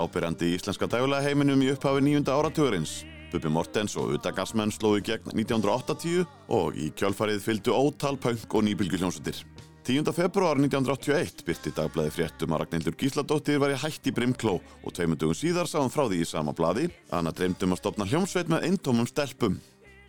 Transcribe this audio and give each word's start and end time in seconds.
ábyrjandi 0.00 0.50
í 0.50 0.58
íslenska 0.58 0.88
dægulega 0.90 1.24
heiminum 1.28 1.62
í 1.64 1.70
upphafi 1.74 2.02
nýjunda 2.04 2.34
áratugurins. 2.36 3.00
Bubi 3.30 3.50
Mortens 3.52 3.94
og 4.00 4.16
Udagarsmenn 4.16 4.72
slóðu 4.74 5.04
gegn 5.06 5.32
1980 5.36 6.24
og 6.56 6.78
í 6.78 6.90
kjálfarið 6.98 7.44
fylgdu 7.44 7.76
ótal 7.76 8.18
punk 8.18 8.56
og 8.56 8.66
nýbylgjuljónsutir. 8.66 9.44
10. 9.86 10.12
februar 10.12 10.58
1981 10.60 11.44
byrti 11.46 11.72
dagblæði 11.74 12.12
fréttum 12.14 12.52
að 12.52 12.64
Ragnhildur 12.64 12.98
Gísladóttir 13.00 13.62
var 13.62 13.72
í 13.72 13.78
hætti 13.80 14.12
Brimkló 14.14 14.58
og 14.60 14.94
tveimundugum 14.94 15.38
síðar 15.38 15.70
sá 15.70 15.78
hann 15.80 15.92
frá 15.94 16.04
því 16.04 16.20
í 16.20 16.28
sama 16.28 16.52
bladi 16.54 16.90
að 17.08 17.16
hann 17.16 17.30
að 17.30 17.40
dreymdum 17.40 17.74
að 17.74 17.80
stopna 17.80 18.08
hljómsveit 18.10 18.52
með 18.52 18.68
eintómum 18.68 19.08
stelpum. 19.08 19.60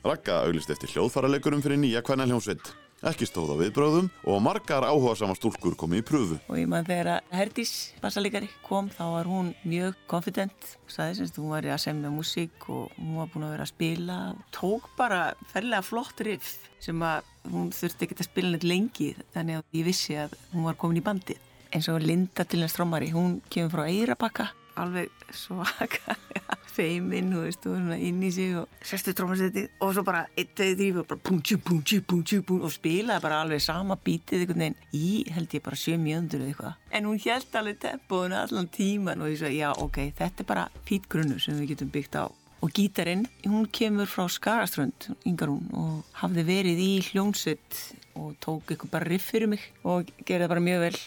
Ragga 0.04 0.42
auglist 0.48 0.74
eftir 0.74 0.92
hljóðfaralegurum 0.96 1.64
fyrir 1.64 1.80
nýja 1.80 2.04
kvæna 2.06 2.28
hljómsveit. 2.28 2.74
Ekki 3.02 3.26
stóð 3.26 3.56
á 3.58 3.62
viðbröðum 3.64 4.12
og 4.30 4.42
margar 4.46 4.86
áhuga 4.86 5.16
sama 5.18 5.34
stúlkur 5.34 5.74
komi 5.74 6.04
í 6.04 6.06
pröfu. 6.06 6.36
Og 6.54 6.60
ég 6.60 6.68
mann 6.70 6.86
þegar 6.86 7.16
að 7.16 7.32
Herdís 7.34 7.72
bassalegari 7.98 8.50
kom 8.68 8.92
þá 8.94 9.02
var 9.16 9.30
hún 9.32 9.50
mjög 9.66 9.98
confident 10.12 10.68
sagði 10.86 11.18
semst 11.18 11.40
hún 11.42 11.50
var 11.50 11.66
að 11.66 11.82
semja 11.82 12.14
músík 12.14 12.70
og 12.70 12.94
hún 13.00 13.18
var 13.18 13.34
búin 13.34 13.48
að 13.48 13.56
vera 13.56 13.66
að 13.66 13.74
spila 13.74 14.20
og 14.36 14.46
tók 14.54 14.86
bara 15.00 15.22
ferlega 15.50 15.82
flott 15.88 16.22
riff 16.28 16.70
sem 16.78 17.02
að 17.02 17.26
hún 17.50 17.74
þurfti 17.74 18.06
ekki 18.06 18.20
að 18.20 18.30
spila 18.30 18.54
neitt 18.54 18.70
lengi 18.70 19.12
þannig 19.34 19.64
að 19.64 19.82
ég 19.82 19.90
vissi 19.90 20.22
að 20.22 20.38
hún 20.54 20.70
var 20.70 20.78
komin 20.78 21.02
í 21.02 21.06
bandi. 21.10 21.42
Eins 21.74 21.90
og 21.90 22.04
Linda 22.06 22.46
til 22.46 22.62
næst 22.62 22.76
strómari, 22.76 23.10
hún 23.16 23.40
kemur 23.50 23.80
frá 23.80 23.88
Eirabakka 23.90 24.52
alveg 24.84 25.26
svaka 25.36 26.16
feiminn 26.72 27.32
og 27.36 27.46
veist, 27.46 27.66
og 27.68 27.94
inn 27.96 28.22
í 28.24 28.32
sig 28.34 28.56
og 28.58 28.82
sestu 28.86 29.14
trómasetti 29.16 29.66
og 29.84 29.94
svo 29.96 30.04
bara 30.08 30.24
1, 30.40 30.54
2, 30.58 30.68
3 30.80 30.90
og 31.02 31.08
bara 31.10 31.24
punchi, 31.30 31.58
punchi, 31.58 32.02
punchi, 32.02 32.42
punchi 32.46 32.66
og 32.68 32.74
spilaði 32.74 33.26
bara 33.26 33.42
alveg 33.44 33.64
sama 33.64 33.98
bítið 34.00 34.46
einhvern 34.46 34.66
veginn 34.66 34.78
í 34.98 35.10
held 35.36 35.56
ég 35.58 35.66
bara 35.66 35.80
7 35.84 35.98
mjöndur 36.02 36.44
eða 36.44 36.54
eitthvað. 36.54 36.78
En 36.92 37.10
hún 37.10 37.22
held 37.26 37.58
alveg 37.62 37.82
tempoðun 37.86 38.38
allan 38.42 38.70
tíman 38.72 39.24
og 39.24 39.32
ég 39.32 39.42
svo 39.42 39.52
já 39.52 39.72
ok, 39.72 40.04
þetta 40.20 40.46
er 40.46 40.52
bara 40.54 40.68
fít 40.88 41.10
grunnu 41.12 41.40
sem 41.40 41.60
við 41.60 41.76
getum 41.76 41.92
byggt 41.94 42.20
á. 42.20 42.26
Og 42.62 42.70
gítarinn, 42.78 43.26
hún 43.50 43.66
kemur 43.74 44.06
frá 44.06 44.28
Skaraströnd 44.30 45.10
yngarún 45.26 45.72
og 45.74 46.04
hafði 46.22 46.46
verið 46.46 46.84
í 46.84 46.92
hljónsveit 47.10 47.80
og 48.20 48.36
tók 48.44 48.70
eitthvað 48.70 48.94
bara 48.94 49.10
riff 49.10 49.32
fyrir 49.32 49.50
mig 49.50 49.64
og 49.82 50.12
gerði 50.28 50.52
bara 50.52 50.64
mjög 50.64 50.86
vel 50.86 51.00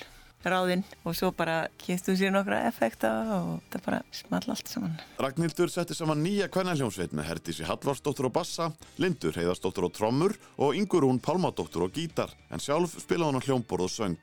ráðinn 0.52 0.84
og 1.04 1.16
svo 1.16 1.30
bara 1.36 1.68
kynstu 1.80 2.14
sér 2.18 2.32
nokkra 2.34 2.62
effekta 2.68 3.10
og 3.38 3.64
það 3.72 3.84
bara 3.86 4.00
small 4.14 4.54
allt 4.54 4.70
saman. 4.70 4.94
Ragnhildur 5.22 5.72
setti 5.72 5.96
saman 5.96 6.22
nýja 6.24 6.50
kvennaljónsveit 6.52 7.16
með 7.16 7.30
Herdísi 7.30 7.66
Hallvarsdóttur 7.68 8.28
á 8.28 8.36
bassa, 8.36 8.70
Lindur 9.02 9.36
Heiðarsdóttur 9.38 9.88
á 9.88 9.90
trommur 9.94 10.36
og 10.58 10.78
Ingurún 10.78 11.22
Pálmadóttur 11.22 11.86
á 11.86 11.88
gítar 11.88 12.34
en 12.50 12.62
sjálf 12.62 12.98
spilaði 13.02 13.32
hann 13.32 13.40
á 13.40 13.46
hljómborð 13.46 13.88
og 13.88 13.94
söng. 13.94 14.18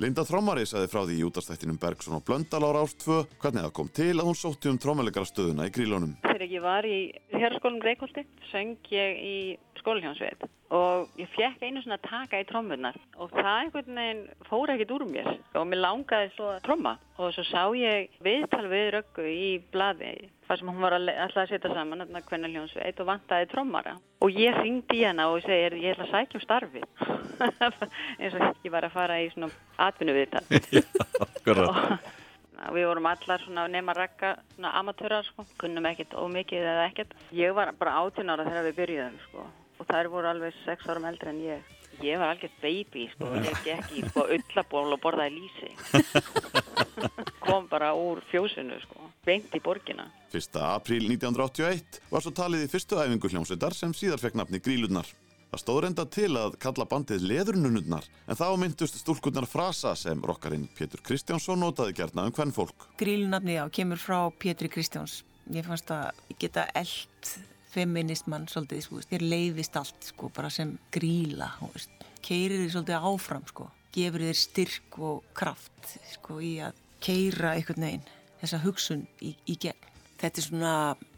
Linda 0.00 0.24
Trommari 0.24 0.64
saði 0.64 0.88
frá 0.88 1.02
því 1.04 1.18
í 1.20 1.24
útastættinum 1.26 1.76
Bergson 1.80 2.16
og 2.16 2.22
Blöndal 2.24 2.62
ára 2.64 2.80
ást 2.80 3.02
2 3.04 3.18
hvernig 3.42 3.66
það 3.66 3.74
kom 3.76 3.90
til 3.92 4.14
að 4.14 4.24
hún 4.30 4.38
sótti 4.38 4.70
um 4.70 4.78
trommelegara 4.80 5.28
stöðuna 5.28 5.66
í 5.68 5.74
grílunum. 5.74 6.14
Þegar 6.24 6.48
ég 6.48 6.64
var 6.64 6.88
í 6.88 6.98
hérskólum 7.34 7.84
Reykjóldi 7.84 8.24
söng 8.48 8.88
ég 8.94 9.20
í 9.20 9.36
skólihjónsveit 9.82 10.46
og 10.72 11.12
ég 11.20 11.28
fekk 11.34 11.60
einu 11.60 11.82
svona 11.84 12.00
taka 12.00 12.40
í 12.40 12.46
trommunar 12.48 12.96
og 13.20 13.34
það 13.34 13.50
einhvern 13.52 14.00
veginn 14.00 14.22
fór 14.48 14.72
ekkert 14.72 14.94
úr 14.96 15.04
mér 15.10 15.28
og 15.60 15.66
mér 15.68 15.82
langaði 15.84 16.30
svo 16.38 16.48
að 16.54 16.62
tromma 16.64 16.94
og 17.18 17.34
svo 17.36 17.44
sá 17.50 17.62
ég 17.76 18.14
viðtal 18.24 18.64
við 18.72 18.86
röggu 18.96 19.26
í 19.28 19.50
bladi 19.74 20.14
þar 20.52 20.60
sem 20.60 20.68
hún 20.68 20.84
var 20.84 20.92
alltaf 20.98 21.38
að 21.40 21.48
setja 21.48 21.70
saman 21.72 22.04
hvernig 22.28 22.52
hljónsveit 22.52 22.98
og 23.00 23.08
vantaði 23.08 23.46
trommara. 23.48 23.94
Og 24.20 24.34
ég 24.36 24.56
ringdi 24.58 25.00
hana 25.00 25.30
og 25.32 25.40
segir 25.46 25.78
ég 25.80 25.94
ætla 25.94 26.04
að 26.04 26.12
sækja 26.12 26.38
um 26.38 26.44
starfi 26.44 26.82
eins 28.20 28.36
og 28.36 28.66
ég 28.66 28.74
var 28.74 28.84
að 28.84 28.92
fara 28.92 29.16
í 29.22 29.30
svona 29.32 29.48
atvinnu 29.80 30.12
viðtal 30.18 30.44
og 32.62 32.76
við 32.76 32.86
vorum 32.86 33.08
allar 33.10 33.42
svona 33.42 33.64
nema 33.72 33.94
rakka 33.96 34.36
svona 34.54 34.74
amatörar 34.78 35.26
sko, 35.26 35.46
kunnum 35.58 35.88
ekkert 35.90 36.14
ómikið 36.14 36.62
eða 36.62 36.86
ekkert. 36.90 37.16
Ég 37.34 37.56
var 37.56 37.72
bara 37.78 37.96
18 38.04 38.30
ára 38.30 38.46
þegar 38.46 38.68
við 38.68 38.78
byrjuðum 38.78 39.20
sko. 39.26 39.46
Og 39.80 39.88
þær 39.88 40.10
voru 40.12 40.30
alveg 40.30 40.58
6 40.62 40.90
árum 40.92 41.08
eldri 41.10 41.32
en 41.32 41.40
ég. 41.42 41.70
Ég 42.02 42.20
var 42.20 42.32
algjört 42.32 42.62
baby, 42.62 43.08
sko, 43.16 43.32
ég 43.42 43.64
gekk 43.66 43.96
í 43.98 44.04
sko 44.06 44.28
ullaból 44.36 44.92
og 44.94 45.02
borðaði 45.02 45.40
lísi. 45.40 46.61
Kom 47.42 47.66
bara 47.70 47.92
úr 47.98 48.22
fjósinu, 48.30 48.78
sko, 48.84 49.10
beint 49.26 49.52
í 49.54 49.60
borgina. 49.62 50.08
1. 50.32 50.58
apríl 50.62 51.08
1981 51.10 52.00
var 52.12 52.24
svo 52.24 52.32
talið 52.36 52.66
í 52.66 52.70
fyrstu 52.72 53.00
æfingu 53.00 53.30
hljómsveitar 53.32 53.76
sem 53.76 53.94
síðar 53.96 54.22
fekk 54.22 54.38
nafni 54.40 54.62
Grílurnar. 54.62 55.08
Það 55.52 55.60
stóð 55.60 55.80
reynda 55.84 56.04
til 56.08 56.30
að 56.40 56.54
kalla 56.62 56.86
bandið 56.88 57.26
Leðurnunurnar 57.28 58.06
en 58.24 58.38
þá 58.40 58.46
myndust 58.56 58.96
stúlkunnar 59.02 59.44
frasa 59.44 59.92
sem 60.00 60.22
rockarinn 60.24 60.64
Pétur 60.78 61.02
Kristjánsson 61.04 61.60
notaði 61.60 61.98
gerna 61.98 62.24
um 62.24 62.32
hvern 62.32 62.54
fólk. 62.56 62.86
Grílunafni, 63.00 63.58
já, 63.58 63.66
kemur 63.68 64.00
frá 64.00 64.18
Pétri 64.32 64.72
Kristjáns. 64.72 65.20
Ég 65.52 65.66
fannst 65.68 65.92
að 65.92 66.22
geta 66.40 66.64
eld 66.78 67.34
feministmann 67.72 68.48
svolítið, 68.48 68.86
sko, 68.86 69.02
þér 69.10 69.26
leiðist 69.28 69.76
allt 69.80 70.08
sko, 70.12 70.32
bara 70.32 70.48
sem 70.52 70.72
gríla 70.92 71.50
keirir 72.22 72.62
þér 72.62 72.72
svolítið 72.76 73.06
áfram 73.10 73.46
sko 73.50 73.68
gefur 73.92 74.24
þér 74.24 74.38
styrk 74.38 74.98
og 75.02 75.28
kraft 75.36 75.96
sko 76.14 76.38
í 76.44 76.54
að 76.64 76.78
keira 77.02 77.56
einhvern 77.56 77.86
veginn 77.86 78.04
þessa 78.42 78.60
hugsun 78.64 79.06
í, 79.22 79.34
í 79.46 79.56
gegn. 79.60 79.90
Þetta 80.22 80.38
er 80.38 80.46
svona 80.46 80.74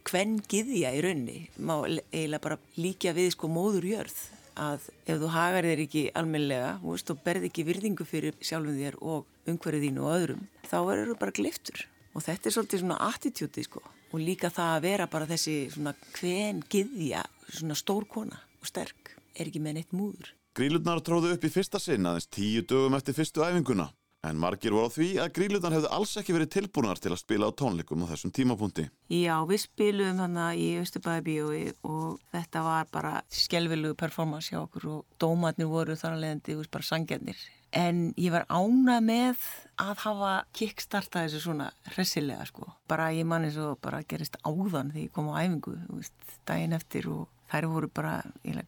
hvern 0.08 0.38
giðja 0.48 0.92
í 0.96 1.02
raunni 1.04 1.38
má 1.60 1.76
eiginlega 1.84 2.42
bara 2.44 2.60
líka 2.80 3.12
við 3.16 3.34
sko 3.34 3.50
móður 3.52 3.88
jörð 3.88 4.18
að 4.60 4.86
ef 5.10 5.18
þú 5.20 5.30
hagar 5.34 5.66
þér 5.66 5.82
ekki 5.84 6.04
almenlega 6.16 6.74
veist, 6.84 7.10
og 7.10 7.22
berð 7.24 7.48
ekki 7.48 7.64
virðingu 7.66 8.06
fyrir 8.06 8.36
sjálfum 8.44 8.78
þér 8.78 8.98
og 9.02 9.50
umhverfið 9.50 9.88
þínu 9.88 10.04
og 10.04 10.14
öðrum 10.14 10.46
þá 10.68 10.76
verður 10.86 11.10
þú 11.10 11.18
bara 11.24 11.36
gliftur 11.40 11.84
og 12.14 12.24
þetta 12.24 12.48
er 12.48 12.56
svolítið 12.56 12.84
svona 12.84 13.00
attitúti 13.08 13.64
sko. 13.66 13.82
Og 14.14 14.22
líka 14.22 14.46
það 14.54 14.76
að 14.76 14.84
vera 14.84 15.06
bara 15.10 15.26
þessi 15.26 15.56
svona 15.74 15.90
hven 16.14 16.60
giðja, 16.70 17.24
svona 17.50 17.74
stór 17.74 18.06
kona 18.06 18.38
og 18.60 18.68
sterk, 18.70 19.16
er 19.34 19.50
ekki 19.50 19.58
með 19.58 19.80
neitt 19.80 19.96
múður. 19.96 20.30
Grílurnar 20.54 21.02
tróðu 21.02 21.32
upp 21.34 21.42
í 21.42 21.50
fyrsta 21.50 21.80
sinn 21.82 22.06
aðeins 22.06 22.30
tíu 22.30 22.62
dögum 22.62 22.94
eftir 22.94 23.16
fyrstu 23.16 23.42
æfinguna 23.42 23.88
en 24.24 24.38
margir 24.40 24.74
voru 24.74 24.88
á 24.88 24.94
því 24.94 25.08
að 25.22 25.32
grílurnar 25.38 25.76
hefðu 25.76 25.90
alls 25.96 26.14
ekki 26.20 26.36
verið 26.36 26.52
tilbúinar 26.56 27.00
til 27.02 27.12
að 27.12 27.20
spila 27.22 27.50
á 27.50 27.56
tónleikum 27.60 28.04
á 28.04 28.10
þessum 28.12 28.32
tímapunkti. 28.34 28.86
Já, 29.12 29.36
við 29.48 29.64
spilum 29.66 30.22
þannig 30.22 30.62
í 30.62 30.68
Östubæðabíói 30.82 31.64
og 31.90 32.22
þetta 32.32 32.64
var 32.64 32.88
bara 32.94 33.18
skjálfilugu 33.28 33.98
performance 34.00 34.52
hjá 34.52 34.62
okkur 34.62 34.88
og 34.96 35.20
dómatnir 35.20 35.70
voru 35.70 35.98
þar 35.98 36.16
að 36.16 36.24
leiðandi 36.24 36.58
bara 36.72 36.90
sangjarnir 36.92 37.44
en 37.74 38.12
ég 38.20 38.32
var 38.32 38.46
ána 38.48 39.00
með 39.02 39.42
að 39.82 40.02
hafa 40.04 40.32
kickstarta 40.54 41.24
þessu 41.24 41.42
svona 41.42 41.68
hressilega 41.94 42.46
sko. 42.48 42.70
Bara 42.90 43.10
ég 43.14 43.26
manni 43.28 43.50
svo 43.54 43.74
bara 43.82 44.04
gerist 44.06 44.38
áðan 44.46 44.92
þegar 44.94 45.02
ég 45.02 45.14
kom 45.14 45.30
á 45.34 45.42
æfingu, 45.42 45.74
veist, 45.90 46.14
daginn 46.46 46.76
eftir 46.76 47.10
og 47.10 47.26
þær 47.54 47.68
voru 47.70 47.90
bara 47.94 48.14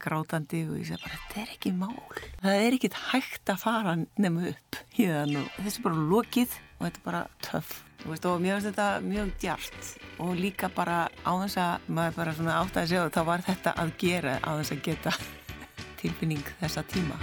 grátandi 0.02 0.62
og 0.68 0.78
ég 0.78 0.86
segi 0.90 1.02
bara 1.02 1.18
þetta 1.18 1.42
er 1.42 1.52
ekki 1.56 1.72
mál. 1.74 1.96
Það 2.42 2.60
er 2.62 2.76
ekkit 2.76 3.00
hægt 3.08 3.52
að 3.52 3.62
fara 3.64 3.96
nefnu 3.98 4.52
upp 4.52 4.80
þann 4.94 5.36
og 5.40 5.58
þessi 5.58 5.80
er 5.80 5.86
bara 5.88 6.06
lokið 6.12 6.56
og 6.76 6.86
þetta 6.86 7.02
er 7.02 7.06
bara 7.08 7.24
töff. 7.48 7.74
Veist, 8.06 8.26
og 8.28 8.38
mér 8.44 8.60
finnst 8.60 8.68
þetta 8.70 8.88
mjög 9.02 9.32
djart 9.42 9.90
og 10.22 10.36
líka 10.38 10.70
bara 10.70 10.98
á 11.10 11.32
þess 11.42 11.58
að 11.58 11.90
maður 11.98 12.18
bara 12.20 12.36
svona 12.38 12.60
átt 12.60 12.78
að 12.78 12.96
og 13.02 13.12
þá 13.16 13.22
var 13.32 13.46
þetta 13.48 13.74
að 13.82 13.94
gera 14.04 14.38
á 14.46 14.50
þess 14.60 14.76
að 14.76 14.84
geta 14.86 15.16
tilfinning 16.02 16.54
þessa 16.62 16.86
tíma. 16.92 17.18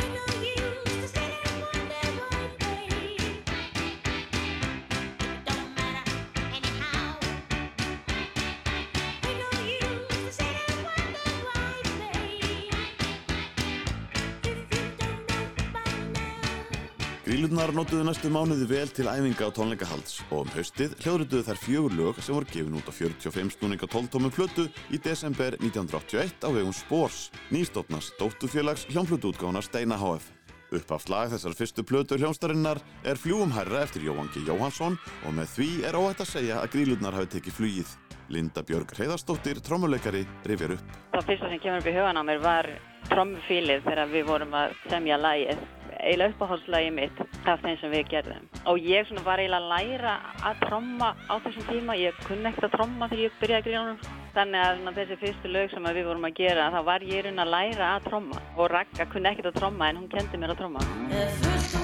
Grílunar 17.53 17.77
notuðu 17.77 18.03
næstu 18.07 18.29
mánuði 18.33 18.65
vel 18.65 18.89
til 18.89 19.03
æfinga 19.05 19.45
og 19.45 19.51
tónleikahalds 19.53 20.23
og 20.33 20.47
um 20.47 20.53
haustið 20.55 20.95
hljóðrituðu 21.03 21.43
þær 21.45 21.59
fjögur 21.61 21.93
lög 21.99 22.21
sem 22.25 22.33
voru 22.33 22.47
gefin 22.49 22.77
út 22.79 22.87
á 22.89 22.93
45 22.97 23.51
snúninga 23.53 23.89
12 23.93 24.09
tómi 24.09 24.31
plötu 24.33 24.63
í 24.89 24.97
desember 24.97 25.53
1981 25.59 26.41
á 26.41 26.49
vegum 26.49 26.73
Spors, 26.73 27.27
nýstóttnas 27.53 28.09
dóttufélags 28.17 28.87
hljónflutuútgána 28.89 29.61
Steina 29.61 29.99
HF. 30.01 30.31
Upphaft 30.73 31.11
lag 31.13 31.29
þessar 31.35 31.53
fyrstu 31.59 31.85
plötu 31.85 32.17
hljónstarinnar 32.17 32.81
er 33.05 33.21
Fljúum 33.21 33.53
herra 33.53 33.83
eftir 33.85 34.07
Jóhann 34.07 34.33
G. 34.33 34.41
Jóhansson 34.49 34.97
og 35.21 35.37
með 35.37 35.53
því 35.53 35.69
er 35.91 35.99
óhætt 35.99 36.25
að 36.25 36.31
segja 36.31 36.57
að 36.57 36.73
grílunar 36.73 37.19
hafi 37.19 37.35
tekið 37.35 37.57
flugið. 37.59 37.93
Linda 38.33 38.65
Björg 38.65 38.97
Hreiðarstóttir, 38.97 39.61
trommuleikari, 39.61 40.25
rifjar 40.49 40.79
upp. 40.79 40.97
Það 41.13 41.29
fyrsta 41.29 41.53
sem 41.53 41.61
kemur 41.61 41.85
upp 41.85 41.93
í 41.93 41.95
hugan 41.99 42.17
á 42.17 42.23
mér 42.25 42.41
var 42.41 42.73
trommufílið 43.13 43.85
þegar 43.85 44.13
við 44.17 44.29
vorum 44.31 44.57
að 44.57 44.77
semja 44.89 45.21
lægið. 45.21 45.65
Eiginlega 46.03 46.35
uppáhaldslægið 46.35 46.97
mitt 46.97 47.21
af 47.47 47.61
þeim 47.63 47.77
sem 47.81 47.93
við 47.93 48.09
gerðum. 48.11 48.49
Og 48.69 48.89
ég 48.89 49.07
svona 49.07 49.23
var 49.25 49.41
eiginlega 49.43 49.63
að 49.63 49.71
læra 49.73 50.17
að 50.49 50.65
tromma 50.67 51.13
á 51.31 51.33
þessum 51.45 51.69
tíma. 51.69 51.97
Ég 51.99 52.19
kunni 52.27 52.51
ekkert 52.51 52.69
að 52.69 52.75
tromma 52.77 53.09
þegar 53.11 53.25
ég 53.25 53.39
byrjaði 53.41 53.61
að 53.61 53.69
gríða 53.69 54.19
Þannig 54.33 54.63
að 54.65 54.79
svona, 54.79 54.93
þessi 54.97 55.15
fyrstu 55.21 55.49
lög 55.53 55.67
sem 55.69 55.89
við 55.93 56.07
vorum 56.09 56.25
að 56.25 56.39
gera, 56.39 56.71
þá 56.73 56.79
var 56.87 57.05
ég 57.05 57.27
raun 57.27 57.43
að 57.43 57.53
læra 57.53 57.91
að 57.91 58.09
tromma. 58.09 58.41
Og 58.57 58.71
Ragga 58.73 59.05
kunni 59.13 59.29
ekkert 59.29 59.51
að 59.53 59.61
tromma 59.61 59.93
en 59.93 60.01
hún 60.01 60.11
kendi 60.15 60.41
mér 60.41 60.55
að 60.55 60.63
tromma. 60.63 61.82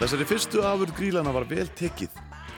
Þessari 0.00 0.24
fyrstu 0.24 0.62
afur 0.64 0.88
grílana 0.96 1.28
var 1.28 1.44
vel 1.44 1.66
tekið 1.76 2.14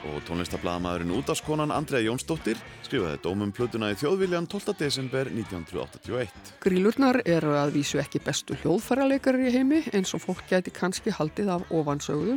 og 0.07 0.21
tónlistablaðamæðurinn 0.29 1.15
útaskonan 1.17 1.73
Andrea 1.75 1.99
Jónsdóttir 2.05 2.61
skrifaði 2.87 3.19
dómum 3.25 3.51
plötuna 3.51 3.89
í 3.91 3.97
þjóðviljan 3.99 4.47
12. 4.47 4.77
desember 4.79 5.27
1981. 5.27 6.53
Grílurnar 6.63 7.19
eru 7.27 7.57
að 7.59 7.73
vísu 7.81 7.99
ekki 7.99 8.21
bestu 8.23 8.55
hljóðfæraleikari 8.61 9.49
í 9.49 9.55
heimi 9.57 9.81
eins 9.91 10.15
og 10.15 10.23
fólk 10.23 10.45
gæti 10.53 10.71
kannski 10.77 11.11
haldið 11.17 11.51
af 11.57 11.73
ofansögðu 11.75 12.37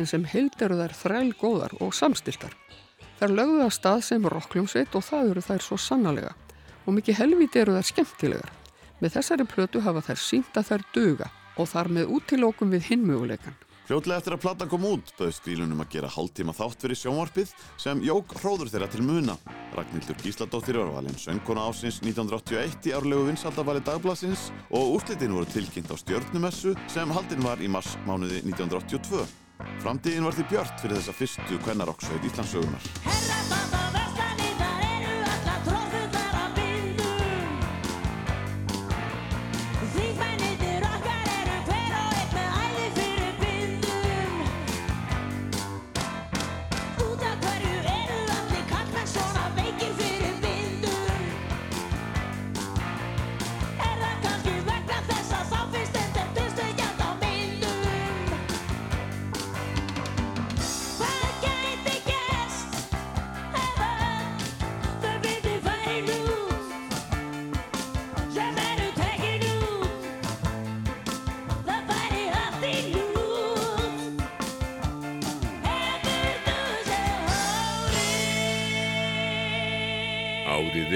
en 0.00 0.08
sem 0.08 0.24
heild 0.32 0.56
eru 0.64 0.80
þær 0.80 0.96
þræl 1.02 1.28
góðar 1.36 1.76
og 1.84 1.92
samstiltar. 2.00 2.56
Þær 3.20 3.36
lögðu 3.36 3.60
að 3.66 3.76
stað 3.76 4.02
sem 4.08 4.30
rockljómsveit 4.36 4.96
og 4.96 5.04
það 5.04 5.34
eru 5.34 5.44
þær 5.50 5.68
svo 5.68 5.80
sannalega 5.90 6.32
og 6.86 6.96
mikið 6.96 7.20
helviti 7.20 7.60
eru 7.60 7.76
þær 7.76 7.90
skemmtilegar. 7.92 8.56
Með 9.04 9.18
þessari 9.20 9.50
plötu 9.52 9.84
hafa 9.84 10.06
þær 10.08 10.24
sínt 10.30 10.56
að 10.56 10.72
þær 10.72 10.88
duga 10.96 11.30
og 11.60 11.68
þar 11.68 11.92
með 12.00 12.16
útilókum 12.16 12.72
við 12.72 12.92
hinmöguleikan. 12.94 13.65
Fljótlega 13.86 14.18
eftir 14.18 14.34
að 14.34 14.40
platan 14.42 14.70
kom 14.70 14.84
út 14.88 15.12
bauðst 15.14 15.44
grílunum 15.44 15.78
að 15.84 15.92
gera 15.92 16.08
hálftíma 16.10 16.50
þátt 16.58 16.80
fyrir 16.82 16.98
sjónvarpið 16.98 17.52
sem 17.78 18.00
jók 18.02 18.32
hróður 18.40 18.72
þeirra 18.72 18.88
til 18.90 19.04
muna. 19.06 19.36
Ragnhildur 19.76 20.18
Gísladóttir 20.24 20.80
var 20.80 20.90
valinn 20.90 21.20
söngkona 21.22 21.68
ásins 21.70 22.00
1981 22.02 22.90
í 22.90 22.94
árlegu 22.98 23.28
vinsaldavali 23.28 23.84
dagblasins 23.86 24.48
og 24.74 24.96
úrslitin 24.96 25.36
voru 25.38 25.46
tilkynnt 25.54 25.92
á 25.94 25.96
stjörnumessu 26.02 26.74
sem 26.90 27.14
haldinn 27.14 27.46
var 27.46 27.62
í 27.62 27.70
mars 27.70 27.94
mánuði 28.08 28.42
1982. 28.42 29.22
Framtíðin 29.84 30.26
var 30.26 30.34
því 30.34 30.48
björt 30.50 30.82
fyrir 30.82 30.98
þessa 30.98 31.14
fyrstu 31.20 31.62
kvennarokksveit 31.62 32.26
Íslandsögunar. 32.26 33.95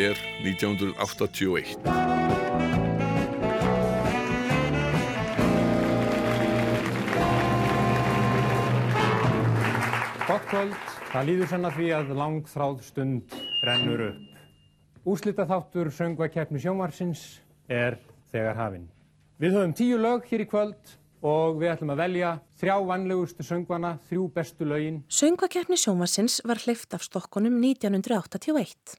Árið 0.00 0.16
er 0.16 0.20
1981. 0.48 1.74
Gott 10.24 10.46
kvöld, 10.48 10.76
það 11.10 11.26
líður 11.28 11.50
senn 11.50 11.68
að 11.68 11.76
því 11.76 11.88
að 11.98 12.12
langþráð 12.16 12.78
stund 12.86 13.34
rennur 13.66 14.04
upp. 14.06 14.22
Úslita 15.04 15.44
þáttur 15.50 15.92
söngvakeppni 15.92 16.62
sjónvarsins 16.64 17.26
er 17.68 17.98
þegar 18.32 18.56
hafinn. 18.56 18.88
Við 19.36 19.58
höfum 19.58 19.76
tíu 19.76 20.00
lög 20.00 20.24
hér 20.32 20.46
í 20.46 20.48
kvöld 20.48 20.96
og 21.20 21.60
við 21.60 21.74
ætlum 21.74 21.92
að 21.92 22.02
velja 22.06 22.32
þrjá 22.56 22.76
vannlegustu 22.94 23.44
söngvana, 23.44 23.98
þrjú 24.08 24.32
bestu 24.32 24.64
lögin. 24.64 25.04
Söngvakeppni 25.12 25.76
sjónvarsins 25.76 26.40
var 26.48 26.64
hleyft 26.64 26.96
af 26.96 27.04
Stokkonum 27.04 27.60
1981. 27.60 28.96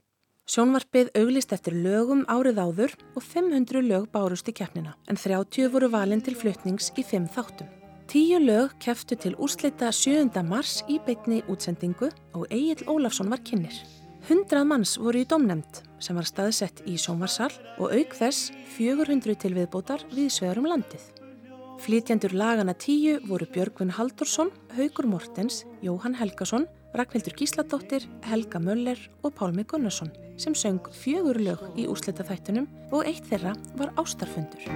Sjónvarpið 0.52 1.14
auglist 1.16 1.54
eftir 1.56 1.78
lögum 1.80 2.26
árið 2.28 2.58
áður 2.60 2.94
og 3.16 3.24
500 3.24 3.86
lög 3.86 4.10
bárust 4.12 4.50
í 4.52 4.54
keppnina, 4.58 4.98
en 5.08 5.16
30 5.16 5.70
voru 5.72 5.88
valin 5.94 6.20
til 6.20 6.34
flutnings 6.36 6.90
í 7.00 7.06
5 7.08 7.30
þáttum. 7.32 7.70
Tíu 8.12 8.42
lög 8.44 8.74
keftu 8.84 9.16
til 9.16 9.38
úrslita 9.40 9.94
7. 9.96 10.28
mars 10.44 10.82
í 10.92 10.98
beitni 11.06 11.40
útsendingu 11.48 12.10
og 12.36 12.52
Egil 12.52 12.84
Ólafsson 12.92 13.32
var 13.32 13.40
kynir. 13.48 13.78
Hundrað 14.28 14.68
manns 14.68 14.98
voru 15.00 15.22
í 15.24 15.30
domnemnd 15.30 15.80
sem 16.04 16.20
var 16.20 16.28
staðsett 16.28 16.84
í 16.84 16.98
sjónvarsal 17.00 17.54
og 17.78 17.96
auk 17.96 18.20
þess 18.20 18.52
400 18.76 19.40
til 19.46 19.54
viðbótar 19.56 20.04
við 20.12 20.34
svegarum 20.36 20.68
landið. 20.68 21.08
Flytjandur 21.80 22.36
lagana 22.36 22.76
tíu 22.76 23.22
voru 23.24 23.48
Björgvin 23.48 23.96
Haldursson, 23.96 24.52
Haugur 24.76 25.08
Mortens, 25.08 25.64
Jóhann 25.80 26.20
Helgason, 26.20 26.68
Ragnhildur 26.94 27.34
Gísladóttir, 27.40 28.04
Helga 28.28 28.60
Möller 28.60 29.00
og 29.24 29.32
Pálmi 29.38 29.64
Gunnarsson 29.64 30.12
sem 30.38 30.56
söng 30.56 30.82
fjögur 30.92 31.40
lög 31.40 31.64
í 31.80 31.88
úrslita 31.88 32.26
þættunum 32.28 32.68
og 32.92 33.08
eitt 33.08 33.30
þeirra 33.32 33.56
var 33.80 33.94
Ástarfundur. 34.02 34.68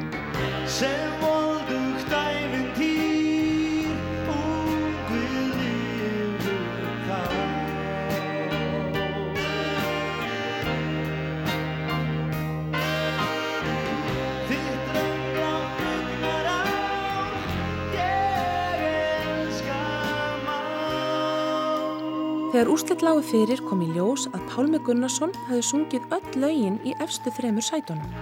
Þegar 22.55 22.69
úrslit 22.71 23.01
lágu 23.03 23.19
fyrir 23.19 23.59
kom 23.67 23.81
í 23.83 23.85
ljós 23.91 24.29
að 24.29 24.43
Pálmi 24.47 24.79
Gunnarsson 24.87 25.33
hafði 25.49 25.63
sungið 25.67 26.03
öll 26.15 26.37
lögin 26.39 26.77
í 26.87 26.93
efstu 27.03 27.33
þremur 27.35 27.65
sætunum. 27.67 28.13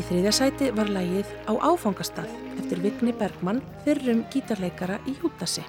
Í 0.00 0.04
þriðja 0.08 0.30
sæti 0.32 0.70
var 0.72 0.88
lægið 0.88 1.28
á 1.44 1.52
áfangastað 1.60 2.30
eftir 2.54 2.80
Vigni 2.80 3.12
Bergmann 3.12 3.60
fyrrum 3.84 4.22
gítarleikara 4.32 4.96
í 5.04 5.12
Jútasi. 5.20 5.66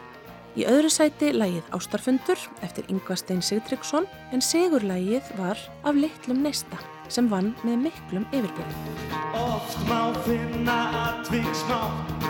Í 0.55 0.63
öðru 0.71 0.93
sæti 0.95 1.33
lægið 1.35 1.67
Ástarfundur 1.75 2.39
eftir 2.63 2.87
Yngva 2.93 3.17
Stein 3.19 3.43
Sigtryggsson 3.43 4.07
en 4.31 4.39
sigurlægið 4.39 5.33
var 5.41 5.59
af 5.83 5.99
litlum 5.99 6.39
neista 6.47 6.79
sem 7.11 7.27
vann 7.27 7.51
með 7.67 7.89
miklum 7.89 8.23
yfirbyrjum. 8.31 9.11
Oft 9.35 9.83
má 9.91 10.15
finna 10.23 10.77
atviksmá 11.09 11.81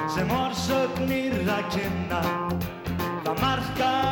sem 0.09 0.33
orsögnir 0.41 1.37
að 1.45 1.69
kynna. 1.77 2.23
Það 3.27 3.45
markar 3.45 4.02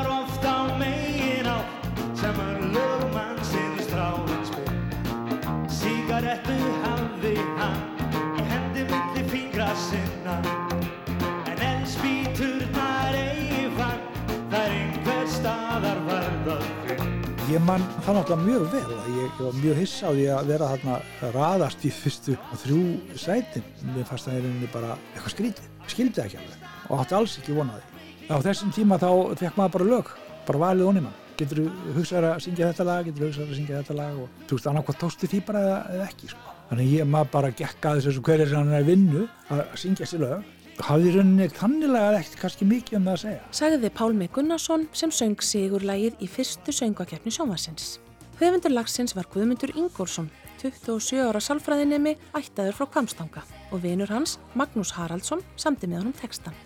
Ég 17.51 17.59
man 17.67 17.81
það 18.05 18.15
náttúrulega 18.15 18.43
mjög 18.45 18.61
vel 18.71 18.93
að 18.95 19.07
ég, 19.11 19.23
ég 19.25 19.39
var 19.43 19.55
mjög 19.57 19.79
hissa 19.81 20.07
á 20.07 20.11
því 20.15 20.25
að 20.31 20.51
vera 20.53 20.67
þarna 20.71 20.93
raðast 21.33 21.81
í 21.83 21.89
fyrstu 21.91 22.35
þrjú 22.61 22.83
sætin. 23.19 23.65
Mér 23.89 24.05
fannst 24.07 24.29
það 24.29 24.37
í 24.37 24.43
rauninni 24.45 24.69
bara 24.71 24.93
eitthvað 25.09 25.33
skrítið. 25.33 25.65
Skildi 25.91 26.23
ekki 26.23 26.39
alveg 26.39 26.69
og 26.87 27.01
átti 27.03 27.17
alls 27.17 27.33
ekki 27.41 27.57
vonaði. 27.57 27.83
Á 28.31 28.35
þessum 28.45 28.71
tíma 28.71 28.99
þá 29.01 29.09
fekk 29.41 29.59
maður 29.59 29.73
bara 29.75 29.89
lög, 29.89 30.13
bara 30.47 30.63
valið 30.63 30.87
onni 30.93 31.03
mann. 31.09 31.19
Getur 31.41 31.59
þú 31.59 31.93
hugsað 31.97 32.29
að 32.29 32.39
syngja 32.45 32.71
þetta 32.71 32.87
lag, 32.87 33.03
getur 33.09 33.25
þú 33.25 33.29
hugsað 33.33 33.49
að 33.49 33.59
syngja 33.59 33.81
þetta 33.81 33.99
lag 33.99 34.23
og 34.23 34.41
þú 34.47 34.59
veist 34.61 34.71
annað 34.71 34.87
hvað 34.87 35.01
tókstu 35.03 35.31
því 35.33 35.43
bara 35.51 35.65
eða, 35.67 35.77
eða 35.97 36.07
ekki. 36.07 36.31
Sko. 36.31 36.57
Þannig 36.71 36.95
ég 36.95 37.13
maður 37.17 37.31
bara 37.35 37.53
gekk 37.65 37.91
að 37.91 38.03
þessu 38.05 38.25
hverju 38.29 38.47
sem 38.47 38.61
hann 38.61 38.79
er 38.79 38.87
vinnu 38.87 39.27
að 39.51 39.63
syngja 39.83 40.07
sér 40.07 40.23
lög. 40.23 40.51
Hafði 40.81 41.11
rauninni 41.15 41.45
tannilega 41.53 42.19
ekkert 42.19 42.39
kannski 42.41 42.65
mikið 42.65 42.97
um 42.97 43.07
það 43.07 43.13
að 43.13 43.23
segja. 43.23 43.41
Sagði 43.53 43.91
Pálmi 43.97 44.27
Gunnarsson 44.33 44.87
sem 44.97 45.11
söng 45.13 45.43
sigurlægið 45.45 46.23
í 46.25 46.29
fyrstu 46.31 46.73
söngvakeppni 46.73 47.33
sjónvarsins. 47.35 47.99
Höfundur 48.41 48.73
lagsins 48.73 49.13
var 49.13 49.29
Guðmundur 49.29 49.75
Ingólfsson, 49.77 50.31
27 50.63 51.21
ára 51.21 51.41
salfræðinemi 51.43 52.15
ættaður 52.37 52.79
frá 52.79 52.89
Kvamstanga 52.95 53.43
og 53.69 53.83
vinur 53.85 54.09
hans, 54.09 54.39
Magnús 54.57 54.95
Haraldsson, 54.97 55.45
samti 55.55 55.89
með 55.89 56.01
honum 56.01 56.17
textan. 56.17 56.57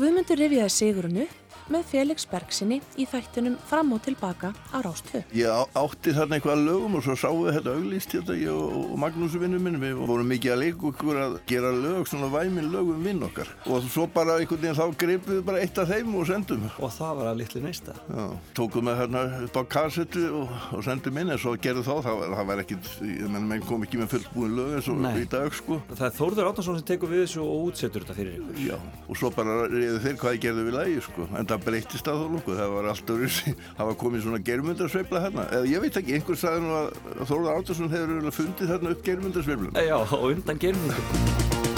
Guðmundur 0.00 0.42
rifjaði 0.42 0.74
sigurinn 0.74 1.22
upp 1.28 1.39
með 1.70 1.84
Felix 1.90 2.26
Bergsinni 2.30 2.80
í 3.00 3.06
þættunum 3.08 3.56
fram 3.70 3.92
og 3.94 4.00
tilbaka 4.04 4.50
á 4.74 4.78
Rástvö. 4.82 5.20
Ég 5.36 5.46
átti 5.78 6.12
þarna 6.16 6.38
eitthvað 6.38 6.62
lögum 6.66 6.96
og 6.98 7.04
svo 7.06 7.14
sáum 7.18 7.44
við 7.46 7.58
þetta 7.60 7.74
auglýst 7.78 8.14
hérna 8.16 8.36
ég 8.40 8.50
og, 8.54 8.96
Magnús 9.00 9.36
vinnu 9.40 9.60
minn 9.62 9.78
við 9.80 9.94
vorum 10.02 10.28
mikið 10.30 10.52
að 10.54 10.60
leika 10.64 10.88
okkur 10.90 11.20
að 11.24 11.36
gera 11.48 11.70
lög 11.72 12.08
svona 12.10 12.28
væmin 12.34 12.70
lög 12.74 12.90
um 12.94 13.04
vinn 13.06 13.22
okkar 13.26 13.48
og 13.70 13.86
svo 13.90 14.06
bara 14.12 14.36
einhvern 14.40 14.60
veginn 14.64 14.76
þá 14.76 14.96
greipum 15.00 15.36
við 15.38 15.44
bara 15.46 15.62
eitt 15.64 15.78
af 15.80 15.88
þeim 15.92 16.14
og 16.20 16.26
sendum 16.28 16.66
Og 16.80 16.90
það 16.96 17.14
var 17.20 17.30
að 17.30 17.38
litlu 17.40 17.62
neista. 17.64 17.94
Já, 18.10 18.24
tókum 18.58 18.90
við 18.90 18.98
hérna 19.00 19.22
upp 19.46 19.56
á 19.56 19.62
kassetu 19.76 20.24
og, 20.42 20.52
og 20.76 20.84
sendum 20.84 21.18
inn 21.22 21.30
en 21.34 21.38
svo 21.40 21.54
gerðu 21.56 21.86
þá 21.86 21.92
það, 22.04 22.18
var- 22.20 22.34
það 22.40 22.50
var 22.50 22.64
ekkit, 22.64 22.90
ég 23.06 23.30
menn 23.30 23.48
menn 23.50 23.64
kom 23.68 23.86
ekki 23.86 24.00
með 24.02 24.12
fullbúin 24.16 24.56
lög 24.58 24.74
eins 24.80 24.90
og 24.90 25.06
í 25.20 25.26
dag 25.30 25.54
sko 25.54 25.80
Það 25.90 26.06
er 26.10 26.14
Þórður 26.20 26.50
Átnarsson 26.50 26.78
sem 26.80 26.86
tekur 26.90 27.10
við 27.14 27.24
þessu 27.24 27.40
og 27.44 27.68
útsetur 27.70 28.04
þetta 28.04 28.14
fyrir 28.16 28.36
ykkur. 28.40 28.60
Já, 28.66 28.76
og 29.08 29.16
svo 29.18 29.30
bara 29.34 29.56
reyðu 29.70 29.98
þeir 30.04 30.16
hvað 30.20 30.34
ég 30.36 30.42
gerði 30.44 30.64
við 30.68 30.76
lægi 30.76 31.00
sko, 31.06 31.26
en 31.38 31.48
það 31.50 31.59
breytist 31.64 32.06
það 32.06 32.22
þó 32.22 32.28
nokkuð, 32.36 32.60
það 32.60 32.74
var 32.76 32.90
allt 32.92 33.12
öðru 33.14 33.30
það 33.78 33.90
var 33.90 33.98
komið 34.04 34.26
svona 34.26 34.42
germundarsveifla 34.50 35.24
hérna, 35.26 35.48
eða 35.56 35.72
ég 35.72 35.84
veit 35.86 36.00
ekki, 36.02 36.16
einhver 36.18 36.40
sagði 36.40 36.66
nú 36.66 36.76
að 36.80 36.92
Þórður 37.30 37.50
Árnason 37.56 37.92
hefur 37.94 38.38
fundið 38.40 38.74
þarna 38.74 38.94
upp 38.96 39.04
germundarsveiflum. 39.10 39.82
Já, 39.90 39.98
og 40.00 40.30
undan 40.30 40.64
germundum. 40.66 41.69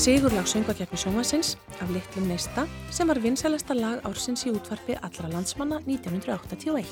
Sigurlag 0.00 0.46
söngvakeppni 0.48 0.96
sjónvarsins 0.96 1.56
af 1.84 1.90
Litlum 1.92 2.28
Neista 2.28 2.62
sem 2.90 3.08
var 3.08 3.18
vinsælasta 3.20 3.74
lag 3.76 3.98
ársins 4.08 4.46
í 4.48 4.52
útvarpi 4.54 4.94
allra 4.96 5.28
landsmanna 5.28 5.76
1981. 5.84 6.86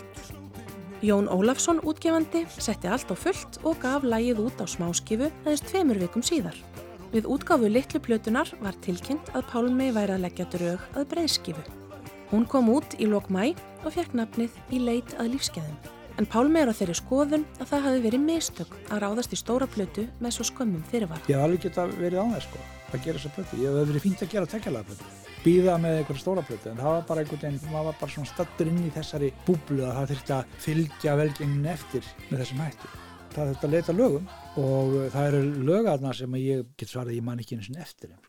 Jón 1.00 1.30
Ólafsson 1.32 1.80
útgefandi 1.88 2.42
setti 2.60 2.90
allt 2.92 3.08
á 3.08 3.16
fullt 3.16 3.56
og 3.64 3.80
gaf 3.80 4.04
lagið 4.04 4.42
út 4.44 4.60
á 4.60 4.68
smáskifu 4.68 5.30
aðeins 5.30 5.64
tveimur 5.64 6.02
vikum 6.04 6.20
síðar. 6.20 6.60
Við 7.14 7.32
útgáfu 7.32 7.72
Litlu 7.72 8.04
plötunar 8.04 8.52
var 8.60 8.76
tilkynnt 8.84 9.32
að 9.32 9.48
Pálmi 9.54 9.88
væri 9.96 10.18
að 10.18 10.26
leggja 10.26 10.50
drög 10.52 10.84
að 10.92 11.08
breiðskifu. 11.14 11.64
Hún 12.28 12.44
kom 12.44 12.68
út 12.68 13.00
í 13.00 13.08
lok 13.08 13.32
mæ 13.32 13.54
og 13.86 13.92
fekk 13.94 14.20
nafnið 14.20 14.52
Í 14.68 14.84
leit 14.84 15.16
að 15.16 15.32
lífskeiðum. 15.32 15.78
En 16.20 16.28
Pálmi 16.28 16.60
er 16.60 16.68
á 16.68 16.76
þeirri 16.76 17.00
skoðun 17.00 17.48
að 17.56 17.70
það 17.72 17.86
hafi 17.88 18.04
verið 18.04 18.28
mistök 18.28 18.80
að 18.90 19.06
ráðast 19.06 19.32
í 19.32 19.40
stóra 19.40 19.70
plötu 19.70 20.10
með 20.20 20.36
svo 20.36 20.52
skömmum 20.52 20.84
fyrirvara. 20.90 21.24
Ég 21.30 21.38
hef 21.38 21.46
alveg 21.46 21.70
geta 21.70 21.86
verið 21.94 22.20
á 22.20 22.26
það 22.34 22.44
sko, 22.50 22.66
að 22.94 23.04
gera 23.04 23.18
þessa 23.20 23.34
plötu. 23.36 23.58
Ég 23.62 23.74
hef 23.74 23.88
verið 23.90 24.04
fínt 24.04 24.22
að 24.24 24.32
gera 24.34 24.50
tekjalega 24.52 24.88
plötu. 24.88 25.08
Býða 25.44 25.74
með 25.82 25.98
einhverja 25.98 26.22
stóra 26.22 26.44
plötu, 26.46 26.70
en 26.70 26.80
það 26.80 26.94
var 26.94 27.04
bara 27.08 27.24
einhvern 27.24 27.42
veginn, 27.44 27.72
maður 27.72 27.88
var 27.88 27.98
bara 28.00 28.14
svona 28.14 28.30
stattur 28.32 28.70
inn 28.70 28.80
í 28.82 28.94
þessari 28.94 29.28
búblu 29.46 29.84
að 29.86 29.98
það 29.98 30.08
þurfti 30.12 30.34
að 30.38 30.56
fylgja 30.64 31.18
velgengnin 31.22 31.70
eftir 31.74 32.08
með 32.28 32.42
þessum 32.42 32.64
hætti. 32.64 32.90
Það 33.34 33.52
þurfti 33.52 33.68
að 33.68 33.76
leita 33.76 33.94
lögum 33.94 34.32
og 34.64 34.96
það 35.14 35.28
eru 35.30 35.44
lögarna 35.68 36.16
sem 36.16 36.40
ég 36.42 36.66
get 36.80 36.90
svarað 36.90 37.14
að 37.14 37.20
ég 37.20 37.28
man 37.28 37.44
ekki 37.44 37.58
einu 37.58 37.68
sinni 37.68 37.84
eftir 37.84 38.10
þeim. 38.10 38.27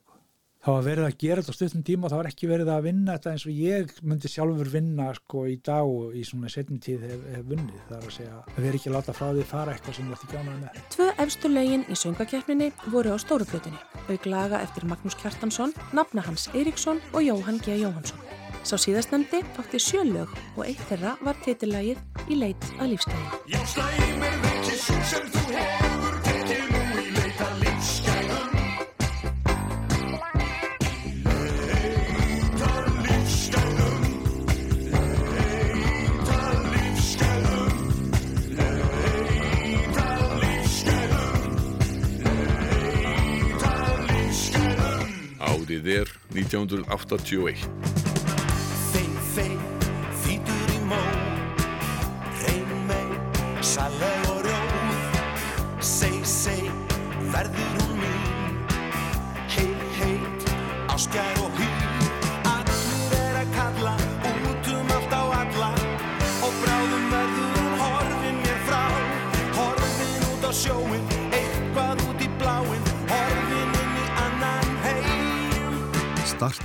Það 0.60 0.76
var 0.76 0.84
verið 0.84 1.06
að 1.08 1.14
gera 1.22 1.42
þetta 1.42 1.54
á 1.56 1.58
stuttum 1.58 1.84
tíma 1.88 2.04
og 2.04 2.12
það 2.12 2.20
var 2.20 2.28
ekki 2.30 2.48
verið 2.50 2.70
að 2.74 2.86
vinna 2.90 3.14
þetta 3.16 3.32
eins 3.32 3.46
og 3.48 3.60
ég 3.64 3.94
myndi 4.04 4.28
sjálfur 4.32 4.70
vinna 4.74 5.06
sko 5.16 5.44
í 5.48 5.56
dag 5.64 5.88
og 5.88 6.18
í 6.20 6.24
svona 6.28 6.52
setjum 6.52 6.82
tíð 6.84 7.06
hef, 7.08 7.22
hef 7.32 7.46
vunnið. 7.48 7.80
Það 7.88 7.96
er 7.96 8.04
að 8.10 8.16
segja 8.18 8.34
að 8.42 8.58
við 8.58 8.68
erum 8.68 8.80
ekki 8.82 8.92
að 8.92 8.98
láta 8.98 9.16
frá 9.16 9.28
því 9.30 9.46
fara 9.54 9.76
eitthvað 9.76 9.96
sem 9.96 10.12
ert 10.12 10.26
ekki 10.28 10.42
ánægð 10.42 10.60
með. 10.66 10.82
Tvö 10.98 11.08
efstu 11.26 11.54
lögin 11.54 11.88
í 11.88 12.00
söngakeppninni 12.04 12.68
voru 12.92 13.16
á 13.16 13.18
stóruplötunni, 13.24 13.80
auk 14.12 14.24
laga 14.28 14.60
eftir 14.66 14.84
Magnús 14.92 15.16
Kjartansson, 15.22 15.72
nafna 15.96 16.28
hans 16.28 16.52
Eiríksson 16.52 17.00
og 17.14 17.24
Jóhann 17.24 17.64
G. 17.64 17.80
Jóhannsson. 17.80 18.20
Sá 18.68 18.76
síðastnemdi 18.76 19.40
átti 19.56 19.80
sjö 19.80 20.04
lög 20.04 20.28
og 20.58 20.66
eitt 20.68 20.84
þeirra 20.92 21.16
var 21.24 21.40
titillagið 21.46 22.04
Í 22.30 22.36
leit 22.38 22.62
að 22.78 22.92
lífsgæði. 22.94 23.28
1981. 46.50 47.99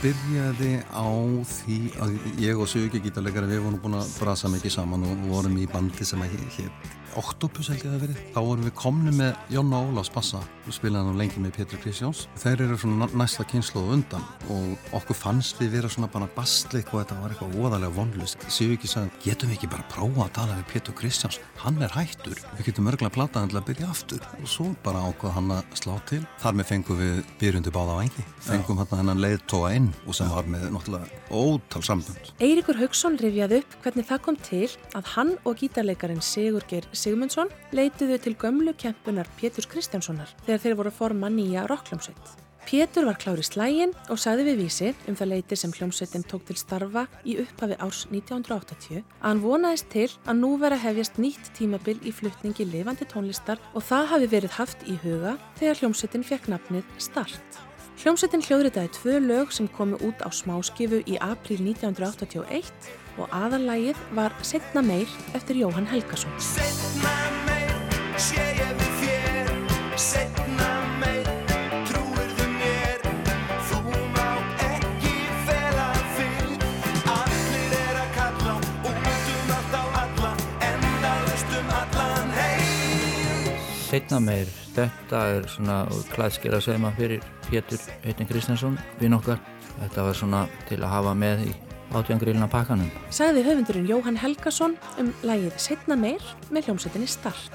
byrjaði 0.05 0.73
á 0.93 1.09
því 1.49 1.79
að 2.05 2.17
ég 2.43 2.59
og 2.61 2.69
Sögi 2.69 3.01
gítarleikari 3.07 3.49
við 3.49 3.63
vorum 3.65 3.81
búin 3.81 3.97
að 3.97 4.11
brasa 4.19 4.51
mikið 4.53 4.75
saman 4.77 5.07
og 5.09 5.23
vorum 5.31 5.57
í 5.57 5.65
bandi 5.71 6.05
sem 6.05 6.21
að 6.21 6.35
hétt 6.37 6.91
Octopus 7.21 7.71
held 7.71 7.85
ég 7.85 7.93
að 7.95 8.05
verið. 8.07 8.21
Þá 8.35 8.41
vorum 8.41 8.67
við 8.67 8.75
komni 8.79 9.13
með 9.15 9.55
Jonna 9.55 9.81
Ólafs 9.85 10.11
bassa 10.15 10.41
og 10.65 10.73
spilaði 10.75 11.11
hann 11.11 11.21
lengi 11.21 11.43
með 11.43 11.55
Petri 11.59 11.79
Kristjáns. 11.83 12.25
Þeir 12.41 12.65
eru 12.67 12.79
svona 12.81 13.09
næsta 13.15 13.45
kynslu 13.49 13.83
og 13.83 13.93
undan 13.99 14.25
og 14.53 14.95
okkur 14.99 15.19
fannst 15.19 15.61
við 15.61 15.77
vera 15.77 15.91
svona 15.93 16.09
bara 16.13 16.29
bastleik 16.37 16.93
og 16.93 17.03
þetta 17.03 17.19
var 17.21 17.35
eitthvað 17.35 17.59
óðarlega 17.61 17.97
vonlust. 17.99 18.47
Sögi 18.49 18.91
sagði, 18.91 19.13
getum 19.25 19.53
við 19.53 19.59
ekki 19.59 19.71
bara 19.75 19.87
prófa 19.93 20.27
að 20.27 20.33
tala 20.39 20.59
við 20.59 20.67
Petri 20.73 20.97
Kristjáns? 21.01 21.41
Hann 21.63 21.81
er 21.85 21.95
hættur. 21.95 22.41
Við 22.59 22.71
getum 22.71 22.91
örgulega 22.93 23.15
plataðan 23.15 23.53
til 23.53 23.61
að 23.61 23.69
byrja 23.71 23.91
aftur. 23.93 24.25
Og 24.41 24.51
svo 24.51 24.71
bara 24.85 25.05
ákvað 25.09 25.37
hann 25.39 25.53
að 25.59 25.79
slá 25.81 25.95
til. 26.09 26.23
Þar 26.43 26.59
með 26.61 26.71
fengum 26.73 27.01
við 27.01 27.21
byrjundu 27.43 27.75
báða 27.75 27.99
vængi. 28.01 28.27
Fengum 28.49 28.81
hann 28.81 28.99
hennan 29.03 29.23
leiðtóa 29.23 29.75
inn 29.77 29.91
og 30.05 30.17
sem 30.17 30.33
var 30.33 30.49
með 30.49 30.67
náttúrulega 30.75 31.23
ótal 31.35 31.85
sambund. 31.85 32.33
Sigmundsson 37.05 37.51
leituðu 37.77 38.17
til 38.23 38.33
gömlu 38.41 38.73
kempunar 38.81 39.29
Péturs 39.37 39.69
Kristjánssonar 39.69 40.31
þegar 40.47 40.63
þeir 40.63 40.77
voru 40.79 40.93
að 40.93 40.99
forma 41.03 41.29
nýja 41.29 41.67
rockljómsveit. 41.69 42.31
Pétur 42.65 43.05
var 43.05 43.19
klár 43.21 43.43
í 43.43 43.45
slægin 43.45 43.91
og 44.09 44.17
sagði 44.23 44.47
við 44.47 44.63
vísi 44.63 44.93
um 45.11 45.19
það 45.19 45.31
leiti 45.35 45.59
sem 45.61 45.75
hljómsveitin 45.77 46.25
tók 46.31 46.47
til 46.49 46.57
starfa 46.57 47.03
í 47.29 47.37
upphafi 47.43 47.77
árs 47.85 48.07
1980 48.09 49.03
að 49.03 49.27
hann 49.27 49.45
vonaðist 49.45 49.91
til 49.93 50.07
að 50.25 50.41
nú 50.41 50.55
vera 50.63 50.81
hefjast 50.81 51.21
nýtt 51.21 51.53
tímabil 51.59 51.99
í 52.01 52.15
flutningi 52.17 52.65
lifandi 52.73 53.05
tónlistar 53.13 53.61
og 53.75 53.85
það 53.85 54.11
hafi 54.15 54.33
verið 54.39 54.57
haft 54.57 54.89
í 54.89 54.97
huga 55.05 55.37
þegar 55.61 55.83
hljómsveitin 55.83 56.25
fekk 56.25 56.49
nafnið 56.55 56.89
Start. 56.97 57.63
Hljómsveitin 58.01 58.49
hljóðritaði 58.49 58.97
tvö 58.97 59.21
lög 59.29 59.53
sem 59.53 59.69
komu 59.77 60.01
út 60.01 60.25
á 60.25 60.33
smáskifu 60.33 61.05
í 61.05 61.21
april 61.21 61.61
1981 61.69 63.04
og 63.19 63.31
aðalægið 63.35 63.99
var 64.17 64.35
Setna 64.45 64.83
meir 64.85 65.11
eftir 65.37 65.59
Jóhann 65.61 65.87
Helgason. 65.91 66.33
Setna 66.43 67.13
meir 67.47 67.75
sé 68.21 68.43
ég 68.59 68.73
við 68.81 68.97
þér 69.03 69.51
Setna 70.01 70.71
meir 71.01 71.29
trúirðu 71.89 72.49
mér 72.57 73.05
Þú 73.69 73.81
má 74.15 74.27
ekki 74.67 75.15
fela 75.47 75.89
þig 76.17 76.67
Allir 77.15 77.77
er 77.81 78.01
að 78.03 78.11
kalla 78.19 78.57
út 78.59 78.89
um 79.37 79.55
allt 79.59 79.79
á 79.79 79.85
alla 80.03 80.33
Endalaust 80.71 81.59
um 81.61 81.75
allan 81.81 82.35
heim 82.39 83.53
Setna 83.91 84.23
meir, 84.23 84.51
þetta 84.75 85.27
er 85.37 85.51
svona 85.53 85.83
klæðskera 86.15 86.63
segma 86.65 86.95
fyrir 86.99 87.23
Pétur 87.47 87.79
Heitin 88.03 88.27
Kristjánsson, 88.27 88.79
vinn 88.99 89.15
okkar. 89.15 89.39
Þetta 89.75 90.09
var 90.09 90.19
svona 90.19 90.41
til 90.69 90.81
að 90.83 90.93
hafa 90.95 91.15
með 91.19 91.49
í 91.51 91.55
átjángrillina 91.95 92.49
pakkanum. 92.51 92.91
Sagði 93.15 93.45
höfundurinn 93.47 93.89
Jóhann 93.89 94.19
Helgason 94.19 94.77
um 95.01 95.13
lægið 95.27 95.55
Setna 95.63 95.97
meir 95.99 96.23
með 96.51 96.69
hljómsveitinni 96.69 97.09
Start. 97.11 97.55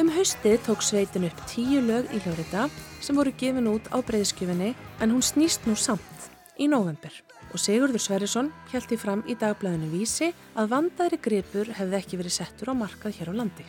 Um 0.00 0.08
haustið 0.14 0.62
tók 0.66 0.84
sveitin 0.84 1.26
upp 1.28 1.42
tíu 1.50 1.82
lög 1.84 2.08
í 2.14 2.20
hljóðrita 2.22 2.68
sem 3.02 3.18
voru 3.18 3.34
gefin 3.36 3.68
út 3.68 3.90
á 3.92 4.00
breyðskjöfinni 4.00 4.72
en 5.02 5.12
hún 5.12 5.24
snýst 5.24 5.66
nú 5.68 5.76
samt 5.76 6.28
í 6.56 6.68
november. 6.70 7.12
Og 7.52 7.60
Sigurður 7.60 8.00
Sverrisson 8.00 8.48
held 8.72 8.92
í 8.94 8.98
fram 9.00 9.24
í 9.28 9.36
dagblæðinu 9.36 9.90
vísi 9.92 10.30
að 10.56 10.70
vandaðri 10.72 11.18
gripur 11.20 11.72
hefði 11.76 11.98
ekki 11.98 12.20
verið 12.20 12.38
settur 12.38 12.72
á 12.72 12.74
markað 12.76 13.18
hér 13.18 13.32
á 13.36 13.38
landi. 13.42 13.66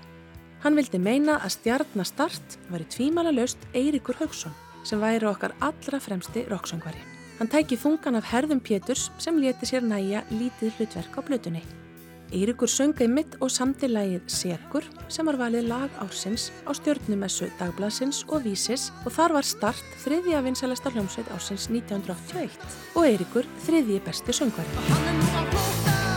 Hann 0.64 0.80
vildi 0.80 1.02
meina 1.02 1.42
að 1.44 1.58
stjarnastart 1.58 2.56
væri 2.72 2.88
tvímala 2.88 3.34
löst 3.36 3.60
Eiríkur 3.76 4.22
Haugsson 4.22 4.56
sem 4.88 5.02
væri 5.04 5.28
okkar 5.28 5.58
allra 5.60 6.00
fremsti 6.00 6.46
roksöngvari. 6.48 7.13
Hann 7.40 7.50
tæki 7.50 7.78
þungan 7.80 8.20
af 8.20 8.28
herðum 8.30 8.62
Péturs 8.64 9.10
sem 9.22 9.40
leti 9.42 9.70
sér 9.70 9.86
næja 9.86 10.22
lítið 10.32 10.78
hlutverk 10.78 11.18
á 11.18 11.22
blötunni. 11.26 11.64
Eiríkur 12.34 12.70
sönga 12.72 13.06
í 13.06 13.10
mitt 13.10 13.36
og 13.46 13.52
samti 13.54 13.90
lægið 13.90 14.24
Segur 14.32 14.86
sem 15.12 15.28
var 15.30 15.38
valið 15.38 15.68
lag 15.70 16.00
ársins 16.02 16.48
á 16.66 16.74
stjörnumessu 16.74 17.52
dagbladsins 17.60 18.24
og 18.30 18.48
vísis 18.48 18.88
og 19.04 19.14
þar 19.14 19.38
var 19.38 19.46
start 19.46 20.00
þriðja 20.06 20.42
vinsalesta 20.48 20.94
hljómsveit 20.96 21.30
ársins 21.36 21.70
1981 21.70 22.58
og 22.98 23.06
Eiríkur 23.06 23.50
þriðji 23.68 24.02
besti 24.08 24.34
söngvari. 24.34 26.13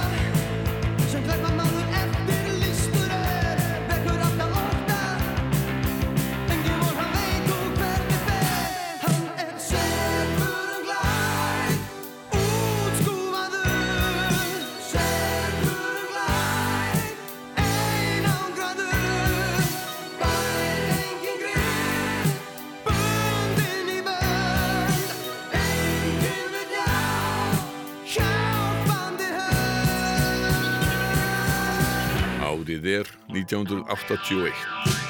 1981. 33.44 35.05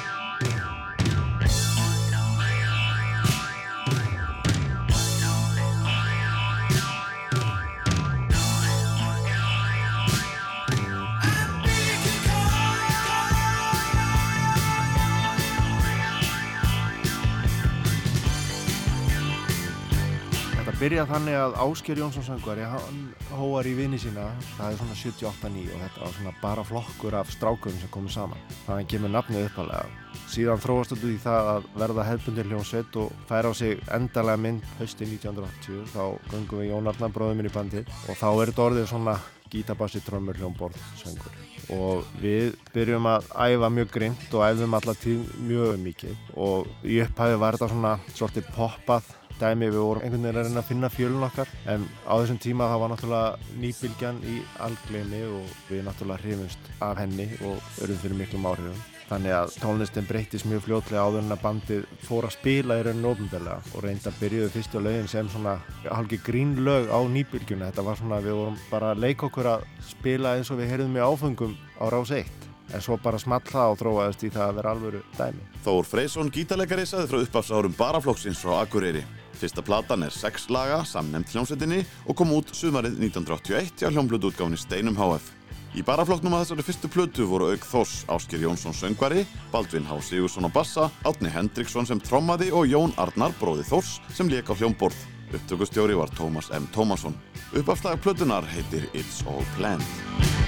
Þetta 20.87 21.01
byrjaði 21.03 21.11
þannig 21.11 21.35
að 21.35 21.55
Ásker 21.59 21.99
Jónsson 21.99 22.23
söngvari, 22.23 22.61
hann 22.71 22.99
hóar 23.35 23.67
í 23.67 23.73
vini 23.75 23.97
sína, 23.99 24.29
það 24.53 24.69
er 24.69 24.77
svona 24.79 24.93
78-9 24.95 25.63
og 25.73 25.81
þetta 25.81 25.99
var 25.99 26.13
svona 26.15 26.31
bara 26.39 26.63
flokkur 26.63 27.17
af 27.19 27.33
strákurum 27.33 27.81
sem 27.81 27.91
komið 27.91 28.13
saman. 28.13 28.45
Þannig 28.61 28.87
kemur 28.93 29.11
nafnið 29.11 29.49
uppalega. 29.49 29.89
Síðan 30.31 30.63
þróast 30.63 30.93
þetta 30.93 31.09
í 31.11 31.17
það 31.25 31.49
að 31.51 31.67
verða 31.83 32.05
hefbundir 32.07 32.47
hljómsveit 32.47 32.99
og 33.03 33.19
færa 33.27 33.51
á 33.51 33.53
sig 33.59 33.83
endalega 33.97 34.43
mynd 34.45 34.71
hösti 34.79 35.09
1980, 35.09 35.83
þá 35.91 36.31
gungum 36.31 36.63
við 36.63 36.71
Jón 36.71 36.89
Arnar 36.93 37.13
bróðum 37.19 37.41
minn 37.41 37.51
í 37.51 37.53
bandið 37.57 37.91
og 38.07 38.21
þá 38.23 38.27
er 38.29 38.53
þetta 38.53 38.67
orðið 38.69 38.89
svona 38.93 39.19
gítabassi, 39.51 40.05
trömmur, 40.07 40.39
hljómborð, 40.39 40.79
söngur. 41.03 41.35
Og 41.75 42.07
við 42.23 42.55
byrjum 42.71 43.11
að 43.11 43.27
æfa 43.35 43.73
mjög 43.75 43.91
grimt 43.91 44.39
og 44.39 44.47
æfum 44.47 44.79
alltaf 44.79 45.03
tíð 45.03 45.35
mjög 45.51 45.79
mikið 45.83 46.35
og 46.39 46.71
í 46.87 47.01
upphæfi 47.03 47.39
var 47.43 47.59
þetta 47.59 47.73
svona 47.75 47.97
svolítið 48.13 48.53
poppað 48.55 49.16
dæmi, 49.41 49.69
við 49.71 49.83
vorum 49.83 50.03
einhvern 50.03 50.27
veginn 50.27 50.41
að 50.41 50.49
reyna 50.49 50.61
að 50.63 50.69
finna 50.71 50.89
fjölun 50.93 51.25
okkar 51.27 51.53
en 51.73 51.87
á 52.05 52.13
þessum 52.17 52.41
tíma 52.43 52.67
það 52.71 52.83
var 52.83 52.93
náttúrulega 52.93 53.55
nýbylgjan 53.63 54.21
í 54.27 54.35
algleimi 54.67 55.23
og 55.29 55.55
við 55.69 55.87
náttúrulega 55.87 56.23
hrifumst 56.23 56.69
af 56.83 57.01
henni 57.01 57.27
og 57.47 57.81
örum 57.85 57.99
fyrir 58.03 58.21
miklum 58.21 58.47
áhrifum. 58.49 58.85
Þannig 59.07 59.31
að 59.31 59.53
tónlistin 59.61 60.07
breytist 60.07 60.47
mjög 60.49 60.65
fljótlega 60.65 61.03
áður 61.07 61.21
en 61.21 61.35
að 61.37 61.43
bandið 61.45 61.85
fór 62.03 62.25
að 62.27 62.33
spila 62.35 62.75
í 62.75 62.81
rauninu 62.83 63.13
ofinbeglega 63.13 63.71
og 63.71 63.85
reynda 63.85 64.11
að 64.11 64.17
byrjuðu 64.19 64.49
fyrstu 64.51 64.81
lögin 64.83 65.07
sem 65.07 65.29
svona 65.31 65.53
halki 65.85 66.19
grínlög 66.25 66.91
á 66.91 66.99
nýbylgjuna. 67.13 67.69
Þetta 67.69 67.85
var 67.87 68.01
svona, 68.01 68.19
við 68.25 68.35
vorum 68.41 68.57
bara 68.67 68.91
að 68.91 69.05
leika 69.05 69.29
okkur 69.29 69.47
að 69.53 69.63
spila 69.93 70.35
eins 70.35 70.51
og 70.51 70.59
við 70.59 70.73
heyrðum 70.73 70.99
í 70.99 71.05
áfengum 71.07 71.55
á 71.79 71.87
rás 71.93 72.11
1 72.11 72.47
en 72.73 72.83
svo 72.83 72.97
bara 72.99 73.19
small 73.21 73.43
það 73.47 73.73
og 73.73 73.79
þróaðist 73.79 74.25
í 74.27 74.31
það 74.33 74.49
að 74.49 74.57
vera 74.59 74.73
alvöru 74.75 75.01
dæmi. 75.15 75.45
Þór 75.63 75.87
Freysson, 75.87 76.31
gítarleikari, 76.33 76.83
saði 76.89 77.07
frá 77.11 77.21
uppafsárum 77.23 77.77
baraflokksins 77.77 78.43
frá 78.43 78.57
Akureyri. 78.59 79.05
Fyrsta 79.37 79.61
platan 79.61 80.01
er 80.07 80.13
sex 80.13 80.47
laga, 80.49 80.79
samnefnd 80.87 81.29
hljómsveitinni 81.33 81.83
og 82.09 82.17
kom 82.17 82.31
út 82.33 82.53
sumarið 82.57 82.97
1981 82.97 83.83
hjá 83.83 83.91
hljómblöðutgáfni 83.91 84.57
Steinum 84.57 84.97
HF. 84.97 85.33
Í 85.77 85.83
baraflokknum 85.85 86.33
að 86.33 86.45
þessari 86.45 86.65
fyrstu 86.65 86.89
plötu 86.89 87.27
voru 87.29 87.51
auk 87.51 87.67
Þórs 87.69 87.99
Ásker 88.09 88.41
Jónsson 88.41 88.73
söngvari, 88.73 89.27
Baldvin 89.53 89.85
H. 89.85 89.99
Sigursson 90.07 90.47
á 90.47 90.51
bassa, 90.53 90.87
Átni 91.05 91.29
Hendriksson 91.29 91.85
sem 91.85 92.01
trommaði 92.01 92.49
og 92.49 92.65
Jón 92.71 92.95
Arnar, 92.97 93.35
bróði 93.37 93.67
Þórs, 93.69 93.99
sem 94.09 94.31
lék 94.31 94.49
á 94.49 94.57
hljómborð. 94.57 94.97
Upptökustjóri 95.37 95.93
var 95.99 96.09
Tómas 96.17 96.49
M. 96.55 96.65
Tómasson. 96.73 97.13
Uppafslag 97.53 98.01
plötunar 98.01 98.47
heitir 98.55 98.89
It's 98.95 99.21
All 99.27 99.45
Planned. 99.57 100.46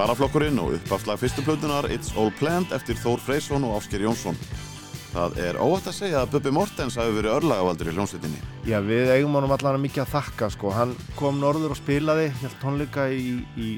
Cha-cha-cha. 0.00 0.08
Baraflokkurinn 0.08 0.58
og 0.58 0.74
uppafslag 0.74 1.18
fyrstu 1.20 1.42
plötunar 1.44 1.84
It's 1.90 2.16
All 2.16 2.30
Planned 2.32 2.72
eftir 2.72 2.96
Þór 2.96 3.20
Freysson 3.20 3.64
og 3.64 3.76
Ásker 3.76 4.00
Jónsson. 4.00 4.36
Það 5.12 5.38
er 5.42 5.58
óvægt 5.60 5.88
að 5.90 5.96
segja 5.98 6.22
að 6.22 6.30
Bubbi 6.32 6.50
Mortens 6.54 6.96
hafi 6.96 7.12
verið 7.12 7.34
örlagavaldur 7.34 7.90
í 7.90 7.94
hljómsveitinni. 7.96 8.40
Já, 8.64 8.80
við 8.80 9.10
eigum 9.12 9.34
honum 9.36 9.52
allan 9.52 9.80
mikið 9.82 10.04
að 10.04 10.12
þakka 10.14 10.50
sko. 10.54 10.70
Hann 10.72 10.94
kom 11.18 11.40
norður 11.40 11.74
og 11.74 11.80
spilaði, 11.80 12.30
held 12.40 12.56
tónleika 12.62 13.10
í, 13.12 13.40
í, 13.58 13.70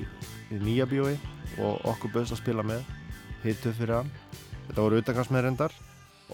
í 0.53 0.61
nýja 0.63 0.87
bíói 0.87 1.17
og 1.59 1.83
okkur 1.91 2.13
bauðst 2.15 2.37
að 2.37 2.43
spila 2.45 2.67
með, 2.71 2.85
hitu 3.43 3.73
fyrir 3.75 4.03
hann. 4.03 4.13
Þetta 4.69 4.79
voru 4.85 5.03
utakarsmeðrendar 5.03 5.75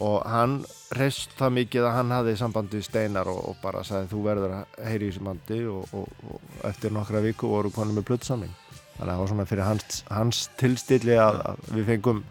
og 0.05 0.21
hann 0.29 0.61
reist 0.99 1.33
það 1.39 1.57
mikið 1.63 1.89
að 1.89 1.97
hann 1.97 2.17
hafði 2.19 2.37
sambandi 2.39 2.83
við 2.83 2.91
Steinar 2.91 3.31
og, 3.31 3.41
og 3.51 3.63
bara 3.63 3.87
sagði 3.87 4.13
þú 4.13 4.25
verður 4.27 4.59
að 4.61 4.81
heyri 4.91 5.09
í 5.09 5.13
þessu 5.15 5.25
bandi 5.31 5.65
og, 5.73 5.95
og, 5.97 6.25
og 6.29 6.67
eftir 6.69 6.93
nokkra 6.95 7.25
viku 7.25 7.51
voru 7.51 7.73
konum 7.73 7.97
með 7.99 8.11
plötsamling. 8.13 8.53
Þannig 8.99 9.13
að 9.13 9.15
það 9.15 9.21
var 9.23 9.29
svona 9.31 9.45
fyrir 9.47 9.63
hans, 9.63 9.99
hans 10.11 10.39
tilstilli 10.59 11.15
að, 11.23 11.37
að 11.47 11.67
við 11.77 11.85
fengum, 11.93 12.25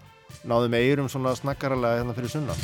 náðum 0.52 0.76
eirum 0.76 1.08
svona 1.08 1.32
snakkaralega 1.40 2.02
hérna 2.02 2.16
fyrir 2.18 2.34
sunna. 2.34 2.58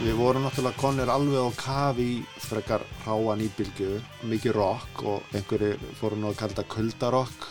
Við 0.00 0.16
vorum 0.16 0.48
náttúrulega 0.48 0.80
konir 0.80 1.12
alveg 1.12 1.52
á 1.52 1.60
kafi 1.60 2.10
í 2.16 2.18
frekar 2.48 2.80
ráa 3.04 3.36
nýbylgu, 3.36 3.92
mikið 4.24 4.56
rock 4.56 5.04
og 5.04 5.34
einhverjir 5.36 5.76
fóru 6.00 6.16
nú 6.16 6.32
að 6.32 6.40
kalla 6.40 6.56
þetta 6.56 6.70
kuldarokk. 6.72 7.50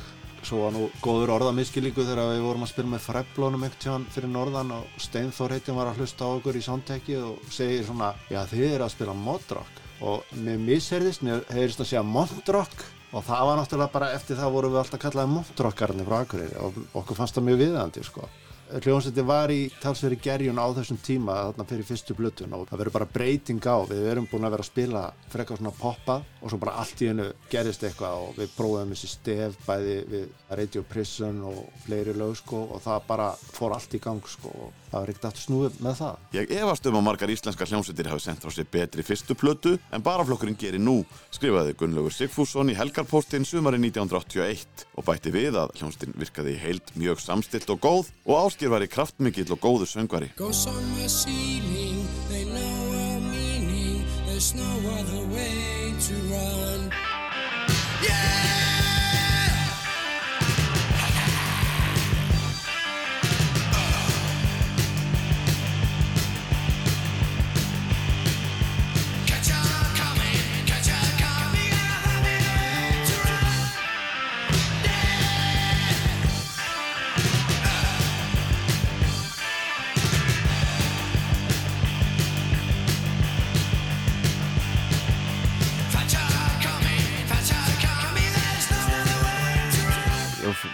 Svo 0.49 0.63
var 0.63 0.71
nú 0.73 0.87
góður 0.97 1.29
orðamiskilíku 1.35 2.01
þegar 2.07 2.31
við 2.31 2.39
vorum 2.41 2.63
að 2.65 2.71
spila 2.71 2.89
með 2.89 3.03
freblónum 3.03 3.65
einhvern 3.67 3.81
tíðan 3.83 4.05
fyrir 4.09 4.31
norðan 4.33 4.71
og 4.79 4.95
Steinþór 5.03 5.53
heitin 5.53 5.77
var 5.77 5.91
að 5.91 5.99
hlusta 6.01 6.25
á 6.25 6.29
okkur 6.39 6.57
í 6.57 6.63
soundteki 6.65 7.17
og 7.21 7.51
segir 7.53 7.83
svona, 7.85 8.07
já 8.33 8.39
þið 8.49 8.63
eru 8.71 8.87
að 8.87 8.95
spila 8.95 9.13
modrock 9.13 9.83
og 10.09 10.33
mér 10.41 10.57
misherðist, 10.63 11.21
mér 11.21 11.43
heyrist 11.53 11.83
að 11.83 11.91
segja 11.91 12.01
mondrock 12.15 12.81
og 13.13 13.27
það 13.27 13.45
var 13.45 13.61
náttúrulega 13.61 13.93
bara 13.99 14.11
eftir 14.17 14.41
það 14.41 14.55
vorum 14.57 14.73
við 14.73 14.81
alltaf 14.81 15.03
kallaði 15.05 15.33
mondrockarnir 15.35 16.09
frá 16.09 16.17
Akureyri 16.23 16.59
og 16.65 16.81
okkur 17.03 17.21
fannst 17.21 17.37
það 17.37 17.49
mjög 17.51 17.61
viðandi 17.67 18.07
sko. 18.09 18.25
Hljómsveitin 18.69 19.25
var 19.25 19.49
í 19.49 19.63
talsveri 19.81 20.19
gerjun 20.21 20.59
á 20.61 20.69
þessum 20.77 20.99
tíma 21.01 21.33
þarna 21.47 21.63
fyrir 21.71 21.87
fyrstu 21.87 22.13
blötun 22.13 22.51
og 22.53 22.67
það 22.69 22.81
verður 22.83 22.95
bara 22.99 23.07
breyting 23.15 23.65
á 23.65 23.77
við 23.89 24.03
erum 24.11 24.27
búin 24.29 24.45
að 24.45 24.53
vera 24.53 24.65
að 24.65 24.69
spila 24.69 25.01
frekar 25.33 25.57
svona 25.57 25.71
poppa 25.73 26.19
og 26.37 26.51
svo 26.51 26.59
bara 26.61 26.75
allt 26.77 27.01
í 27.01 27.09
hennu 27.09 27.25
gerist 27.49 27.87
eitthvað 27.87 28.27
og 28.27 28.37
við 28.37 28.53
prófum 28.53 28.93
þessi 28.93 29.09
stef 29.09 29.57
bæði 29.65 29.95
við 30.11 30.27
Radio 30.61 30.83
Prison 30.85 31.41
og 31.49 31.63
fleiri 31.87 32.13
lög 32.13 32.37
sko 32.37 32.61
og 32.67 32.83
það 32.85 33.07
bara 33.09 33.31
fór 33.41 33.73
allt 33.73 33.97
í 33.97 34.03
gang 34.05 34.29
sko 34.29 34.53
og 34.67 34.88
það 34.89 34.99
var 34.99 35.11
ekkert 35.13 35.27
aftur 35.29 35.45
snúið 35.45 35.79
með 35.85 35.99
það 35.99 36.35
Ég 36.37 36.53
efast 36.59 36.89
um 36.89 36.99
að 36.99 37.05
margar 37.07 37.33
íslenska 37.33 37.67
hljómsveitir 37.69 38.09
hafi 38.11 38.25
sendt 38.25 38.45
frá 38.45 38.53
sér 38.53 38.69
betri 38.73 39.05
fyrstu 39.05 39.37
plötu 39.39 39.75
en 39.93 40.05
baraflokkurinn 40.05 40.59
gerir 40.59 40.83
nú, 40.83 41.03
skrifaði 41.35 41.75
Gunnlaugur 41.79 42.15
Sigfússon 42.15 42.73
í 42.73 42.77
Helgarpóstin 42.77 43.47
sumari 43.47 43.81
1981 43.81 44.85
og 44.95 45.07
bætti 45.07 45.33
við 45.35 45.59
að 45.61 45.75
hljómsveitin 45.79 46.17
virkaði 46.19 46.55
í 46.55 46.61
heild 46.63 46.93
mjög 46.99 47.23
samstilt 47.23 47.69
og 47.73 47.81
góð 47.83 48.13
og 48.27 48.35
áskýr 48.45 48.73
var 48.73 48.85
í 48.85 48.91
kraftmikill 48.91 49.49
og 49.55 49.63
góður 49.63 49.89
söngvari. 49.93 50.33
My 50.39 51.07
ceiling, 51.07 52.05
meaning. 52.29 54.05
No 54.55 54.63
other 54.97 55.29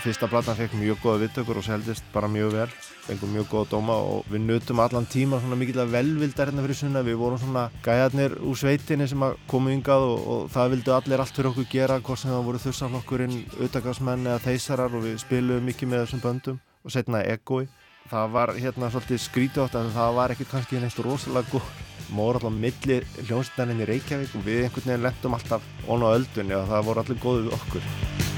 fyrsta 0.06 0.28
platan 0.30 0.58
fekk 0.60 0.76
mjög 0.78 1.00
góða 1.02 1.22
viðtökur 1.24 1.58
og 1.58 1.66
seldist 1.66 2.06
bara 2.14 2.28
mjög 2.30 2.52
vel. 2.54 2.68
Fengum 3.08 3.32
mjög 3.34 3.48
góða 3.50 3.70
dóma 3.72 3.96
og 3.98 4.28
við 4.30 4.44
nutum 4.46 4.82
allan 4.84 5.08
tíma 5.10 5.40
svona 5.42 5.58
mikill 5.58 5.82
að 5.82 5.96
velvildar 5.96 6.52
hérna 6.52 6.66
fyrir 6.66 6.78
sunna 6.78 7.02
við 7.06 7.18
vorum 7.22 7.42
svona 7.42 7.64
gæjarnir 7.86 8.36
úr 8.46 8.60
sveitinni 8.60 9.08
sem 9.10 9.26
komu 9.50 9.74
yngað 9.74 10.06
og, 10.10 10.28
og 10.36 10.44
það 10.54 10.76
vildu 10.76 10.94
allir 10.94 11.24
allt 11.24 11.40
fyrir 11.40 11.50
okkur 11.52 11.70
gera 11.72 11.98
hvort 12.02 12.22
sem 12.22 12.34
það 12.34 12.46
voru 12.50 12.62
þursaflokkurinn, 12.66 13.40
auðvitaðsmenn 13.56 14.30
eða 14.30 14.44
þeysarar 14.46 15.00
og 15.00 15.08
við 15.08 15.18
spiluðum 15.24 15.68
mikið 15.72 15.92
með 15.92 16.06
þessum 16.06 16.24
böndum 16.28 16.62
og 16.86 16.94
setna 16.94 17.24
egoi. 17.26 17.66
Það 18.12 18.30
var 18.38 18.54
hérna 18.62 18.92
svolítið 18.94 19.24
skrítátt 19.26 19.80
en 19.80 19.90
það 19.96 20.16
var 20.20 20.36
ekkert 20.36 20.52
kannski 20.54 20.84
neitt 20.84 21.02
rosalega 21.02 21.50
góð 21.56 21.74
mór 22.14 22.38
alltaf 22.38 22.54
milli 22.54 23.02
hljómsveitarinn 23.24 23.82
í 23.82 23.90
Reykjavík 23.90 24.38
og 24.38 24.46
við 24.46 24.68
einhvern 24.68 24.92
veginn 24.92 25.08
lendum 25.08 25.40
alltaf 25.40 25.66
ón 25.90 26.06
á 26.06 26.14
öldunni 26.14 26.60
og 26.60 26.70
það 26.70 26.88
voru 26.92 27.06
allir 27.06 27.24
góðið 27.26 27.54
okkur 27.58 28.35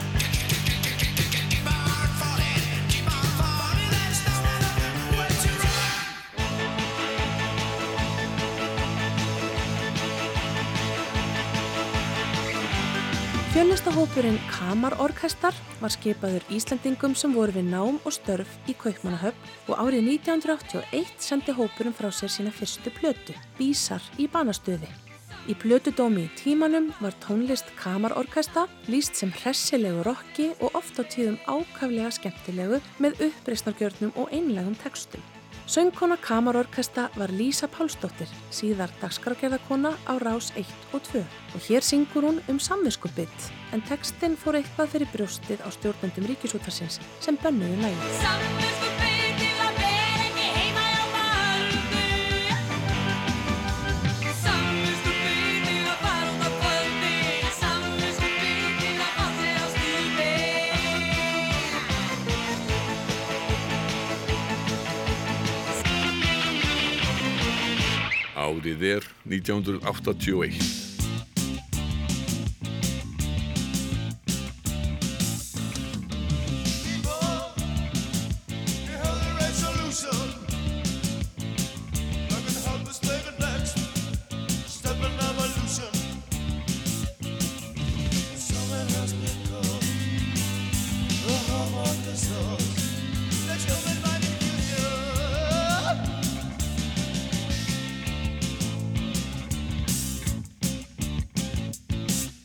Fjölnistahópurinn 13.47 14.35
Kamarorkestar 14.51 15.55
var 15.79 15.91
skipaður 15.93 16.43
Íslandingum 16.51 17.13
sem 17.15 17.31
voru 17.31 17.53
við 17.55 17.69
nám 17.71 17.95
og 18.03 18.11
störf 18.11 18.57
í 18.67 18.75
Kaupmannahöfn 18.75 19.71
og 19.71 19.79
árið 19.85 20.09
1981 20.17 21.13
sendi 21.23 21.55
hópurinn 21.55 21.95
frá 21.95 22.09
sér 22.11 22.33
sína 22.33 22.51
fyrstu 22.51 22.91
plötu, 22.97 23.37
Bísar 23.55 24.03
í 24.19 24.27
banastöði. 24.33 24.91
Í 25.47 25.55
plötudómi 25.55 26.25
í 26.27 26.33
tímanum 26.35 26.91
var 26.99 27.15
tónlist 27.23 27.71
Kamarorkesta 27.79 28.65
líst 28.91 29.15
sem 29.15 29.31
hressilegu 29.31 30.03
rocki 30.03 30.51
og 30.59 30.75
oft 30.75 30.99
á 30.99 31.07
tíðum 31.07 31.39
ákaflega 31.47 32.11
skemmtilegu 32.19 32.83
með 32.99 33.29
uppreisnargjörnum 33.29 34.11
og 34.19 34.35
einlegum 34.35 34.75
textum. 34.83 35.23
Söngkona 35.67 36.15
Kamarorkesta 36.15 37.09
var 37.19 37.29
Lísa 37.29 37.67
Pálsdóttir, 37.67 38.29
síðar 38.55 38.87
dagskrágerðarkona 39.01 39.91
á 40.07 40.15
Rás 40.23 40.53
1 40.55 40.63
og 40.95 41.03
2 41.11 41.19
og 41.19 41.65
hér 41.67 41.83
syngur 41.83 42.23
hún 42.23 42.39
um 42.47 42.55
samvinskubitt 42.55 43.49
en 43.75 43.83
textin 43.83 44.39
fór 44.39 44.61
eitthvað 44.61 44.95
fyrir 44.95 45.11
brjóstið 45.11 45.59
á 45.59 45.69
stjórnendum 45.75 46.31
ríkisútarsins 46.31 47.01
sem 47.19 47.35
bönnuðu 47.43 47.83
lægið. 47.83 49.06
Árið 68.37 68.83
er 68.85 69.07
1981. 69.25 70.86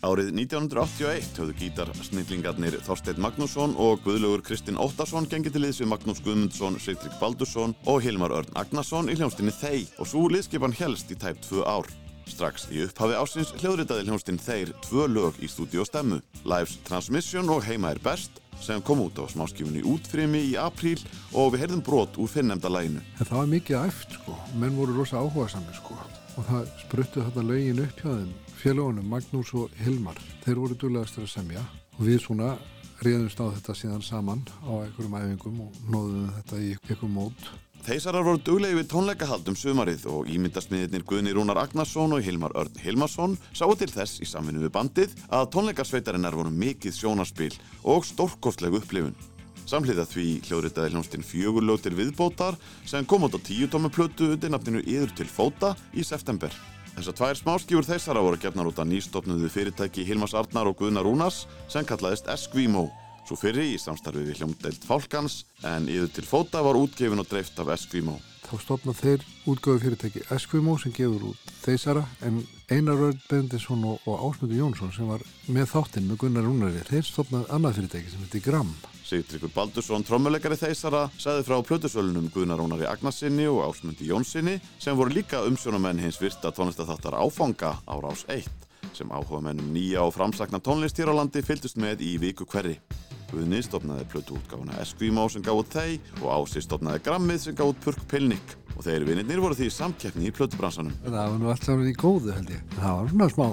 Árið 0.03 0.33
1981 0.35 1.37
höfðu 1.39 1.53
gítarsnillingarnir 1.61 2.75
Þorsteinn 2.83 3.21
Magnússon 3.23 3.77
og 3.79 4.01
Guðlaugur 4.03 4.41
Kristinn 4.43 4.81
Óttarsson 4.83 5.29
gengið 5.31 5.55
til 5.55 5.63
liðs 5.63 5.79
við 5.79 5.93
Magnús 5.93 6.19
Guðmundsson, 6.25 6.79
Sigtrik 6.83 7.15
Baldursson 7.21 7.77
og 7.87 8.01
Hilmar 8.03 8.35
Örn 8.35 8.51
Agnarsson 8.59 9.13
í 9.13 9.15
hljónstinni 9.15 9.55
Þeir 9.55 9.95
og 10.03 10.11
svo 10.11 10.25
liðskipan 10.35 10.75
helst 10.75 11.15
í 11.15 11.19
tæp 11.23 11.39
tvö 11.47 11.63
ár. 11.63 11.87
Strax 12.27 12.67
í 12.75 12.83
upphafi 12.83 13.15
ásins 13.15 13.55
hljóðritaði 13.63 14.09
hljónstinn 14.09 14.43
Þeir 14.43 14.75
tvö 14.89 15.07
lög 15.07 15.39
í 15.39 15.55
stúdíu 15.55 15.87
stemmu, 15.87 16.19
Lives 16.43 16.81
Transmission 16.83 17.55
og 17.55 17.63
Heima 17.63 17.95
er 17.95 18.03
best 18.03 18.43
sem 18.59 18.83
kom 18.83 19.07
út 19.07 19.23
á 19.23 19.31
smáskifunni 19.31 19.87
útfrimi 19.87 20.43
í 20.51 20.57
apríl 20.59 20.99
og 21.31 21.55
við 21.55 21.69
heyrðum 21.69 21.87
brot 21.87 22.19
úr 22.19 22.31
finnemda 22.31 22.67
læginu. 22.67 23.07
En 23.23 23.27
það 23.29 23.39
var 23.45 23.53
mikið 23.55 23.83
æft 23.87 24.19
sko, 24.19 24.35
menn 24.59 24.75
voru 24.75 24.99
rosa 24.99 25.23
áhuga 25.23 25.47
sami 25.55 25.79
sko. 25.79 25.95
Og 26.35 26.47
það 26.49 26.73
spruttu 26.89 27.23
þetta 27.23 27.47
lögin 27.47 27.87
upp 27.87 28.03
hjá 28.03 28.11
þeim 28.17 28.33
félagunum 28.63 29.09
Magnús 29.11 29.51
og 29.59 29.73
Hilmar. 29.83 30.19
Þeir 30.45 30.61
voru 30.61 30.77
duglegastur 30.79 31.27
að 31.27 31.33
semja 31.33 31.65
og 31.97 32.07
við 32.07 32.21
svona 32.23 32.53
reyðumst 33.03 33.41
á 33.43 33.51
þetta 33.57 33.75
síðan 33.75 34.05
saman 34.07 34.45
á 34.63 34.73
einhverjum 34.85 35.17
æfingum 35.19 35.61
og 35.65 35.79
nóðum 35.91 36.29
þetta 36.37 36.61
í 36.63 36.71
einhverjum 36.77 37.17
mót. 37.17 37.49
Þeisarar 37.83 38.23
voru 38.23 38.39
duglegi 38.47 38.79
við 38.79 38.87
tónleikahaldum 38.93 39.57
sumarið 39.59 40.05
og 40.13 40.29
ímyndasmiðirnir 40.31 41.03
Guðni 41.03 41.33
Rúnar 41.35 41.59
Agnarsson 41.65 42.15
og 42.15 42.23
Hilmar 42.23 42.55
Örn 42.55 42.79
Hilmarsson 42.79 43.35
sáu 43.51 43.75
til 43.81 43.91
þess 43.91 44.23
í 44.23 44.29
samvinnu 44.31 44.63
við 44.63 44.75
bandið 44.77 45.17
að 45.35 45.49
tónleikasveitarinnar 45.57 46.37
voru 46.39 46.53
mikið 46.55 46.95
sjónarspil 47.01 47.51
og 47.83 48.07
stórkostleg 48.07 48.79
upplifun. 48.79 49.19
Samhliða 49.67 50.07
því 50.07 50.29
hljóðritaði 50.47 50.93
hljónstinn 50.95 51.27
fjögurlög 51.27 51.83
til 51.83 51.97
viðbótar 51.99 52.59
sem 52.87 53.07
kom 53.07 53.27
át 53.27 53.35
á 53.35 53.41
tíu 53.43 53.67
tómi 53.67 53.91
plötu 53.91 54.31
undir 54.37 54.55
nafninu 54.55 54.85
Yður 54.87 55.17
til 55.19 55.27
fóta 55.27 55.75
í 55.91 56.07
september. 56.07 56.55
Þessar 56.97 57.19
tvær 57.19 57.39
smáskífur 57.41 57.89
þeissara 57.89 58.25
voru 58.25 58.41
gefnar 58.41 58.69
út 58.69 58.81
að 58.83 58.93
nýstofnuðu 58.93 59.53
fyrirtæki 59.53 60.05
Hilmas 60.07 60.37
Arnar 60.37 60.69
og 60.71 60.77
Guðna 60.81 61.05
Rúnars 61.05 61.47
sem 61.73 61.87
kallaðist 61.89 62.29
Eskvimo 62.31 62.91
Svo 63.23 63.39
fyrri 63.39 63.69
í 63.73 63.79
samstarfi 63.79 64.25
við 64.27 64.41
hljómdeild 64.41 64.83
Fálkans 64.87 65.43
en 65.69 65.87
yður 65.91 66.11
til 66.17 66.25
fóta 66.27 66.63
var 66.67 66.79
útgefin 66.79 67.23
og 67.23 67.29
dreift 67.31 67.59
af 67.63 67.71
Eskimo. 67.77 68.17
Þá 68.43 68.55
stopna 68.61 68.95
þeir 68.99 69.23
útgöðu 69.49 69.83
fyrirtæki 69.85 70.25
Eskimo 70.35 70.75
sem 70.83 70.95
gefur 70.97 71.31
út 71.31 71.53
þeisara 71.63 72.03
en 72.27 72.41
Einar 72.73 72.99
Rörd 72.99 73.23
Bendisson 73.31 73.85
og, 73.87 74.03
Ásmundur 74.11 74.59
Jónsson 74.59 74.91
sem 74.93 75.07
var 75.09 75.23
með 75.47 75.71
þáttinn 75.71 76.11
með 76.11 76.19
Gunnar 76.25 76.49
Rúnari, 76.49 76.83
þeir 76.89 77.07
stopnaði 77.07 77.49
annað 77.55 77.79
fyrirtæki 77.79 78.11
sem 78.11 78.27
heitir 78.27 78.45
Gram. 78.49 78.75
Sigtryggur 79.13 79.51
Baldursson, 79.53 80.05
trommuleikari 80.09 80.57
þeisara, 80.57 81.03
sagði 81.21 81.43
frá 81.45 81.59
plötusölunum 81.69 82.31
Guðnar 82.33 82.63
Rónari 82.63 82.87
Agnarsinni 82.89 83.45
og 83.51 83.59
Ásmundi 83.67 84.07
Jónsinni 84.09 84.55
sem 84.81 84.97
voru 84.97 85.13
líka 85.13 85.43
umsjónamenn 85.45 86.01
hins 86.01 86.17
virta 86.23 86.49
tónlistatháttar 86.49 87.19
Áfanga 87.21 87.75
á 87.85 87.95
Rás 88.01 88.25
1 88.33 88.49
sem 88.97 89.13
áhuga 89.13 89.43
mennum 89.45 89.69
nýja 89.75 90.01
og 90.07 90.15
framsakna 90.17 90.63
tónlist 90.65 90.97
hér 90.97 91.13
á 91.13 91.15
landi 91.21 91.43
fylgdust 91.45 91.77
með 91.77 92.07
í 92.09 92.15
viku 92.23 92.47
hverri. 92.49 92.79
Guðni 93.29 93.61
stopnaði 93.65 94.09
plötuútgáfuna 94.13 94.81
Eskimo 94.81 95.29
sem 95.33 95.45
gáði 95.45 95.69
þeir 95.77 96.23
og 96.23 96.33
Ási 96.33 96.65
stopnaði 96.65 97.05
Grammið 97.05 97.45
sem 97.45 97.57
gáði 97.57 97.77
Purk 97.85 98.09
Pilnik 98.09 98.57
og 98.79 98.87
þeir 98.87 99.05
vinnirnir 99.09 99.45
voru 99.45 99.57
því 99.57 99.69
samkeppni 99.73 100.29
í 100.29 100.35
plötubransanum. 100.37 100.97
Það 101.05 101.21
var 101.21 101.39
nú 101.41 101.53
allt 101.53 101.69
saman 101.69 101.93
í 101.93 101.95
góðu 101.97 102.33
held 102.33 102.53
ég. 102.57 102.65
Það 102.79 102.97
var 102.97 103.13
svona 103.13 103.31
smá 103.37 103.47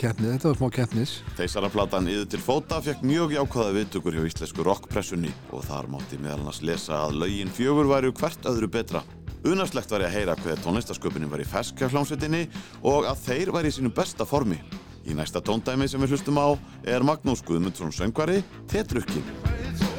keppnið, 0.00 0.32
þetta 0.34 0.50
var 0.50 0.58
smá 0.58 0.70
keppnis. 0.74 1.12
Þeisaraplatan 1.38 2.08
Yður 2.12 2.30
til 2.34 2.40
fóta 2.44 2.80
fekk 2.84 3.04
mjög 3.06 3.34
jákvæða 3.36 3.74
viðtökur 3.78 4.18
hjá 4.18 4.26
íslensku 4.28 4.66
rockpressunni 4.66 5.32
og 5.54 5.64
þar 5.66 5.90
mátti 5.92 6.18
meðal 6.20 6.40
annars 6.42 6.62
lesa 6.66 7.04
að 7.06 7.20
lögin 7.22 7.52
fjögur 7.54 7.90
væri 7.90 8.12
hvert 8.18 8.48
öðru 8.50 8.70
betra. 8.76 9.04
Unarslegt 9.44 9.90
var 9.92 10.04
ég 10.04 10.08
að 10.08 10.18
heyra 10.18 10.36
hver 10.40 10.62
tónlistasköpunin 10.64 11.32
var 11.32 11.42
í 11.44 11.48
ferskja 11.48 11.90
hljómsveitinni 11.92 12.46
og 12.82 13.08
að 13.10 13.26
þeir 13.26 13.52
væri 13.56 13.72
í 13.72 13.76
sínum 13.76 13.94
besta 13.94 14.24
formi. 14.28 14.60
Í 15.04 15.16
næsta 15.16 15.42
tóndæmi 15.44 15.88
sem 15.90 16.00
við 16.00 16.16
hlustum 16.16 16.40
á 16.40 16.56
er 16.88 17.04
Magnús 17.04 17.44
Guðmundsson 17.44 17.92
söngvari 17.92 18.40
Tetrukkin. 18.72 19.93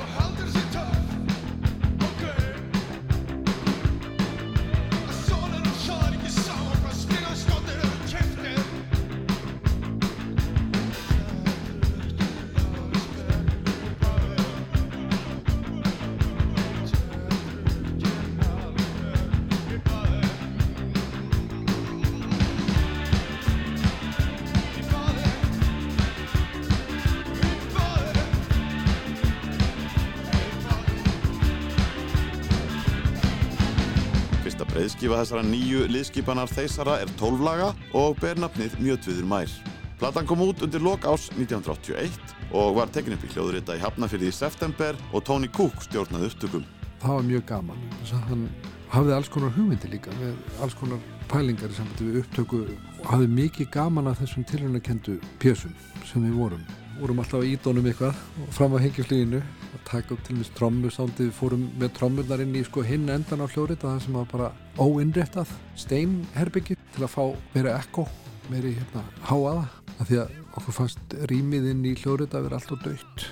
Breyðskifa 35.15 35.39
þessara 35.39 35.47
nýju 35.47 35.84
liðskipanar 35.88 36.49
þeisara 36.51 36.95
er 36.99 37.12
12 37.15 37.43
laga 37.45 37.67
og 37.95 38.17
ber 38.19 38.36
nafnið 38.36 38.73
Mjötviður 38.84 39.28
mær. 39.30 39.51
Platan 39.95 40.28
kom 40.28 40.41
út 40.43 40.60
undir 40.65 40.84
lok 40.84 41.06
ás 41.08 41.30
1981 41.38 42.34
og 42.51 42.75
var 42.75 42.91
tekin 42.91 43.15
upp 43.15 43.23
í 43.23 43.30
hljóðurita 43.32 43.78
í 43.78 43.80
Hafnafyrði 43.80 44.28
í 44.28 44.36
september 44.36 44.97
og 45.13 45.23
Tony 45.23 45.47
Cook 45.47 45.80
stjórnaði 45.86 46.28
upptökum. 46.28 46.65
Það 46.99 47.15
var 47.15 47.28
mjög 47.30 47.45
gaman. 47.47 47.86
Hann 48.28 48.43
hafði 48.91 49.15
alls 49.15 49.32
konar 49.32 49.56
hugmyndi 49.56 49.93
líka 49.93 50.12
með 50.19 50.36
alls 50.65 50.75
konar 50.75 50.99
pælingar 51.32 51.71
í 51.71 51.78
sambandi 51.80 52.10
við 52.10 52.21
upptöku 52.25 52.65
og 52.65 53.08
hafði 53.13 53.32
mikið 53.39 53.71
gaman 53.71 54.12
af 54.12 54.19
þessum 54.19 54.43
tilhörnakendu 54.51 55.21
pjössum 55.39 55.71
sem 56.10 56.28
við 56.28 56.36
vorum. 56.41 56.67
Vorum 56.99 57.23
alltaf 57.23 57.47
í 57.47 57.56
ídónum 57.56 57.88
eitthvað 57.88 58.19
og 58.43 58.51
fram 58.58 58.75
á 58.75 58.84
hengjaflýinu 58.84 59.45
og 59.75 59.81
taka 59.88 60.15
upp 60.15 60.23
til 60.25 60.38
mis 60.39 60.51
trommusándið, 60.55 61.31
fórum 61.35 61.65
með 61.79 61.93
trommurnar 61.99 62.43
inn 62.43 62.55
í 62.55 62.63
sko 62.65 62.83
hinn 62.85 63.09
endan 63.11 63.43
á 63.43 63.47
hljóðrita 63.47 63.91
það 63.91 64.03
sem 64.05 64.17
var 64.17 64.29
bara 64.31 64.51
óinnréttað 64.79 65.51
steinherbyggi 65.79 66.77
til 66.95 67.03
að 67.03 67.13
fá 67.13 67.23
meira 67.55 67.75
ekko, 67.79 68.07
meiri 68.49 68.75
hérna 68.77 69.03
háaða 69.27 69.65
af 69.99 70.07
því 70.09 70.21
að 70.23 70.38
okkur 70.55 70.77
fannst 70.79 71.17
rýmið 71.31 71.69
inn 71.73 71.83
í 71.88 71.95
hljóðrita 71.99 72.39
að 72.39 72.47
vera 72.47 72.59
alltaf 72.61 72.83
dögt. 72.85 73.27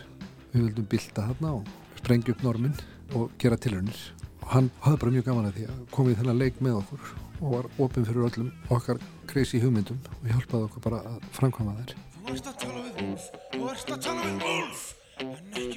Við 0.53 0.67
vildum 0.67 0.89
bylta 0.91 1.27
þarna 1.29 1.55
og 1.59 1.71
sprengja 1.99 2.35
upp 2.35 2.43
norminn 2.45 2.75
og 3.17 3.33
gera 3.41 3.57
tilhörnir 3.57 3.99
og 4.43 4.49
hann 4.51 4.71
hafði 4.83 4.99
bara 5.01 5.13
mjög 5.15 5.27
gaman 5.29 5.47
að 5.49 5.57
því 5.57 5.67
að 5.71 5.83
komið 5.93 6.17
þennan 6.19 6.41
leik 6.41 6.59
með 6.63 6.79
okkur 6.81 7.13
og 7.43 7.53
var 7.53 7.69
ofinn 7.85 8.07
fyrir 8.07 8.27
öllum 8.27 8.49
okkar 8.73 8.99
crazy 9.31 9.61
hugmyndum 9.63 9.99
og 10.19 10.27
hjálpaði 10.31 10.67
okkur 10.67 10.85
bara 10.87 10.99
að 11.09 11.29
framkvæma 11.37 11.77
þær. 11.79 11.95
Þú 12.23 12.35
ert 12.35 12.49
að 12.51 12.59
tala 12.63 12.83
við 12.83 12.99
Úlf, 13.03 13.25
þú 13.53 13.63
ert 13.71 13.93
að 13.95 14.03
tala 14.05 14.27
við 14.27 14.45
Úlf, 14.53 14.83
en 15.23 15.33
ekki 15.61 15.72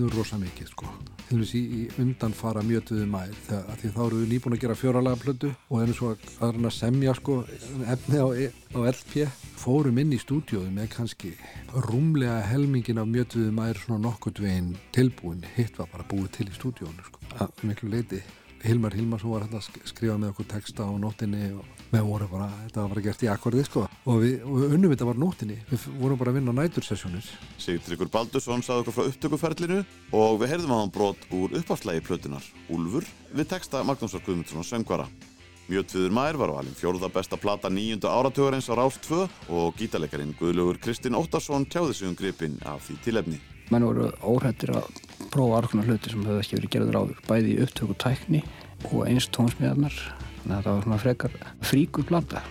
Við 0.00 0.06
æfðum 0.06 0.16
rosa 0.16 0.36
mikið 0.40 0.68
sko. 0.70 0.86
Til 1.28 1.34
dæmis 1.36 1.50
í, 1.52 1.62
undanfara 2.00 2.62
mjötuðu 2.64 3.04
mær 3.10 3.34
þegar 3.44 3.80
því 3.82 3.90
þá 3.92 3.98
eru 4.06 4.20
við 4.20 4.30
nýbúin 4.30 4.54
að 4.56 4.62
gera 4.62 4.76
fjóralega 4.80 5.18
plötu 5.20 5.50
og 5.68 5.82
erum 5.82 5.96
svo 5.98 6.12
að, 6.46 6.68
semja 6.72 7.12
sko 7.18 7.36
efni 7.92 8.22
á, 8.24 8.28
á 8.72 8.80
LP 8.94 9.26
fórum 9.60 10.00
inn 10.00 10.14
í 10.16 10.20
stúdíóðu 10.22 10.72
með 10.72 10.88
kannski 10.94 11.34
rúmlega 11.90 12.38
helmingin 12.48 13.02
af 13.02 13.12
mjötuðu 13.12 13.52
mær 13.60 13.82
svona 13.82 14.00
nokkurt 14.06 14.40
veginn 14.40 14.72
tilbúin. 14.96 15.44
Hitt 15.58 15.76
var 15.76 15.92
bara 15.92 16.08
búið 16.08 16.32
til 16.38 16.48
í 16.48 16.56
stúdíónu 16.56 17.04
sko. 17.10 17.20
Að 17.36 17.66
miklu 17.68 17.92
leiti 17.92 18.22
Hilmar 18.64 18.96
Hilmarsson 18.96 19.36
var 19.36 19.44
hérna 19.44 19.60
að 19.60 19.84
skrifa 19.92 20.16
með 20.16 20.32
okkur 20.32 20.48
texta 20.56 20.88
á 20.88 20.92
nóttinni 20.96 21.52
og 21.60 21.79
við 21.90 22.04
vorum 22.06 22.30
bara, 22.30 22.48
þetta 22.64 22.82
var 22.82 22.92
bara 22.94 23.04
gert 23.06 23.24
í 23.24 23.30
akkordið 23.30 23.66
sko 23.66 23.86
og 23.88 24.20
við, 24.22 24.36
og 24.46 24.58
við 24.60 24.74
unnum 24.76 24.92
þetta 24.94 25.08
bara 25.08 25.22
nóttinni, 25.22 25.56
við 25.70 25.86
vorum 26.00 26.20
bara 26.20 26.32
að 26.32 26.38
vinna 26.38 26.54
á 26.54 26.58
nætursessjónir. 26.60 27.32
Sigtryggur 27.60 28.12
Baldursson 28.12 28.62
sagði 28.66 28.84
okkur 28.84 28.96
frá 28.96 29.08
upptökuferlinu 29.10 29.80
og 30.16 30.38
við 30.42 30.54
heyrðum 30.54 30.76
að 30.76 30.84
hann 30.84 30.94
brot 30.94 31.26
úr 31.34 31.58
uppáfslægi 31.60 32.04
plötunar 32.06 32.46
Úlfur 32.70 33.08
við 33.34 33.50
texta 33.50 33.82
Magnúsar 33.86 34.22
Guðmundsson 34.26 34.66
söngvara. 34.66 35.08
Mjötviður 35.70 36.14
mær 36.14 36.34
var 36.34 36.50
á 36.50 36.58
alveg 36.58 36.74
fjórða 36.78 37.10
besta 37.14 37.38
plata 37.38 37.70
nýjundu 37.70 38.10
áratugurins 38.10 38.66
á 38.66 38.74
Rás 38.74 38.96
2 39.06 39.20
og 39.54 39.76
gítarleikarin 39.78 40.34
Guðlaugur 40.38 40.80
Kristinn 40.82 41.14
Óttarsson 41.14 41.66
tjáði 41.70 41.94
sig 41.94 42.08
um 42.10 42.16
gripin 42.18 42.58
af 42.66 42.88
því 42.88 42.96
tilefni. 43.04 43.38
menn 43.70 43.86
voru 43.86 44.08
óhættir 44.26 44.72
að 44.74 44.88
prófa 45.30 45.60
alls 45.60 45.70
konar 45.70 45.86
hluti 45.86 46.10
sem 46.10 46.24
hefði 46.26 46.42
ekki 46.42 46.56
verið 46.56 46.72
gerður 46.74 46.98
áður 46.98 47.20
bæði 47.28 47.52
í 47.52 47.60
upptöku 47.62 47.94
tækni 48.02 48.40
og 48.90 49.04
eins 49.06 49.28
tónsmiðarnar 49.30 49.94
þannig 50.40 50.54
að 50.54 50.60
þetta 50.60 50.74
var 50.74 50.84
svona 50.86 51.00
frekar 51.04 51.36
fríkur 51.70 52.08
blanda 52.08 52.42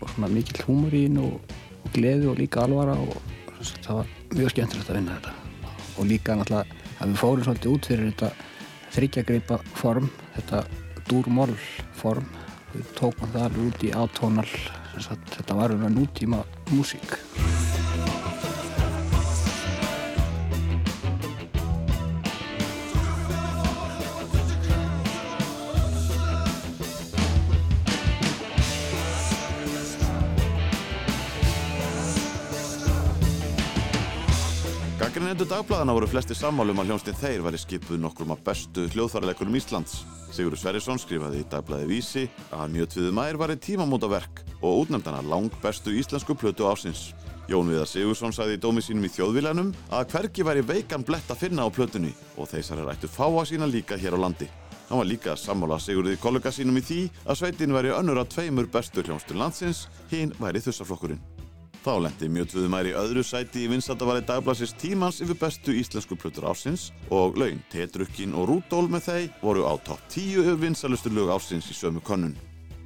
og 0.00 0.10
svona 0.14 0.30
mikill 0.32 0.66
húmur 0.68 0.94
í 0.94 1.04
hinn 1.06 1.20
og, 1.22 1.54
og 1.82 1.94
gleði 1.96 2.30
og 2.30 2.38
líka 2.40 2.64
alvara 2.66 2.96
og 2.98 3.16
það 3.84 4.00
var 4.00 4.14
mjög 4.32 4.54
skemmtilegt 4.54 4.90
að 4.90 4.98
vinna 4.98 5.18
þetta. 5.18 5.34
Og 5.98 6.08
líka 6.08 6.36
náttúrulega 6.38 6.80
að 7.02 7.12
við 7.12 7.20
fórum 7.20 7.46
svolítið 7.46 7.74
út 7.74 7.90
fyrir 7.90 8.10
þetta 8.12 8.30
þryggjagreipa 8.92 9.58
form 9.78 10.08
þetta 10.36 10.62
dúrmól 11.08 11.50
form 11.98 12.28
við 12.72 12.94
tókum 12.98 13.32
það 13.34 13.48
alveg 13.48 13.66
út 13.68 13.86
í 13.86 13.92
átónal 13.96 14.48
þetta 15.32 15.56
var 15.58 15.74
svona 15.74 15.92
nútíma 15.92 16.42
músík 16.72 17.18
Gaggrínendur 35.12 35.44
dagbladana 35.44 35.92
voru 35.92 36.06
flesti 36.08 36.32
sammálum 36.32 36.78
að 36.80 36.86
hljómsnið 36.88 37.18
þeir 37.20 37.42
væri 37.44 37.58
skipuð 37.60 37.98
nokkrum 38.00 38.30
af 38.32 38.38
bestu 38.46 38.86
hljóðfæraleikurum 38.94 39.58
Íslands. 39.58 39.98
Sigurður 40.32 40.60
Sverrisson 40.62 41.00
skrifaði 41.02 41.42
í 41.42 41.48
dagblaði 41.52 41.88
Vísi 41.90 42.22
að 42.48 42.72
mjög 42.72 42.88
tviðu 42.94 43.10
mær 43.18 43.36
var 43.42 43.52
tímamóta 43.52 44.08
verk 44.08 44.40
og 44.62 44.86
útnefndana 44.86 45.20
lang 45.28 45.52
bestu 45.60 45.92
íslensku 45.92 46.32
plötu 46.32 46.64
ásins. 46.64 47.10
Jón 47.44 47.68
Viðar 47.68 47.90
Sigursson 47.92 48.32
sagði 48.32 48.56
í 48.56 48.62
dómi 48.64 48.80
sínum 48.80 49.04
í 49.04 49.12
þjóðvílanum 49.12 49.74
að 49.92 50.06
hvergi 50.14 50.48
væri 50.48 50.64
veikan 50.72 51.04
blett 51.04 51.28
að 51.28 51.44
finna 51.44 51.68
á 51.68 51.74
plötunni 51.76 52.14
og 52.40 52.48
þeisar 52.48 52.80
er 52.80 52.94
ættu 52.94 53.12
fáa 53.12 53.44
sína 53.44 53.68
líka 53.68 54.00
hér 54.00 54.16
á 54.16 54.24
landi. 54.24 54.48
Hann 54.88 55.02
var 55.02 55.10
líka 55.12 55.36
sammála 55.36 55.76
Sigurði 55.76 56.16
kollega 56.24 56.48
sínum 56.56 56.80
í 56.80 56.86
því 56.88 57.02
að 57.26 57.42
sveitin 57.42 57.76
væri 57.76 57.92
önnur 57.92 58.24
af 58.24 58.32
tveimur 58.32 58.72
bestu 58.72 59.04
hljómsdur 59.04 59.36
landsins, 59.44 59.90
hinn 60.08 60.32
væri 60.40 60.64
þussaflokkurinn. 60.64 61.20
Þá 61.82 61.96
lendi 62.04 62.28
Mjötvuðumær 62.30 62.86
í 62.86 62.92
öðru 62.94 63.24
sæti 63.26 63.64
í 63.64 63.70
vinsaldavali 63.72 64.22
dagblasins 64.26 64.76
tímans 64.78 65.18
yfir 65.24 65.40
bestu 65.40 65.74
íslensku 65.74 66.14
plötur 66.14 66.46
ásins 66.52 66.92
og 67.10 67.34
laun 67.42 67.58
Tetrukkin 67.74 68.36
og 68.38 68.46
Rúdól 68.52 68.86
með 68.92 69.08
þeir 69.08 69.28
voru 69.42 69.66
á 69.66 69.74
topp 69.82 70.06
10 70.14 70.44
yfir 70.44 70.62
vinsalustu 70.62 71.10
lög 71.10 71.34
ásins 71.34 71.66
í 71.74 71.74
sömu 71.74 72.04
konnun. 72.06 72.38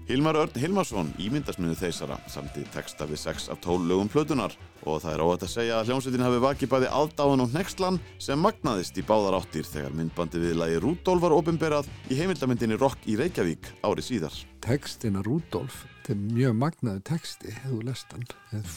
Hilmar 0.06 0.36
Örn 0.38 0.54
Hilmarsson, 0.54 1.08
ímyndasmiðu 1.18 1.74
þeisara, 1.80 2.20
samti 2.30 2.62
texta 2.70 3.08
við 3.10 3.18
6 3.24 3.48
af 3.50 3.58
12 3.64 3.88
lögum 3.90 4.10
plötunar 4.12 4.52
og 4.86 5.00
það 5.02 5.16
er 5.16 5.22
óhætt 5.24 5.42
að 5.42 5.50
segja 5.50 5.80
að 5.80 5.88
hljómsveitin 5.90 6.22
hafi 6.22 6.38
vakið 6.44 6.70
bæði 6.70 6.90
aldáðan 6.94 7.42
og 7.42 7.56
nextlan 7.56 7.98
sem 8.22 8.38
magnaðist 8.38 9.00
í 9.02 9.04
báðar 9.08 9.40
áttir 9.40 9.66
þegar 9.66 9.96
myndbandi 9.98 10.44
við 10.44 10.54
lagi 10.60 10.78
Rúdólf 10.84 11.24
var 11.26 11.34
ofinberað 11.34 11.90
í 12.06 12.20
heimildamindinni 12.20 12.78
Rock 12.78 13.02
í 13.10 13.18
Reykjavík 13.18 13.66
árið 13.82 14.06
síðar. 14.12 14.36
Tekstina 14.62 15.24
Rúdólf, 15.26 15.82
þetta 16.04 16.14
er 16.14 16.22
mjög 16.38 16.60
magnaði 16.62 17.02
teksti, 17.10 17.56
hefur 17.64 17.88
lestan. 17.90 18.28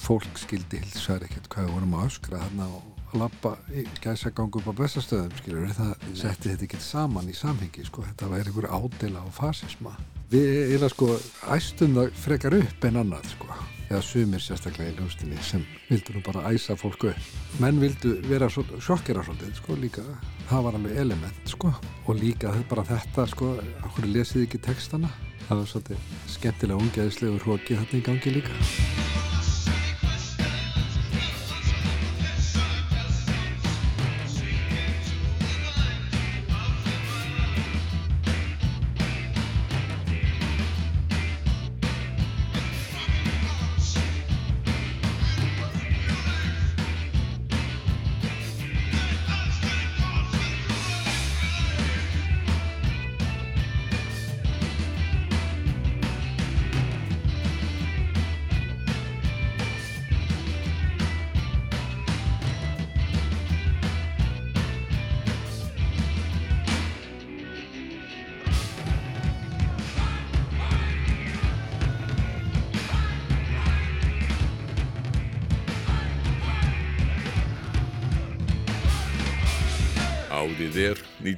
Fólk 0.01 0.41
skildi 0.41 0.81
hilsar 0.81 1.29
ekkert 1.29 1.51
hvað 1.53 1.69
við 1.69 1.77
vorum 1.77 1.99
að 1.99 2.09
öskra 2.09 2.41
þarna 2.41 2.71
og 2.79 2.98
lappa 3.17 3.55
í 3.73 3.85
gæsagangu 4.03 4.61
upp 4.61 4.69
á 4.69 4.79
bestastöðum, 4.83 5.33
skilur, 5.39 5.73
það 5.73 6.05
setti 6.17 6.51
þetta 6.51 6.67
ekki 6.67 6.81
saman 6.83 7.31
í 7.31 7.35
samhengi, 7.37 7.87
sko, 7.87 8.05
þetta 8.05 8.29
væri 8.33 8.51
einhver 8.51 8.69
ádela 8.69 9.25
og 9.25 9.33
fasisma. 9.33 9.95
Við 10.29 10.75
erum 10.75 10.93
sko 10.93 11.09
æstum 11.55 11.97
það 11.97 12.15
frekar 12.21 12.59
upp 12.59 12.85
en 12.85 13.01
annað 13.01 13.31
sko 13.33 13.49
eða 13.89 14.01
sumir 14.05 14.43
sérstaklega 14.43 14.91
í 14.91 14.97
hljómsdýni 14.99 15.39
sem 15.41 15.63
vildu 15.89 16.13
nú 16.13 16.21
bara 16.25 16.51
æsa 16.53 16.75
fólku. 16.77 17.09
Menn 17.61 17.81
vildu 17.81 18.19
vera 18.29 18.49
sjokkera 18.53 19.23
svolítið 19.25 19.57
sko 19.57 19.77
líka, 19.81 20.05
það 20.51 20.65
var 20.67 20.77
alveg 20.77 21.01
element 21.01 21.49
sko 21.49 21.73
og 22.05 22.21
líka 22.21 22.53
bara 22.69 22.85
þetta 22.85 23.25
sko, 23.33 23.55
okkur 23.89 24.11
lesið 24.13 24.45
ekki 24.45 24.61
textana, 24.69 25.09
það 25.47 25.63
var 25.63 25.71
svolítið 25.73 26.09
skemmtilega 26.37 26.83
ungeðislegur 26.85 27.47
hróki 27.47 27.79
þarna 27.79 28.03
í 28.03 28.09
gangi 28.11 28.37
líka. 28.37 29.48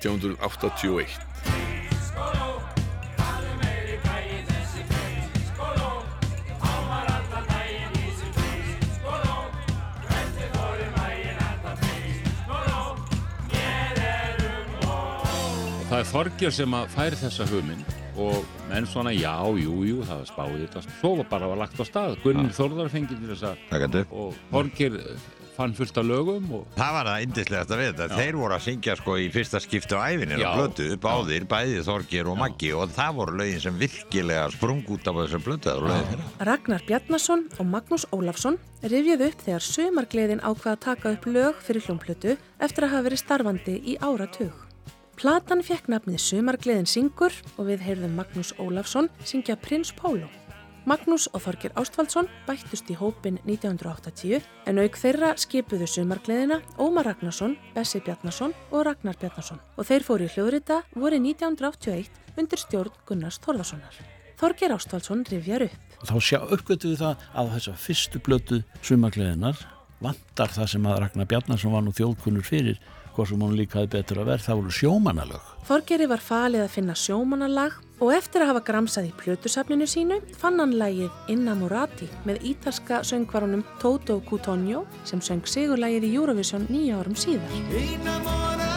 1981. 0.01 1.19
Það 15.91 15.99
er 15.99 16.07
Þorgjör 16.07 16.53
sem 16.55 16.75
að 16.77 16.93
færi 16.93 17.17
þessa 17.19 17.45
hugmynd 17.49 17.89
og 18.21 18.45
menn 18.69 18.85
svona 18.87 19.11
já, 19.11 19.33
jú, 19.59 19.73
jú, 19.83 19.97
það 20.07 20.21
var 20.21 20.29
spáðið 20.29 20.61
þetta. 20.63 20.83
Svo 21.01 21.11
var 21.19 21.27
bara 21.33 21.49
var 21.51 21.59
lagt 21.59 21.81
á 21.83 21.83
stað. 21.83 22.15
Gunni 22.23 22.53
Þorðar 22.55 22.91
fengið 22.93 23.19
til 23.19 23.33
þess 23.33 23.43
að 23.49 23.97
og 24.07 24.37
Þorgjör 24.53 24.95
fann 25.61 25.75
fullt 25.77 25.99
af 26.01 26.07
lögum 26.07 26.47
og... 26.57 26.63
Það 26.77 26.95
var 26.95 27.09
það 27.11 27.25
indislegast 27.25 27.73
að 27.75 27.81
vita. 27.81 28.07
Þeir 28.15 28.37
voru 28.39 28.55
að 28.57 28.63
syngja 28.65 28.95
sko 28.99 29.17
í 29.21 29.27
fyrsta 29.33 29.61
skiptu 29.61 29.99
á 29.99 30.01
æfinir 30.09 30.41
Já. 30.41 30.47
á 30.49 30.51
blötu, 30.57 30.87
báðir, 31.01 31.45
bæði 31.51 31.83
Þorgir 31.85 32.31
og 32.31 32.39
Maggi 32.41 32.71
og 32.77 32.95
það 32.95 33.19
voru 33.19 33.37
lögin 33.41 33.61
sem 33.65 33.77
virkilega 33.81 34.47
sprung 34.55 34.81
út 34.89 35.11
af 35.11 35.21
þessar 35.21 35.45
blötu. 35.45 35.69
Það 35.69 35.79
voru 35.79 35.91
lögin 35.91 36.09
þeirra. 36.11 36.49
Ragnar 36.49 36.87
Bjarnason 36.89 37.45
og 37.57 37.71
Magnús 37.75 38.07
Ólafsson 38.15 38.59
rifjuð 38.81 39.25
upp 39.29 39.45
þegar 39.45 39.67
sömargleðin 39.67 40.43
ákvað 40.43 40.73
að 40.73 40.83
taka 40.87 41.15
upp 41.15 41.29
lög 41.29 41.63
fyrir 41.67 41.87
hljómplötu 41.87 42.35
eftir 42.61 42.87
að 42.87 42.93
hafa 42.95 43.07
verið 43.09 43.23
starfandi 43.25 43.77
í 43.85 43.97
áratug. 44.01 44.67
Platan 45.21 45.59
fekk 45.61 45.91
nafnið 45.91 46.23
Sömargleðin 46.23 46.89
syngur 46.89 47.35
og 47.53 47.67
við 47.67 47.83
heyrðum 47.85 48.15
Magnús 48.17 48.55
Ólafsson 48.57 49.11
syngja 49.21 49.59
Prins 49.61 49.93
Pólo. 49.93 50.25
Magnús 50.89 51.27
og 51.29 51.43
Þorgir 51.43 51.75
Ástvaldsson 51.77 52.25
bættust 52.47 52.87
í 52.89 52.95
hópin 52.97 53.35
1980 53.45 54.41
en 54.69 54.79
auk 54.81 54.95
þeirra 54.97 55.35
skipuðu 55.37 55.85
Sömargleðina 55.85 56.57
Ómar 56.81 57.05
Ragnarsson, 57.05 57.53
Bessi 57.75 58.01
Bjarnason 58.01 58.55
og 58.71 58.87
Ragnar 58.87 59.19
Bjarnason 59.21 59.61
og 59.77 59.85
þeir 59.85 60.05
fóru 60.07 60.25
í 60.25 60.31
hljóðrita 60.33 60.79
voru 60.95 61.19
1981 61.21 62.09
undir 62.41 62.63
stjórn 62.63 62.97
Gunnars 63.05 63.37
Þorðarssonar. 63.45 63.99
Þorgir 64.41 64.73
Ástvaldsson 64.73 65.21
rifjar 65.29 65.67
upp. 65.67 65.99
þá 66.01 66.15
sjá 66.17 66.39
uppgötu 66.41 66.95
við 66.95 67.03
það 67.03 67.27
að 67.37 67.53
þessa 67.57 67.75
fyrstu 67.77 68.23
blötu 68.25 68.63
sumargleðinar 68.81 69.61
vantar 70.01 70.49
það 70.49 70.73
sem 70.73 70.89
að 70.89 70.99
Ragnar 71.05 71.29
Bjarnarsson 71.29 71.77
var 71.77 71.85
nú 71.85 71.93
þjóðkunnur 71.93 72.47
fyrir 72.47 72.81
hvað 73.13 73.29
sem 73.29 73.43
hún 73.43 73.57
líkaði 73.59 73.91
betur 73.99 74.23
að 74.23 74.31
verð 74.31 74.47
það 74.47 74.59
voru 74.63 74.75
sjómanalög 74.79 75.49
Þorgeri 75.67 76.09
var 76.09 76.23
falið 76.25 76.65
að 76.65 76.73
finna 76.73 76.97
sjómanalag 76.97 77.77
og 78.01 78.11
eftir 78.15 78.41
að 78.41 78.51
hafa 78.51 78.63
gramsað 78.71 79.11
í 79.11 79.13
plötusafninu 79.21 79.87
sínu 79.89 80.17
fann 80.41 80.59
hann 80.61 80.73
lagið 80.81 81.31
Innamorati 81.33 82.09
með 82.25 82.41
ítalska 82.53 83.03
söngvarunum 83.07 83.63
Toto 83.83 84.19
Cutugno 84.25 84.85
sem 85.05 85.21
söng 85.21 85.45
sigurlagið 85.45 86.09
í 86.09 86.13
Eurovision 86.17 86.67
nýja 86.73 86.99
árum 87.01 87.17
síðar. 87.17 88.70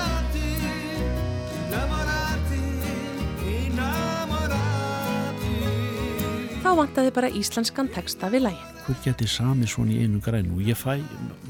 Þá 6.64 6.70
vantaði 6.78 7.10
bara 7.12 7.28
íslenskan 7.28 7.90
texta 7.92 8.30
við 8.32 8.46
lagið. 8.46 8.68
hver 8.86 8.96
geti 9.04 9.26
sami 9.28 9.66
svona 9.68 9.92
í 9.92 10.04
einu 10.04 10.20
grænu 10.24 10.62
ég 10.64 10.76
fæ, 10.80 10.94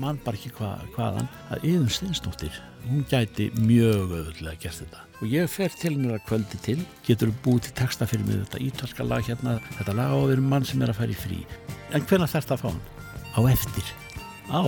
mann 0.03 0.19
bara 0.25 0.39
ekki 0.39 0.51
hva, 0.57 0.73
hvaðan 0.95 1.29
að 1.55 1.67
yðum 1.71 1.91
steinstóttir 1.91 2.57
hún 2.89 3.05
gæti 3.11 3.49
mjög 3.59 4.15
öðulega 4.19 4.59
gert 4.65 4.81
þetta 4.81 5.03
og 5.21 5.31
ég 5.31 5.51
fer 5.51 5.75
til 5.79 5.93
hennar 5.97 6.19
að 6.19 6.27
kvöldi 6.29 6.61
til 6.67 6.77
getur 7.07 7.31
búið 7.47 7.69
til 7.69 7.75
texta 7.83 8.09
fyrir 8.11 8.27
mig 8.27 8.43
þetta 8.43 8.63
ítalska 8.67 9.07
lag 9.07 9.27
hérna, 9.27 9.57
þetta 9.79 9.95
lag 9.99 10.15
á 10.15 10.19
að 10.19 10.31
vera 10.33 10.49
mann 10.51 10.67
sem 10.67 10.83
er 10.83 10.95
að 10.95 11.15
í 11.15 11.21
frí 11.23 11.41
en 11.95 12.07
hvenær 12.11 12.31
þarf 12.35 12.49
þetta 12.49 12.59
að 12.59 12.65
fá 12.65 12.71
hann? 12.73 12.83
á 13.35 13.41
eftir 13.55 13.95
á, 14.51 14.63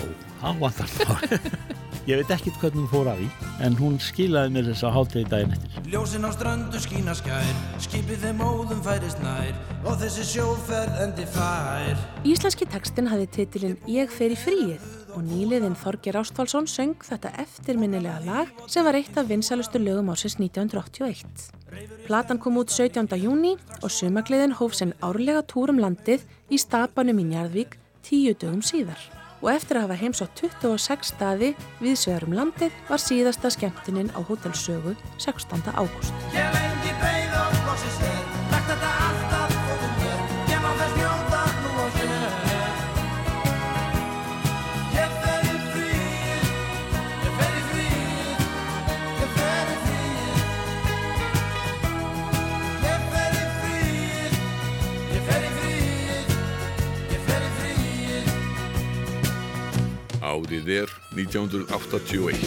á 0.47 0.49
vantar 0.63 0.95
hann 1.07 1.83
ég 2.07 2.21
veit 2.21 2.35
ekkit 2.37 2.59
hvernig 2.61 2.85
hún 2.85 2.91
fór 2.91 3.09
af 3.11 3.19
því 3.19 3.29
en 3.67 3.79
hún 3.81 3.97
skilaði 4.03 4.53
mér 4.55 4.69
þess 4.71 4.87
að 4.87 4.95
hátegi 4.97 5.31
daginn 5.33 5.57
eftir 5.57 5.89
Ljósin 5.93 6.27
á 6.27 6.31
ströndu 6.35 6.83
skína 6.83 7.15
skær 7.19 7.49
Skipið 7.83 8.23
þeim 8.27 8.45
óðum 8.47 8.85
færist 8.87 9.23
nær 9.25 9.57
Og 9.87 9.99
þessi 10.03 10.27
sjóferð 10.35 11.01
endi 11.03 11.27
fær 11.35 12.05
Íslenski 12.27 12.69
textin 12.71 13.11
hafði 13.11 13.27
titilinn 13.39 13.81
Ég 13.91 14.15
fer 14.15 14.35
í 14.35 14.39
fríið 14.39 14.87
og 15.17 15.25
nýliðin 15.25 15.77
Þorger 15.81 16.21
Ástvaldsson 16.21 16.69
söng 16.69 17.01
þetta 17.03 17.33
eftirminnilega 17.41 18.21
lag 18.27 18.51
sem 18.69 18.85
var 18.85 18.99
eitt 18.99 19.17
af 19.17 19.31
vinsalustu 19.31 19.81
lögum 19.81 20.13
ásins 20.13 20.37
1981. 20.37 21.49
Platan 22.05 22.41
kom 22.43 22.61
út 22.61 22.71
17. 22.71 23.17
júni 23.23 23.57
og 23.81 23.91
sumagliðin 23.91 24.59
hóf 24.61 24.77
sinn 24.77 24.93
árlega 25.01 25.41
túrum 25.49 25.81
landið 25.81 26.29
í 26.53 26.61
stapanum 26.61 27.25
í 27.25 27.31
Njarðvík 27.33 27.79
tíu 28.05 28.37
dögum 28.37 28.61
síðar. 28.61 29.01
Og 29.43 29.51
eftir 29.53 29.79
að 29.79 29.87
hafa 29.87 30.01
heims 30.01 30.23
á 30.25 30.27
26 30.39 31.11
staði 31.13 31.53
við 31.83 31.97
sögurum 32.01 32.37
landið 32.39 32.77
var 32.89 33.03
síðasta 33.03 33.53
skemmtinin 33.53 34.13
á 34.17 34.21
Hotel 34.25 34.55
Sögu 34.57 34.97
16. 35.19 35.63
ágúst. 35.77 36.15
Árið 60.37 60.67
er 60.83 60.91
1981. 61.17 62.43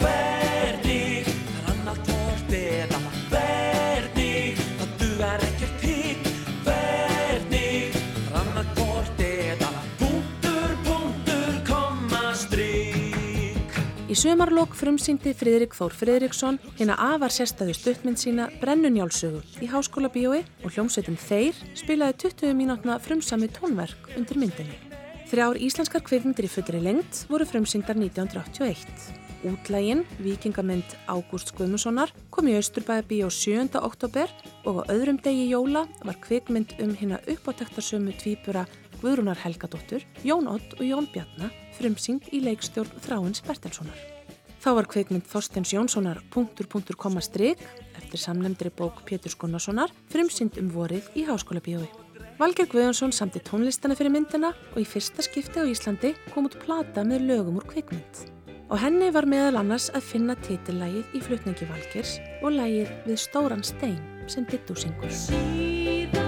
Hvernig 0.00 1.26
rann 1.66 1.90
allt 1.90 2.06
hvort 2.08 2.54
eða 2.56 3.00
Hvernig 3.34 4.62
það 4.78 4.94
dugar 5.02 5.44
ekkert 5.44 5.74
til 5.82 6.22
Hvernig 6.64 7.98
rann 8.32 8.62
allt 8.62 8.78
hvort 8.78 9.20
eða 9.26 9.68
Punktur, 10.00 10.72
punktur, 10.86 11.52
komma, 11.68 12.22
strik 12.46 13.76
Í 14.08 14.16
sumarlokk 14.16 14.78
frumsýndi 14.80 15.36
Friðrik 15.36 15.76
Þór 15.76 15.98
Friðriksson 16.00 16.62
hérna 16.78 16.96
afar 17.10 17.34
sérstæðu 17.34 17.76
stuttmynd 17.76 18.24
sína 18.24 18.48
Brennunjálsögu 18.62 19.44
í 19.60 19.68
Háskóla 19.68 20.08
bíói 20.16 20.46
og 20.64 20.72
hljómsveitin 20.72 21.20
Þeir 21.28 21.60
spilaði 21.76 22.22
20 22.30 22.56
mínútna 22.56 22.96
frumsami 23.04 23.52
tónverk 23.52 24.14
undir 24.16 24.40
myndinni. 24.40 24.83
Þrjár 25.34 25.58
íslenskar 25.58 26.02
kvikmyndir 26.06 26.46
í 26.46 26.48
fullri 26.52 26.78
lengt 26.78 27.24
voru 27.26 27.42
frumsýndar 27.42 27.96
1981. 27.98 29.08
Útlægin, 29.50 30.04
vikingamynd 30.22 30.92
Ágúst 31.10 31.50
Guðmussonar, 31.58 32.12
kom 32.30 32.46
í 32.46 32.54
Austurbæði 32.54 33.02
bíó 33.08 33.30
7. 33.34 33.74
oktober 33.80 34.30
og 34.62 34.86
á 34.86 34.94
öðrum 34.94 35.18
degi 35.24 35.48
jóla 35.50 35.88
var 36.06 36.20
kvikmynd 36.22 36.76
um 36.84 36.92
hérna 36.94 37.18
uppátæktarsömu 37.26 38.14
tvíbura 38.14 38.62
Guðrúnar 39.00 39.42
Helgadóttur, 39.42 40.06
Jón 40.22 40.46
Ott 40.54 40.78
og 40.78 40.86
Jón 40.86 41.10
Bjarnar 41.10 41.50
frumsýnd 41.80 42.30
í 42.30 42.44
leikstjórn 42.46 42.94
Þráins 43.02 43.42
Bertelssonar. 43.42 43.98
Þá 44.62 44.70
var 44.78 44.86
kveikmynd 44.94 45.26
Þorstens 45.26 45.74
Jónssonar 45.74 46.22
punktur 46.30 46.70
punktur 46.70 46.94
koma 46.94 47.18
strik 47.18 47.58
eftir 47.98 48.22
samlemndri 48.22 48.70
bók 48.70 49.02
Pétur 49.02 49.34
Gunnarssonar 49.34 49.90
frumsýnd 50.14 50.62
um 50.62 50.70
vorið 50.70 51.10
í 51.18 51.26
Háskóla 51.26 51.58
bíói. 51.58 52.03
Valger 52.34 52.66
Guðjónsson 52.66 53.12
samti 53.14 53.38
tónlistana 53.46 53.94
fyrir 53.94 54.10
myndina 54.10 54.48
og 54.72 54.80
í 54.82 54.86
fyrsta 54.88 55.22
skipti 55.22 55.62
á 55.62 55.70
Íslandi 55.70 56.10
kom 56.32 56.48
út 56.48 56.56
plata 56.64 57.04
með 57.06 57.28
lögum 57.28 57.60
úr 57.60 57.68
kveikmynd. 57.70 58.24
Á 58.66 58.74
henni 58.82 59.12
var 59.14 59.28
meðal 59.30 59.60
annars 59.60 59.86
að 59.94 60.08
finna 60.08 60.34
titillægið 60.42 61.14
í 61.14 61.22
flutningi 61.22 61.70
Valgers 61.70 62.16
og 62.42 62.56
lægið 62.58 62.90
við 63.06 63.22
Stóran 63.28 63.62
Stein 63.62 64.02
sem 64.26 64.48
Dittu 64.50 64.74
syngur. 64.74 66.23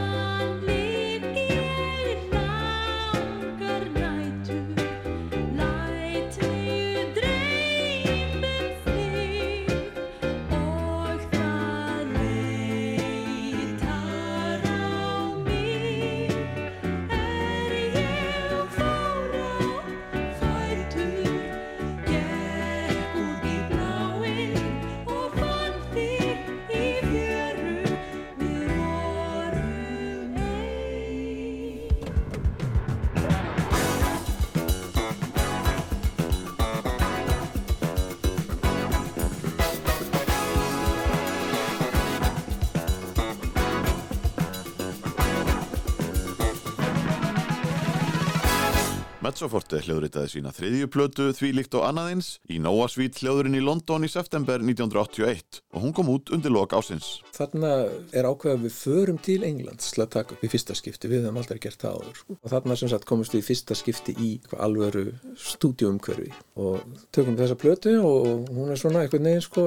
Mezzoforte 49.36 49.82
hljóðritaði 49.84 50.30
sína 50.32 50.48
þriðju 50.56 50.86
plötu 50.88 51.24
því 51.36 51.48
líkt 51.58 51.74
og 51.76 51.82
annaðins 51.84 52.38
í 52.48 52.56
Nóa 52.56 52.86
Svít 52.88 53.18
hljóðurinn 53.20 53.58
í 53.58 53.60
London 53.60 54.06
í 54.06 54.08
september 54.08 54.62
1981 54.64 55.58
og 55.76 55.82
hún 55.82 55.92
kom 55.92 56.08
út 56.08 56.30
undir 56.32 56.54
lok 56.54 56.72
ásins. 56.72 57.18
Þarna 57.36 57.72
er 58.16 58.24
ákveð 58.24 58.54
að 58.54 58.64
við 58.64 58.78
förum 58.78 59.18
til 59.20 59.42
Englands 59.44 59.92
til 59.92 60.06
að 60.06 60.14
taka 60.14 60.32
upp 60.32 60.46
í 60.46 60.48
fyrsta 60.48 60.72
skipti, 60.78 61.10
við 61.12 61.26
hefum 61.26 61.36
aldrei 61.42 61.60
gert 61.60 61.84
það 61.84 61.98
áður. 61.98 62.22
Og 62.38 62.54
þarna 62.54 62.76
sem 62.80 62.90
sagt 62.94 63.04
komumst 63.10 63.36
við 63.36 63.42
í 63.42 63.46
fyrsta 63.50 63.76
skipti 63.76 64.14
í 64.16 64.30
hvað 64.46 64.62
alvöru 64.70 65.04
stúdíumhverfi 65.50 66.30
og 66.56 66.96
tökum 67.12 67.36
þessa 67.36 67.58
plötu 67.60 67.94
og 68.00 68.48
hún 68.56 68.72
er 68.72 68.80
svona 68.80 69.04
einhvern 69.04 69.28
veginn 69.28 69.44
sko, 69.44 69.66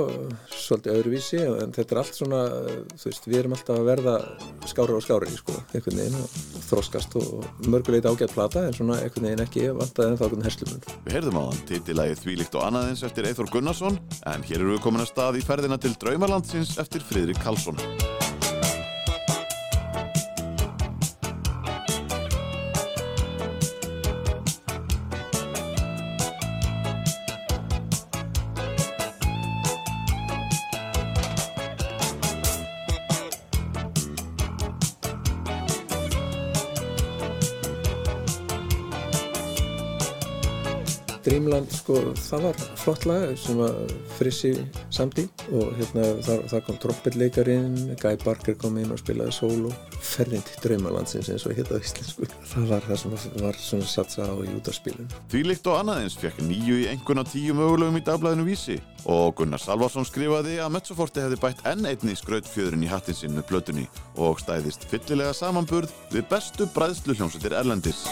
svolítið 0.49 0.95
öðruvísi 0.95 1.43
en 1.45 1.77
þetta 1.77 1.93
er 1.93 2.01
allt 2.01 2.17
svona, 2.17 2.41
þú 2.95 3.11
veist, 3.11 3.29
við 3.29 3.43
erum 3.43 3.53
alltaf 3.59 3.77
að 3.77 3.91
verða 3.91 4.17
skárar 4.65 4.97
og 4.97 5.05
skárar 5.05 5.37
sko, 5.37 5.61
einhvern 5.75 6.01
veginn 6.01 6.19
og 6.23 6.41
þroskast 6.71 7.21
og 7.21 7.69
mörguleit 7.69 8.09
ágætt 8.09 8.33
plata 8.33 8.65
en 8.65 8.73
svona 8.73 8.97
einhvern 9.03 9.29
veginn 9.29 9.45
ekki 9.45 9.58
vantaði 9.79 10.11
en 10.11 10.19
þá 10.19 10.25
einhvern 10.27 10.47
herslumund. 10.47 10.87
Við 11.05 11.17
heyrðum 11.17 11.41
á 11.41 11.43
hann 11.47 11.65
titillægið 11.71 12.23
því 12.23 12.37
líkt 12.41 12.59
og 12.59 12.67
annaðins 12.67 13.03
eftir 13.07 13.29
Eithor 13.29 13.51
Gunnarsson 13.53 13.99
en 14.29 14.47
hér 14.47 14.61
eru 14.61 14.77
við 14.77 14.85
komin 14.85 15.05
að 15.05 15.11
stað 15.13 15.41
í 15.41 15.45
ferðina 15.45 15.81
til 15.81 15.95
Draumarlandsins 15.99 16.77
eftir 16.81 17.05
Friðrik 17.09 17.43
Karlsson. 17.43 17.79
Dreamland, 41.29 41.69
sko, 41.69 41.99
það 42.17 42.45
var 42.47 42.61
flott 42.79 43.03
lag 43.05 43.33
sem 43.37 43.59
að 43.61 43.91
Frissi 44.17 44.53
samdi 44.93 45.27
og 45.53 45.75
hérna 45.77 46.07
þar, 46.25 46.41
þar 46.49 46.63
kom 46.65 46.79
trompetleikarinn, 46.81 47.75
Guy 48.01 48.17
Barker 48.23 48.57
kom 48.57 48.79
inn 48.81 48.89
og 48.95 49.01
spilaði 49.01 49.35
solo. 49.37 49.73
Ferðin 49.99 50.41
til 50.47 50.57
Draumalandsins 50.63 51.29
eins 51.29 51.45
og 51.45 51.53
hérna 51.53 51.77
á 51.77 51.83
íslensku. 51.85 52.25
Það 52.49 52.65
var 52.71 52.87
það 52.87 53.01
sem 53.03 53.15
var 53.43 53.61
svona 53.61 53.91
satsa 53.91 54.25
á 54.25 54.35
í 54.41 54.49
útarspilun. 54.57 55.13
Því 55.29 55.43
líkt 55.51 55.69
og 55.69 55.77
annaðins 55.83 56.17
fekk 56.17 56.41
nýju 56.47 56.81
í 56.81 56.89
einhvern 56.95 57.21
af 57.21 57.29
tíu 57.35 57.53
mögulegum 57.57 58.01
í 58.01 58.05
dagblæðinu 58.09 58.49
vísi 58.49 58.79
og 59.05 59.37
Gunnar 59.37 59.61
Salvarsson 59.61 60.07
skrifaði 60.09 60.57
að 60.63 60.73
Mezzoforte 60.79 61.27
hefði 61.27 61.41
bætt 61.45 61.65
enn 61.69 61.85
einni 61.85 62.17
skrautfjöðurinn 62.17 62.87
í 62.87 62.91
hattin 62.91 63.17
sinn 63.21 63.37
með 63.37 63.51
plötunni 63.53 63.85
og 64.17 64.41
stæðist 64.41 64.89
fyllilega 64.89 65.37
samanburð 65.37 65.93
við 66.09 66.25
bestu 66.33 66.69
bræðslu 66.73 67.19
hljómsveitir 67.19 67.59
Erlendis. 67.61 68.07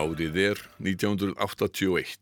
Árið 0.00 0.36
er 0.40 0.60
1981. 0.80 2.16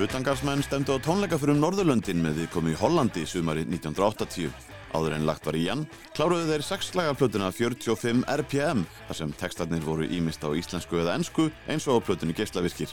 Utangarsmenn 0.00 0.62
stemdu 0.64 0.96
á 0.96 0.98
tónleika 0.98 1.38
fyrir 1.38 1.54
um 1.54 1.62
Norðurlöndin 1.62 2.18
með 2.24 2.42
viðkomu 2.42 2.74
í 2.74 2.78
Hollandi 2.82 3.22
sumari 3.28 3.62
1980. 3.68 4.79
Áður 4.90 5.14
en 5.16 5.26
lagt 5.28 5.46
var 5.46 5.58
í 5.58 5.66
Jan, 5.68 5.84
kláruðu 6.16 6.48
þeir 6.50 6.64
sexlægarplötuna 6.66 7.52
45 7.54 8.24
RPM, 8.40 8.82
þar 9.06 9.18
sem 9.20 9.36
textarnir 9.38 9.84
voru 9.86 10.08
ímist 10.08 10.42
á 10.42 10.50
íslensku 10.50 10.98
eða 11.02 11.14
ensku 11.20 11.46
eins 11.70 11.86
og 11.86 12.02
á 12.02 12.06
plötunni 12.08 12.34
geislavirkir. 12.34 12.90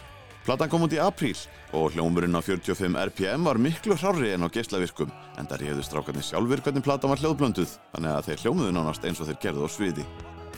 Platan 0.47 0.69
kom 0.71 0.85
út 0.85 0.93
í 0.95 0.99
apríl 1.03 1.35
og 1.75 1.91
hljómurinn 1.91 2.37
á 2.37 2.39
45 2.39 2.95
RPM 3.09 3.43
var 3.43 3.59
miklu 3.59 3.97
hrárri 3.97 4.31
en 4.31 4.45
á 4.45 4.53
geislavirkum, 4.53 5.11
en 5.35 5.49
það 5.49 5.65
reyðu 5.65 5.83
strákarnir 5.83 6.23
sjálfur 6.23 6.63
hvernig 6.63 6.85
platan 6.85 7.11
var 7.11 7.19
hljóðblönduð, 7.19 7.73
þannig 7.91 8.13
að 8.13 8.29
þeir 8.29 8.43
hljómuðu 8.45 8.77
nánast 8.77 9.09
eins 9.09 9.19
og 9.19 9.27
þeir 9.27 9.41
gerðu 9.43 9.67
á 9.67 9.69
sviði. 9.73 10.07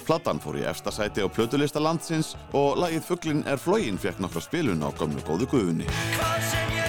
Platan 0.06 0.44
fór 0.44 0.60
í 0.62 0.68
efsta 0.70 0.94
sæti 0.94 1.26
á 1.26 1.28
plötulista 1.30 1.82
landsins 1.82 2.36
og 2.54 2.78
lagið 2.82 3.10
Fugglin 3.10 3.44
er 3.50 3.62
flógin 3.62 3.98
fekk 4.02 4.22
nokkra 4.22 4.46
spilun 4.46 4.86
á 4.86 4.90
gömlu 4.94 5.26
góðu 5.26 5.50
guðunni. 5.56 6.89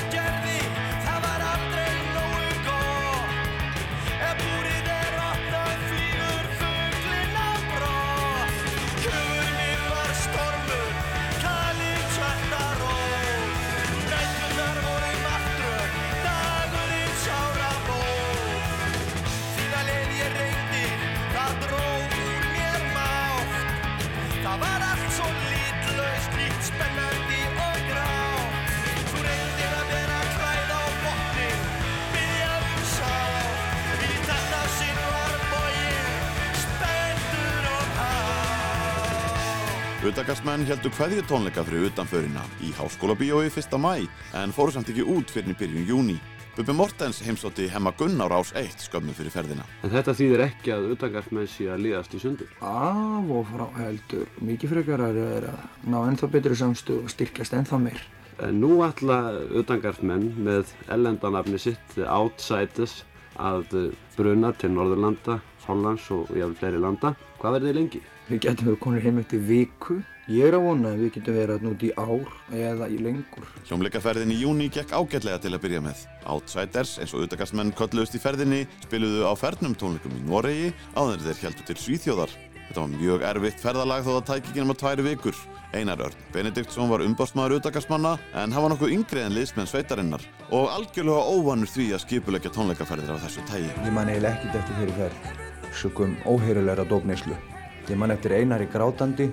Utakastmenn 40.00 40.62
heldur 40.64 40.94
hverju 40.96 41.20
tónleika 41.28 41.60
fyrir 41.60 41.90
utanförina 41.90 42.40
í 42.64 42.70
Háskóla 42.72 43.12
Bíói 43.20 43.50
1. 43.52 43.74
mæ 43.76 44.06
en 44.32 44.52
fóru 44.56 44.72
samt 44.72 44.88
ekki 44.88 45.04
út 45.04 45.28
fyrir 45.28 45.52
byrjun 45.60 45.84
júni. 45.84 46.14
Bubi 46.56 46.72
Mortens 46.72 47.18
heimsótti 47.20 47.66
Hemma 47.68 47.92
Gunn 47.98 48.16
á 48.16 48.24
rás 48.24 48.54
1 48.56 48.80
skömmu 48.80 49.12
fyrir 49.12 49.28
ferðina. 49.28 49.66
En 49.84 49.92
þetta 49.92 50.14
þýðir 50.16 50.42
ekki 50.46 50.72
að 50.72 50.86
utangarsmenn 50.94 51.50
sé 51.52 51.68
að 51.68 51.84
líðast 51.84 52.16
í 52.16 52.20
sundur. 52.22 52.48
Af 52.64 53.28
og 53.28 53.44
frá 53.50 53.66
heldur. 53.76 54.30
Mikið 54.40 54.72
frekar 54.72 55.02
að 55.04 55.20
er 55.20 55.46
að 55.50 55.90
ná 55.92 55.98
ennþá 56.00 56.30
betri 56.32 56.56
samstu 56.56 56.96
og 57.02 57.12
styrkjast 57.12 57.58
ennþá 57.58 57.80
meir. 57.82 58.00
En 58.40 58.56
nú 58.56 58.78
ætla 58.86 59.18
utangarsmenn 59.60 60.30
með 60.40 60.72
ellendanafni 60.88 61.60
sitt, 61.60 61.84
The 61.92 62.08
Outsiders, 62.08 63.02
að 63.36 63.92
bruna 64.16 64.54
til 64.56 64.72
Norðurlanda, 64.78 65.42
Hollands 65.66 66.08
og 66.08 66.32
jáfnvel 66.32 66.56
fleiri 66.56 66.80
landa. 66.80 67.12
Hvað 67.36 67.58
verður 67.58 67.68
þið 67.68 67.78
lengi? 67.82 68.02
Við 68.30 68.44
getum 68.44 68.68
verið 68.68 68.82
konur 68.84 69.02
heim 69.02 69.16
eftir 69.18 69.40
viku. 69.42 69.96
Ég 70.30 70.46
er 70.46 70.54
að 70.54 70.62
vona 70.68 70.92
að 70.92 71.00
við 71.02 71.08
getum 71.16 71.34
verið 71.34 71.56
að 71.56 71.64
núti 71.66 71.88
í 71.88 71.94
ár 71.98 72.28
eða 72.54 72.86
í 72.86 72.98
lengur. 73.02 73.48
Hljómleikaferðin 73.66 74.30
í 74.30 74.36
júni 74.44 74.68
gekk 74.70 74.94
ágætlega 74.94 75.40
til 75.42 75.50
að 75.56 75.64
byrja 75.64 75.80
með. 75.82 76.04
Outsiders, 76.30 76.92
eins 77.02 77.14
og 77.16 77.24
utakastmenn 77.26 77.74
kolluðust 77.74 78.14
í 78.14 78.22
ferðinni, 78.22 78.60
spiluðu 78.86 79.26
á 79.26 79.34
fernum 79.34 79.74
tónleikum 79.74 80.14
í 80.14 80.22
Noregi 80.28 80.70
áður 80.94 81.26
þeir 81.26 81.42
heldur 81.48 81.68
til 81.72 81.78
Svíþjóðar. 81.82 82.36
Þetta 82.68 82.84
var 82.84 82.94
mjög 82.94 83.26
erfitt 83.32 83.64
ferðalag 83.64 84.06
þó 84.06 84.12
það 84.12 84.24
tæk 84.30 84.44
ekki 84.44 84.62
nema 84.62 84.78
tvær 84.78 85.04
vikur. 85.10 85.42
Einar 85.74 86.06
Örn 86.06 86.24
Benediktsson 86.30 86.90
var 86.90 87.02
umbásmaður 87.02 87.58
utakastmanna 87.58 88.16
en 88.38 88.54
var 88.54 88.70
nokkuð 88.70 88.94
yngri 88.94 89.26
en 89.26 89.34
liðsmenn 89.34 89.70
sveitarinnar 89.70 90.22
og 90.54 90.70
algjörlega 90.70 91.34
óvanur 91.34 91.70
því 91.70 91.92
að 91.94 92.04
skipulegja 92.06 92.54
tónleikaferðir 92.54 93.14
af 93.16 93.24
þessu 93.26 93.46
tægi. 93.50 93.70
Ég 93.74 93.94
man 93.94 94.10
eiginlega 94.10 94.38
ekkert 94.38 94.60
eftir 94.62 94.82
þeirri 94.82 94.98
ferð, 95.02 95.46
sökum 95.82 96.18
óheyrulegra 96.30 96.86
dópneyslu. 96.90 97.38
Ég 97.90 97.98
man 97.98 98.12
eftir 98.14 98.36
Einari 98.36 98.68
grátandi 98.70 99.24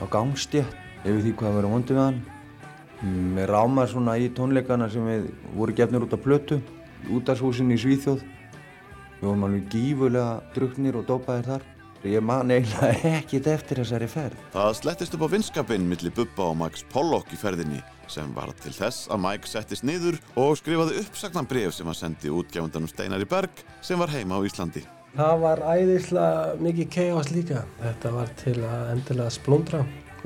á 0.00 0.04
gangstétt 0.08 0.72
yfir 1.04 1.18
því 1.20 1.32
hvað 1.36 1.58
verið 1.58 1.74
vondið 1.74 1.98
við 1.98 2.00
hann. 2.00 2.20
Mér 3.36 3.52
rámar 3.52 3.90
svona 3.92 4.14
í 4.16 4.30
tónleikana 4.32 4.88
sem 4.88 5.04
við 5.04 5.26
voru 5.52 5.74
gefnir 5.76 6.06
út 6.06 6.16
á 6.16 6.24
plötu, 6.24 6.62
útashúsinni 7.12 7.76
í 7.76 7.82
Svíþjóð. 7.82 8.24
Við 9.20 9.26
vorum 9.26 9.44
alveg 9.50 9.68
gífurlega 9.74 10.40
druknir 10.56 10.96
og 10.96 11.04
dópaðir 11.10 11.50
þar. 11.52 11.68
Ég 12.08 12.24
man 12.24 12.54
eiginlega 12.54 13.12
ekkert 13.18 13.52
eftir 13.52 13.82
þessari 13.82 14.08
ferð. 14.08 14.42
Það 14.56 14.72
slettist 14.80 15.16
upp 15.18 15.28
á 15.28 15.32
vinskapinn 15.36 15.88
millir 15.92 16.16
Bubba 16.16 16.50
og 16.54 16.58
Max 16.62 16.88
Pollock 16.88 17.36
í 17.36 17.40
ferðinni 17.40 17.84
sem 18.08 18.32
var 18.32 18.56
til 18.64 18.72
þess 18.72 19.10
að 19.12 19.24
Mike 19.28 19.50
settist 19.50 19.84
niður 19.84 20.22
og 20.40 20.56
skrifaði 20.56 21.02
uppsagnan 21.04 21.52
bref 21.52 21.76
sem 21.76 21.88
hann 21.90 22.00
sendi 22.00 22.32
útgjáfundanum 22.32 22.88
Steinari 22.88 23.28
Berg 23.28 23.66
sem 23.84 24.00
var 24.00 24.14
heima 24.14 24.40
á 24.40 24.46
Íslandi. 24.46 24.86
Það 25.16 25.38
var 25.40 25.60
æðislega 25.64 26.56
mikið 26.60 26.88
keihás 26.92 27.30
líka. 27.32 27.62
Þetta 27.80 28.10
var 28.12 28.32
til 28.36 28.56
að 28.68 28.90
endilega 28.92 29.32
splundra 29.32 29.78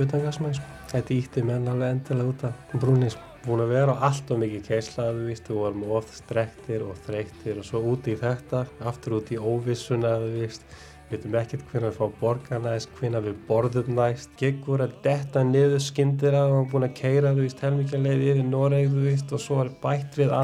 utangarsmenn. 0.03 0.57
Sko. 0.57 0.79
Þetta 0.91 1.15
ítti 1.15 1.45
menn 1.47 1.69
alveg 1.71 1.93
endilega 1.95 2.33
út 2.33 2.43
af 2.49 2.73
brúni. 2.75 3.11
Sko. 3.13 3.27
Búin 3.45 3.63
að 3.63 3.71
vera 3.73 3.95
allt 4.05 4.33
og 4.35 4.41
mikið 4.43 4.65
keislaðu, 4.67 5.23
víst, 5.29 5.47
við 5.49 5.61
vorum 5.63 5.85
of 5.97 6.11
strektir 6.13 6.83
og 6.85 6.99
þreyttir 7.07 7.61
og 7.63 7.69
svo 7.69 7.81
úti 7.93 8.13
í 8.13 8.19
þetta, 8.21 8.67
aftur 8.91 9.21
út 9.21 9.31
í 9.33 9.39
óvissuna, 9.39 10.17
víst. 10.27 10.67
Veitum 11.11 11.33
ekkert 11.35 11.65
hvernig 11.73 11.91
við 11.91 11.97
fáum 11.97 12.13
borga 12.21 12.59
næst, 12.63 12.91
hvernig 12.95 13.25
við 13.25 13.39
borðum 13.49 13.89
næst. 13.97 14.31
Gegg 14.39 14.61
voru 14.63 14.87
að 14.87 14.93
detta 15.03 15.43
niður 15.43 15.83
skyndir 15.83 16.37
að 16.39 16.45
við 16.45 16.55
varum 16.55 16.69
búin 16.71 16.87
að 16.87 16.95
keira, 17.01 17.33
þú 17.35 17.47
veist, 17.47 17.65
helmikið 17.67 18.05
leið 18.05 18.23
yfir 18.29 18.47
Noreg, 18.47 18.87
þú 18.93 19.03
veist, 19.09 19.35
og 19.35 19.43
svo 19.43 19.59
var 19.59 19.73
bætt 19.83 20.21
við 20.21 20.37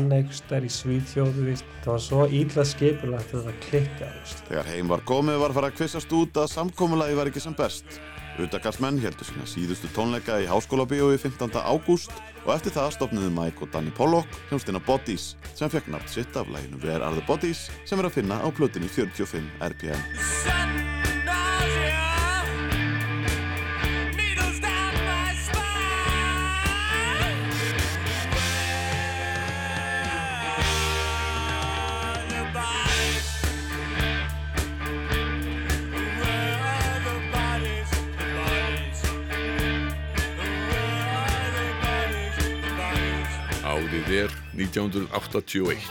þær 0.50 0.66
í 0.66 0.72
Svíðfjóð, 0.80 1.32
þú 1.36 1.46
veist. 1.52 1.72
Það 1.84 1.92
var 1.92 2.04
svo 2.08 2.26
íla 2.40 2.66
skipulagt 2.66 3.34
að 3.34 3.46
það 3.46 3.60
klikka, 3.68 4.10
þú 4.10 4.22
veist. 4.24 4.44
Þegar 4.50 4.70
heim 4.74 4.90
var 4.90 5.06
komið 5.06 5.42
var 5.44 5.54
farið 5.56 5.70
að 5.70 5.78
kvissast 5.78 6.16
út 6.18 6.42
að 6.42 6.52
samkómulagi 6.56 7.20
var 7.20 7.30
ekki 7.30 7.46
sem 7.46 7.54
best. 7.54 8.00
Utakarsmenn 8.42 8.98
heldur 9.00 9.30
sína 9.30 9.46
síðustu 9.48 9.88
tónleika 9.94 10.42
í 10.42 10.50
Háskólabíói 10.50 11.14
15. 11.22 11.54
ágúst 11.62 12.12
og 12.46 12.54
eftir 12.54 12.74
það 12.76 12.94
stopniðu 12.94 13.32
Mike 13.34 13.64
og 13.66 13.72
Danny 13.74 13.92
Pollock 13.94 14.38
hljómsdina 14.50 14.82
Bodies 14.86 15.34
sem 15.56 15.72
fekk 15.72 15.90
nátt 15.92 16.12
sitt 16.12 16.38
af 16.38 16.50
læginu 16.52 16.80
Where 16.84 17.02
Are 17.02 17.18
The 17.18 17.26
Bodies 17.26 17.66
sem 17.84 17.98
er 17.98 18.08
að 18.10 18.20
finna 18.20 18.38
á 18.38 18.48
plötinni 18.54 18.90
45 18.90 19.50
RPM. 19.72 21.05
Árið 43.76 44.08
er 44.24 44.30
1981. 44.56 45.82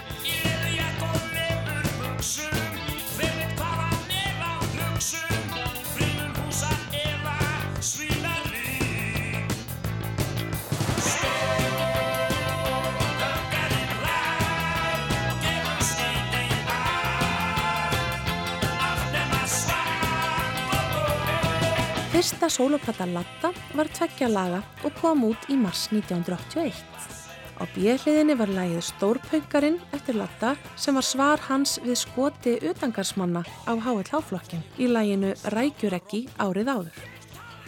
Fyrsta 22.15 22.49
sóloplata 22.49 23.05
Latta 23.05 23.51
var 23.77 23.91
tveggja 23.93 24.31
laga 24.31 24.63
og 24.81 24.97
kom 24.97 25.27
út 25.29 25.45
í 25.53 25.59
mars 25.59 25.91
1981. 25.93 27.14
Á 27.55 27.63
bjöliðinni 27.71 28.35
var 28.35 28.51
lægið 28.51 28.81
Stórpöngarinn 28.83 29.77
eftir 29.95 30.17
Latta 30.19 30.55
sem 30.75 30.97
var 30.97 31.05
svar 31.07 31.43
hans 31.47 31.77
við 31.85 31.99
skoti 32.01 32.55
utangarsmanna 32.67 33.45
á 33.63 33.73
HLH-flokkin 33.73 34.65
í 34.75 34.89
læginu 34.91 35.31
Rækjureggi 35.55 36.25
árið 36.35 36.73
áður. 36.73 36.99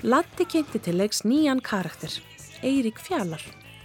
Latti 0.04 0.46
kynnti 0.46 0.84
til 0.84 0.98
leiks 1.00 1.24
nýjan 1.24 1.64
karakter, 1.64 2.12
Eirík 2.62 3.00
Fjallar, 3.00 3.42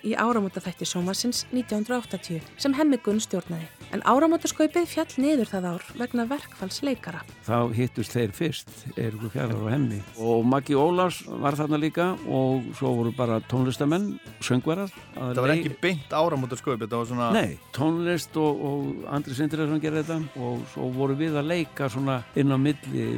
í 0.07 0.15
áramótaþætti 0.19 0.87
sjónvarsins 0.89 1.45
1980 1.53 2.43
sem 2.61 2.75
hemmi 2.77 2.99
Gunn 3.03 3.21
stjórnaði. 3.23 3.69
En 3.93 4.03
áramótaskaupið 4.09 4.87
fjall 4.89 5.11
niður 5.21 5.51
það 5.51 5.69
ár 5.73 5.87
vegna 6.01 6.25
verkfallsleikara. 6.31 7.23
Þá 7.45 7.59
hittust 7.77 8.17
þeir 8.17 8.35
fyrst, 8.37 8.73
Eirikur 8.97 9.33
Fjallar 9.35 9.61
og 9.61 9.71
hemmi. 9.73 10.01
Og 10.17 10.47
Maggi 10.49 10.77
Ólars 10.79 11.21
var 11.29 11.59
þarna 11.59 11.81
líka 11.83 12.09
og 12.27 12.73
svo 12.79 12.95
voru 12.99 13.13
bara 13.17 13.41
tónlistamenn, 13.53 14.15
söngvarar. 14.41 14.93
Það 15.15 15.43
var 15.45 15.55
ekki 15.57 15.75
beint 15.83 16.17
áramótaskaup, 16.17 16.81
þetta 16.81 17.03
var 17.03 17.11
svona... 17.11 17.31
Nei, 17.37 17.59
tónlist 17.77 18.37
og, 18.41 18.67
og 18.69 19.09
Andri 19.13 19.37
Sindriðarsson 19.37 19.83
gerði 19.83 20.07
þetta 20.07 20.47
og 20.49 20.65
svo 20.73 20.89
voru 20.97 21.19
við 21.21 21.37
að 21.41 21.51
leika 21.53 21.91
svona 21.93 22.23
inn 22.39 22.55
á 22.55 22.59
milli 22.61 23.09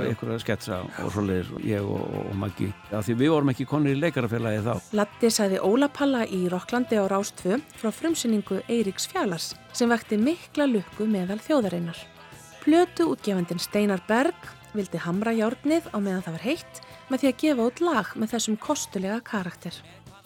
einhverja 0.00 0.38
sketsa 0.42 0.78
og 1.02 1.10
svoleiðis 1.12 1.50
ég 1.68 1.84
og, 1.84 2.06
og 2.22 2.32
Maggi. 2.38 2.70
Já, 2.90 2.98
því 3.04 3.16
við 3.20 3.32
vorum 3.34 3.52
ekki 3.52 3.66
konir 3.68 3.96
í 3.96 4.00
leikarafélagi 4.00 4.62
þá. 4.64 4.72
Latti 4.96 5.30
sagði 5.32 5.60
Óla 5.66 5.90
Palla 5.92 6.24
í 6.24 6.46
Rokklandi 6.52 7.00
á 7.00 7.04
Rástfö 7.10 7.58
frá 7.80 7.92
frumsynningu 7.92 8.62
Eiríks 8.68 9.08
Fjallars 9.12 9.52
sem 9.76 9.92
vekti 9.92 10.18
mikla 10.20 10.68
lukku 10.70 11.06
meðal 11.10 11.40
þjóðarinnar. 11.44 11.98
Plötu 12.62 13.10
útgefandin 13.12 13.60
Steinar 13.62 14.02
Berg 14.08 14.50
vildi 14.72 15.00
hamra 15.04 15.34
járnið 15.36 15.88
á 15.92 15.98
meðan 16.00 16.24
það 16.24 16.36
var 16.38 16.46
heitt 16.46 16.82
með 17.10 17.22
því 17.22 17.30
að 17.32 17.40
gefa 17.42 17.66
út 17.68 17.82
lag 17.84 18.12
með 18.16 18.34
þessum 18.36 18.58
kostulega 18.62 19.18
karakter. 19.26 19.74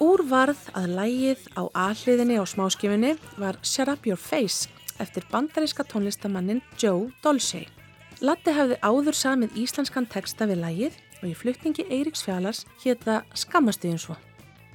Úr 0.04 0.22
varð 0.28 0.60
að 0.76 0.92
lægið 0.98 1.46
á 1.56 1.62
aðliðinni 1.88 2.36
á 2.36 2.44
smáskifinni 2.44 3.14
var 3.40 3.56
Shut 3.64 3.88
Up 3.88 4.04
Your 4.06 4.20
Face 4.20 4.68
eftir 5.00 5.24
bandaríska 5.32 5.84
tónlistamannin 5.88 6.62
Joe 6.76 7.10
Dolce. 7.24 7.64
Latti 8.24 8.52
hafði 8.56 8.78
áður 8.80 9.16
samið 9.16 9.56
íslenskan 9.60 10.06
texta 10.08 10.46
við 10.48 10.62
lægið 10.62 10.94
og 11.20 11.26
í 11.28 11.34
flutningi 11.36 11.84
Eiríks 11.92 12.22
Fjallars 12.24 12.62
hétta 12.84 13.22
Skammastuðin 13.36 14.00
svo. 14.00 14.16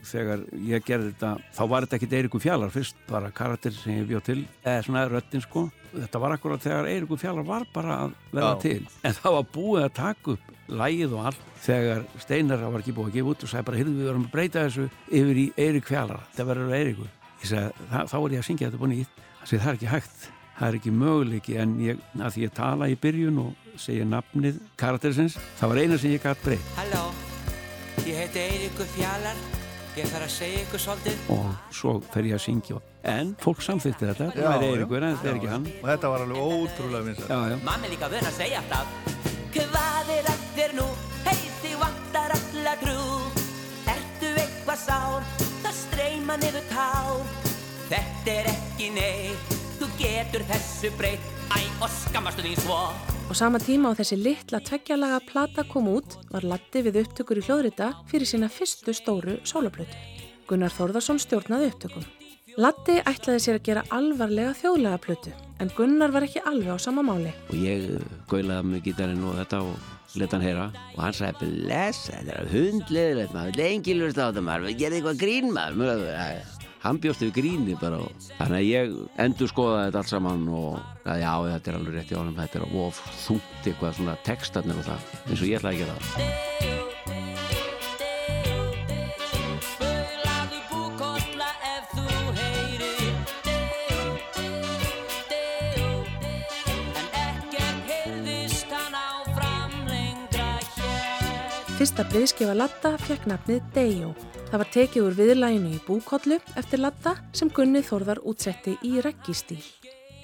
Þegar 0.06 0.44
ég 0.66 0.82
gerði 0.86 1.12
þetta, 1.12 1.32
þá 1.54 1.62
var 1.70 1.86
þetta 1.86 1.98
ekkit 2.00 2.14
Eiríkur 2.18 2.42
Fjallar 2.42 2.72
fyrst, 2.74 2.98
bara 3.10 3.30
karakter 3.38 3.74
sem 3.76 4.00
ég 4.00 4.08
bjóð 4.10 4.24
til, 4.26 4.38
eða 4.66 4.86
svona 4.88 5.04
röttin 5.12 5.44
sko. 5.46 5.68
Þetta 5.94 6.22
var 6.24 6.34
akkurat 6.38 6.64
þegar 6.64 6.90
Eiríkur 6.90 7.20
Fjallar 7.22 7.46
var 7.46 7.68
bara 7.74 7.98
að 8.08 8.16
verða 8.34 8.50
Já. 8.56 8.62
til. 8.64 8.88
En 9.06 9.14
það 9.20 9.36
var 9.38 9.46
búið 9.54 9.86
að 9.86 9.94
taka 10.00 10.34
upp 10.34 10.50
lægið 10.82 11.14
og 11.18 11.26
allt 11.30 11.46
þegar 11.62 12.04
Steinar 12.26 12.66
var 12.66 12.82
ekki 12.82 12.96
búið 12.98 13.12
að 13.12 13.18
gefa 13.20 13.34
út 13.36 13.46
og 13.46 13.52
sagði 13.54 13.68
bara, 13.70 13.82
heyrðu 13.82 13.96
við 14.00 14.10
verðum 14.10 14.26
að 14.26 14.34
breyta 14.34 14.66
þessu 14.66 14.88
yfir 15.22 15.42
í 15.42 15.48
Eirík 15.68 15.90
Fjallar, 15.92 16.24
þetta 16.32 16.48
verður 16.50 16.76
Eiríkur. 16.80 17.10
Ég 17.42 17.50
sagði, 17.52 17.72
"Þa- 17.92 18.06
þá 18.10 18.18
er 18.18 18.32
ég 18.32 18.42
að 18.42 18.48
syngja 18.50 18.70
þetta 18.72 18.82
búin. 18.82 19.06
Það 19.46 19.60
það 19.62 19.70
er 19.70 19.78
ekki 19.78 19.92
hægt, 19.94 20.20
það 20.62 20.68
er 20.68 20.76
ekki 20.78 20.92
möguleiki 20.94 21.56
en 21.58 21.72
ég, 21.82 22.02
að 22.22 22.36
því 22.36 22.44
ég 22.46 22.54
tala 22.54 22.88
í 22.92 22.98
byrjun 23.02 23.40
og 23.42 23.72
segja 23.82 24.06
nafnið 24.06 24.60
karakterisins 24.78 25.40
það 25.58 25.72
var 25.74 25.80
eina 25.82 25.98
sem 25.98 26.14
ég 26.14 26.22
gæti 26.22 26.46
breytt. 26.46 26.70
Halló, 26.78 27.02
ég 28.06 28.20
heiti 28.22 28.44
Eiríkur 28.46 28.90
Fjallar 28.94 29.42
ég 29.98 30.08
þarf 30.08 30.24
að 30.28 30.34
segja 30.38 30.60
ykkur 30.64 30.80
svolítið. 30.86 31.24
Og 31.36 31.76
svo 31.76 31.96
fer 32.14 32.30
ég 32.30 32.38
að 32.38 32.44
syngja. 32.46 32.78
En 33.12 33.34
fólk 33.42 33.64
samfittir 33.66 34.12
þetta, 34.14 34.30
það 34.38 34.52
er 34.54 34.68
Eiríkur 34.70 35.02
en 35.08 35.18
þetta 35.18 35.32
er 35.32 35.40
ekki 35.40 35.50
hann. 35.52 35.66
og 35.82 35.88
þetta 35.90 36.12
var 36.14 36.26
alveg 36.28 36.52
ótrúlega 36.52 37.08
vinsað 37.10 37.56
Mammi 37.66 37.90
líka 37.90 38.12
vöna 38.14 38.30
að 38.30 38.38
segja 38.38 38.62
alltaf 38.62 39.18
Hvað 39.56 40.12
er 40.14 40.30
allir 40.32 40.76
nú? 40.78 40.86
Heiði 41.26 41.74
vantar 41.82 42.36
alla 42.38 42.76
grú 42.84 43.08
Ertu 43.96 44.30
eitthvað 44.36 44.84
sár? 44.86 45.26
Það 45.66 45.74
streyma 45.82 46.38
niður 46.42 46.70
tár. 46.70 47.26
Þetta 47.90 48.38
er 48.38 48.54
ekki 48.54 48.94
neitt. 48.96 49.61
Þú 49.82 49.88
getur 49.98 50.44
þessu 50.46 50.90
breytt 50.94 51.24
Æ, 51.58 51.64
og 51.82 51.90
skammastu 51.90 52.44
þín 52.46 52.60
svo 52.62 52.76
Á 52.94 53.34
sama 53.34 53.58
tíma 53.58 53.90
á 53.90 53.98
þessi 53.98 54.20
litla 54.20 54.60
tveggjalaga 54.62 55.18
plata 55.26 55.64
kom 55.66 55.88
út 55.90 56.20
var 56.30 56.46
Latti 56.46 56.84
við 56.86 57.00
upptökur 57.02 57.42
í 57.42 57.46
hljóðrita 57.48 57.88
fyrir 58.12 58.30
sína 58.30 58.52
fyrstu 58.54 58.94
stóru 58.94 59.40
sólaplötu. 59.42 59.98
Gunnar 60.46 60.70
Þórðarsson 60.76 61.18
stjórnaði 61.24 61.72
upptökum. 61.72 62.06
Latti 62.62 63.00
ætlaði 63.00 63.42
sér 63.42 63.58
að 63.58 63.68
gera 63.72 63.86
alvarlega 63.98 64.54
þjóðlega 64.62 65.02
plötu 65.02 65.34
en 65.58 65.74
Gunnar 65.74 66.14
var 66.14 66.30
ekki 66.30 66.46
alveg 66.46 66.78
á 66.78 66.78
sama 66.78 67.02
máli. 67.02 67.34
og 67.50 67.58
ég 67.58 67.90
gaulaði 68.30 68.76
með 68.76 68.86
gítarinn 68.86 69.26
og 69.26 69.38
þetta 69.42 69.66
og 69.66 70.18
leta 70.22 70.38
hann 70.38 70.46
heyra 70.46 70.72
og 70.94 71.04
hann 71.08 71.18
sagði 71.18 71.56
bless, 71.58 72.06
þetta 72.12 72.38
er 72.38 72.54
hundleðilegt 72.54 73.34
maður, 73.34 73.56
þetta 73.58 73.66
er 73.66 73.74
engin 73.74 74.04
lust 74.06 74.22
á 74.22 74.30
þetta 74.30 74.46
maður, 74.46 74.70
við 74.70 74.82
gerðum 74.84 75.02
eitthvað 75.02 75.22
grín 75.26 75.56
maður 75.56 76.61
hann 76.82 77.00
bjóst 77.02 77.22
við 77.26 77.34
gríni 77.38 77.76
bara 77.82 78.02
og 78.02 78.30
þannig 78.38 78.58
að 78.58 78.70
ég 78.70 78.96
endur 79.26 79.52
skoðaði 79.52 79.88
þetta 79.88 80.02
allt 80.02 80.14
saman 80.14 80.48
og 80.50 80.80
að 81.06 81.24
já, 81.24 81.34
þetta 81.52 81.72
er 81.72 81.80
alveg 81.80 81.98
rétt 81.98 82.14
í 82.14 82.20
ánum 82.20 82.40
þetta 82.42 82.62
er 82.62 82.80
of 82.86 83.04
þungt 83.26 83.68
eitthvað 83.68 84.00
svona 84.00 84.18
textarnir 84.28 84.82
og 84.82 84.88
það, 84.90 85.12
eins 85.28 85.44
og 85.44 85.52
ég 85.52 85.62
ætlaði 85.62 85.76
að 85.76 85.84
gera 85.86 86.00
það 86.02 87.31
Fyrsta 101.82 102.04
breyðskifa 102.12 102.54
Latta 102.54 102.90
fekk 103.02 103.24
nafnið 103.26 103.62
Dejo. 103.74 104.12
Það 104.52 104.60
var 104.62 104.68
tekið 104.70 105.06
úr 105.08 105.16
viðlæginu 105.18 105.72
í 105.74 105.80
búkollu 105.82 106.36
eftir 106.60 106.78
Latta 106.84 107.16
sem 107.34 107.50
Gunni 107.50 107.82
Þórðar 107.82 108.22
útsetti 108.30 108.76
í 108.86 109.02
reggistíl. 109.02 109.58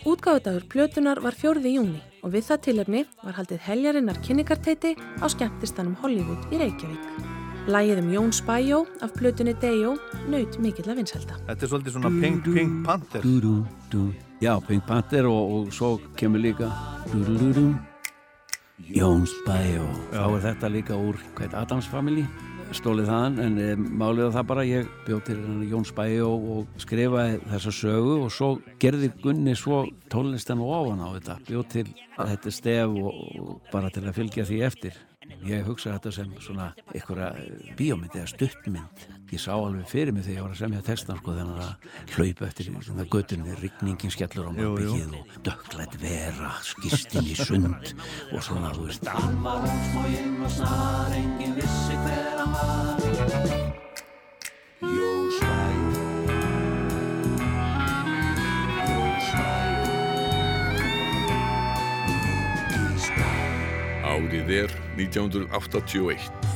Útgáðudagur 0.05 0.68
plötunar 0.70 1.24
var 1.26 1.34
4. 1.34 1.66
júni 1.66 1.97
og 2.22 2.36
við 2.36 2.45
það 2.51 2.62
tilefni 2.68 3.01
var 3.24 3.39
haldið 3.39 3.66
heljarinnar 3.72 4.22
kynningarteiti 4.22 4.93
á 5.01 5.26
skemmtistanum 5.34 5.97
Hollywood 6.03 6.45
í 6.53 6.62
Reykjavík. 6.62 7.10
Lægið 7.74 8.03
um 8.03 8.14
Jón 8.20 8.38
Spæjó 8.38 8.86
af 9.01 9.18
plötunni 9.18 9.58
Dejo 9.58 9.97
naut 10.30 10.62
mikill 10.62 10.91
að 10.93 11.01
vinselda. 11.01 11.41
Þetta 11.49 11.58
er 11.58 11.74
svolítið 11.74 11.97
svona 11.97 12.14
Pink, 12.22 12.53
Pink 12.53 12.86
Panther. 12.86 13.30
Já, 14.45 14.53
Pink 14.62 14.86
Panther 14.86 15.34
og, 15.34 15.58
og 15.58 15.74
svo 15.74 15.95
kemur 16.22 16.45
líka 16.45 16.70
dú, 18.78 18.84
dú, 18.84 18.89
dú, 18.89 18.91
dú. 18.91 18.93
Jón 18.93 19.25
Spæjó 19.25 19.88
Þá 20.11 20.28
er 20.38 20.43
þetta 20.43 20.69
líka 20.69 20.97
úr 20.97 21.17
Adams 21.53 21.88
Family? 21.89 22.25
Stólið 22.75 23.07
þaðan 23.07 23.38
en 23.39 23.59
e, 23.63 23.67
málið 23.75 24.34
það 24.36 24.47
bara 24.49 24.65
ég 24.67 24.88
bjóð 25.07 25.21
til 25.23 25.38
henni 25.39 25.69
Jón 25.71 25.86
Spæjó 25.88 26.30
og 26.36 26.67
skrifaði 26.84 27.39
þessa 27.47 27.71
sögu 27.71 28.15
og 28.25 28.32
svo 28.36 28.49
gerði 28.82 29.09
Gunni 29.23 29.55
svo 29.55 29.86
tónlistan 30.11 30.59
ofan 30.59 30.99
á 30.99 31.07
þetta. 31.15 31.38
Bjóð 31.47 31.67
til 31.71 31.86
að 32.17 32.34
þetta 32.34 32.53
stef 32.57 32.97
og, 32.99 33.21
og 33.39 33.71
bara 33.71 33.89
til 33.89 34.03
að 34.03 34.17
fylgja 34.19 34.45
því 34.49 34.59
eftir. 34.67 34.99
Ég 35.47 35.63
hugsa 35.67 35.95
þetta 35.95 36.11
sem 36.19 36.36
svona 36.43 36.73
einhverja 36.91 37.32
bíómynd 37.80 38.19
eða 38.19 38.34
stuttmynd 38.36 39.07
ég 39.32 39.41
sá 39.43 39.51
alveg 39.53 39.88
fyrir 39.89 40.13
mig 40.15 40.23
þegar 40.25 40.38
ég 40.38 40.45
var 40.45 40.53
að 40.53 40.61
semja 40.61 40.82
textan 40.88 41.17
sko 41.19 41.34
þannig 41.36 41.59
að 41.63 41.71
hlaupa 42.15 42.47
eftir 42.47 42.69
svona 42.71 43.05
göttunni, 43.11 43.55
rigningin 43.61 44.13
skellur 44.13 44.47
á 44.47 44.51
malbyggið 44.55 45.15
og 45.19 45.38
dökklætt 45.47 45.97
vera 46.01 46.51
skistin 46.63 47.28
í 47.28 47.36
sund 47.36 47.93
og 48.32 48.39
svona 48.45 48.71
þú 48.78 48.88
veist 48.88 49.09
Hann 49.11 49.41
var 49.43 49.59
húsmóginn 49.65 50.39
og 50.45 50.51
snar, 50.57 51.11
enginn 51.17 51.55
vissi 51.59 51.95
hver 52.05 52.39
hann 52.39 52.51
var. 52.55 52.95
Spæjó. 55.38 55.78
Í 62.73 62.99
Spæjó. 63.03 63.47
Árið 64.07 64.53
er 64.63 64.78
1981. 64.97 66.46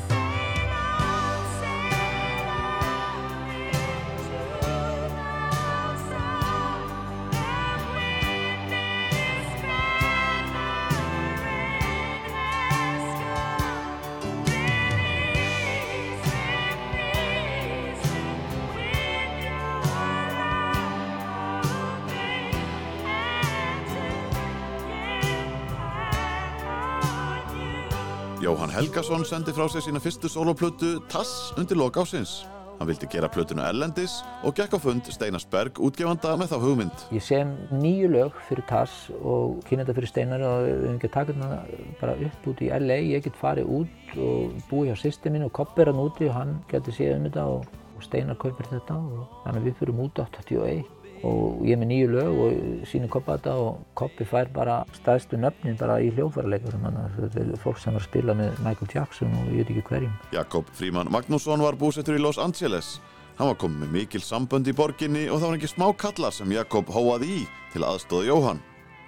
Helgason 28.81 29.21
sendi 29.29 29.53
frá 29.53 29.67
sér 29.69 29.83
sína 29.85 29.99
fyrstu 30.01 30.25
soloplötu 30.25 30.95
Tass 31.05 31.51
undir 31.53 31.77
lok 31.77 31.99
ásins. 32.01 32.47
Hann 32.79 32.87
vildi 32.89 33.05
gera 33.13 33.27
plötuna 33.29 33.67
Erlendis 33.69 34.15
og 34.41 34.55
gekk 34.57 34.73
á 34.73 34.79
fund 34.81 35.05
Steinas 35.13 35.43
Berg 35.45 35.77
útgefanda 35.77 36.31
með 36.33 36.49
þá 36.49 36.55
hugmynd. 36.63 37.03
Ég 37.13 37.21
sem 37.21 37.51
nýju 37.69 38.09
lög 38.09 38.39
fyrir 38.47 38.65
TASS 38.71 39.11
og 39.21 39.59
kynna 39.67 39.85
þetta 39.85 39.97
fyrir 39.99 40.09
Steinar 40.09 40.45
og 40.47 40.63
við 40.65 40.73
hefum 40.79 40.95
ekki 40.95 41.11
taka 41.13 41.35
þetta 41.35 41.83
bara 41.99 42.15
upp 42.25 42.47
út 42.49 42.63
í 42.65 42.71
LA. 42.79 42.97
Ég 43.11 43.27
get 43.27 43.37
farið 43.37 43.69
út 43.77 44.15
og 44.17 44.57
búið 44.71 44.89
hjá 44.89 44.97
sýstir 45.03 45.35
minn 45.35 45.45
og 45.45 45.53
Koppi 45.59 45.85
er 45.85 45.93
hann 45.93 46.01
úti 46.01 46.31
og 46.31 46.39
hann 46.39 46.57
getur 46.73 46.97
séð 46.97 47.19
um 47.19 47.29
þetta 47.29 47.45
og, 47.53 47.69
Steinar 48.01 48.41
kaupir 48.41 48.65
þetta 48.65 48.97
og 48.97 49.29
þannig 49.43 49.67
við 49.67 49.77
fyrir 49.77 50.01
út 50.07 50.23
81 50.25 51.00
og 51.27 51.61
ég 51.65 51.75
er 51.75 51.79
með 51.81 51.89
nýju 51.91 52.09
lög 52.11 52.39
og 52.45 52.85
sýnir 52.89 53.11
Koppa 53.11 53.37
þetta 53.37 53.53
og 53.61 53.81
Koppi 53.97 54.25
fær 54.27 54.49
bara 54.53 54.79
staðstu 54.97 55.39
nöfnin 55.39 55.77
bara 55.79 55.99
í 56.01 56.09
hljófarleikurum 56.15 56.87
þetta 57.17 57.43
er 57.43 57.51
fólk 57.61 57.81
sem 57.81 57.95
var 57.95 58.03
að 58.03 58.09
spila 58.09 58.35
með 58.37 58.59
Michael 58.65 58.91
Jackson 58.95 59.35
og 59.39 59.51
ég 59.51 59.61
veit 59.61 59.73
ekki 59.75 59.85
hverjum. 59.89 60.17
Jakob 60.33 60.71
Fríman 60.77 61.11
Magnússon 61.13 61.63
var 61.63 61.77
búsettur 61.79 62.17
í 62.17 62.23
Los 62.23 62.41
Angeles. 62.41 62.99
Hann 63.37 63.51
var 63.51 63.59
komið 63.61 63.85
með 63.85 63.95
mikil 63.95 64.23
sambönd 64.25 64.67
í 64.69 64.75
borginni 64.75 65.27
og 65.29 65.39
það 65.39 65.47
var 65.47 65.59
ekki 65.59 65.71
smá 65.71 65.87
kallar 65.97 66.35
sem 66.35 66.51
Jakob 66.53 66.89
hóaði 66.93 67.31
í 67.39 67.45
til 67.73 67.85
aðstóða 67.87 68.27
Jóhann. 68.27 68.59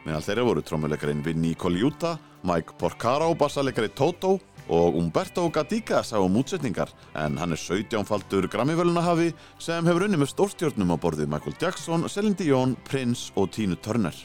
Meðal 0.03 0.23
þeirra 0.25 0.47
voru 0.47 0.63
trommuleikarin 0.65 1.21
Vinnie 1.23 1.55
Colaiuta, 1.55 2.17
Mike 2.43 2.75
Porcaro, 2.79 3.29
bassaleikari 3.39 3.91
Toto 3.95 4.39
og 4.73 4.95
Umberto 4.97 5.45
Gatica 5.53 6.01
sá 6.01 6.17
um 6.17 6.37
útsetningar 6.41 6.89
en 7.19 7.37
hann 7.37 7.53
er 7.53 7.59
17-faldur 7.61 8.47
Grammy-völunahafi 8.49 9.29
sem 9.61 9.85
hefur 9.85 10.07
unni 10.07 10.17
með 10.17 10.31
stórstjórnum 10.33 10.95
á 10.95 10.97
borðið 10.97 11.29
Michael 11.29 11.57
Jackson, 11.61 12.07
Celine 12.09 12.37
Dion, 12.39 12.75
Prince 12.87 13.29
og 13.37 13.51
Tina 13.53 13.77
Turner. 13.85 14.15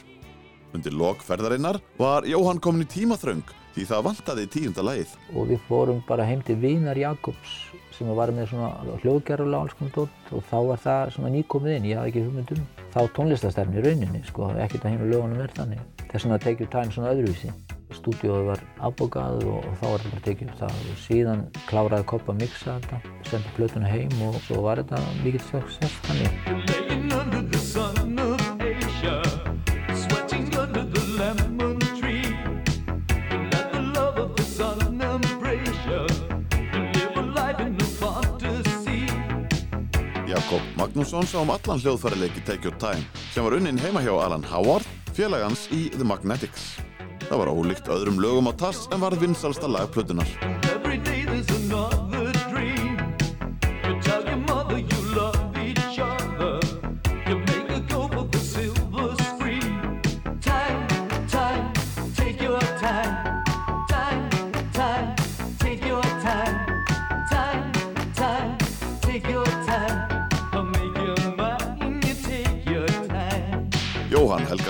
Undir 0.73 0.93
lok 0.93 1.21
ferðarinnar 1.25 1.79
var 1.99 2.25
Jóhann 2.29 2.61
komin 2.61 2.85
í 2.85 2.89
tímaþröng 2.89 3.45
því 3.75 3.85
það 3.91 4.05
vantaði 4.09 4.47
tíunda 4.55 4.85
lagið. 4.85 5.15
og 5.35 5.49
við 5.51 5.65
fórum 5.69 6.03
bara 6.07 6.25
heim 6.25 6.41
til 6.45 6.57
Vínar 6.61 6.97
Jakobs 6.97 7.55
sem 7.93 8.09
var 8.17 8.33
með 8.33 8.53
svona 8.53 8.97
hljóðgerðulega 9.03 9.61
alls 9.61 9.77
konar 9.77 9.95
dótt 9.95 10.33
og 10.33 10.45
þá 10.49 10.57
var 10.71 10.85
það 10.85 11.15
svona 11.15 11.33
nýkomið 11.35 11.75
inn, 11.77 11.89
ég 11.91 11.99
hafði 11.99 12.13
ekki 12.13 12.25
hugmyndum 12.25 12.67
þá 12.93 13.01
tónlistastefni 13.17 13.81
í 13.81 13.85
rauninni, 13.85 14.23
sko, 14.25 14.53
ekkert 14.57 14.87
að 14.87 14.95
hérna 14.95 15.11
lögunum 15.13 15.43
er 15.43 15.53
þannig 15.57 16.07
þess 16.07 16.25
vegna 16.25 16.41
tekið 16.45 16.71
time 16.73 16.95
svona 16.95 17.13
öðruvísi 17.13 17.53
stúdíóið 17.97 18.45
var 18.51 18.61
afbókað 18.85 19.43
og, 19.47 19.63
og 19.65 19.77
þá 19.79 19.85
var 19.87 20.03
þetta 20.03 20.13
bara 20.13 20.25
tekið 20.27 20.51
upp 20.51 20.59
það 20.61 20.73
og 20.91 20.99
síðan 21.05 21.45
kláraði 21.69 22.09
Koppa 22.11 22.33
að 22.35 22.41
mixa 22.43 22.77
þetta 22.77 22.97
sendi 23.29 23.55
plötuna 23.57 23.89
heim 23.89 24.21
og 24.27 24.37
svo 24.45 24.63
var 24.65 24.83
þetta 24.83 25.01
mikið 25.23 25.43
success. 25.49 25.95
Jakob 40.29 40.61
Magnússon 40.77 41.25
sá 41.25 41.39
um 41.41 41.49
allan 41.53 41.81
hljóðfærileiki 41.81 42.41
Take 42.45 42.65
Your 42.65 42.77
Time 42.81 43.01
sem 43.33 43.43
var 43.45 43.57
unnin 43.57 43.81
heima 43.81 44.01
hjá 44.05 44.13
Alan 44.17 44.45
Howard, 44.45 44.85
félagans 45.17 45.67
í 45.73 45.89
The 45.93 46.05
Magnetics. 46.05 46.88
Það 47.29 47.41
var 47.43 47.53
ólíkt 47.53 47.89
öðrum 47.93 48.17
lögum 48.21 48.49
á 48.49 48.53
tass 48.57 48.87
en 48.89 49.03
varð 49.05 49.21
vinsalsta 49.21 49.69
lag 49.69 49.93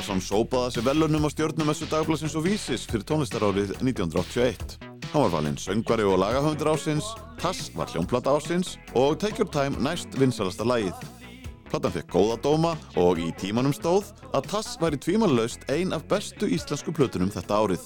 Bjarnason 0.10 0.26
sópaða 0.26 0.72
sig 0.74 0.84
velunum 0.84 1.26
á 1.26 1.30
stjórnumessu 1.30 1.86
dagblasins 1.86 2.34
og 2.34 2.48
vísis 2.48 2.88
fyrir 2.90 3.04
tónlistarárið 3.06 3.76
1981. 3.78 4.80
Hann 5.14 5.22
var 5.22 5.30
valinn 5.30 5.58
söngvari 5.62 6.02
og 6.02 6.18
lagahöndur 6.18 6.72
ásins, 6.74 7.06
Tass 7.38 7.70
var 7.78 7.86
hljómplata 7.94 8.34
ásins 8.34 8.80
og 8.96 9.20
Take 9.20 9.38
Your 9.38 9.52
Time 9.54 9.78
næst 9.78 10.10
vinsalasta 10.18 10.66
lægið. 10.66 10.98
Platan 11.70 11.94
fekk 11.94 12.10
góða 12.10 12.42
dóma 12.42 12.74
og 12.98 13.22
í 13.22 13.30
tímanum 13.38 13.70
stóð 13.70 14.10
að 14.34 14.50
Tass 14.50 14.82
var 14.82 14.98
í 14.98 14.98
tvímanlaust 14.98 15.70
ein 15.70 15.94
af 15.94 16.10
bestu 16.10 16.50
íslensku 16.50 16.90
plötunum 16.90 17.30
þetta 17.30 17.62
árið. 17.62 17.86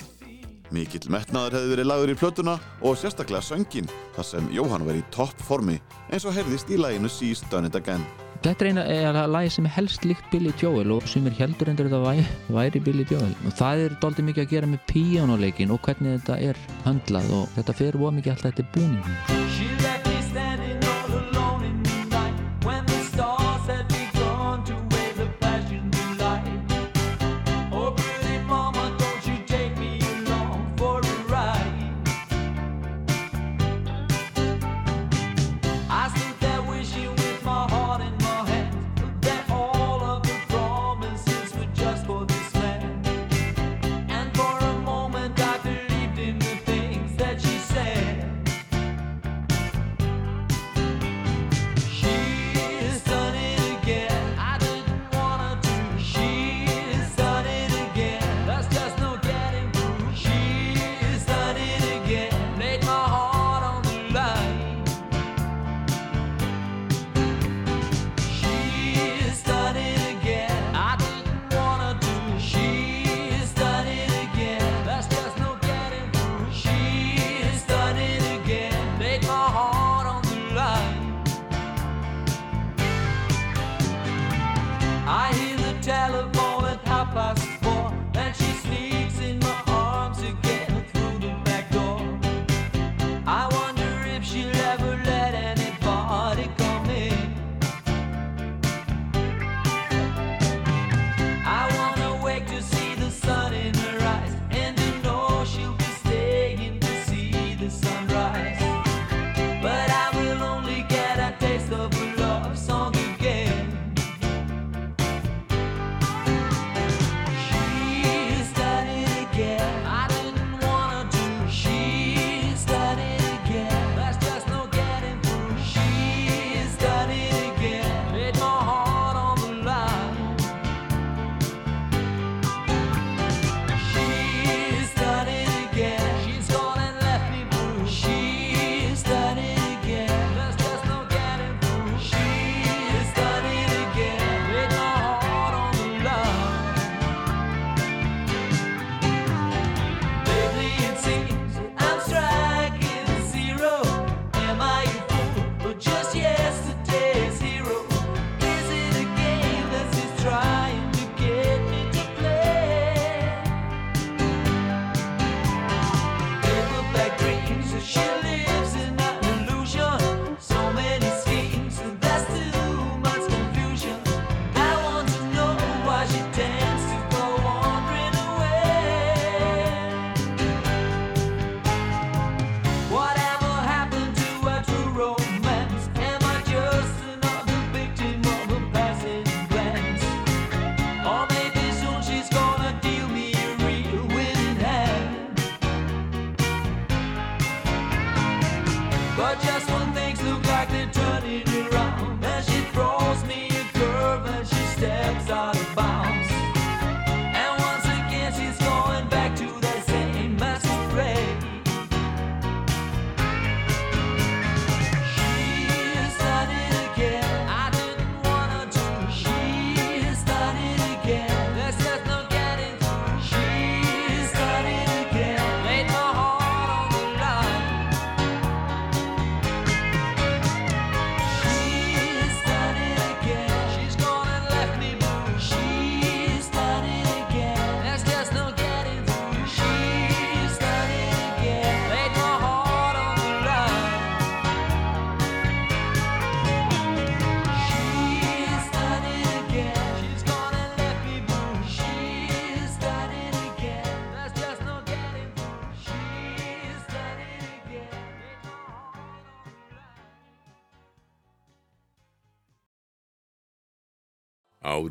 Mikill 0.72 1.12
metnaður 1.12 1.60
hefði 1.60 1.76
verið 1.76 1.92
lagur 1.92 2.16
í 2.16 2.20
plötuna 2.24 2.60
og 2.80 2.96
sérstaklega 2.96 3.44
söngin, 3.44 3.92
þar 4.16 4.32
sem 4.32 4.48
Jóhann 4.48 4.88
var 4.88 4.96
í 4.96 5.04
topp 5.12 5.44
formi 5.44 5.82
eins 6.08 6.24
og 6.24 6.40
herðist 6.40 6.72
í 6.72 6.80
læginu 6.80 7.12
Seas 7.12 7.44
Done 7.52 7.68
It 7.68 7.76
Again. 7.76 8.08
Þetta 8.44 8.66
er 8.66 8.70
eina 8.74 8.84
er 9.24 9.30
lagi 9.32 9.52
sem 9.56 9.68
er 9.70 9.72
helst 9.78 10.04
líkt 10.04 10.26
Billy 10.34 10.52
Joel 10.60 10.92
og 10.98 11.06
sem 11.08 11.24
er 11.30 11.38
heldur 11.38 11.72
endur 11.72 11.88
þetta 11.88 12.02
væri, 12.04 12.26
væri 12.52 12.82
Billy 12.84 13.06
Joel. 13.08 13.32
Og 13.48 13.56
það 13.56 13.86
er 13.86 14.00
doldið 14.04 14.30
mikið 14.30 14.44
að 14.44 14.56
gera 14.58 14.72
með 14.74 14.86
píjónuleikin 14.92 15.72
og 15.72 15.80
hvernig 15.88 16.18
þetta 16.18 16.42
er 16.52 16.64
handlað 16.84 17.38
og 17.40 17.54
þetta 17.56 17.78
fer 17.80 18.02
ómikið 18.04 18.36
alltaf 18.36 18.52
þetta 18.52 18.68
er 18.68 18.74
búin 18.76 20.13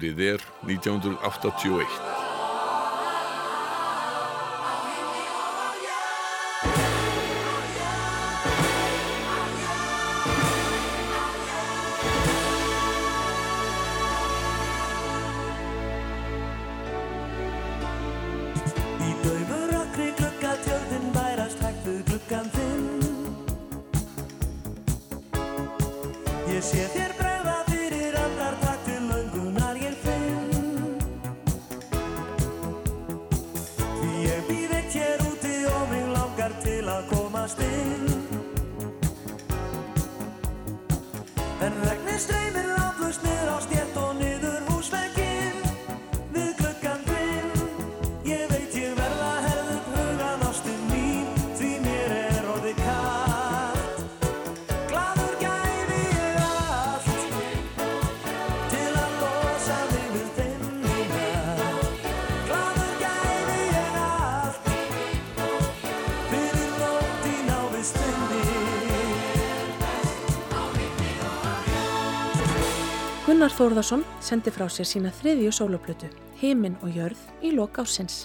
Árið 0.03 0.19
er 0.19 0.41
1981. 0.67 2.12
Þórðarsson 73.63 74.01
sendi 74.19 74.51
frá 74.51 74.65
sér 74.67 74.89
sína 74.91 75.11
þriðju 75.15 75.51
sóloplötu, 75.55 76.09
Himin 76.41 76.75
og 76.83 76.97
jörð, 76.97 77.19
í 77.47 77.53
lok 77.55 77.77
ásins. 77.79 78.25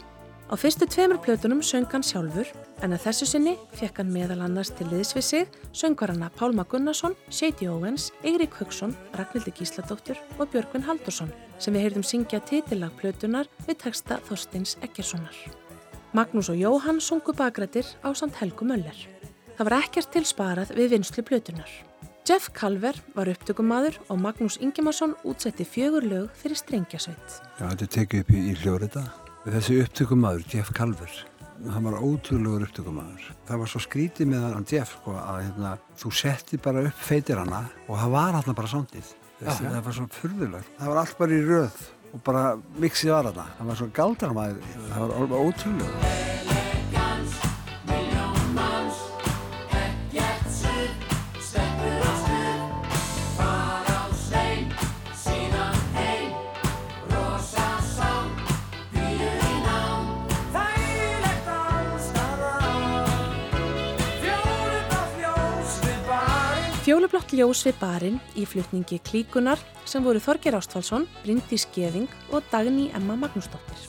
Á 0.50 0.58
fyrstu 0.58 0.88
tveimur 0.90 1.20
plötunum 1.22 1.60
söng 1.62 1.86
hann 1.92 2.02
sjálfur, 2.02 2.48
en 2.82 2.96
að 2.96 3.04
þessu 3.04 3.28
sinni 3.30 3.52
fekk 3.78 4.00
hann 4.02 4.10
meðal 4.10 4.40
annars 4.42 4.72
til 4.74 4.88
liðs 4.90 5.14
við 5.14 5.26
sig 5.28 5.60
söngvarana 5.78 6.32
Pálma 6.34 6.66
Gunnarsson, 6.66 7.14
Shady 7.30 7.68
Owens, 7.70 8.08
Eirík 8.26 8.58
Haugsson, 8.58 8.96
Ragnhildi 9.14 9.54
Gísladóttur 9.60 10.18
og 10.40 10.50
Björgvin 10.56 10.88
Haldursson, 10.88 11.30
sem 11.62 11.78
við 11.78 11.86
heyrðum 11.86 12.08
syngja 12.10 12.40
titillag 12.42 12.96
plötunar 12.98 13.46
við 13.68 13.78
texta 13.84 14.18
Þorsteins 14.32 14.74
Eggerssonar. 14.82 15.38
Magnús 16.18 16.50
og 16.50 16.58
Jóhann 16.58 16.98
sungu 16.98 17.38
bakrættir 17.38 17.86
á 18.02 18.10
samt 18.18 18.42
Helgu 18.42 18.66
Möller. 18.66 19.06
Það 19.54 19.70
var 19.70 19.78
ekkert 19.84 20.10
til 20.18 20.26
sparað 20.26 20.74
við 20.74 20.96
vinslu 20.96 21.22
plötunar. 21.22 21.70
Jeff 22.28 22.50
Calver 22.52 22.98
var 23.16 23.30
upptökumadur 23.32 23.96
og 24.12 24.18
Magnús 24.20 24.58
Ingimarsson 24.60 25.14
útsetti 25.24 25.64
fjögur 25.64 26.04
lög 26.04 26.34
fyrir 26.36 26.60
strengjasveit. 26.60 27.38
Já, 27.56 27.70
þetta 27.70 27.86
er 27.86 27.92
tekið 27.94 28.24
upp 28.24 28.32
í, 28.34 28.42
í 28.52 28.56
hljóriða. 28.60 29.04
Þessi 29.46 29.78
upptökumadur, 29.86 30.44
Jeff 30.52 30.74
Calver, 30.76 31.14
hann 31.72 31.88
var 31.88 31.96
ótrúlegur 32.04 32.66
upptökumadur. 32.68 33.30
Það 33.48 33.64
var 33.64 33.72
svo 33.72 33.84
skrítið 33.86 34.32
með 34.34 34.44
hann 34.44 34.68
Jeff, 34.68 34.98
sko, 34.98 35.16
að 35.22 35.40
hérna, 35.46 35.74
þú 36.04 36.14
setti 36.20 36.60
bara 36.68 36.84
upp 36.90 37.00
feitir 37.08 37.40
hana 37.40 37.64
og 37.88 37.96
það 37.96 38.16
var 38.18 38.40
hann 38.42 38.60
bara 38.60 38.74
sándið. 38.76 39.16
Það 39.46 39.82
var 39.88 40.00
svo 40.02 40.12
furðulegt. 40.20 40.74
Það 40.82 40.92
var 40.92 41.04
allt 41.06 41.20
bara 41.24 41.38
í 41.40 41.44
röð 41.48 41.84
og 42.12 42.26
bara 42.28 42.46
mixið 42.76 43.16
var 43.16 43.32
hana. 43.32 43.52
Það 43.56 43.72
var 43.72 43.84
svo 43.86 43.94
galdramæður, 44.02 44.80
það 44.92 45.16
var 45.16 45.40
ótrúlegur. 45.48 46.67
Fjólublátt 67.08 67.38
ljós 67.40 67.62
við 67.64 67.76
barinn 67.80 68.16
í 68.36 68.44
flutningi 68.44 68.98
klíkunar 69.00 69.62
sem 69.88 70.04
voru 70.04 70.20
Þorger 70.20 70.58
Ástfálsson, 70.58 71.06
Bryndís 71.24 71.64
Geðing 71.72 72.12
og 72.36 72.44
Dagný 72.52 72.90
Emma 72.98 73.16
Magnúsdóttir. 73.16 73.86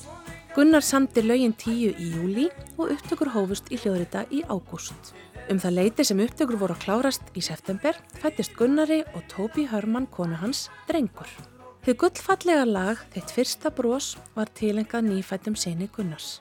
Gunnar 0.55 0.85
samdi 0.87 1.25
lögin 1.27 1.51
10 1.51 1.99
í 1.99 2.13
júli 2.13 2.45
og 2.77 2.93
upptökur 2.95 3.33
hófust 3.35 3.73
í 3.75 3.81
hljóðrita 3.83 4.23
í 4.31 4.45
ágúst. 4.47 5.11
Um 5.51 5.59
það 5.59 5.75
leiti 5.81 6.07
sem 6.07 6.23
upptökur 6.23 6.61
voru 6.61 6.77
að 6.77 6.85
klárast 6.85 7.35
í 7.35 7.43
september 7.43 7.99
fættist 8.23 8.55
Gunnari 8.55 9.01
og 9.11 9.27
Tóbi 9.35 9.67
Hörmann 9.67 10.07
konu 10.15 10.39
hans 10.39 10.69
drengur. 10.87 11.27
Þið 11.83 11.99
gullfallega 12.05 12.71
lag 12.71 13.03
þeitt 13.17 13.35
fyrsta 13.35 13.75
brós 13.75 14.13
var 14.39 14.55
tilengað 14.55 15.11
nýfættum 15.11 15.59
sinni 15.59 15.91
Gunnars. 15.91 16.37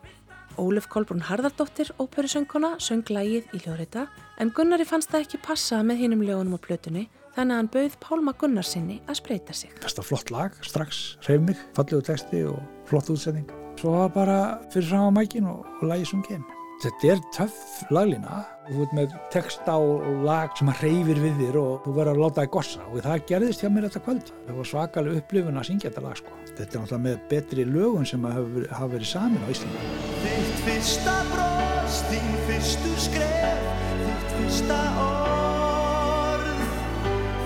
Óluf 0.58 0.90
Kolbrún 0.92 1.24
Harðardóttir, 1.24 1.94
óperusöngkona, 2.02 2.76
söng 2.84 3.08
lagið 3.14 3.54
í 3.54 3.62
hljóðrita 3.64 4.08
en 4.42 4.52
Gunnari 4.56 4.86
fannst 4.88 5.14
það 5.14 5.26
ekki 5.26 5.42
passa 5.46 5.84
með 5.86 6.04
hinum 6.04 6.26
lögunum 6.26 6.58
á 6.58 6.66
plötunni 6.66 7.06
þannig 7.38 7.54
að 7.54 7.62
hann 7.62 7.72
bauð 7.76 7.98
Pálma 8.02 8.34
Gunnarsinni 8.42 9.00
að 9.06 9.20
spreita 9.22 9.56
sig. 9.56 9.74
Þetta 9.78 10.04
er 10.04 10.10
flott 10.10 10.34
lag, 10.34 10.60
strax, 10.66 11.06
reyf 11.30 11.42
mig, 11.46 11.64
fallegu 11.78 12.04
texti 12.10 12.44
og 12.50 12.62
flott 12.90 13.10
útsending. 13.14 13.50
Svo 13.78 13.94
var 13.94 14.14
bara 14.16 14.38
fyrir 14.74 14.90
fram 14.90 15.12
á 15.14 15.18
mækin 15.22 15.50
og, 15.50 15.66
og 15.78 15.92
lagi 15.92 16.08
sungin. 16.10 16.46
Þetta 16.78 17.08
er 17.10 17.22
töff 17.34 17.62
laglína. 17.90 18.44
Þú 18.68 18.84
ert 18.84 18.92
með 18.94 19.14
texta 19.34 19.78
og 19.82 20.26
lag 20.28 20.54
sem 20.58 20.70
að 20.70 20.84
reyfir 20.86 21.22
við 21.24 21.40
þér 21.42 21.58
og 21.62 21.86
þú 21.86 21.94
verður 21.96 22.12
að 22.12 22.22
láta 22.22 22.44
það 22.44 22.52
gossa 22.54 22.86
og 22.86 23.00
það 23.08 23.24
gerðist 23.32 23.64
hjá 23.64 23.70
mér 23.74 23.88
þetta 23.88 24.04
kvöld. 24.06 24.34
Það 24.46 24.60
var 24.60 24.70
svakalega 24.74 25.24
upplifun 25.24 25.58
að 25.58 25.70
syngja 25.72 25.90
þetta 25.90 26.06
lag 26.06 26.20
sko. 26.22 26.38
Þetta 26.52 26.68
er 26.68 26.84
náttúrulega 26.84 27.04
með 27.08 27.18
betri 27.34 27.66
lögun 27.72 28.12
sem 28.14 28.30
hafa 28.30 28.92
verið, 28.94 29.10
samin 29.10 29.42
á 29.42 29.48
Íslandi. 29.50 30.37
Fyrsta 30.68 31.14
bros, 31.32 32.02
þín 32.10 32.34
fyrstu 32.44 32.90
skref 33.00 33.68
Þitt 34.02 34.34
fyrsta 34.34 34.80
orð. 35.00 36.66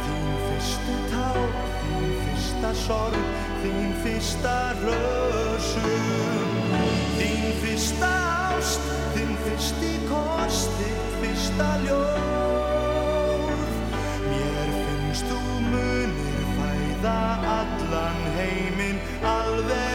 Þín 0.07 0.31
fyrstu 0.47 0.95
tár, 1.11 1.51
þín 1.83 2.15
fyrsta 2.23 2.71
sorg 2.79 3.19
Þín 3.61 3.93
fyrsta 4.01 4.55
rösum 4.79 6.57
Þín 7.19 7.45
fyrsta 7.61 8.09
ást, 8.55 8.89
þín 9.13 9.37
fyrsti 9.45 9.93
kost 10.09 10.73
Þitt 10.81 11.15
fyrsta 11.21 11.69
ljóð. 11.85 13.63
Mér 14.25 14.75
finnst 14.81 15.29
þú 15.29 15.39
munir 15.69 16.43
fæða 16.57 17.17
allan 17.59 18.21
heiminn 18.41 19.01
Alveg 19.37 19.90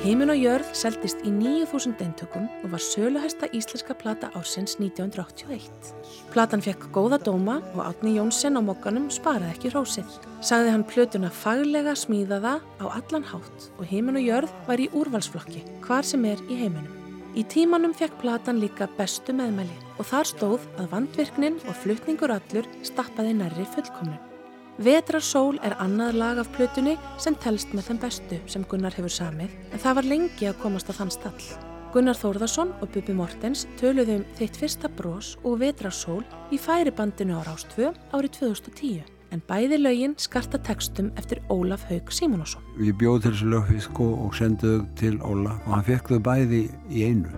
Heimin 0.00 0.30
og 0.32 0.38
jörð 0.40 0.68
seldist 0.72 1.18
í 1.28 1.30
9000 1.34 1.98
eintökum 2.00 2.46
og 2.64 2.70
var 2.72 2.80
söluhæsta 2.80 3.50
íslenska 3.52 3.92
plata 4.00 4.30
ársins 4.32 4.78
1981. 4.80 5.90
Platan 6.32 6.64
fekk 6.64 6.86
góða 6.94 7.18
dóma 7.20 7.58
og 7.74 7.82
Átni 7.84 8.14
Jónsson 8.14 8.56
á 8.56 8.64
mokkanum 8.64 9.10
sparaði 9.12 9.50
ekki 9.52 9.74
hrósið. 9.74 10.14
Sagði 10.40 10.72
hann 10.72 10.86
plötuna 10.88 11.28
faglega 11.28 11.92
smíðaða 11.92 12.54
á 12.80 12.84
allan 12.88 13.28
hátt 13.28 13.68
og 13.76 13.84
Heimin 13.92 14.16
og 14.16 14.24
jörð 14.24 14.56
var 14.70 14.80
í 14.80 14.88
úrvalsflokki, 14.88 15.66
hvar 15.84 16.08
sem 16.08 16.24
er 16.24 16.40
í 16.48 16.56
heiminum. 16.62 16.96
Í 17.36 17.44
tímanum 17.44 17.92
fekk 17.92 18.16
platan 18.24 18.64
líka 18.64 18.88
bestu 18.96 19.36
meðmæli 19.36 19.76
og 20.00 20.08
þar 20.08 20.32
stóð 20.32 20.66
að 20.80 20.90
vandvirknin 20.96 21.60
og 21.68 21.76
flutningur 21.84 22.32
allur 22.40 22.72
stappaði 22.88 23.36
nærri 23.36 23.68
fullkomnum. 23.76 24.29
Vetrarsól 24.78 25.58
er 25.66 25.74
annað 25.82 26.14
lag 26.20 26.38
af 26.40 26.48
plötunni 26.54 26.94
sem 27.20 27.34
telst 27.42 27.74
með 27.74 27.90
þeim 27.90 27.98
bestu 28.04 28.38
sem 28.48 28.64
Gunnar 28.70 28.94
hefur 28.96 29.12
samið 29.12 29.52
en 29.72 29.82
það 29.82 29.96
var 29.98 30.08
lengi 30.08 30.48
að 30.48 30.60
komast 30.62 30.88
á 30.88 30.94
þann 30.96 31.12
stall. 31.12 31.46
Gunnar 31.90 32.14
Þórðarsson 32.14 32.70
og 32.78 32.92
Bubi 32.94 33.16
Mortens 33.18 33.66
töluðu 33.80 34.20
um 34.20 34.26
þitt 34.38 34.60
fyrsta 34.60 34.88
brós 34.94 35.34
og 35.42 35.58
Vetrarsól 35.60 36.22
í 36.54 36.58
færibandinu 36.60 37.40
á 37.40 37.42
Rástvö 37.48 37.90
árið 38.14 38.36
2010 38.38 39.02
en 39.34 39.42
bæði 39.50 39.78
lögin 39.80 40.14
skarta 40.18 40.58
textum 40.62 41.10
eftir 41.18 41.42
Ólaf 41.50 41.84
Haug 41.90 42.10
Simonsson. 42.14 42.62
Ég 42.78 42.94
bjóð 42.98 43.26
þessu 43.26 43.50
lögfið 43.50 43.84
sko 43.88 44.08
og 44.24 44.34
sendi 44.38 44.70
þau 44.70 44.88
til 44.98 45.16
Óla 45.18 45.58
og 45.66 45.70
hann 45.74 45.86
fekk 45.90 46.14
þau 46.14 46.22
bæði 46.30 46.64
í 46.90 47.06
einu. 47.10 47.30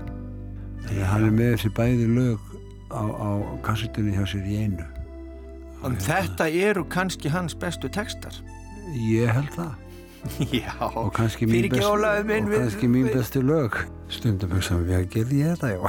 Að 0.88 1.04
hann 1.08 1.28
er 1.28 1.36
með 1.36 1.54
þessi 1.56 1.74
bæði 1.76 2.08
lög 2.12 2.50
á, 2.92 3.02
á 3.02 3.30
kassetunni 3.64 4.16
hjá 4.16 4.26
sér 4.28 4.48
í 4.48 4.58
einu. 4.66 4.91
En 5.84 5.96
þetta 5.98 6.46
eru 6.68 6.84
kannski 6.90 7.28
hans 7.32 7.54
bestu 7.58 7.88
textar. 7.92 8.34
Ég 8.94 9.30
held 9.34 9.50
það. 9.56 9.72
Já, 10.54 10.76
og 10.94 11.08
kannski 11.16 11.48
mín, 11.50 11.64
best, 11.72 11.82
Ólafur 11.82 12.24
minn, 12.28 12.44
og 12.46 12.50
við- 12.52 12.60
kannski 12.62 12.86
mín 12.92 13.08
við- 13.08 13.16
bestu 13.16 13.40
lög. 13.42 13.78
Stundum 14.12 14.50
hugsaðum 14.54 14.84
við 14.86 14.96
að 15.00 15.06
gerði 15.16 15.36
ég 15.42 15.56
þetta, 15.56 15.68
já. 15.74 15.80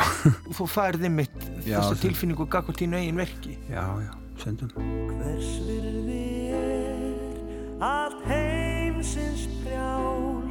Þú 0.58 0.66
færði 0.74 1.10
mitt 1.14 1.38
Já, 1.68 1.78
þessa 1.78 2.00
tilfinningu 2.02 2.48
gagvart 2.50 2.80
þínu 2.82 2.98
eigin 2.98 3.20
verki. 3.22 3.54
Já, 3.70 3.84
já, 4.02 4.14
sendum. 4.42 4.70
Hvers 4.74 5.52
virði 5.68 6.26
er 6.58 7.84
allt 7.84 8.22
heimsins 8.32 9.44
prjál 9.62 10.50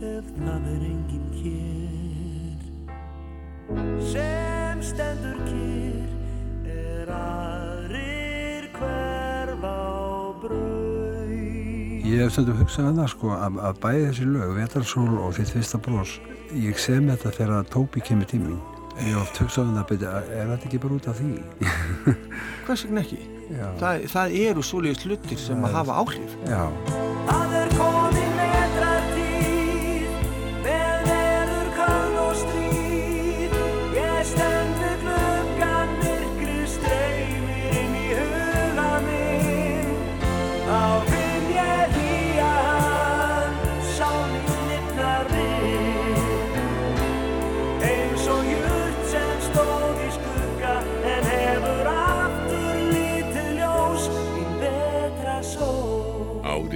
ef 0.00 0.24
það 0.40 0.64
er 0.72 0.82
engin 0.88 1.28
kér 1.36 2.60
sem 4.12 4.78
stendur 4.84 5.38
kér 5.48 6.08
er 6.72 7.04
brau 7.04 7.73
Ég 12.04 12.20
hef 12.20 12.34
stundum 12.34 12.58
hugsað 12.60 12.90
að 12.90 12.98
það 13.00 13.08
sko 13.14 13.30
að, 13.34 13.56
að 13.68 13.78
bæði 13.82 14.02
þessi 14.04 14.26
lög, 14.28 14.50
Vetarsól 14.58 15.14
og 15.18 15.32
þitt 15.38 15.52
fyrsta 15.54 15.80
brós, 15.82 16.12
ég 16.52 16.78
sem 16.78 17.08
þetta 17.10 17.32
þegar 17.38 17.54
að 17.58 17.70
Tóbi 17.74 18.04
kemur 18.04 18.28
til 18.30 18.42
mín. 18.44 18.60
Ég 19.00 19.08
hef 19.10 19.22
oft 19.24 19.40
hugsað 19.42 19.72
um 19.72 19.78
það, 19.80 19.86
beti, 19.90 20.10
er 20.38 20.52
þetta 20.52 20.68
ekki 20.68 20.82
bara 20.84 20.98
út 21.00 21.08
af 21.10 21.18
því? 21.18 21.32
Hvers 22.68 22.84
vegna 22.86 23.02
ekki? 23.02 23.20
Það, 23.80 24.06
það 24.14 24.38
eru 24.44 24.62
svoleiðis 24.68 25.08
hlutir 25.08 25.42
sem 25.48 25.66
að 25.66 25.76
hafa 25.80 25.98
áhrif. 26.04 26.38
Já. 26.46 26.62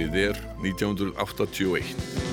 Árið 0.09 0.23
er 0.29 0.37
1981. 0.63 2.28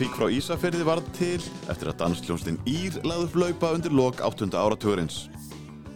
Grafík 0.00 0.16
frá 0.16 0.30
Ísafirði 0.32 0.84
varð 0.88 1.08
til 1.12 1.42
eftir 1.68 1.90
að 1.90 1.98
dansljómsveitin 2.00 2.54
Ír 2.64 2.94
lagði 3.04 3.26
upp 3.26 3.34
laupa 3.36 3.72
undir 3.76 3.92
lok 3.92 4.22
8. 4.24 4.46
áratugurins. 4.56 5.26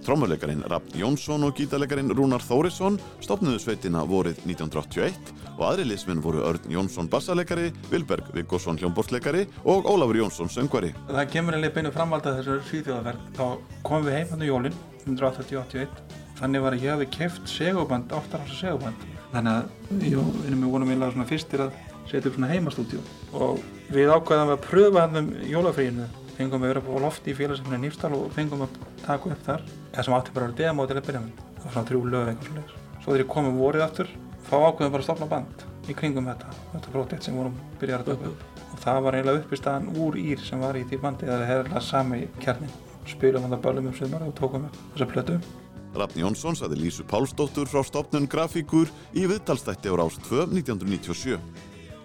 Trómuleikarin 0.04 0.60
Raffn 0.68 0.98
Jónsson 1.00 1.46
og 1.46 1.54
gítarleikarin 1.56 2.12
Rúnar 2.12 2.44
Þórisson 2.44 2.98
stopnuðu 3.24 3.62
sveitina 3.62 4.02
vorið 4.04 4.42
1981 4.44 5.32
og 5.54 5.62
aðri 5.70 5.86
liðsmenn 5.88 6.20
voru 6.20 6.44
Örn 6.44 6.68
Jónsson 6.68 7.08
bassaleikari, 7.08 7.70
Vilberg 7.88 8.28
Viggosson 8.36 8.76
hljómbortsleikari 8.82 9.46
og 9.64 9.88
Ólafur 9.88 10.20
Jónsson 10.20 10.52
söngvari. 10.52 10.92
Það 11.08 11.32
kemur 11.38 11.56
einlega 11.56 11.78
beinu 11.78 11.94
framvald 11.96 12.28
að 12.28 12.42
þessu 12.42 12.58
svíþjóðaferð. 12.68 13.24
Þá 13.40 13.80
komum 13.88 14.04
við 14.10 14.18
heim 14.18 14.30
hann 14.34 14.44
í 14.44 14.52
jólinn, 14.52 14.78
1981. 15.06 16.04
Þannig 16.42 16.66
var 16.68 16.76
að 16.76 16.84
ég 16.84 16.98
hafi 16.98 17.10
keft 17.16 17.48
seguband, 17.48 18.12
8 18.12 18.36
ára 18.42 18.60
seguband. 18.60 19.10
Þannig 19.32 19.56
að 19.56 20.16
og 20.20 20.40
vinnum 20.44 20.68
við 20.68 20.72
vonum 20.76 20.92
eiginlega 20.92 21.16
svona 21.16 21.30
fyrstir 21.32 21.64
að 21.64 21.82
setja 22.10 22.30
upp 22.30 22.36
svona 22.36 22.50
heimastúdíu. 22.52 23.00
Og 23.34 23.62
við 23.94 24.12
ákveðum 24.12 24.54
að 24.54 24.62
pröfa 24.68 25.04
hann 25.06 25.20
um 25.20 25.32
jólafríinu. 25.48 26.08
Fengum 26.34 26.64
við 26.64 26.70
að 26.70 26.72
vera 26.72 26.84
på 26.84 27.02
lofti 27.02 27.30
í 27.30 27.36
félagsefni 27.38 27.78
Nýrstal 27.78 28.12
og 28.16 28.32
fengum 28.34 28.64
að 28.66 28.78
taka 29.04 29.30
upp 29.30 29.44
þar. 29.46 29.68
Það 29.94 30.08
sem 30.08 30.16
átti 30.16 30.34
bara 30.34 30.48
að 30.48 30.56
vera 30.56 30.68
demo 30.68 30.86
til 30.88 30.96
að 30.98 31.06
byrja 31.08 31.22
með. 31.22 31.44
Það 31.54 31.66
var 31.66 31.76
svona 31.76 31.88
þrjú 31.90 32.02
lög 32.14 32.30
eitthvað 32.32 32.50
svona. 32.50 32.82
Svo 33.04 33.14
þegar 33.14 33.30
komum 33.34 33.60
vorið 33.60 33.84
aftur, 33.84 34.10
þá 34.48 34.54
ákveðum 34.64 34.94
bara 34.94 35.04
að 35.04 35.08
stopna 35.08 35.30
band 35.30 35.64
í 35.84 35.96
kringum 35.98 36.30
þetta. 36.30 36.54
Þetta 36.72 36.94
projekt 36.94 37.28
sem 37.28 37.36
vorum 37.38 37.58
byrjar 37.80 38.02
að 38.02 38.10
taka 38.12 38.30
upp. 38.32 38.46
Og 38.72 38.80
það 38.82 39.02
var 39.04 39.18
eiginlega 39.18 39.42
uppistaðan 39.42 39.90
úr 40.00 40.16
Ír 40.18 40.40
sem 40.42 40.64
var 40.64 40.78
í 40.78 40.86
því 40.88 41.00
bandi. 41.02 41.28
Það 41.28 41.44
er 41.44 41.52
hefðilega 41.52 41.84
sami 41.84 42.22
kjarnin. 42.40 42.72
Spilum 43.04 43.44
hann 43.44 43.54
að 43.54 43.62
ballum 43.66 43.90
um 43.90 43.94
sumar 43.94 44.24
og 44.24 44.34
tókum 44.38 44.66
upp 44.66 44.80
þessa 44.94 45.10
plötu. 45.12 45.38
Raffn 45.94 46.18
Jónsson 46.18 46.56
saði 46.58 46.80
Lísu 46.80 47.04
Pálsdóttur 47.06 47.68
frá 47.70 47.84
stopnun 47.86 48.26
Grafíkur 48.30 48.90
í 49.14 49.28
viðtalstætti 49.30 49.92
á 49.92 49.94
Rás 49.94 50.16
2 50.26 50.48
1997. 50.50 51.38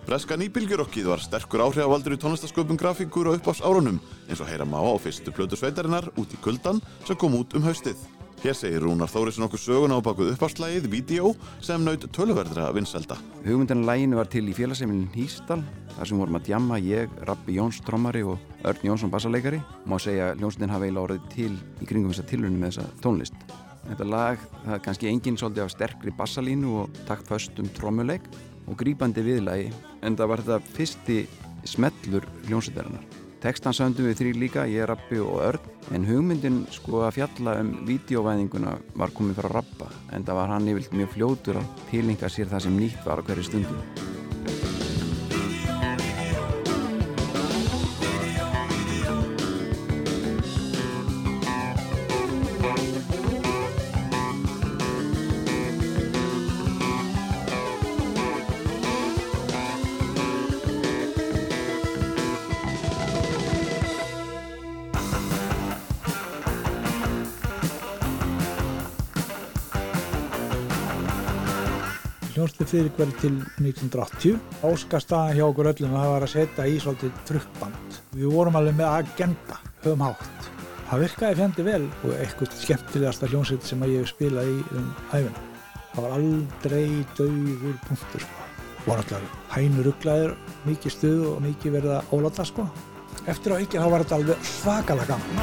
Breska 0.09 0.33
nýbylgjurokkið 0.41 1.05
var 1.05 1.21
sterkur 1.21 1.61
áhrifavaldur 1.67 2.15
í 2.15 2.17
tónlistasköpum 2.17 2.79
Grafíkur 2.81 3.27
á 3.29 3.37
uppáfs 3.37 3.59
árunum 3.61 3.99
eins 4.25 4.39
og 4.41 4.47
heyra 4.49 4.65
má 4.65 4.79
á 4.81 4.97
fyrstu 4.97 5.29
plötu 5.29 5.53
sveitarinnar 5.53 6.07
út 6.17 6.33
í 6.33 6.39
kuldan 6.41 6.79
sem 7.05 7.13
kom 7.13 7.35
út 7.37 7.53
um 7.53 7.61
haustið. 7.61 7.93
Hér 8.41 8.57
segir 8.57 8.81
Rúnar 8.81 9.11
Þórisson 9.13 9.45
okkur 9.45 9.61
söguna 9.61 10.01
á 10.01 10.01
bakuð 10.01 10.31
uppáfslægið 10.33 10.89
Vídeó 10.89 11.35
sem 11.61 11.85
naut 11.85 12.09
töluverðra 12.09 12.71
vinselda. 12.73 13.19
Hugmyndan 13.45 13.85
læginu 13.85 14.17
var 14.17 14.33
til 14.33 14.47
í 14.49 14.57
félagsefnin 14.57 15.11
Hýstal 15.13 15.61
þar 15.93 16.09
sem 16.09 16.17
vorum 16.17 16.41
að 16.41 16.49
djamma 16.49 16.81
ég, 16.81 17.13
Rappi 17.29 17.61
Jóns 17.61 17.77
trommari 17.85 18.25
og 18.25 18.41
Örn 18.65 18.89
Jónsson 18.89 19.13
bassaleikari. 19.13 19.61
Má 19.85 19.99
segja 20.01 20.31
að 20.31 20.41
hljómsveitin 20.41 20.73
hafi 20.73 20.89
eiginlega 20.89 21.05
orðið 21.05 21.33
til 21.37 21.53
í 21.53 21.85
kringum 21.85 22.15
þessa 22.15 22.29
tilrunni 22.33 22.57
með 22.57 22.79
þessa 22.79 23.01
tónlist. 23.05 23.49
Þetta 23.89 24.05
lag, 24.09 24.41
það 24.65 24.73
er 24.75 24.81
kannski 24.85 25.07
enginn 25.09 25.37
svolítið 25.39 25.63
af 25.67 25.71
sterkri 25.73 26.11
bassalínu 26.17 26.73
og 26.81 26.97
taktföstum 27.07 27.69
trommuleik 27.77 28.25
og 28.69 28.77
grípandi 28.79 29.23
viðlagi 29.25 29.71
en 30.05 30.17
það 30.19 30.31
var 30.31 30.43
þetta 30.45 30.75
fyrsti 30.77 31.17
smellur 31.67 32.27
hljómsveitarinnar. 32.47 33.07
Tekstan 33.39 33.75
söndum 33.75 34.09
við 34.09 34.17
þrý 34.19 34.31
líka, 34.35 34.65
ég, 34.67 34.83
Rappi 34.89 35.19
og 35.23 35.39
Örn 35.45 35.95
en 35.95 36.07
hugmyndin 36.09 36.65
sko 36.75 37.05
að 37.07 37.21
fjalla 37.21 37.55
um 37.61 37.71
vídeovæðinguna 37.87 38.75
var 38.99 39.15
komið 39.15 39.39
frá 39.39 39.49
Rappa 39.53 39.87
en 40.11 40.27
það 40.27 40.41
var 40.41 40.53
hann 40.53 40.67
yfirlt 40.73 40.99
mjög 40.99 41.15
fljótur 41.15 41.61
að 41.61 41.73
tilinga 41.91 42.31
sér 42.31 42.51
það 42.51 42.67
sem 42.67 42.79
nýtt 42.83 43.07
var 43.07 43.23
á 43.23 43.25
hverju 43.29 43.47
stundu. 43.47 43.79
Hljómsveit 72.39 72.69
Friðrik 72.71 72.95
verið 72.95 73.15
til 73.19 73.33
1980. 73.59 74.37
Óskastaðan 74.63 75.35
hjá 75.35 75.43
okkur 75.43 75.67
öllum 75.73 75.91
að 75.91 76.03
það 76.05 76.11
var 76.13 76.23
að 76.23 76.29
setja 76.31 76.67
í 76.71 76.77
svolítið 76.79 77.17
trukkband. 77.27 77.97
Við 78.15 78.29
vorum 78.31 78.55
alveg 78.55 78.77
með 78.77 78.87
agenda, 78.93 79.57
höfum 79.83 80.05
hátt. 80.05 80.47
Það 80.87 81.01
virkaði 81.03 81.37
fjandi 81.41 81.65
vel 81.67 81.85
og 81.89 82.13
eitthvað 82.15 82.55
skemmtilegasta 82.61 83.29
hljómsveit 83.33 83.67
sem 83.67 83.83
að 83.83 83.91
ég 83.91 83.99
hef 84.05 84.11
spilað 84.13 84.45
í 84.53 84.55
um 84.71 84.87
hæfina. 85.11 85.41
Það 85.89 86.01
var 86.05 86.15
aldrei 86.15 86.87
dauður 87.19 87.75
punktur 87.89 88.21
sko. 88.23 88.47
Og 88.85 88.93
náttúrulega 88.93 89.29
hænur 89.57 89.83
rugglaðir, 89.89 90.31
mikið 90.69 90.91
stuð 90.95 91.21
og 91.33 91.37
mikið 91.43 91.75
verið 91.75 91.91
að 91.97 92.07
óláta 92.15 92.43
sko. 92.47 92.63
Eftir 93.27 93.51
á 93.51 93.59
ekki 93.59 93.83
þá 93.83 93.89
var 93.91 94.01
þetta 94.07 94.19
alveg 94.21 94.37
svakalega 94.55 95.11
gaman. 95.11 95.39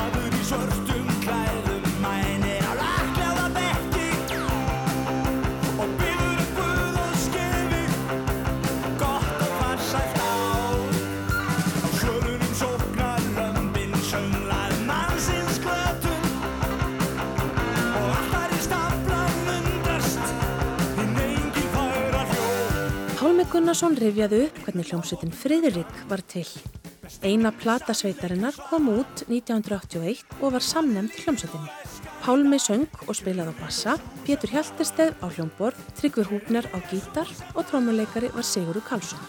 Gunnarsson 23.56 23.94
rifjaði 23.96 24.42
upp 24.44 24.58
hvernig 24.66 24.90
hljómsveitin 24.90 25.30
Friðrik 25.32 25.92
var 26.10 26.20
til. 26.28 26.44
Eina 27.24 27.48
plata 27.56 27.94
sveitarinnar 27.96 28.52
kom 28.68 28.90
út 28.92 29.22
1981 29.30 30.18
og 30.42 30.50
var 30.52 30.64
samnefnd 30.66 31.14
hljómsveitinni. 31.22 31.70
Pálmi 32.20 32.58
söng 32.60 32.84
og 33.06 33.16
spilaði 33.16 33.54
á 33.56 33.60
bassa, 33.62 33.94
Pétur 34.26 34.52
Hjaltesteð 34.52 35.14
á 35.24 35.26
hljómborð, 35.32 35.78
Tryggvir 35.96 36.28
Húbner 36.28 36.68
á 36.68 36.84
gítar 36.90 37.30
og 37.54 37.64
trómuleikari 37.70 38.28
var 38.34 38.44
Sigurður 38.44 38.84
Karlsson. 38.90 39.22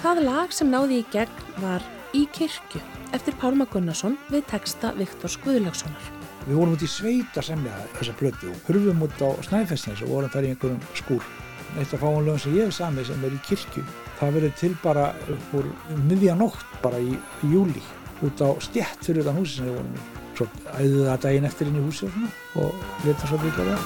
Það 0.00 0.22
lag 0.30 0.54
sem 0.56 0.72
náði 0.72 1.02
í 1.02 1.08
gegn 1.12 1.42
var 1.60 1.84
Í 2.16 2.22
kirkju 2.32 2.80
eftir 3.12 3.36
Pálma 3.36 3.66
Gunnarsson 3.68 4.16
við 4.32 4.46
texta 4.48 4.94
Viktors 4.96 5.36
Guðlökssonar. 5.44 6.08
Við 6.46 6.56
vorum 6.56 6.72
út 6.78 6.86
í 6.86 6.88
sveit 6.88 7.36
að 7.36 7.50
semja 7.50 7.76
þessa 7.98 8.16
plötu 8.16 8.48
og 8.48 8.64
hurfum 8.70 9.04
út 9.04 9.20
á 9.20 9.28
Snæfellsnes 9.44 10.00
og 10.06 10.14
vorum 10.14 10.32
þar 10.32 10.48
í 10.48 10.54
einhverjum 10.54 10.80
skúr. 10.96 11.28
Eitt 11.76 11.92
af 11.92 12.00
fáanlegum 12.00 12.40
sem 12.40 12.54
ég 12.56 12.68
hef 12.68 12.76
samið 12.78 13.10
sem 13.10 13.24
er 13.28 13.34
í 13.36 13.40
kirkju, 13.44 13.82
það 14.18 14.36
verið 14.38 14.54
til 14.58 14.70
bara 14.82 15.10
úr 15.54 15.68
miðjanótt 16.08 16.78
bara 16.82 17.00
í, 17.02 17.12
júli 17.44 17.82
út 18.24 18.40
á 18.42 18.48
stjætt 18.64 19.04
fyrir 19.04 19.22
utan 19.22 19.36
húsi 19.38 19.58
sem 19.58 19.68
við 19.68 19.76
vorum 19.76 19.92
í. 19.94 20.06
Svo 20.38 20.46
æðuðu 20.78 21.04
það 21.08 21.20
daginn 21.26 21.48
eftir 21.50 21.70
inn 21.70 21.78
í 21.78 21.84
húsi 21.84 22.08
og 22.08 22.64
og 22.64 23.04
leta 23.04 23.28
svo 23.28 23.38
byrja 23.42 23.66
það. 23.68 23.80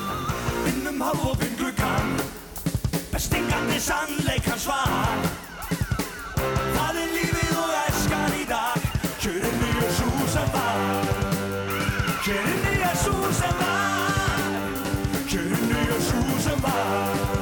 Innum 0.70 1.04
hálfopinn 1.04 1.58
gluggan 1.58 2.14
með 3.12 3.24
stingandi 3.26 3.80
sannleikan 3.82 4.62
svar 4.62 5.26
Það 6.38 7.00
er 7.02 7.12
lífið 7.16 7.60
og 7.64 7.76
æskan 7.82 8.38
í 8.38 8.46
dag 8.48 8.88
Kjörin 9.22 9.60
nýja 9.60 9.90
sú 9.98 10.08
sem 10.32 10.48
var. 10.54 10.80
Kjörin 12.24 12.58
nýja 12.64 12.90
sú 13.04 13.14
sem 13.38 13.54
var. 13.60 14.50
Kjörin 15.30 15.70
nýja 15.70 16.00
sú 16.08 16.24
sem 16.42 16.58
var 16.64 17.41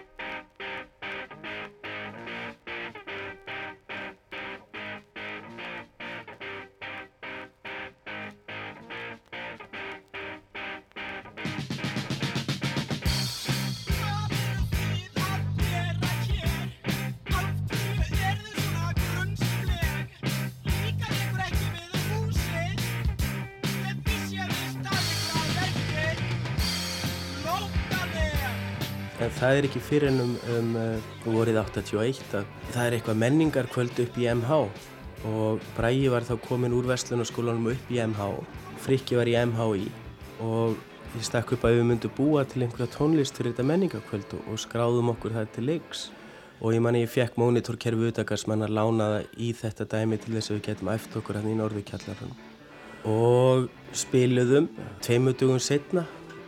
það 29.41 29.57
er 29.57 29.65
ekki 29.65 29.81
fyrir 29.81 30.11
en 30.11 30.21
um, 30.21 30.33
um 30.53 30.73
uh, 30.77 31.11
vorið 31.25 31.57
81 31.63 32.19
að 32.37 32.49
það 32.73 32.83
er 32.83 32.95
eitthvað 32.97 33.21
menningarkvöld 33.23 34.01
upp 34.03 34.19
í 34.21 34.27
MH 34.29 34.59
og 35.31 35.65
Bræi 35.77 36.11
var 36.13 36.25
þá 36.25 36.35
komin 36.43 36.75
úr 36.77 36.89
Vestlunarskólanum 36.89 37.71
upp 37.73 37.89
í 37.93 37.97
MH. 38.03 38.27
Frikki 38.81 39.17
var 39.17 39.29
í 39.29 39.35
MHI 39.37 39.87
og 40.45 40.77
ég 41.15 41.25
stakk 41.25 41.55
upp 41.55 41.65
að 41.65 41.79
við 41.79 41.89
myndum 41.89 42.13
búa 42.17 42.45
til 42.45 42.63
einhverja 42.65 42.89
tónlist 42.93 43.37
fyrir 43.37 43.55
þetta 43.55 43.67
menningarkvöld 43.71 44.37
og, 44.37 44.61
skráðum 44.61 45.11
okkur 45.15 45.35
það 45.37 45.51
til 45.57 45.67
leiks. 45.71 46.07
Og 46.61 46.75
ég 46.75 46.85
manni 46.85 47.01
ég 47.01 47.09
fekk 47.09 47.41
mónitorkerfi 47.41 48.11
utakarsmann 48.11 48.61
að 48.67 48.75
lána 48.77 49.09
það 49.15 49.41
í 49.41 49.51
þetta 49.57 49.89
dæmi 49.95 50.21
til 50.21 50.37
þess 50.37 50.51
að 50.51 50.57
við 50.59 50.65
getum 50.69 50.93
æft 50.93 51.17
okkur 51.17 51.41
hann 51.41 51.49
í 51.49 51.57
norðurkjallarinn. 51.57 52.35
Og 53.09 53.69
spiluðum 53.97 54.69
tveimutugum 55.01 55.61
setna 55.61 56.05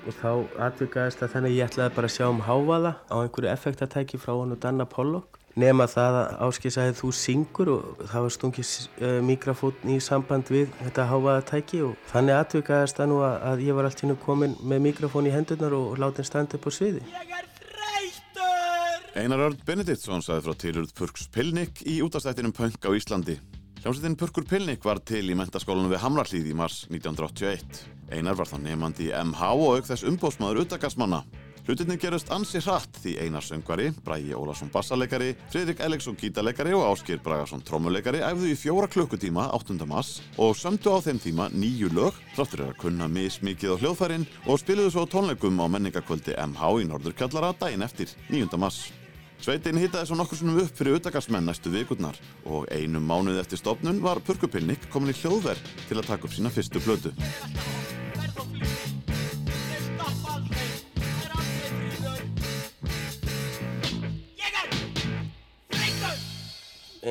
og 0.07 0.17
þá 0.19 0.31
atvikaðist 0.67 1.21
það 1.21 1.31
þannig 1.35 1.53
að 1.53 1.57
ég 1.57 1.71
ætlaði 1.71 1.95
bara 1.95 2.09
að 2.09 2.15
sjá 2.17 2.25
um 2.27 2.43
hávaða 2.47 2.91
á 3.09 3.15
einhverju 3.21 3.51
effektatæki 3.53 4.19
frá 4.21 4.33
hann 4.35 4.55
og 4.55 4.61
Danna 4.63 4.87
Pollock 4.89 5.39
nema 5.59 5.85
það 5.89 6.17
að 6.19 6.35
Áskis 6.47 6.77
að 6.81 6.95
þú 6.97 7.11
syngur 7.17 7.71
og 7.75 8.03
það 8.09 8.25
var 8.25 8.35
stungið 8.35 8.71
uh, 8.73 9.17
mikrafón 9.25 9.93
í 9.93 9.97
samband 10.01 10.49
við 10.53 10.71
þetta 10.81 11.07
hávaðatæki 11.11 11.81
og 11.87 11.97
þannig 12.09 12.39
atvikaðist 12.39 12.99
það 12.99 13.11
nú 13.11 13.19
að, 13.27 13.35
að 13.51 13.65
ég 13.67 13.77
var 13.77 13.89
allt 13.89 14.03
hérna 14.03 14.19
komin 14.25 14.55
með 14.61 14.85
mikrafón 14.87 15.29
í 15.29 15.33
hendurnar 15.33 15.77
og, 15.77 15.91
og 15.93 16.01
látið 16.01 16.29
standa 16.29 16.57
upp 16.57 16.69
á 16.69 16.71
sviði. 16.73 17.05
Einar 19.13 19.43
Örn 19.45 19.59
Benediktsson 19.61 20.23
saði 20.25 20.41
frá 20.47 20.55
tilurð 20.57 20.95
Purks 20.97 21.27
Pilnik 21.29 21.83
í 21.85 21.99
útastættinum 22.01 22.55
Punk 22.55 22.81
á 22.81 22.89
Íslandi. 22.97 23.37
Hljómsveitin 23.83 24.15
Purkur 24.15 24.45
Pilnik 24.47 24.85
var 24.87 25.01
til 25.03 25.25
í 25.27 25.35
mentaskólanum 25.35 25.91
við 25.91 25.99
Hamrallíð 25.99 26.45
í 26.49 26.53
mars 26.55 26.85
1981. 26.87 27.81
Einar 28.14 28.38
var 28.38 28.49
þá 28.49 28.59
nefandi 28.61 29.09
í 29.09 29.16
MH 29.18 29.55
og 29.57 29.80
auk 29.80 29.89
þess 29.89 30.05
umbóðsmaður 30.09 30.64
utakarsmanna. 30.68 31.24
Hlutinni 31.64 31.95
gerust 31.95 32.28
ansi 32.36 32.59
hratt 32.59 32.97
því 32.99 33.14
Einar 33.24 33.45
söngvari, 33.45 33.86
Bræi 34.03 34.34
Ólarsson 34.36 34.68
bassaleikari, 34.74 35.30
Fridrik 35.51 35.80
Elleksson 35.86 36.18
gítarleikari 36.20 36.74
og 36.76 36.89
Áskir 36.89 37.22
Bragarsson 37.24 37.64
trommuleikari 37.64 38.20
æfðu 38.20 38.49
í 38.51 38.57
fjóra 38.59 38.89
klukkutíma 38.91 39.45
8. 39.55 39.78
mass 39.88 40.20
og 40.36 40.57
sömdu 40.59 40.91
á 40.91 40.99
þeim 41.05 41.22
tíma 41.24 41.47
nýju 41.55 41.93
lög, 41.95 42.18
þráttur 42.36 42.66
er 42.66 42.74
að 42.74 42.82
kunna 42.84 43.07
mismikið 43.07 43.78
á 43.80 43.80
hljóðfærin 43.80 44.28
og 44.43 44.59
spiluðu 44.59 44.91
svo 44.91 45.05
tónleikum 45.07 45.64
á 45.64 45.72
menningakvöldi 45.72 46.36
MH 46.36 46.74
í 46.84 46.91
Norðurkjallara 46.91 47.55
daginn 47.55 47.88
eftir 47.88 48.11
9. 48.28 48.59
mass. 48.59 48.91
Sveitin 49.39 49.80
hittaði 49.80 50.11
svo 50.11 50.20
nokkur 50.20 50.39
sinnum 50.39 50.59
upp 50.66 50.76
fyrir 50.76 50.99
utakarsmenn 50.99 51.47
næstu 51.47 51.72
vikurnar 51.72 52.20
og 52.43 52.68
einum 52.76 53.07
mánuð 53.07 53.39
eftir 53.39 53.64
stopnun 53.64 54.03
var 54.03 54.20
Purkupilnik 54.20 54.91
komin 54.91 55.16
í 55.16 55.20
hljóðverð 55.20 55.76
til 55.88 55.99
að 55.99 56.09
taka 56.11 56.28
upp 56.28 56.36
sína 56.36 56.51
fyrstu 56.51 56.84
blödu. 56.84 57.16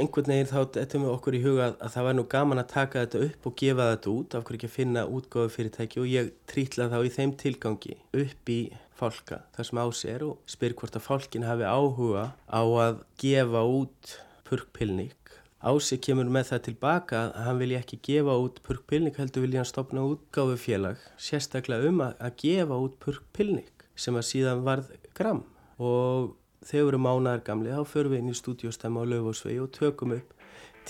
Einhvern 0.03 0.31
veginn 0.33 0.49
þá 0.49 0.81
ettum 0.81 1.05
við 1.05 1.13
okkur 1.13 1.37
í 1.37 1.43
huga 1.45 1.67
að, 1.67 1.75
að 1.85 1.95
það 1.95 2.07
var 2.07 2.17
nú 2.17 2.25
gaman 2.35 2.63
að 2.63 2.71
taka 2.73 3.05
þetta 3.05 3.23
upp 3.27 3.49
og 3.49 3.57
gefa 3.61 3.89
þetta 3.91 4.13
út 4.13 4.37
af 4.37 4.45
hverju 4.47 4.59
ekki 4.59 4.71
að 4.71 4.77
finna 4.77 5.05
útgáðu 5.19 5.53
fyrirtæki 5.57 6.03
og 6.03 6.09
ég 6.11 6.31
trítla 6.51 6.89
þá 6.93 6.99
í 7.03 7.13
þeim 7.17 7.35
tilgangi 7.43 7.97
upp 8.23 8.53
í 8.53 8.61
fálka 8.99 9.43
þar 9.57 9.69
sem 9.69 9.83
ás 9.83 10.05
er 10.09 10.27
og 10.27 10.55
spyr 10.55 10.77
hvort 10.79 10.99
að 10.99 11.07
fálkin 11.07 11.47
hafi 11.49 11.69
áhuga 11.69 12.29
á 12.49 12.63
að 12.63 13.03
gefa 13.23 13.65
út 13.79 14.17
purkpilnik 14.49 15.22
Ási 15.63 15.95
kemur 16.03 16.27
með 16.27 16.49
það 16.49 16.63
tilbaka 16.67 17.19
að 17.23 17.45
hann 17.47 17.59
vilja 17.61 17.81
ekki 17.85 17.99
gefa 18.03 18.35
út 18.43 18.57
purkpilnik 18.67 19.19
heldur 19.21 19.45
vilja 19.45 19.61
hann 19.61 19.69
stopna 19.71 20.03
útgáðu 20.11 20.57
félag 20.59 21.03
sérstaklega 21.15 21.87
um 21.87 22.01
að, 22.03 22.17
að 22.19 22.33
gefa 22.43 22.79
út 22.83 22.97
purkpilnik 23.05 23.85
sem 23.95 24.17
að 24.19 24.27
síðan 24.27 24.65
varð 24.67 24.89
gram 25.15 25.45
og 25.79 26.33
þegar 26.67 26.83
við 26.83 26.91
erum 26.91 27.07
mánaðar 27.07 27.45
gamli 27.47 27.77
þá 27.77 27.93
förum 27.93 28.15
við 28.15 28.25
inn 28.25 28.33
í 28.33 28.39
stúdióstemma 28.41 29.05
á 29.07 29.11
Laufásvegi 29.13 29.61
og 29.63 29.71
tökum 29.77 30.17
upp 30.17 30.33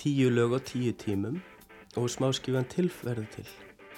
tíu 0.00 0.30
lög 0.32 0.56
og 0.56 0.64
tíu 0.70 0.94
tímum 0.96 1.42
og 2.00 2.08
smáskifan 2.08 2.64
tilverðu 2.72 3.26
til. 3.34 3.50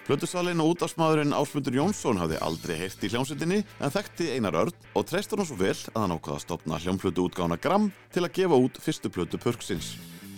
Plötusalinn 0.04 0.60
og 0.60 0.74
útafsmaðurinn 0.74 1.36
Ásmundur 1.38 1.78
Jónsson 1.78 2.18
hafði 2.20 2.40
aldrei 2.44 2.74
heyrt 2.82 3.06
í 3.06 3.12
hljómsveitinni 3.12 3.60
en 3.62 3.94
þekkti 3.94 4.26
Einar 4.34 4.58
Örn 4.64 4.90
og 4.92 5.06
treystur 5.06 5.38
hann 5.38 5.48
svo 5.48 5.60
vel 5.62 5.76
að 5.94 6.02
hann 6.02 6.16
ákvaða 6.18 6.40
að 6.40 6.44
stopna 6.48 6.82
hljómplötu 6.82 7.28
útgána 7.28 7.60
Gram 7.62 7.88
til 8.12 8.26
að 8.26 8.34
gefa 8.42 8.58
út 8.66 8.82
fyrstu 8.82 9.14
plötu 9.14 9.40
Purksins. 9.40 9.94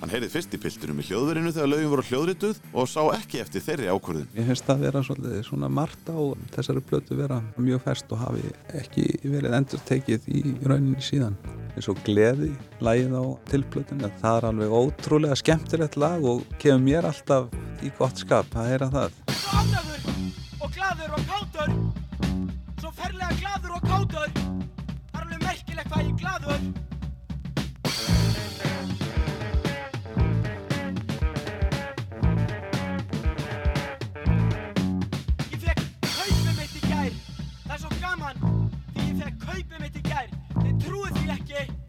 Hann 0.07 0.20
heyrið 0.20 0.37
fyrst 0.37 0.53
í 0.55 0.59
piltunum 0.62 1.01
í 1.03 1.05
hljóðverinu 1.09 1.51
þegar 1.51 1.66
lögum 1.73 1.89
voru 1.91 2.03
hljóðrituð 2.07 2.59
og 2.78 2.85
sá 2.87 3.01
ekki 3.16 3.41
eftir 3.43 3.65
þeirri 3.65 3.89
ákvörðin. 3.91 4.28
Ég 4.39 4.47
finnst 4.47 4.69
það 4.69 4.85
vera 4.85 5.03
svolítið 5.03 5.41
svona 5.49 5.70
margt 5.81 6.12
á 6.15 6.19
þessari 6.55 6.83
plötu 6.87 7.19
vera 7.19 7.41
mjög 7.59 7.83
fest 7.89 8.15
og 8.15 8.23
hafi 8.23 8.53
ekki 8.78 9.09
verið 9.24 9.59
endur 9.59 9.83
tekið 9.91 10.31
í 10.31 10.45
rauninni 10.62 11.03
síðan. 11.03 11.35
eins 11.74 11.91
og 11.91 11.99
gleði 12.07 12.53
lægið 12.78 13.19
á 13.19 13.24
tilplötun 13.51 14.07
það 14.23 14.39
er 14.39 14.49
alveg 14.53 14.78
ótrúlega 14.78 15.43
skemmtilegt 15.43 15.99
lag 15.99 16.23
og 16.23 16.47
kemur 16.62 16.87
mér 16.87 17.11
alltaf 17.11 17.51
í 17.83 17.91
gott 17.99 18.23
skap 18.23 18.55
að 18.55 18.70
heyra 18.70 18.93
það 18.95 19.20
Ánæður 19.59 20.11
og 20.62 20.70
gladur 20.78 21.19
og 21.19 21.31
kátur 21.33 21.78
Svo 22.78 22.95
ferlega 22.95 23.35
gladur 23.43 23.74
og 23.81 23.89
kátur 23.91 24.31
Það 24.39 25.19
er 25.19 25.24
alveg 25.27 25.49
merkilegt 25.51 25.91
hvað 25.91 26.07
ég 26.07 26.20
gladur 26.23 26.95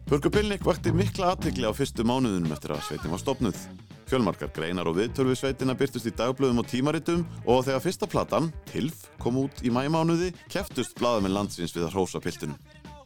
Purku 0.08 0.30
Pilnik 0.32 0.62
vakti 0.64 0.88
mikla 0.88 1.34
aðtikli 1.34 1.68
á 1.68 1.72
fyrstu 1.76 2.00
mánuðunum 2.08 2.54
eftir 2.54 2.72
að 2.72 2.86
sveitin 2.86 3.12
var 3.12 3.20
stopnuð. 3.20 3.58
Fjölmarkar 4.08 4.48
greinar 4.56 4.88
og 4.88 4.94
viðtörfi 4.96 5.34
sveitina 5.36 5.74
byrtust 5.76 6.08
í 6.08 6.12
dagblöðum 6.16 6.62
og 6.62 6.70
tímaritum 6.70 7.26
og 7.44 7.66
þegar 7.66 7.82
fyrsta 7.84 8.08
platan, 8.08 8.46
Tilf, 8.70 9.02
kom 9.20 9.36
út 9.42 9.60
í 9.60 9.68
mæmánuði, 9.68 10.30
keftust 10.48 10.96
blaðamenn 10.96 11.34
landsins 11.36 11.76
við 11.76 11.90
að 11.90 11.92
hrósa 11.98 12.22
piltunum. 12.24 12.56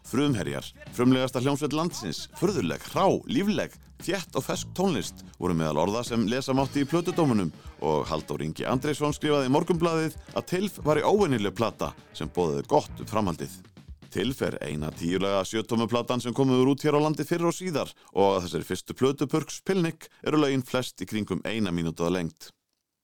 Frumherjar, 0.07 0.69
frumlegasta 0.95 1.43
hljómsveit 1.43 1.74
landsins, 1.74 2.29
furðuleg, 2.39 2.87
hrá, 2.95 3.09
lífleg, 3.27 3.74
þjætt 4.07 4.39
og 4.39 4.47
fesk 4.47 4.70
tónlist 4.79 5.27
voru 5.43 5.59
meðal 5.59 5.83
orða 5.89 6.05
sem 6.07 6.29
lesa 6.31 6.55
mátti 6.55 6.87
í 6.87 6.91
plötudómunum 6.91 7.51
og 7.83 8.07
Halldór 8.12 8.47
Ingi 8.47 8.70
Andreysson 8.70 9.19
skrifaði 9.19 9.51
í 9.51 9.55
morgumblaðið 9.59 10.15
að 10.39 10.49
Tilf 10.55 10.79
var 10.87 11.03
í 11.03 11.07
óvennileg 11.07 11.59
plata 11.59 11.91
sem 12.15 12.31
bóðiði 12.31 12.69
gott 12.70 12.95
upp 13.03 13.11
framhaldið. 13.11 13.59
Tilf 14.13 14.43
er 14.45 14.59
eina 14.65 14.91
tíulega 14.93 15.43
sjötómuplatan 15.49 16.21
sem 16.21 16.35
komuður 16.37 16.75
út 16.75 16.83
hér 16.85 16.99
á 16.99 17.05
landi 17.05 17.25
fyrir 17.25 17.49
og 17.49 17.57
síðar 17.57 17.93
og 18.13 18.35
að 18.37 18.43
þessari 18.47 18.69
fyrstu 18.69 18.97
plötu 18.99 19.29
Purks 19.33 19.63
Pilnik 19.65 20.09
eru 20.23 20.41
lögin 20.43 20.65
flest 20.69 21.01
í 21.01 21.09
kringum 21.09 21.41
eina 21.49 21.73
mínútaða 21.73 22.13
lengt. 22.19 22.51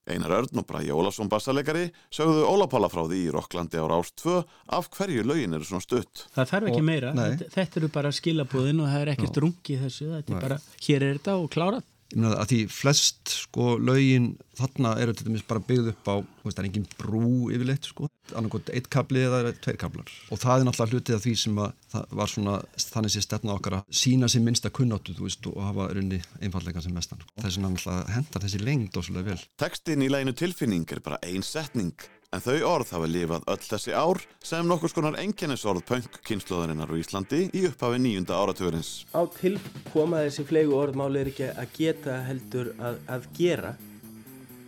Einar 0.09 0.31
Örn 0.39 0.57
og 0.57 0.65
Bræði 0.65 0.89
Ólafsson 0.95 1.29
bassaleikari 1.29 1.91
sögðu 2.13 2.45
Ólapála 2.49 2.87
frá 2.89 3.03
því 3.05 3.19
í 3.27 3.33
Rokklandi 3.35 3.77
á 3.77 3.85
Rást 3.91 4.15
2 4.23 4.39
af 4.77 4.87
hverju 4.95 5.21
lögin 5.27 5.53
eru 5.53 5.67
svona 5.67 5.83
stutt. 5.85 6.23
Það 6.33 6.49
þarf 6.53 6.69
ekki 6.71 6.81
Og- 6.81 6.87
meira, 6.87 7.11
nei. 7.13 7.27
þetta, 7.35 7.49
þetta 7.57 7.77
eru 7.83 7.89
bara 7.93 8.09
skilabúðin 8.17 8.81
og 8.81 8.89
það 8.89 9.01
er 9.03 9.11
ekkert 9.13 9.37
rungi 9.43 9.77
þessu, 9.83 10.07
þetta 10.15 10.33
er 10.33 10.41
bara, 10.47 10.57
hér 10.87 11.03
er 11.09 11.17
þetta 11.19 11.35
og 11.43 11.49
klárað. 11.53 11.83
Að 12.17 12.45
því 12.49 12.59
flest 12.73 13.29
sko 13.45 13.75
lögin 13.77 14.31
þarna 14.57 14.95
eru 15.01 15.13
til 15.13 15.27
dæmis 15.27 15.45
bara 15.47 15.61
byggð 15.61 15.91
upp 15.91 16.09
á, 16.09 16.15
veist 16.43 16.57
það 16.57 16.63
er 16.63 16.69
engin 16.69 16.87
brú 16.97 17.29
yfirleitt 17.53 17.89
sko, 17.91 18.09
annarkot 18.33 18.71
eitt 18.73 18.89
kabli 18.91 19.21
eða 19.27 19.53
tveir 19.61 19.77
kablar 19.79 20.09
og 20.33 20.41
það 20.41 20.63
er 20.63 20.67
náttúrulega 20.67 20.97
hlutið 20.97 21.17
af 21.17 21.23
því 21.25 21.35
sem 21.43 21.61
að 21.63 22.09
var 22.19 22.31
svona 22.33 22.55
þannig 22.81 23.13
sé 23.13 23.23
stefna 23.25 23.55
okkar 23.55 23.79
að 23.79 23.97
sína 24.01 24.29
sér 24.31 24.45
minnsta 24.45 24.73
kunnáttu 24.73 25.15
veist 25.19 25.45
og 25.49 25.61
hafa 25.63 25.89
runni 25.93 26.19
einfallega 26.41 26.83
sem 26.83 26.95
mestan. 26.95 27.21
Þess 27.39 27.57
vegna 27.59 27.73
náttúrulega 27.75 28.15
hendar 28.17 28.45
þessi 28.45 28.63
lengd 28.63 28.99
óslulega 29.01 29.33
vel. 29.33 29.43
Tekstin 29.61 30.05
í 30.05 30.09
læginu 30.11 30.35
tilfinning 30.37 30.89
er 30.89 31.03
bara 31.05 31.21
ein 31.25 31.45
setning 31.45 31.93
en 32.29 32.41
þau 32.43 32.57
orð 32.69 32.91
hafa 32.93 33.07
lifað 33.09 33.45
öll 33.49 33.63
þessi 33.65 33.93
ár 33.97 34.19
sem 34.45 34.67
nokkur 34.69 34.91
skonar 34.91 35.17
enginnisorð 35.17 35.81
punk 35.89 36.19
kynnslóðarinnar 36.27 36.91
á 36.93 36.99
Íslandi 37.01 37.41
í 37.57 37.63
upphafi 37.69 38.01
nýjunda 38.03 38.37
áratugurins. 38.37 38.91
Á 39.17 39.25
til 39.33 39.55
koma 39.89 40.21
þessi 40.27 40.45
flegu 40.49 40.75
orð 40.77 40.99
máli 40.99 41.23
er 41.23 41.31
ekki 41.31 41.49
að 41.49 41.73
geta 41.77 42.19
heldur 42.27 42.73
að, 42.77 42.99
að 43.09 43.29
gera. 43.39 43.73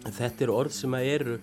Þetta 0.07 0.47
eru 0.47 0.55
orð 0.57 0.77
sem 0.79 0.97
eru 1.01 1.37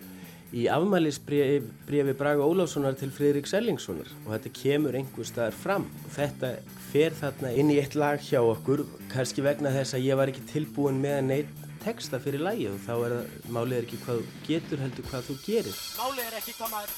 í 0.59 0.65
afmælisbrefi 0.73 2.16
Braga 2.19 2.43
Ólafssonar 2.43 2.97
til 2.99 3.12
Friðrik 3.15 3.47
Sellingssonar 3.47 4.11
og 4.24 4.32
þetta 4.32 4.55
kemur 4.59 4.99
einhver 4.99 5.28
staðar 5.28 5.55
fram. 5.55 5.86
Þetta 6.16 6.57
fer 6.89 7.15
þarna 7.15 7.55
inn 7.61 7.70
í 7.70 7.78
eitt 7.78 7.95
lag 7.95 8.19
hjá 8.24 8.40
okkur, 8.40 8.86
kannski 9.12 9.45
vegna 9.45 9.70
þess 9.77 9.95
að 9.95 10.09
ég 10.09 10.19
var 10.19 10.32
ekki 10.32 10.47
tilbúin 10.51 10.99
með 11.05 11.20
neitt 11.28 11.68
texta 11.89 12.20
fyrir 12.20 12.44
lagið 12.44 12.74
og 12.77 12.81
þá 12.85 12.94
er 12.98 13.16
það, 13.16 13.36
málið 13.56 13.78
er 13.81 13.89
ekki 13.89 14.02
hvað 14.05 14.20
þú 14.20 14.47
getur 14.51 14.85
heldur 14.85 15.09
hvað 15.09 15.28
þú 15.31 15.39
gerir. 15.47 15.82
Málið 15.97 16.27
er 16.28 16.39
ekki 16.43 16.56
hvað 16.59 16.74
maður 16.77 16.97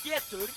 getur 0.00 0.50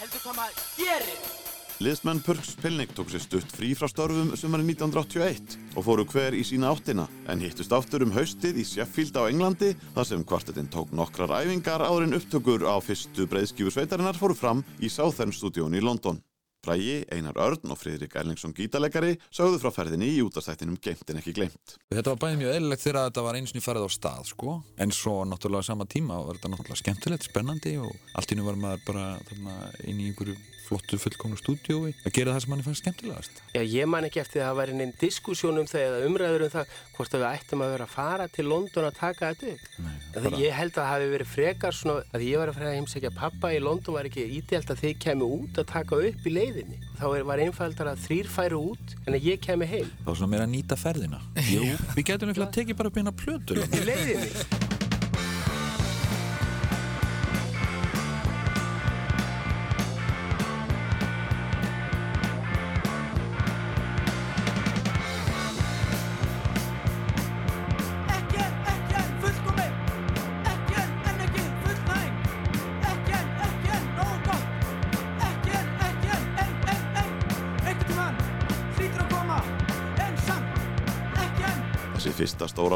heldur 0.00 0.22
hvað 0.26 0.38
maður 0.40 0.62
gerir 0.80 1.50
Liðsmenn 1.82 2.20
Purks 2.22 2.52
Pilnik 2.62 2.92
tók 2.94 3.10
sér 3.10 3.22
stutt 3.24 3.54
frí 3.56 3.72
frá 3.74 3.88
störfum 3.90 4.34
sumari 4.38 4.62
1981 4.68 5.56
og 5.74 5.86
fóru 5.86 6.04
hver 6.06 6.36
í 6.36 6.42
sína 6.46 6.70
áttina 6.70 7.08
en 7.32 7.42
hittust 7.42 7.74
aftur 7.74 8.04
um 8.06 8.14
haustið 8.14 8.60
í 8.62 8.66
Sheffield 8.68 9.18
á 9.18 9.26
Englandi 9.26 9.72
þar 9.96 10.08
sem 10.10 10.26
kvartetinn 10.26 10.70
tók 10.70 10.92
nokkrar 10.94 11.32
æfingar 11.40 11.82
áður 11.82 12.06
en 12.06 12.18
upptökur 12.20 12.66
á 12.70 12.78
fyrstu 12.84 13.26
breiðskífu 13.30 13.74
sveitarinnar 13.74 14.18
fóru 14.18 14.38
fram 14.38 14.62
í 14.78 14.92
Southern 14.92 15.34
stúdíón 15.34 15.74
í 15.74 15.82
London. 15.82 16.20
Brægi, 16.62 17.00
Einar 17.10 17.38
Örn 17.42 17.72
og 17.74 17.78
Friðrik 17.80 18.14
Erlingsson 18.20 18.54
gítarleikari 18.54 19.16
sögðu 19.34 19.58
frá 19.64 19.72
ferðinni 19.74 20.12
í 20.14 20.20
útastættinum 20.22 20.76
Geimt 20.82 21.10
en 21.10 21.18
ekki 21.18 21.34
glemt. 21.34 21.74
Þetta 21.90 22.14
var 22.14 22.20
bæðið 22.22 22.38
mjög 22.38 22.54
eðlilegt 22.54 22.84
þegar 22.84 23.08
þetta 23.08 23.26
var 23.26 23.38
eins 23.40 23.54
og 23.56 23.64
farið 23.66 23.86
á 23.86 23.90
stað 23.96 24.30
sko. 24.30 24.56
en 24.78 24.94
svo 24.94 25.16
náttúrulega 25.26 25.66
sama 25.66 25.86
tíma 25.90 26.20
var 26.22 26.38
þetta 26.38 26.52
náttúrulega 26.52 26.82
skemmtilegt, 26.84 27.26
spennandi 27.26 27.76
og 27.82 27.90
allt 28.14 28.32
í 28.32 28.38
nú 28.38 28.46
var 28.46 28.60
maður 28.62 28.86
bara 28.86 29.06
þarna, 29.26 29.56
inn 29.90 29.98
í 29.98 30.10
einhverju 30.12 30.38
flottu 30.66 30.98
fullkomnu 31.00 31.36
stúdiói 31.40 31.92
að 32.02 32.14
gera 32.16 32.34
það 32.34 32.42
sem 32.44 32.50
manni 32.52 32.66
fannst 32.66 32.82
skemmtilegast. 32.82 33.42
Já, 33.54 33.62
ég 33.62 33.86
man 33.90 34.06
ekki 34.06 34.22
eftir 34.22 34.42
að 34.42 34.48
það 34.48 34.58
væri 34.60 34.72
neinn 34.78 34.94
diskussjón 35.00 35.60
um 35.62 35.68
það 35.68 35.86
eða 35.86 35.98
umræður 36.08 36.46
um 36.46 36.52
það 36.54 36.66
hvort 36.96 37.12
að 37.16 37.22
við 37.22 37.28
ættum 37.30 37.64
að 37.64 37.72
vera 37.74 37.86
að 37.86 37.94
fara 37.96 38.26
til 38.32 38.46
London 38.48 38.88
að 38.88 38.98
taka 38.98 39.30
þetta 39.32 39.44
upp. 39.52 39.64
Nei, 39.82 39.96
bara... 40.16 40.40
Ég 40.42 40.50
held 40.58 40.72
að 40.72 40.78
það 40.80 40.90
hafi 40.92 41.06
verið 41.12 41.28
frekar 41.32 41.72
svona 41.76 41.96
að 42.12 42.26
ég 42.28 42.36
var 42.42 42.48
að 42.52 42.62
að 42.62 42.76
heimsækja 42.78 43.12
pappa 43.16 43.52
í 43.52 43.60
London 43.62 43.96
var 43.96 44.08
ekki 44.08 44.24
ídelt 44.38 44.68
að 44.72 44.82
þeir 44.82 44.96
kemi 45.06 45.24
út 45.38 45.54
að 45.60 45.70
taka 45.72 45.94
upp 46.10 46.22
í 46.26 46.32
leiðinni. 46.32 46.78
Þá 46.98 47.06
var 47.28 47.42
einfaldar 47.42 47.92
að 47.92 48.02
þrýr 48.06 48.28
færu 48.30 48.58
út 48.72 48.86
en 49.06 49.16
að 49.16 49.26
ég 49.32 49.42
kemi 49.42 49.66
heim. 49.68 49.88
Var 50.06 50.14
svona 50.18 50.32
meira 50.34 50.46
að 50.48 50.54
nýta 50.54 50.76
ferðina. 50.78 51.20
Jú, 51.54 51.62
við 51.96 52.04
getum 52.12 52.30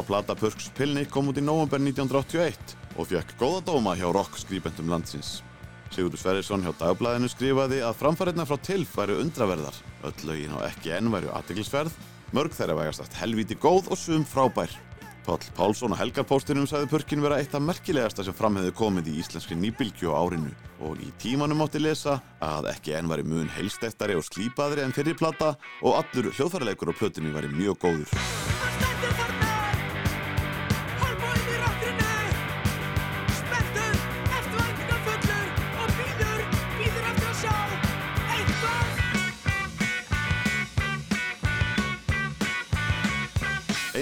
plata 0.07 0.35
Purks 0.39 0.71
Pilni 0.77 1.05
kom 1.11 1.29
út 1.31 1.39
í 1.41 1.45
november 1.45 1.83
1981 1.83 2.77
og 2.97 3.11
fekk 3.11 3.35
góða 3.41 3.65
dóma 3.67 3.97
hjá 3.99 4.07
rock-skrýbendum 4.15 4.91
landsins. 4.93 5.41
Sigurður 5.95 6.21
Sverrisson 6.21 6.65
hjá 6.65 6.73
Dagblæðinu 6.81 7.31
skrifaði 7.31 7.83
að 7.87 7.99
framfæriðna 8.01 8.47
frá 8.49 8.57
Tilf 8.67 8.97
væru 8.99 9.21
undraverðar, 9.23 9.77
öll 10.07 10.27
lögin 10.29 10.57
á 10.59 10.67
ekki 10.69 10.95
enn 10.97 11.13
væru 11.13 11.31
aðteglisverð, 11.37 11.95
mörg 12.37 12.57
þeirra 12.57 12.79
vægast 12.81 13.05
allt 13.05 13.21
helvíti 13.21 13.59
góð 13.59 13.93
og 13.93 14.01
sum 14.01 14.27
frábær. 14.27 14.73
Páll 15.27 15.43
Pálsson 15.57 15.91
og 15.91 15.99
Helgarpóstinum 15.99 16.69
sagði 16.71 16.91
Purkin 16.93 17.23
vera 17.25 17.41
eitt 17.43 17.55
af 17.59 17.65
merkilegasta 17.67 18.23
sem 18.23 18.35
fram 18.37 18.61
hefði 18.61 18.75
komið 18.79 19.11
í 19.11 19.17
íslenski 19.23 19.59
nýbylgju 19.59 20.15
á 20.15 20.23
árinu 20.23 20.53
og 20.87 21.01
í 21.03 21.11
tímanum 21.19 21.65
átti 21.67 21.83
lesa 21.83 22.21
að 22.39 22.71
ekki 22.77 22.95
enn 22.95 23.11
væri 23.11 23.27
mun 23.27 23.51
heilstettari 23.57 24.15
og 24.15 24.23
slípaðri 24.29 24.87
en 24.87 24.95
fyrir 24.95 25.19
plata 25.19 25.57
og 25.83 25.99
allur 25.99 26.31
hljóðfærleikur 26.31 26.95
á 26.95 26.99
plötinu 27.01 27.35
væri 27.35 27.51
mjög 27.51 27.83
góður. 27.83 29.36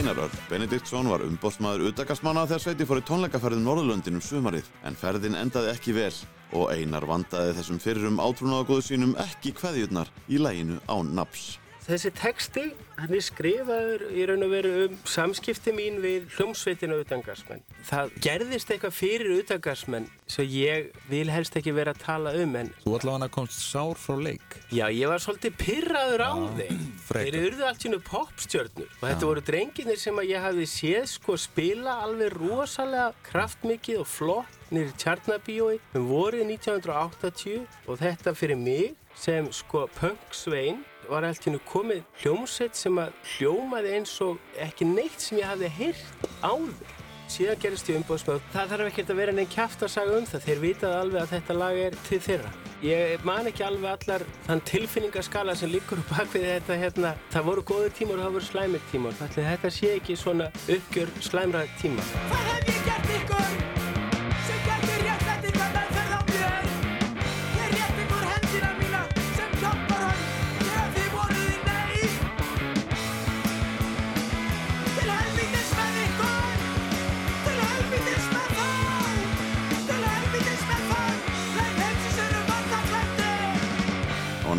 Einar 0.04 0.18
Örn 0.26 0.40
Benediktsson 0.50 1.06
var 1.08 1.22
umbótsmaður 1.24 1.86
utakastmanna 1.88 2.42
þegar 2.44 2.60
Sveiti 2.60 2.84
fór 2.84 2.98
í 3.00 3.04
tónleikaferðin 3.08 3.64
Norðurlöndin 3.64 4.18
um 4.18 4.24
sumarið 4.26 4.68
en 4.84 4.98
ferðin 5.00 5.38
endaði 5.40 5.70
ekki 5.72 5.94
vel 5.96 6.12
og 6.60 6.74
Einar 6.74 7.08
vandaði 7.08 7.56
þessum 7.56 7.80
fyrrum 7.80 8.20
átrúnaðagóðu 8.20 8.84
sínum 8.84 9.16
ekki 9.24 9.56
kveðjurnar 9.56 10.12
í 10.28 10.44
læginu 10.44 10.76
án 10.92 11.14
naps. 11.16 11.54
Þessi 11.84 12.10
teksti, 12.16 12.62
hann 12.96 13.10
er 13.12 13.20
skrifaður 13.20 14.06
í 14.16 14.22
raun 14.24 14.46
og 14.46 14.52
veru 14.54 14.70
um 14.86 14.94
samskipti 15.04 15.72
mín 15.76 15.98
við 16.00 16.30
hljómsveitinu 16.32 16.96
utangarsmenn. 17.02 17.60
Það 17.84 18.14
gerðist 18.24 18.70
eitthvað 18.72 18.94
fyrir 18.96 19.34
utangarsmenn 19.34 20.06
sem 20.24 20.48
ég 20.48 20.94
vil 21.10 21.26
helst 21.28 21.58
ekki 21.60 21.74
vera 21.76 21.92
að 21.92 22.00
tala 22.06 22.32
um 22.40 22.56
en... 22.56 22.70
Þú 22.86 22.94
allavega 22.96 23.28
komst 23.34 23.60
sár 23.66 24.00
frá 24.00 24.16
leik. 24.16 24.56
Já, 24.72 24.86
ég 24.88 25.12
var 25.12 25.20
svolítið 25.20 25.58
pyrraður 25.60 26.24
á 26.24 26.32
þeim. 26.62 26.80
Þeir 27.10 27.38
eruðu 27.42 27.68
allt 27.68 27.84
sínu 27.84 28.00
popstjörnur 28.08 28.88
og 28.88 29.04
þetta 29.04 29.28
voru 29.28 29.44
drenginir 29.50 30.00
sem 30.00 30.22
að 30.24 30.32
ég 30.32 30.48
hafi 30.48 30.70
séð 30.78 31.04
sko 31.12 31.36
spila 31.36 31.98
alveg 32.06 32.32
rosalega 32.38 33.12
kraftmikið 33.28 34.00
og 34.06 34.08
flott 34.08 34.72
nýri 34.72 34.96
Tjarnabíói 35.04 35.76
um 36.00 36.08
vorið 36.08 36.48
1980 36.56 37.68
og 37.84 38.00
þetta 38.00 38.32
fyrir 38.40 38.56
mig 38.56 38.96
sem 39.20 39.52
sko 39.52 39.84
punksvein 40.00 40.80
var 41.10 41.26
allt 41.28 41.46
hérna 41.46 41.60
komið 41.68 42.02
hljómsveit 42.22 42.76
sem 42.78 43.00
að 43.00 43.14
hljómaði 43.34 43.96
eins 43.98 44.12
og 44.24 44.60
ekki 44.60 44.88
neitt 44.88 45.20
sem 45.22 45.40
ég 45.40 45.50
hafði 45.50 45.72
heyrt 45.78 46.28
áður. 46.42 47.00
Síðan 47.34 47.60
gerist 47.62 47.88
ég 47.88 47.98
umbóðsmöð. 47.98 48.42
Það 48.52 48.72
þarf 48.74 48.88
ekkert 48.90 49.10
að 49.10 49.20
vera 49.22 49.34
neinn 49.34 49.50
kæft 49.50 49.82
að 49.82 49.92
sagja 49.94 50.18
um 50.18 50.26
það. 50.28 50.44
Þeir 50.44 50.62
vitaði 50.62 50.98
alveg 51.00 51.22
að 51.22 51.32
þetta 51.32 51.56
lag 51.56 51.80
er 51.86 51.98
til 52.08 52.20
þeirra. 52.26 52.54
Ég 52.84 53.24
man 53.24 53.48
ekki 53.48 53.64
alveg 53.64 53.94
allar 53.94 54.26
þann 54.44 54.64
tilfinningaskala 54.68 55.54
sem 55.56 55.72
líkur 55.72 56.02
bak 56.10 56.28
við 56.34 56.50
þetta 56.52 56.80
hérna. 56.84 57.14
Það 57.32 57.48
voru 57.50 57.68
góðu 57.72 57.92
tímur 57.96 58.20
og 58.20 58.26
það 58.26 58.36
voru 58.38 58.50
slæmir 58.50 58.88
tímur. 58.92 59.22
Þetta 59.24 59.72
sé 59.72 59.94
ekki 59.98 60.18
svona 60.20 60.50
uppgjör 60.64 61.14
slæmra 61.24 61.64
tíma. 61.80 62.10
Hvað 62.28 62.52
hef 62.52 62.68
ég 62.74 62.84
gert 62.90 63.16
ykkur? 63.22 63.73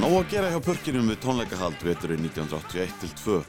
Nó 0.05 0.19
að 0.19 0.27
gera 0.35 0.51
hjá 0.53 0.59
pörkinum 0.61 1.07
við 1.09 1.15
tónleikahald 1.23 1.79
veturinn 1.81 2.27
1981-2 2.27 3.39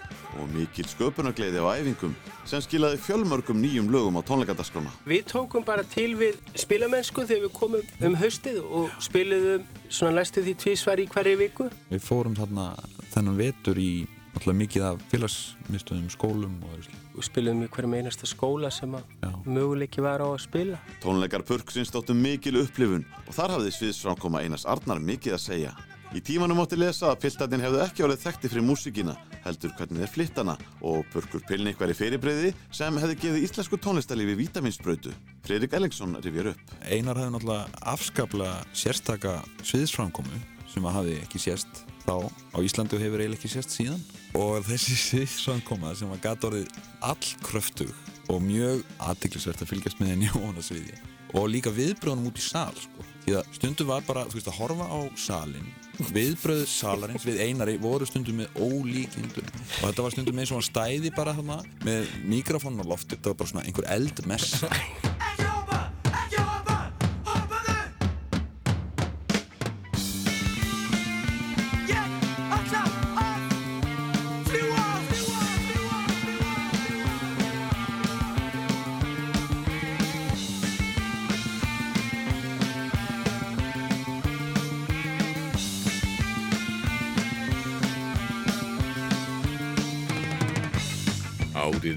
og 0.41 0.45
mikil 0.55 0.87
sköpunargleiði 0.89 1.61
á 1.61 1.69
æfingum 1.77 2.15
sem 2.49 2.63
skilaði 2.65 2.97
fjölmörgum 3.05 3.59
nýjum 3.61 3.91
lögum 3.93 4.17
á 4.17 4.25
tónleikadaskrána. 4.25 4.89
Við 5.05 5.27
tókum 5.29 5.67
bara 5.69 5.85
til 5.85 6.15
við 6.17 6.39
spilamennsku 6.57 7.27
þegar 7.29 7.43
við 7.45 7.53
komum 7.59 8.07
um 8.09 8.17
haustið 8.17 8.63
og 8.65 8.95
spiliðum 9.05 9.67
svona 9.91 10.23
næstu 10.23 10.47
því 10.47 10.55
tvísvar 10.63 11.03
í 11.03 11.05
hverju 11.13 11.35
viku. 11.43 11.67
Við 11.91 12.01
fórum 12.07 12.39
þarna 12.39 12.71
þennan 13.13 13.37
vetur 13.43 13.77
í 13.77 13.91
alltaf 14.33 14.57
mikið 14.57 14.87
af 14.87 15.05
félagsmyndstöðum, 15.13 16.07
skólum 16.15 16.55
og 16.65 16.73
öðru 16.73 16.87
slík. 16.87 17.03
Við 17.19 17.27
spilum 17.29 17.61
í 17.67 17.69
hverjum 17.75 17.99
einasta 17.99 18.31
skóla 18.31 18.71
sem 18.73 18.97
að 18.97 19.45
möguleiki 19.45 20.01
var 20.05 20.25
á 20.25 20.29
að 20.31 20.41
spila. 20.47 20.81
Tónleikar 21.05 21.45
Pörksins 21.45 21.93
stóttu 21.93 22.17
mikil 22.17 22.63
upplifun 22.63 23.05
og 23.27 23.37
þar 23.37 23.59
hafði 23.59 23.75
sviðsframkoma 23.77 24.41
Einars 24.41 24.65
Arnar 24.65 25.05
mikið 25.05 25.37
að 25.37 25.45
segja. 25.45 25.75
Í 26.15 26.23
tímanum 26.23 26.61
átti 26.63 26.79
lesa 26.79 27.11
að 27.11 27.25
piltarnir 27.25 27.65
hefðu 27.67 27.81
ekki 27.83 28.05
árið 28.07 28.21
þekkti 28.23 28.51
fyrir 28.53 28.65
músíkina, 28.67 29.15
heldur 29.43 29.73
hvernig 29.79 30.05
þeir 30.05 30.13
flyttana 30.13 30.55
og 30.87 31.09
Pörkur 31.13 31.43
Pilnik 31.49 31.81
væri 31.83 31.97
fyrirbreyði 31.99 32.53
sem 32.71 33.01
hefði 33.03 33.19
gefið 33.25 33.47
íslensku 33.49 33.81
tónlistarlífi 33.83 34.37
vítaminsbrödu. 34.39 35.15
Freirik 35.47 35.75
Ellingsson 35.77 36.15
rifjar 36.23 36.53
upp. 36.53 36.77
Einar 36.87 37.19
hefði 37.19 37.35
náttúrulega 37.35 37.83
afskaplega 37.95 38.61
sérstaka 38.71 39.41
sviðsframkomu 39.67 40.41
sem 40.71 40.87
að 40.87 40.99
hafi 41.01 41.19
ekki 41.25 41.43
sérst 41.43 41.83
þá 42.07 42.31
á 42.55 42.59
Íslandu 42.63 43.01
hefur 43.01 43.23
eiginlega 43.23 43.41
ekki 43.41 43.51
sérst 43.51 43.75
síðan 43.75 44.03
og 44.39 44.63
þessi 44.67 44.97
sviðsframkoma 45.09 45.95
sem 45.99 46.13
að 46.13 46.23
gata 46.27 46.51
orðið 46.51 46.79
allkröftug 47.11 47.93
og 48.33 48.43
mjög 48.43 48.83
aðtiklisvert 49.03 49.63
að 49.63 49.73
fylgjast 49.73 50.03
með 50.03 50.15
henni 50.15 50.31
og 50.33 50.45
honasviði 50.51 50.99
og 51.37 51.51
líka 51.51 51.73
viðbröðunum 51.75 52.31
út 52.31 52.39
í 52.39 52.45
sal 52.45 52.75
sko. 52.79 53.07
því 53.25 53.39
að 53.41 53.51
stundum 53.59 53.91
var 53.91 54.07
bara 54.07 54.25
veist, 54.31 54.47
að 54.47 54.61
horfa 54.61 54.87
á 54.87 54.99
salin 55.19 55.67
viðbröð 56.13 56.65
salarins 56.71 57.27
við 57.27 57.43
einari 57.47 57.77
voru 57.81 58.09
stundum 58.09 58.43
með 58.43 58.61
ólíkindum 58.61 59.47
og 59.49 59.85
þetta 59.89 60.07
var 60.07 60.17
stundum 60.17 60.41
eins 60.43 60.53
og 60.53 60.61
hann 60.61 60.69
stæði 60.71 61.13
bara 61.17 61.37
þarna 61.37 61.61
með 61.87 62.17
mikrofónun 62.29 62.85
á 62.85 62.91
lofti. 62.93 63.17
Þetta 63.17 63.33
var 63.33 63.41
bara 63.43 63.53
svona 63.55 63.67
einhver 63.69 63.91
eldmessa 63.97 64.73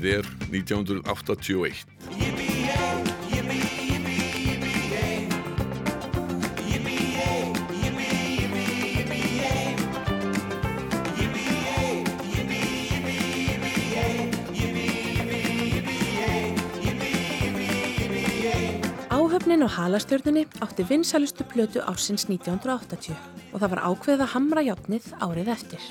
er 0.10 0.26
1981. 0.52 1.86
Áhöfnin 19.10 19.64
og 19.64 19.70
halastjörnunni 19.70 20.48
átti 20.60 20.84
vinsalustu 20.90 21.44
plötu 21.44 21.80
ársins 21.86 22.26
1980 22.26 23.39
og 23.52 23.60
það 23.60 23.76
var 23.76 23.86
ákveðið 23.90 24.26
að 24.26 24.34
hamra 24.36 24.66
játnið 24.66 25.12
árið 25.20 25.54
eftir. 25.56 25.86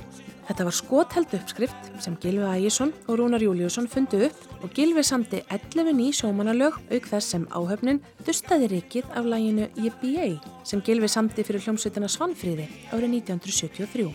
Þetta 0.49 0.65
var 0.65 0.77
skotheld 0.79 1.35
uppskrift 1.37 1.89
sem 2.01 2.15
Gilvi 2.23 2.47
Ægjesson 2.49 2.95
og 3.05 3.19
Rúnar 3.21 3.43
Júliusson 3.45 3.89
fundu 3.91 4.23
upp 4.31 4.65
og 4.65 4.73
Gilvi 4.73 5.03
samti 5.05 5.43
11 5.53 5.93
ný 5.93 6.07
sjómanalög 6.17 6.79
auk 6.89 7.09
þess 7.11 7.35
sem 7.35 7.45
áhöfnin 7.53 8.01
dustaði 8.25 8.71
rikið 8.73 9.13
af 9.13 9.29
læginu 9.29 9.69
EBA 9.77 10.31
sem 10.65 10.81
Gilvi 10.81 11.11
samti 11.13 11.45
fyrir 11.45 11.67
hljómsveitina 11.67 12.09
Svanfríði 12.09 12.65
árið 12.97 13.19
1973. 13.21 14.09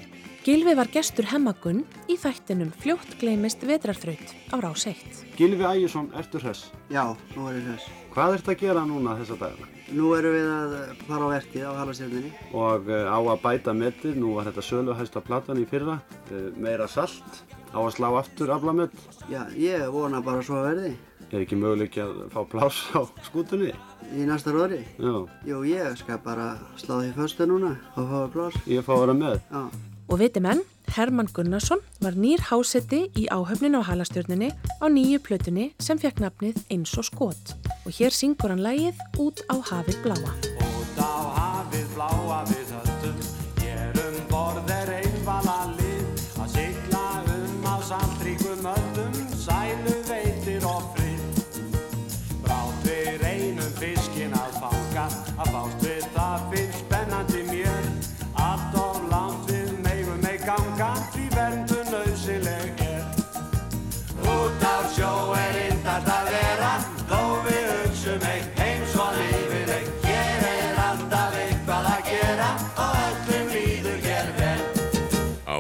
Gilvi 0.44 0.74
var 0.76 0.90
gestur 0.92 1.30
hemmagunn 1.30 1.86
í 2.10 2.18
þættinum 2.20 2.74
fljótt 2.82 3.14
gleimist 3.22 3.62
vetrarþraut 3.64 4.34
á 4.52 4.56
rás 4.58 4.88
1. 4.90 5.22
Gilvi 5.38 5.70
Ægjesson, 5.70 6.10
ertu 6.18 6.42
hress? 6.42 6.72
Já, 6.90 7.14
nú 7.38 7.46
er 7.48 7.62
ég 7.62 7.70
hress. 7.70 7.86
Hvað 8.12 8.40
ert 8.40 8.50
að 8.52 8.60
gera 8.66 8.84
núna 8.90 9.16
þessa 9.22 9.38
dagina? 9.46 9.70
Nú 9.94 10.10
erum 10.18 10.34
við 10.34 10.48
að 10.50 10.72
fara 11.06 11.26
á 11.30 11.34
verkið 11.36 11.66
á 11.70 11.72
halastjörninni. 11.78 12.32
Og 12.58 12.88
uh, 12.90 13.06
á 13.14 13.18
að 13.22 13.42
bæta 13.44 13.76
metið, 13.78 14.16
nú 14.18 14.32
var 14.38 14.48
þetta 14.50 14.66
söluhæsta 14.66 15.22
platan 15.22 15.62
í 15.62 15.68
fyrra, 15.70 16.00
uh, 16.34 16.48
meira 16.58 16.88
salt, 16.90 17.44
á 17.70 17.78
að 17.78 17.92
slá 18.00 18.08
aftur 18.18 18.54
aflamett. 18.56 18.96
Já, 19.30 19.44
ég 19.54 19.86
vona 19.94 20.24
bara 20.26 20.42
svo 20.46 20.64
að 20.64 20.70
verði. 20.72 20.92
Er 21.30 21.44
ekki 21.44 21.58
möguleik 21.62 21.96
að 22.02 22.18
fá 22.34 22.42
pláss 22.50 22.82
á 22.98 23.06
skútunni? 23.26 23.72
Í 24.18 24.26
næsta 24.30 24.54
róri? 24.54 24.82
Já. 24.98 25.16
Jú, 25.50 25.64
ég 25.70 25.98
skal 26.02 26.22
bara 26.26 26.56
slá 26.82 26.98
því 27.00 27.14
fyrstu 27.20 27.50
núna 27.50 27.76
og 27.94 28.10
fá 28.10 28.20
pláss. 28.34 28.62
Ég 28.70 28.86
fá 28.86 28.96
að 28.98 29.06
vera 29.06 29.20
með? 29.22 29.42
Já. 29.54 29.93
Og 30.12 30.20
viti 30.20 30.42
menn, 30.44 30.64
Herman 30.94 31.30
Gunnarsson 31.34 31.82
var 32.04 32.18
nýr 32.20 32.44
háseti 32.50 33.06
í 33.18 33.28
áhöfnin 33.32 33.78
á 33.80 33.82
halastjörnunni 33.88 34.52
á 34.54 34.86
nýju 34.92 35.22
plötunni 35.26 35.72
sem 35.80 36.00
fekk 36.02 36.22
nafnið 36.24 36.60
Eins 36.74 36.98
og 37.00 37.08
skot. 37.08 37.56
Og 37.86 37.96
hér 37.98 38.14
syngur 38.14 38.54
hann 38.54 38.66
lægið 38.66 39.00
Út 39.24 39.46
á 39.50 39.56
hafið 39.72 40.04
bláa. 40.06 40.36
Út 40.60 41.00
á 41.00 41.14
hafið 41.40 41.88
bláa 41.96 42.44
við 42.52 42.63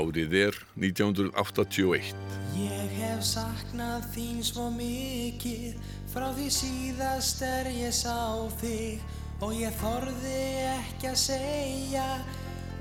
Árið 0.03 0.33
er 0.35 0.55
1981. 0.75 2.15
Ég 2.59 2.95
hef 2.97 3.21
saknað 3.23 4.07
þín 4.11 4.41
svo 4.43 4.65
mikið 4.73 5.77
Frá 6.11 6.25
því 6.35 6.47
síðast 6.51 7.43
er 7.47 7.69
ég 7.71 7.93
sá 7.95 8.35
þig 8.59 9.03
Og 9.43 9.53
ég 9.55 9.75
þorði 9.79 10.41
ekki 10.73 11.07
að 11.07 11.19
segja 11.21 12.07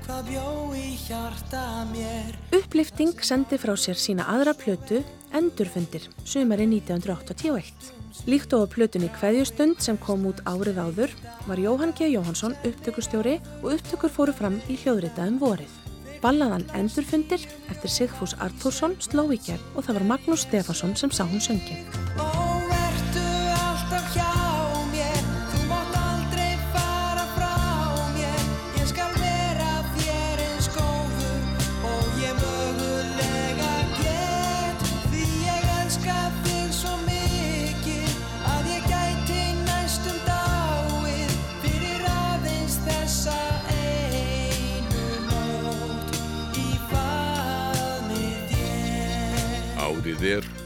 Hvað 0.03 0.31
bjó 0.33 0.47
í 0.75 0.89
hjarta 1.05 1.63
mér 1.93 2.35
Upplifting 2.59 3.23
sendi 3.23 3.59
frá 3.61 3.71
sér 3.79 3.99
sína 3.99 4.27
aðra 4.33 4.55
plötu 4.57 4.99
Endurfundir, 5.33 6.09
sumari 6.27 6.67
1981. 6.69 7.71
Líkt 8.29 8.53
og 8.53 8.67
á 8.69 8.73
plötunni 8.75 9.07
Kveðjustund 9.15 9.79
sem 9.81 9.97
kom 9.97 10.27
út 10.29 10.43
árið 10.45 10.83
áður 10.83 11.15
var 11.47 11.63
Jóhann 11.63 11.95
G. 11.97 12.11
Jóhansson 12.13 12.53
upptökustjóri 12.67 13.39
og 13.63 13.71
upptökur 13.79 14.13
fóru 14.13 14.35
fram 14.37 14.59
í 14.69 14.77
hljóðritaðum 14.83 15.41
vorið. 15.41 15.82
Ballaðan 16.23 16.63
Endurfundir 16.79 17.41
eftir 17.67 17.91
Sigfús 17.91 18.37
Artúrsson 18.39 18.95
sló 19.03 19.27
í 19.35 19.39
gerð 19.43 19.75
og 19.75 19.83
það 19.83 19.99
var 19.99 20.09
Magnús 20.13 20.47
Stefansson 20.47 20.95
sem 20.95 21.11
sá 21.11 21.25
hún 21.27 21.43
söngin. 21.43 21.83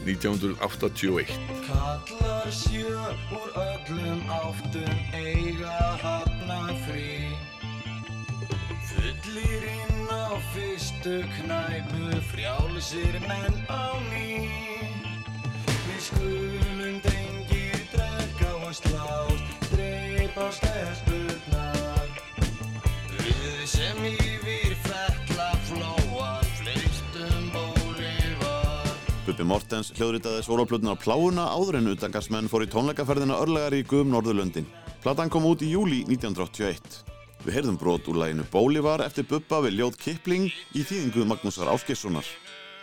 1981. 0.08 1.26
Kallar 1.66 2.48
sjö 2.50 2.96
úr 3.30 3.50
öllum 3.60 4.22
áttum 4.30 4.96
eiga 5.12 5.98
hafna 6.02 6.60
frí. 6.86 7.28
Fullir 8.88 9.66
inn 9.68 10.08
á 10.08 10.32
fyrstu 10.54 11.20
knæpu 11.36 12.22
frjálsir 12.32 13.20
menn 13.28 13.56
á 13.68 14.00
ný. 14.08 14.48
Við 15.84 16.00
skulum 16.08 16.96
drengir 17.04 17.80
drekka 17.92 18.50
og 18.64 18.72
slást 18.80 19.70
dreipa 19.74 20.48
stelpurnar. 20.56 22.08
Við 23.20 23.64
sem 23.76 24.04
yfir 24.16 24.38
fella 24.38 24.47
var 29.28 29.34
Bubbi 29.36 29.44
Mortens 29.44 29.90
hljóðritaði 29.92 30.40
sólarplötuna 30.46 30.94
á 30.96 31.02
pláuna 31.02 31.44
áður 31.52 31.76
en 31.82 31.90
utangarsmenn 31.92 32.48
fór 32.48 32.62
í 32.64 32.68
tónleikaferðina 32.72 33.36
örlegaríku 33.42 34.00
um 34.00 34.12
Norðurlöndin. 34.14 34.64
Platan 35.02 35.28
kom 35.28 35.44
út 35.44 35.60
í 35.60 35.68
júli 35.68 35.98
1981. 36.08 37.02
Við 37.44 37.58
heyrðum 37.58 37.76
brot 37.76 38.08
úr 38.08 38.22
læginu 38.22 38.46
Bólivar 38.48 39.04
eftir 39.04 39.26
Bubba 39.28 39.60
við 39.66 39.82
ljóð 39.82 39.98
Kipling 40.00 40.48
í 40.48 40.80
þýðingu 40.80 41.26
Magnúsar 41.28 41.68
Áskessonar. 41.74 42.24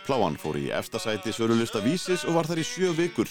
Pláan 0.06 0.38
fór 0.38 0.60
í 0.60 0.70
efstasæti 0.70 1.34
sörulista 1.34 1.82
Vísis 1.82 2.22
og 2.28 2.38
var 2.38 2.46
þar 2.46 2.62
í 2.62 2.68
sjö 2.68 2.94
vikur. 2.94 3.26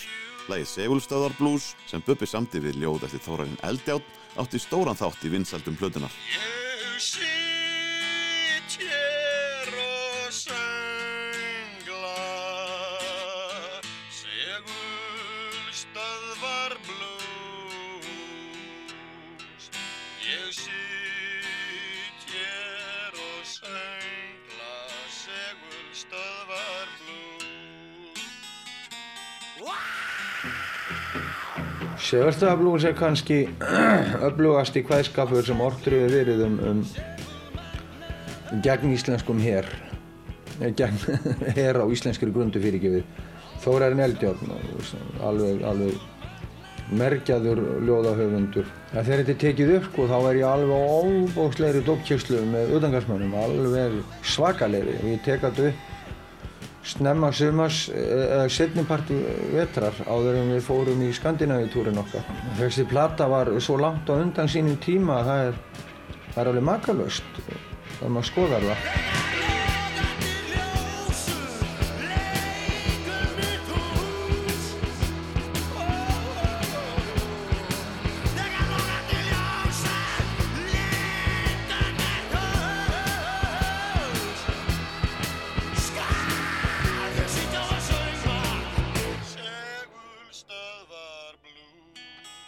Lægið 0.51 0.71
Segulstöðar 0.73 1.39
Blues 1.39 1.71
sem 1.87 2.03
Bubbi 2.03 2.27
samti 2.27 2.59
við 2.59 2.83
ljóð 2.83 3.07
eftir 3.07 3.23
Þórarinn 3.29 3.63
Eldjátt 3.63 4.11
átti 4.35 4.59
stóran 4.59 4.99
þátt 4.99 5.23
í 5.23 5.31
vinsaldum 5.37 5.79
plötunar. 5.79 6.11
Segulstöðablús 32.05 32.85
er 32.85 32.93
kannski 32.97 33.45
öflugasti 34.27 34.83
kvæðskapur 34.85 35.45
sem 35.45 35.61
ortur 35.63 35.95
hefur 35.97 36.13
verið 36.13 36.43
um, 36.45 36.59
um 36.69 38.61
gegn 38.65 38.93
íslenskum 38.93 39.41
her 39.41 39.65
gegn 40.59 40.99
her 41.57 41.79
á 41.81 41.85
íslenskri 41.89 42.31
grundu 42.33 42.61
fyrirgefið. 42.63 43.07
Þórarinn 43.63 44.03
Eldjárn 44.05 44.51
alveg, 45.25 45.63
alveg 45.65 46.93
merkjaður 46.95 47.63
ljóðahöfundur. 47.87 48.69
Þegar 48.91 49.23
þetta 49.23 49.33
er 49.33 49.41
tekið 49.41 49.73
upp 49.79 49.89
sko, 49.89 50.05
þá 50.11 50.17
er 50.19 50.39
ég 50.43 50.47
alveg 50.51 50.93
óbókslegri 50.99 51.83
dópkjökslu 51.87 52.43
með 52.51 52.75
utangarsmönnum 52.77 53.35
alveg 53.41 53.97
svakalegri. 54.35 54.99
Og 55.01 55.11
ég 55.15 55.25
tek 55.25 55.41
þetta 55.47 55.71
upp 55.71 55.94
snemma 56.85 57.31
sumars 57.33 57.85
eða 57.93 58.45
setniparti 58.51 59.17
vetrar 59.53 59.97
áður 60.05 60.41
en 60.41 60.53
við 60.53 60.61
fórum 60.67 61.01
í 61.05 61.11
Skandinavíutúrin 61.15 61.97
okkar. 62.01 62.27
Þessi 62.59 62.85
plata 62.89 63.29
var 63.31 63.51
svo 63.59 63.79
langt 63.81 64.09
á 64.09 64.13
undan 64.17 64.51
sínum 64.51 64.77
tíma 64.83 65.21
að 65.21 65.31
það 65.31 65.47
er, 65.47 65.59
það 66.29 66.43
er 66.43 66.51
alveg 66.53 66.69
makalöst 66.69 67.41
þegar 67.45 68.15
maður 68.17 68.31
skoðar 68.31 68.69
það. 68.69 69.44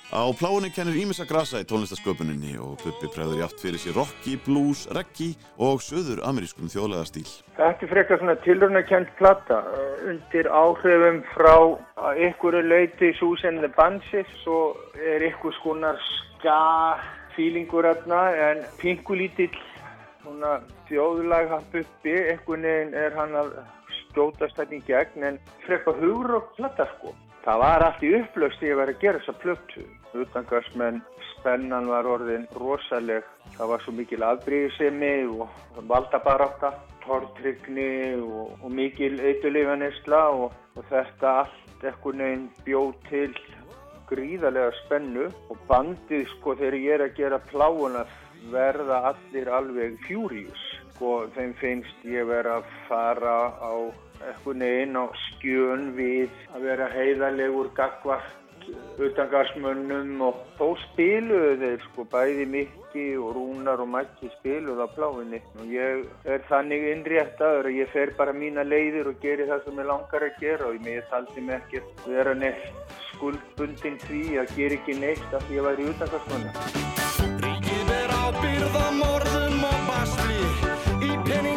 Á 0.08 0.24
pláunni 0.40 0.70
kennir 0.72 0.96
ímissa 0.96 1.26
grasa 1.28 1.60
í 1.60 1.66
tónlistasköpuninni 1.68 2.54
og 2.64 2.80
Bubbi 2.80 3.10
bregður 3.12 3.42
játt 3.42 3.60
fyrir 3.60 3.82
sér 3.82 3.98
rocki, 4.00 4.38
blues, 4.46 4.86
reggi 4.96 5.34
og 5.60 5.82
söður 5.84 6.22
amerískum 6.24 6.72
þjóðlega 6.72 7.10
stíl. 7.10 7.26
Þetta 7.58 7.84
er 7.84 7.92
frekar 7.92 8.22
svona 8.22 8.38
tilrunarkjönd 8.46 9.12
platta 9.20 9.58
uh, 9.68 10.08
undir 10.08 10.48
áhrifum 10.48 11.20
frá 11.34 11.58
er 12.16 12.70
leiti 12.72 13.12
Susan 13.20 13.60
the 13.60 13.68
Banshees 13.76 14.48
og 14.48 14.80
er 14.96 15.28
ykkur 15.28 15.52
skonar 15.60 16.00
ska 16.08 16.56
fílingur 17.36 17.92
öfna 17.92 18.24
en 18.48 18.64
pingulítill 18.80 19.52
svona 20.24 20.62
þjóðlag 20.88 21.52
hann 21.52 21.68
Bubbi, 21.76 22.16
einhvern 22.32 22.64
veginn 22.64 22.96
er 22.96 23.20
hann 23.20 23.36
að 23.36 23.58
skjótast 24.00 24.56
þetta 24.56 24.80
í 24.80 24.84
gegn 24.88 25.32
en 25.34 25.46
frekar 25.68 26.00
hugur 26.00 26.40
og 26.40 26.52
platta 26.56 26.88
sko. 26.96 27.12
Það 27.44 27.62
var 27.62 27.84
allt 27.86 28.02
í 28.04 28.16
upplöst 28.18 28.60
þegar 28.60 28.72
ég 28.72 28.80
var 28.82 28.90
að 28.96 29.02
gera 29.04 29.20
þessa 29.20 29.42
plöttu. 29.44 29.84
Utangarsmenn, 30.16 31.02
spennan 31.34 31.90
var 31.92 32.08
orðin 32.08 32.48
rosaleg. 32.56 33.26
Það 33.58 33.72
var 33.72 33.84
svo 33.84 33.94
mikil 33.98 34.24
afbríðisemi 34.28 35.14
og 35.34 35.82
valdabaráta, 35.90 36.72
tortrygni 37.04 38.16
og, 38.22 38.56
og 38.62 38.72
mikil 38.72 39.20
eitthuleifanisla 39.20 40.24
og, 40.36 40.56
og 40.78 40.90
þetta 40.92 41.34
allt 41.44 41.86
ekkert 41.88 42.20
neginn 42.22 42.48
bjóð 42.66 42.94
til 43.10 43.34
gríðarlega 44.08 44.72
spennu 44.86 45.28
og 45.52 45.60
bandið 45.68 46.26
sko 46.38 46.56
þegar 46.56 46.80
ég 46.80 46.96
er 46.96 47.06
að 47.08 47.16
gera 47.20 47.40
pláuna 47.52 48.06
verða 48.52 49.04
allir 49.12 49.52
alveg 49.52 50.00
fjúrius. 50.08 50.66
Sko 50.96 51.28
þeim 51.36 51.54
finnst 51.60 52.06
ég 52.08 52.28
vera 52.30 52.58
að 52.62 52.70
fara 52.88 53.38
á 53.60 53.74
eitthvað 54.26 54.60
neginn 54.64 54.98
á 54.98 55.06
skjön 55.28 55.92
við 55.98 56.32
að 56.56 56.68
vera 56.70 56.90
heiðarlegur 56.96 57.70
gagvart 57.78 58.47
utangarsmönnum 59.08 60.22
og 60.28 60.40
þó 60.58 60.68
spiluðu 60.84 61.56
þeir 61.62 61.84
sko 61.86 62.06
bæði 62.12 62.46
Mikki 62.54 63.06
og 63.22 63.36
Rúnar 63.38 63.84
og 63.84 63.92
Maggi 63.94 64.32
spiluðu 64.38 64.86
á 64.86 64.90
pláfinni 64.96 65.42
og 65.60 65.74
ég 65.74 66.08
er 66.26 66.46
þannig 66.50 66.88
innréttaður 66.94 67.70
að 67.70 67.80
ég 67.82 67.92
fer 67.94 68.14
bara 68.20 68.36
mína 68.36 68.66
leiðir 68.68 69.12
og 69.12 69.20
gerir 69.24 69.52
það 69.52 69.68
sem 69.68 69.82
ég 69.84 69.90
langar 69.92 70.28
að 70.28 70.40
gera 70.42 70.72
og 70.72 70.90
ég 70.92 71.12
taldi 71.12 71.46
mig 71.50 71.62
ekki 71.62 71.84
vera 72.08 72.34
neitt 72.38 72.98
skuldbundin 73.12 74.02
því 74.08 74.24
að 74.44 74.56
gera 74.58 74.80
ekki 74.82 74.98
neitt 75.02 75.38
af 75.38 75.46
því 75.50 75.62
að 75.62 75.70
væri 75.70 75.92
utangarsmönna 75.94 76.52
Ríkið 77.44 77.94
er 78.02 78.18
ábyrð 78.24 78.82
á 78.82 78.88
morðum 79.02 79.70
og 79.70 79.80
basli 79.92 80.42
í 81.08 81.14
peningasæðlum 81.14 81.57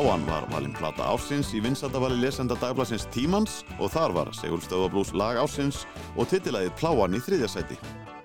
Pláan 0.00 0.22
var 0.24 0.46
valinn 0.48 0.72
plata 0.72 1.04
ársins 1.12 1.50
í 1.52 1.58
vinsættavali 1.60 2.16
lesenda 2.22 2.56
dagbladsins 2.56 3.02
Tímans 3.12 3.58
og 3.76 3.90
þar 3.92 4.14
var 4.16 4.28
Segulstöðablús 4.32 5.10
lag 5.12 5.36
ársins 5.36 5.82
og 6.16 6.30
titilæðið 6.30 6.70
Pláan 6.80 7.16
í 7.18 7.20
þriðjasæti. 7.20 7.76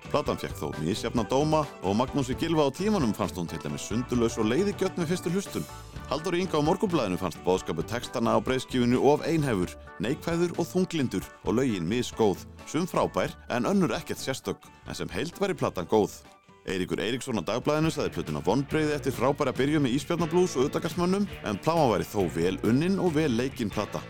Platan 0.08 0.40
fekk 0.40 0.56
þó 0.56 0.70
mísjafna 0.78 1.26
dóma 1.28 1.66
og 1.84 1.98
Magnúsi 2.00 2.38
Gilva 2.40 2.70
á 2.70 2.72
tímanum 2.72 3.12
fannst 3.18 3.36
hún 3.36 3.50
til 3.52 3.60
dæmis 3.60 3.90
sundulös 3.90 4.38
og 4.40 4.48
leiðigjött 4.48 4.96
með 4.96 5.12
fyrstu 5.12 5.34
hlustun. 5.34 5.68
Haldur 6.08 6.38
Inga 6.40 6.64
á 6.64 6.68
morgunblæðinu 6.70 7.20
fannst 7.20 7.44
bóðskapu 7.44 7.84
textana 7.92 8.38
á 8.38 8.40
breyðskifinu 8.40 9.02
of 9.12 9.28
einhefur, 9.28 9.76
neikvæður 10.00 10.56
og 10.56 10.70
þunglindur 10.72 11.28
og 11.44 11.60
lögin 11.60 11.92
misgóð, 11.92 12.48
sum 12.72 12.88
frábær 12.88 13.36
en 13.52 13.68
önnur 13.68 13.98
ekkert 14.00 14.24
sérstök, 14.24 14.64
en 14.88 14.96
sem 14.96 15.12
heilt 15.12 15.44
var 15.44 15.52
í 15.52 15.60
platan 15.60 15.92
góð. 15.92 16.22
Eiríkur 16.66 16.98
Eiríksson 16.98 17.38
á 17.38 17.46
dagblæðinu 17.46 17.92
saði 17.94 18.10
plötuna 18.16 18.42
vonbreiði 18.42 18.96
eftir 18.96 19.14
frábæra 19.14 19.52
byrju 19.54 19.78
með 19.84 20.00
Ísbjarnablús 20.00 20.56
og 20.58 20.66
auðdagarsmönnum 20.66 21.28
en 21.46 21.60
pláma 21.62 21.92
væri 21.92 22.08
þó 22.10 22.26
vel 22.34 22.58
unnin 22.66 22.98
og 22.98 23.14
vel 23.20 23.30
leikinn 23.38 23.70
plata. 23.70 24.02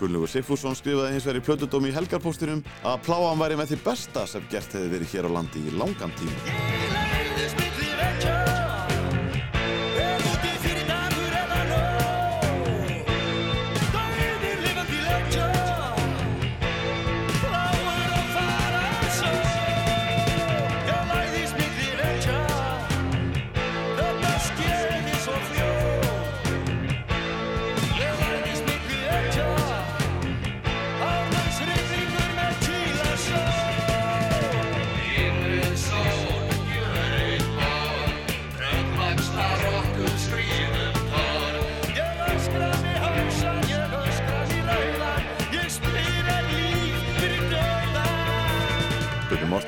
Gunnlaugur 0.00 0.30
Siffússon 0.32 0.78
skrifaði 0.78 1.18
hins 1.18 1.28
í 1.28 1.44
plötudómi 1.44 1.92
í 1.92 1.96
helgarpóstinum 1.96 2.64
að 2.86 3.02
pláan 3.04 3.42
væri 3.42 3.60
með 3.60 3.74
því 3.74 3.80
besta 3.90 4.24
sem 4.30 4.48
gert 4.48 4.72
hefði 4.72 4.94
verið 4.94 5.12
hér 5.12 5.28
á 5.28 5.30
landi 5.36 5.66
í 5.68 5.76
langan 5.76 6.16
tíma. 6.16 6.40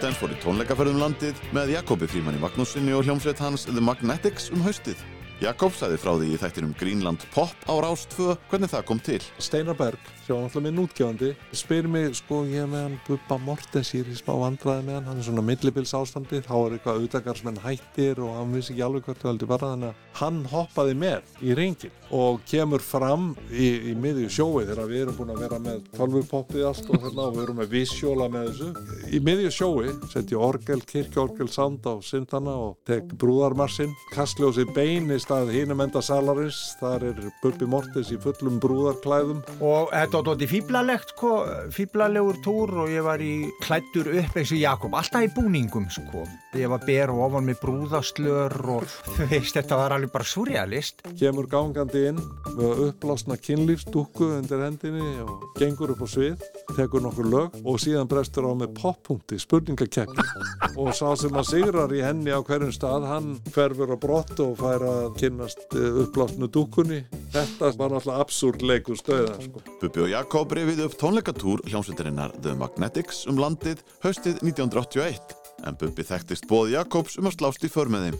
Mortens 0.00 0.16
fór 0.16 0.32
í 0.32 0.36
tónleikaferðum 0.40 0.96
landið 0.96 1.40
með 1.52 1.74
Jakobi 1.74 2.06
Frímanni 2.08 2.38
Magnúsinni 2.40 2.94
og 2.96 3.02
hljómsveit 3.04 3.40
hans 3.44 3.66
The 3.66 3.82
Magnetics 3.84 4.46
um 4.48 4.62
haustið. 4.64 4.96
Jakob 5.44 5.74
sagði 5.76 5.98
frá 6.00 6.14
því 6.14 6.30
í 6.32 6.38
þættinum 6.40 6.72
Greenland 6.80 7.26
Pop 7.34 7.52
á 7.68 7.74
Rás 7.84 8.06
2 8.14 8.30
hvernig 8.48 8.72
það 8.72 8.86
kom 8.88 9.02
til. 9.04 9.18
Steinar 9.36 9.76
Berg, 9.76 10.00
sem 10.30 10.38
var 10.38 10.46
náttúrulega 10.46 10.70
minn 10.70 10.84
útgefandi, 10.84 11.30
spyr 11.58 11.88
mig, 11.90 12.14
sko, 12.14 12.44
ég 12.46 12.68
með 12.70 12.84
hann 12.86 12.98
Bubba 13.06 13.38
Mortens, 13.42 13.90
ég 13.96 14.04
er 14.04 14.12
í 14.12 14.18
smá 14.18 14.36
vandræði 14.38 14.86
með 14.86 14.98
hann, 14.98 15.08
hann 15.10 15.22
er 15.22 15.26
svona 15.26 15.44
millibils 15.46 15.94
ástandi, 15.96 16.42
þá 16.46 16.54
er 16.60 16.76
eitthvað 16.76 17.00
auðvitaðgarsmenn 17.00 17.62
hættir 17.64 18.22
og 18.22 18.36
hann 18.38 18.54
vissi 18.54 18.74
ekki 18.74 18.84
alveg 18.86 19.08
hvert 19.08 19.24
þú 19.24 19.30
heldur 19.32 19.50
bara, 19.50 19.72
þannig 19.74 19.90
að 19.90 20.06
hann 20.20 20.44
hoppaði 20.50 20.94
með 21.00 21.34
í 21.42 21.56
ringin 21.58 21.96
og 22.10 22.40
kemur 22.50 22.82
fram 22.82 23.30
í, 23.54 23.68
í 23.90 23.94
miðju 23.98 24.30
sjói 24.34 24.64
þegar 24.66 24.88
við 24.90 25.02
erum 25.04 25.18
búin 25.18 25.32
að 25.34 25.42
vera 25.44 25.58
með 25.62 25.84
tölvupoppið 25.94 26.64
allt 26.66 26.90
og 26.90 27.04
hérna 27.04 27.26
og 27.28 27.36
við 27.36 27.44
erum 27.44 27.60
með 27.60 27.70
vissjóla 27.74 28.26
með 28.32 28.48
þessu. 28.48 28.70
Í 29.14 29.20
miðju 29.26 29.52
sjói 29.54 29.92
setjum 30.10 30.42
orgel, 30.42 30.80
kirkjorgel, 30.90 31.46
sound 31.52 31.86
á 31.86 31.94
syndana 32.02 32.56
og 32.66 32.80
tek 32.88 33.14
brúðarmarsinn, 33.20 33.94
kastljósi 34.14 34.66
beinist 34.74 35.30
að 35.34 35.54
hinum 35.54 35.84
enda 35.86 36.02
salarins, 36.02 36.58
þar 36.82 37.06
er 37.12 37.22
Bubbi 37.44 37.70
Mortens 37.70 38.10
í 38.10 38.18
fullum 38.20 38.58
brúðarklæðum. 38.62 39.44
Og 39.62 39.94
þetta 39.94 40.19
dótti 40.26 40.46
fýblalegt, 40.50 41.14
sko, 41.14 41.30
fýblalegur 41.74 42.40
túr 42.44 42.72
og 42.84 42.92
ég 42.92 43.04
var 43.04 43.22
í 43.22 43.48
klættur 43.62 44.08
upp 44.20 44.38
eins 44.40 44.52
og 44.54 44.60
Jakob, 44.60 44.94
alltaf 44.98 45.24
í 45.26 45.30
búningum, 45.34 45.86
sko. 45.92 46.24
Ég 46.58 46.70
var 46.72 46.82
ber 46.82 47.12
og 47.12 47.20
ofan 47.28 47.46
með 47.46 47.60
brúðaslör 47.62 48.56
og 48.74 48.86
þú 49.16 49.28
veist, 49.30 49.54
þetta 49.54 49.78
var 49.78 49.94
alveg 49.94 50.12
bara 50.14 50.26
surrealist. 50.26 51.04
Kemur 51.20 51.46
gangandi 51.50 52.06
inn 52.10 52.18
með 52.56 52.82
uppblásna 52.88 53.38
kynlífsdúku 53.40 54.32
undir 54.40 54.64
hendinni 54.64 55.06
og 55.24 55.46
gengur 55.58 55.94
upp 55.94 56.02
á 56.02 56.08
svið, 56.10 56.46
tekur 56.74 57.04
nokkur 57.04 57.30
lög 57.30 57.60
og 57.62 57.80
síðan 57.82 58.10
brestur 58.10 58.48
á 58.50 58.52
með 58.58 58.74
poppunkti, 58.80 59.38
spurningakeppni. 59.40 60.26
og 60.74 60.92
sá 60.96 61.08
sem 61.18 61.34
að 61.38 61.48
sigrar 61.52 61.94
í 61.94 62.02
henni 62.04 62.34
á 62.34 62.42
hverjum 62.42 62.74
stað, 62.74 63.06
hann 63.10 63.30
hverfur 63.54 63.94
á 63.94 63.98
brott 64.00 64.34
og 64.42 64.56
fær 64.60 64.84
að 64.86 65.06
kynnast 65.22 65.66
uppblásnu 65.76 66.50
dúkunni. 66.50 67.04
Þetta 67.30 67.72
var 67.78 67.94
náttúrulega 67.94 68.24
absúrt 68.26 68.64
leikur 68.66 68.98
stöða, 68.98 69.36
sko. 69.44 69.62
Og 70.00 70.08
Jakob 70.08 70.52
reyfið 70.56 70.78
upp 70.86 70.94
tónleikatúr 70.96 71.60
hljómsveitarinnar 71.68 72.32
The 72.40 72.54
Magnetics 72.56 73.26
um 73.28 73.36
landið 73.36 73.82
haustið 74.00 74.38
1981 74.46 75.34
en 75.68 75.76
Bubbi 75.76 76.06
þekktist 76.08 76.48
bóð 76.48 76.72
Jakobs 76.72 77.18
um 77.20 77.28
að 77.28 77.36
slást 77.36 77.66
í 77.68 77.72
för 77.72 77.92
með 77.92 78.06
þeim. 78.06 78.18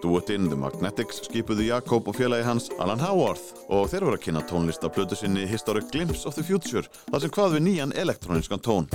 Duettinn 0.00 0.48
The 0.48 0.56
Magnetics 0.56 1.20
skipuðu 1.26 1.68
Jakob 1.68 2.08
og 2.08 2.16
félagi 2.16 2.48
hans 2.48 2.70
Alan 2.80 3.04
Howarth 3.04 3.66
og 3.68 3.90
þeir 3.92 4.08
voru 4.08 4.16
að 4.16 4.24
kynna 4.30 4.46
tónlist 4.48 4.86
af 4.86 4.96
plötu 4.96 5.18
sinni 5.18 5.44
Historic 5.50 5.92
Glimpse 5.92 6.24
of 6.24 6.40
the 6.40 6.46
Future 6.46 6.88
þar 7.10 7.26
sem 7.26 7.36
hvað 7.36 7.58
við 7.58 7.66
nýjan 7.68 7.96
elektróniskan 8.00 8.64
tón. 8.64 8.88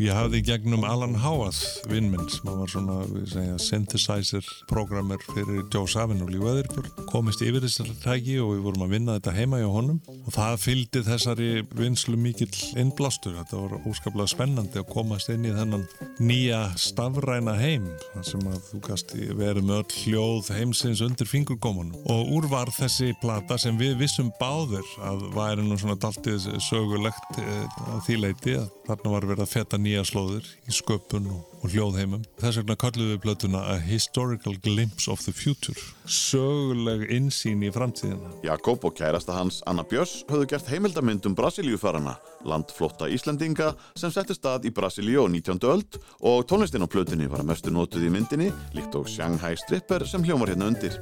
Ég 0.00 0.16
hafði 0.16 0.38
gegnum 0.40 0.80
Alan 0.88 1.12
Howarth 1.20 1.82
vinnminn 1.90 2.24
sem 2.32 2.46
var 2.48 2.70
svona 2.72 3.02
segja, 3.28 3.58
synthesizer 3.60 4.46
programmer 4.70 5.20
fyrir 5.26 5.66
Joe 5.68 5.84
Savinul 5.92 6.30
í 6.32 6.38
Weatherbjörn 6.40 7.04
komist 7.10 7.42
yfir 7.44 7.60
þessari 7.66 7.92
tæki 8.00 8.38
og 8.40 8.54
við 8.54 8.62
vorum 8.64 8.84
að 8.86 8.94
vinna 8.94 9.16
þetta 9.18 9.34
heima 9.36 9.60
hjá 9.60 9.66
honum. 9.68 9.98
Og 10.08 10.32
það 10.32 10.56
fylgdi 10.62 11.02
þessari 11.04 11.48
vinslu 11.76 12.16
mikill 12.16 12.48
innblástur. 12.80 13.34
Þetta 13.42 13.60
var 13.60 13.90
óskaplega 13.90 14.32
spennandi 14.32 14.80
að 14.80 14.88
komast 14.94 15.28
inn 15.34 15.44
í 15.44 15.52
þennan 15.58 15.84
nýja 16.16 16.62
stafræna 16.80 17.58
heim 17.60 17.90
sem 18.24 18.48
að 18.48 18.56
þú 18.70 18.80
gast 18.88 19.12
verið 19.12 19.68
með 19.68 19.82
öll 19.82 19.98
hljóð 19.98 20.50
heimsins 20.56 21.04
undir 21.04 21.28
fingurgómanum 21.28 22.08
og 22.08 22.32
úr 22.38 22.48
var 22.48 22.72
þessi 22.72 23.12
plata 23.20 23.60
sem 23.60 23.76
við 23.76 23.98
vissum 24.00 24.32
báðir 24.40 24.88
að 25.04 25.28
væri 25.36 25.68
nú 25.68 25.76
svona 25.76 26.00
daltið 26.00 26.48
sögulegt 26.70 27.40
eh, 27.40 27.80
að 27.92 28.04
því 28.08 28.20
leiti 28.24 28.56
að 28.56 28.68
þarna 28.88 29.14
var 29.14 29.28
verið 29.28 29.44
að 29.44 29.52
feta 29.52 29.80
nýja 29.80 29.89
slóðir 30.06 30.46
í 30.70 30.74
sköpun 30.74 31.26
og, 31.34 31.49
og 31.60 31.72
hljóðheimum. 31.74 32.22
Þess 32.40 32.60
vegna 32.60 32.76
kallum 32.80 33.10
við 33.12 33.20
blötuna 33.24 33.60
A 33.72 33.76
Historical 33.84 34.56
Glimpse 34.64 35.10
of 35.12 35.22
the 35.26 35.32
Future. 35.32 35.76
Söguleg 36.10 37.04
insýn 37.12 37.62
í 37.66 37.70
framtíðina. 37.72 38.32
Jakob 38.46 38.84
og 38.88 38.96
kærasta 38.98 39.36
hans 39.36 39.60
Anna 39.70 39.84
Björns 39.86 40.24
höfðu 40.30 40.48
gert 40.50 40.70
heimildamynd 40.72 41.28
um 41.28 41.36
Brasilíufarana, 41.38 42.16
landflotta 42.48 43.08
Íslandinga 43.12 43.74
sem 43.98 44.12
setti 44.14 44.34
stað 44.36 44.66
í 44.70 44.74
Brasilíu 44.74 45.22
á 45.22 45.28
19. 45.30 45.60
öld 45.70 46.00
og 46.20 46.46
tónlistin 46.50 46.84
á 46.84 46.88
plötunni 46.90 47.28
var 47.30 47.44
að 47.44 47.50
mestu 47.52 47.70
notuð 47.74 48.08
í 48.08 48.12
myndinni, 48.12 48.50
líkt 48.74 48.96
og 48.98 49.08
Shanghai 49.10 49.54
Stripper 49.60 50.06
sem 50.08 50.24
hljómar 50.24 50.50
hérna 50.52 50.70
undir. 50.72 50.96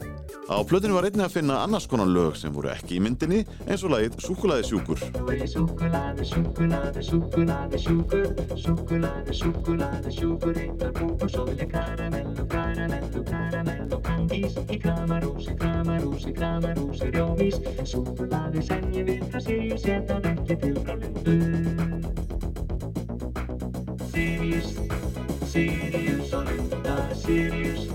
Á 0.49 0.59
plötunni 0.65 0.97
var 0.97 1.07
einnig 1.09 1.25
að 1.27 1.37
finna 1.39 1.63
annars 1.63 1.87
konar 1.89 2.09
lög 2.11 2.37
sem 2.41 2.53
voru 2.53 2.73
ekki 2.73 2.99
í 2.99 3.03
myndinni 3.05 3.45
eins 3.69 3.85
og 3.87 3.95
lagið 3.95 4.19
Súkulaði 4.25 4.65
sjúkur. 4.67 4.99
Súkulaði, 4.99 6.25
súkulaði, 9.39 10.13
súkulaði, 10.49 10.55
sjúkur 10.55 10.57
Eittar 10.57 10.93
búk 10.93 11.23
og 11.23 11.31
sóli 11.31 11.67
karamellu, 11.69 12.47
karamellu, 12.49 13.25
karamellu 13.25 14.01
Kandís 14.03 14.57
í 14.71 14.79
kramarúsi, 14.79 15.55
kramarúsi, 15.59 16.33
kramarúsi 16.33 17.11
Rjómís, 17.13 17.59
súkulaði 17.85 18.63
sem 18.63 18.93
ég 18.93 19.05
vil 19.07 19.25
Það 19.33 19.41
sé 19.45 19.59
ég 19.69 19.79
setja 19.79 20.21
ekki 20.25 20.57
til 20.63 20.77
frá 20.85 20.95
lundu 20.95 21.37
Sirius, 24.13 24.73
Sirius 25.45 26.33
og 26.33 26.49
lunda 26.49 26.97
Sirius, 27.15 27.89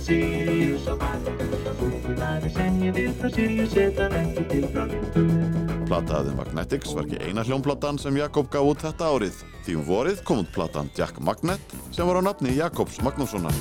Sirius 0.00 0.88
og 0.88 1.00
baldur 1.00 1.72
Súkulaði 1.80 2.52
sem 2.56 2.84
ég 2.84 2.94
vil 2.94 3.16
Það 3.22 3.34
sé 3.34 3.48
ég 3.62 3.72
setja 3.72 4.12
ekki 4.22 4.46
til 4.52 4.70
frá 4.72 4.86
lundu 4.86 5.67
Plataðið 5.88 6.34
Magnetics 6.36 6.90
var 6.92 7.06
ekki 7.06 7.30
eina 7.30 7.40
hljónplatan 7.48 7.96
sem 8.00 8.18
Jakob 8.20 8.50
gaf 8.52 8.66
út 8.68 8.84
þetta 8.84 9.08
árið. 9.08 9.38
Því 9.64 9.78
um 9.80 9.86
vorið 9.88 10.20
kom 10.28 10.42
út 10.44 10.52
platan 10.52 10.92
Jack 10.98 11.16
Magnet 11.24 11.76
sem 11.88 12.04
var 12.04 12.20
á 12.20 12.22
nafni 12.28 12.58
Jakobs 12.58 13.00
Magnússonar. 13.00 13.56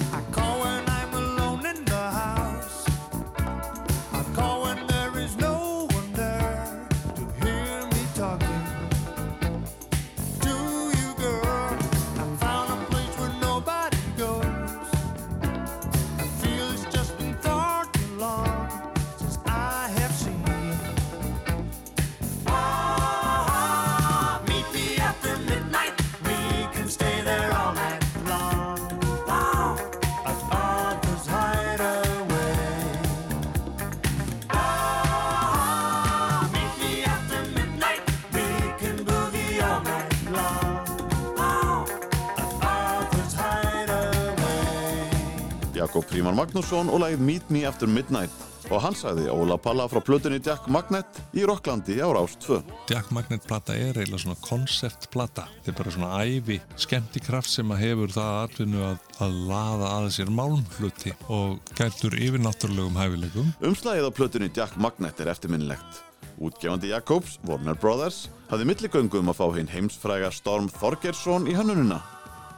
Jakob 45.78 46.06
Fríman 46.10 46.38
Magnússon 46.38 46.90
og 46.92 47.04
lagið 47.04 47.26
Meet 47.28 47.52
Me 47.54 47.66
After 47.70 47.90
Midnight 47.90 48.34
og 48.68 48.82
hann 48.84 48.96
sagði 48.98 49.30
Óla 49.32 49.56
Palla 49.62 49.86
frá 49.88 50.02
plötunni 50.04 50.40
Jack 50.44 50.66
Magnet 50.72 51.20
í 51.38 51.46
Rocklandi 51.48 52.00
á 52.04 52.08
Rás 52.12 52.36
2. 52.44 52.60
Jack 52.92 53.12
Magnet 53.16 53.46
plata 53.48 53.76
er 53.76 53.96
eiginlega 53.96 54.24
svona 54.26 54.40
konceptplata. 54.44 55.46
Þetta 55.62 55.72
er 55.72 55.78
bara 55.78 55.94
svona 55.96 56.24
ævi 56.26 56.58
skemmtikraft 56.80 57.52
sem 57.52 57.72
að 57.72 57.84
hefur 57.86 58.16
það 58.18 58.42
atvinnu 58.42 58.84
að, 58.90 58.98
að 59.24 59.38
laða 59.52 59.94
að 60.00 60.10
sér 60.18 60.34
málmhluti 60.40 61.16
og 61.32 61.72
gætur 61.78 62.18
yfirnáttúrulegum 62.18 63.00
hæfileikum. 63.00 63.56
Umslagið 63.72 64.10
á 64.10 64.18
plötunni 64.20 64.52
Jack 64.52 64.76
Magnet 64.82 65.24
er 65.24 65.32
eftirminnilegt. 65.32 66.04
Útgefandi 66.38 66.92
Jakobs, 66.92 67.40
Warner 67.48 67.78
Brothers, 67.80 68.28
hafði 68.52 68.68
milligöngum 68.70 69.32
að 69.32 69.40
fá 69.40 69.48
hinn 69.56 69.72
heimsfræga 69.72 70.30
Storm 70.36 70.68
Þorgersson 70.70 71.48
í 71.50 71.56
hönnununa. 71.58 72.04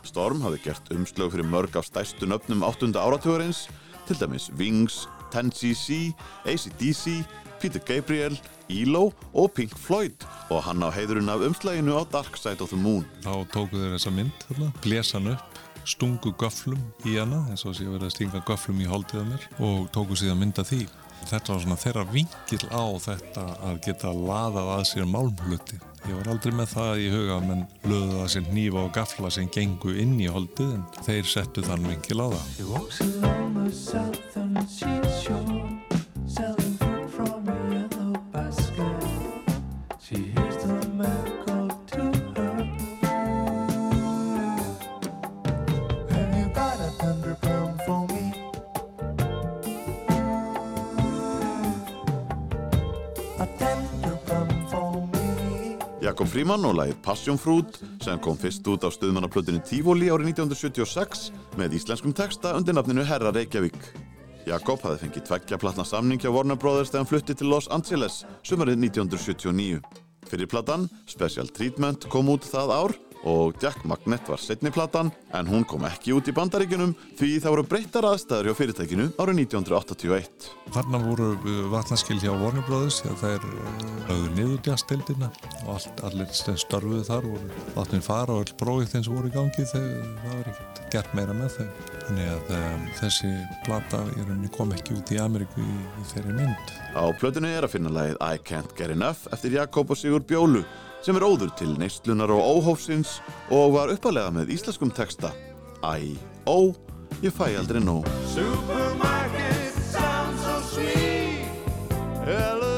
Storm 0.07 0.41
hafði 0.43 0.63
gert 0.69 0.91
umslög 0.95 1.33
fyrir 1.33 1.47
mörg 1.47 1.75
af 1.79 1.87
stærstu 1.89 2.27
nöfnum 2.29 2.63
8. 2.65 2.91
áratugurins, 2.95 3.67
til 4.07 4.19
dæmis 4.19 4.49
Wings, 4.57 5.07
10cc, 5.33 6.13
ACDC, 6.45 7.23
Peter 7.59 7.79
Gabriel, 7.83 8.39
ELO 8.69 9.11
og 9.33 9.51
Pink 9.51 9.75
Floyd 9.77 10.23
og 10.49 10.63
hann 10.63 10.83
á 10.85 10.89
heiðurinn 10.93 11.31
af 11.31 11.43
umslaginu 11.43 11.97
á 11.99 12.07
Dark 12.11 12.37
Side 12.39 12.63
of 12.63 12.71
the 12.71 12.79
Moon. 12.79 13.03
Þá 13.25 13.43
tóku 13.51 13.75
þeir 13.75 13.97
þessa 13.97 14.13
mynd, 14.15 14.45
þarna, 14.47 14.71
blesa 14.83 15.19
hann 15.19 15.33
upp, 15.33 15.59
stungu 15.89 16.31
göflum 16.39 16.79
í 17.09 17.17
hana, 17.19 17.43
eins 17.51 17.65
og 17.67 17.75
sé 17.75 17.87
verið 17.89 18.07
að 18.07 18.15
stinga 18.15 18.43
göflum 18.47 18.79
í 18.79 18.87
holdið 18.89 19.23
á 19.23 19.25
mér 19.33 19.47
og 19.59 19.89
tóku 19.95 20.17
síðan 20.19 20.39
mynda 20.41 20.65
því. 20.67 20.85
Þetta 21.27 21.53
var 21.53 21.61
svona 21.63 21.81
þeirra 21.83 22.03
vingil 22.13 22.65
á 22.71 22.85
þetta 23.03 23.43
að 23.69 23.75
geta 23.85 24.09
laðað 24.15 24.67
að 24.77 24.83
sér 24.89 25.05
málmhluti. 25.09 25.77
Ég 26.07 26.13
var 26.15 26.27
aldrei 26.31 26.53
með 26.55 26.67
það 26.73 26.93
í 27.03 27.07
huga 27.13 27.37
menn 27.43 27.63
löðu 27.83 28.13
það 28.15 28.29
sem 28.35 28.45
nýfa 28.55 28.79
og 28.85 28.93
gafla 28.95 29.29
sem 29.35 29.47
gengu 29.51 29.91
inn 29.99 30.15
í 30.21 30.31
holdið 30.31 30.69
en 30.77 30.83
þeir 31.03 31.25
settu 31.35 31.59
þann 31.67 31.87
vingil 31.91 32.19
á 32.23 32.27
það. 32.33 32.45
Jakob 56.19 56.33
Fríman 56.33 56.65
og 56.67 56.73
lagið 56.75 56.97
Passion 56.99 57.37
Fruit 57.39 57.77
sem 58.03 58.17
kom 58.19 58.35
fyrst 58.35 58.65
út 58.67 58.83
á 58.83 58.91
stuðmannaplötunni 58.91 59.61
Tivoli 59.63 60.09
árið 60.11 60.33
1976 60.33 61.29
með 61.55 61.77
íslenskum 61.77 62.11
texta 62.11 62.51
undir 62.57 62.75
nafninu 62.75 63.05
Herra 63.07 63.31
Reykjavík. 63.31 63.77
Jakob 64.43 64.83
hafði 64.83 65.05
fengið 65.05 65.29
tveggja 65.29 65.61
platna 65.63 65.85
samning 65.87 66.19
hjá 66.19 66.27
Warner 66.35 66.59
Brothers 66.59 66.91
þegar 66.91 67.05
hann 67.05 67.09
flutti 67.13 67.37
til 67.39 67.47
Los 67.47 67.71
Angeles 67.71 68.25
sumarið 68.43 68.83
1979. 68.89 69.79
Fyrir 70.27 70.51
platan, 70.51 70.89
Special 71.07 71.47
Treatment, 71.55 72.09
kom 72.11 72.35
út 72.35 72.43
það 72.51 72.75
ár 72.75 72.97
og 73.27 73.57
Jack 73.61 73.83
Magnet 73.87 74.29
var 74.29 74.39
setni 74.41 74.71
platan 74.71 75.11
en 75.35 75.49
hún 75.49 75.65
kom 75.67 75.83
ekki 75.87 76.13
út 76.15 76.29
í 76.29 76.35
bandaríkjunum 76.35 76.93
því 77.19 77.31
það 77.43 77.55
voru 77.55 77.65
breyttar 77.73 78.07
aðstæður 78.07 78.49
hjá 78.49 78.57
fyrirtækinu 78.59 79.07
árið 79.19 79.41
1981. 79.43 80.49
Þarna 80.75 81.01
voru 81.03 81.29
vatnaskil 81.73 82.19
hjá 82.21 82.31
Warner 82.31 82.65
Brothers 82.67 83.01
þegar 83.03 83.19
þær 83.23 83.47
lögðu 84.09 84.33
niður 84.37 84.61
jazzdeildina 84.69 85.31
og 85.65 85.71
allt, 85.75 86.03
allir 86.07 86.33
sem 86.37 86.59
starfuðu 86.59 87.05
þar 87.09 87.29
voru 87.29 87.63
látnið 87.75 88.05
fara 88.07 88.35
og 88.35 88.45
all 88.45 88.59
prófið 88.63 88.93
þeim 88.93 89.07
sem 89.07 89.17
voru 89.17 89.31
í 89.31 89.35
gangi 89.35 89.69
þegar 89.73 90.11
það 90.23 90.37
var 90.37 90.51
ekkert 90.53 90.83
gert 90.89 91.15
meira 91.17 91.35
með 91.37 91.55
þau. 91.57 91.65
Þannig 92.07 92.29
að 92.33 92.51
um, 92.57 92.85
þessi 92.97 93.31
plata 93.65 94.03
kom 94.55 94.71
ekki 94.73 94.95
út 94.97 95.11
í 95.13 95.19
Ameríku 95.21 95.61
í, 95.61 95.79
í 96.01 96.05
þeirri 96.09 96.35
mynd. 96.39 96.75
Á 96.97 97.05
plötunni 97.19 97.51
er 97.53 97.67
að 97.67 97.75
finna 97.75 97.93
lagið 97.93 98.17
I 98.17 98.41
Can't 98.41 98.73
Get 98.77 98.93
Enough 98.95 99.29
eftir 99.35 99.59
Jakob 99.59 99.93
og 99.93 99.99
Sigur 99.99 100.25
Bjólu 100.25 100.63
sem 101.05 101.15
er 101.15 101.25
óður 101.25 101.51
til 101.59 101.75
neistlunar 101.79 102.31
og 102.35 102.41
óhófsins 102.59 103.19
og 103.49 103.75
var 103.77 103.93
uppalega 103.93 104.31
með 104.35 104.53
íslenskum 104.55 104.91
texta 104.93 105.31
Æ, 105.79 106.15
ó, 106.45 106.75
ég 107.23 107.31
fæ 107.31 107.53
aldrei 107.55 107.79
nóg. 107.79 108.03
Supermarket 108.33 109.77
sounds 109.93 110.43
so 110.43 110.59
sweet. 110.75 111.47
Elevators 112.27 112.68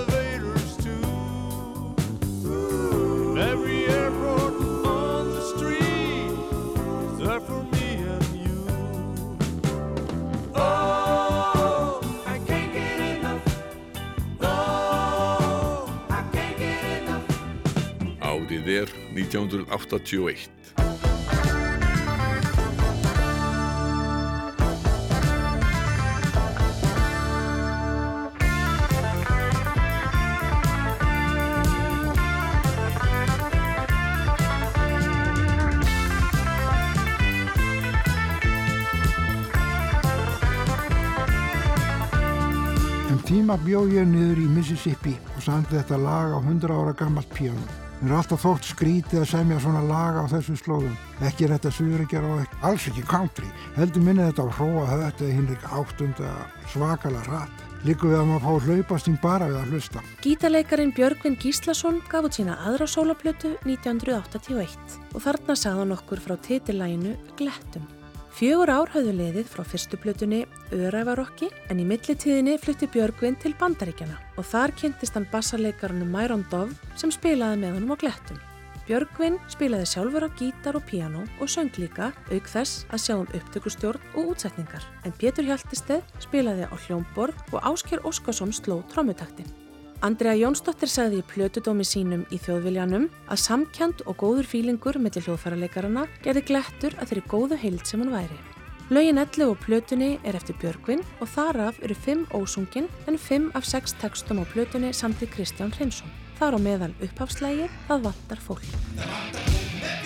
1981. 19.13 20.49
Tíma 43.31 43.55
bjóð 43.63 43.93
ég 43.95 44.09
niður 44.11 44.41
í 44.43 44.47
Mississippi 44.51 45.13
og 45.37 45.45
sang 45.45 45.63
þetta 45.71 45.95
lag 46.03 46.35
á 46.35 46.39
100 46.43 46.75
ára 46.75 46.91
gammalt 46.99 47.31
píanum. 47.31 47.80
Mér 48.01 48.15
er 48.15 48.17
alltaf 48.17 48.41
þótt 48.41 48.65
skrítið 48.65 49.19
að 49.21 49.27
semja 49.29 49.59
svona 49.61 49.81
lag 49.85 50.15
á 50.17 50.25
þessu 50.31 50.55
slóðum. 50.57 50.95
Ekki 51.21 51.45
er 51.45 51.51
þetta 51.53 51.71
suðuríkjar 51.75 52.25
og 52.25 52.55
alls 52.65 52.87
ekki 52.89 53.03
country. 53.05 53.45
Heldur 53.75 54.01
minni 54.01 54.25
þetta 54.25 54.47
á 54.49 54.55
hróa 54.57 54.87
höfðu 54.89 55.29
Hinrik 55.29 55.67
áttunda 55.69 56.31
svakalega 56.73 57.27
rætt. 57.29 57.61
Líku 57.85 58.09
við 58.09 58.17
að 58.23 58.27
maður 58.31 58.47
fá 58.47 58.65
hlaupasting 58.65 59.21
bara 59.21 59.51
við 59.53 59.61
að 59.61 59.69
hlusta. 59.75 60.05
Gítarleikarin 60.25 60.97
Björgvin 60.97 61.37
Gíslason 61.45 62.01
gaf 62.09 62.25
út 62.25 62.41
sína 62.41 62.57
aðra 62.65 62.89
sólaplötu 62.89 63.53
1981 63.69 65.01
og 65.13 65.21
þarna 65.21 65.61
sagði 65.61 65.85
hann 65.85 65.97
okkur 65.99 66.25
frá 66.25 66.39
titillæginu 66.41 67.17
Glettum. 67.37 67.85
Fjögur 68.31 68.69
ár 68.71 68.89
hafðu 68.93 69.11
liðið 69.17 69.49
frá 69.51 69.65
fyrstu 69.67 69.97
plötunni 69.99 70.45
Örævarokki 70.71 71.49
en 71.69 71.81
í 71.81 71.85
millitíðinni 71.87 72.55
flutti 72.63 72.87
Björgvin 72.93 73.35
til 73.41 73.51
Bandaríkjana 73.59 74.15
og 74.39 74.47
þar 74.47 74.71
kynntist 74.79 75.17
hann 75.17 75.27
bassarleikarunum 75.33 76.13
Myron 76.15 76.45
Dove 76.53 76.95
sem 76.95 77.11
spilaði 77.11 77.59
með 77.61 77.75
honum 77.75 77.91
á 77.91 78.01
Glettum. 78.01 78.39
Björgvin 78.87 79.35
spilaði 79.51 79.89
sjálfur 79.91 80.25
á 80.25 80.29
gítar 80.39 80.79
og 80.79 80.87
piano 80.87 81.25
og 81.43 81.51
söng 81.51 81.75
líka 81.75 82.13
auk 82.31 82.47
þess 82.53 82.85
að 82.89 83.03
sjá 83.03 83.15
um 83.19 83.27
upptökustjórn 83.27 84.13
og 84.15 84.31
útsetningar 84.33 84.87
en 85.03 85.17
Pétur 85.19 85.51
Hjaltisteð 85.51 86.07
spilaði 86.23 86.71
á 86.71 86.75
hljómborð 86.87 87.51
og 87.51 87.67
Ásker 87.67 87.99
Óskarsson 88.07 88.55
sló 88.55 88.79
trómutaktin. 88.95 89.60
Andrea 90.01 90.33
Jónsdóttir 90.33 90.89
sagði 90.89 91.19
í 91.21 91.25
plötudómi 91.29 91.85
sínum 91.85 92.23
í 92.33 92.39
þjóðviljanum 92.41 93.03
að 93.29 93.41
samkjand 93.43 93.99
og 94.09 94.15
góður 94.17 94.47
fílingur 94.49 94.97
mellir 94.97 95.27
hljóðfæralegarana 95.27 96.07
gerði 96.25 96.41
glettur 96.47 96.95
að 96.97 97.11
þeirri 97.11 97.23
góðu 97.29 97.59
heild 97.61 97.83
sem 97.85 98.01
hann 98.01 98.15
væri. 98.15 98.39
Laugin 98.89 99.21
11 99.21 99.45
og 99.53 99.61
plötunni 99.61 100.09
er 100.25 100.39
eftir 100.39 100.57
Björgvin 100.57 101.05
og 101.21 101.29
þaraf 101.35 101.77
eru 101.85 101.93
5 101.93 102.25
ósungin 102.33 102.89
en 103.05 103.21
5 103.21 103.51
af 103.53 103.69
6 103.69 103.93
textum 104.01 104.41
á 104.41 104.45
plötunni 104.49 104.89
samt 104.89 105.21
í 105.21 105.29
Kristján 105.29 105.71
Hrinsson. 105.77 106.09
Þar 106.41 106.57
á 106.57 106.59
meðal 106.65 106.93
upphafslægi 106.97 107.69
Það 107.85 108.07
vantar 108.09 108.41
fólk. 108.41 110.00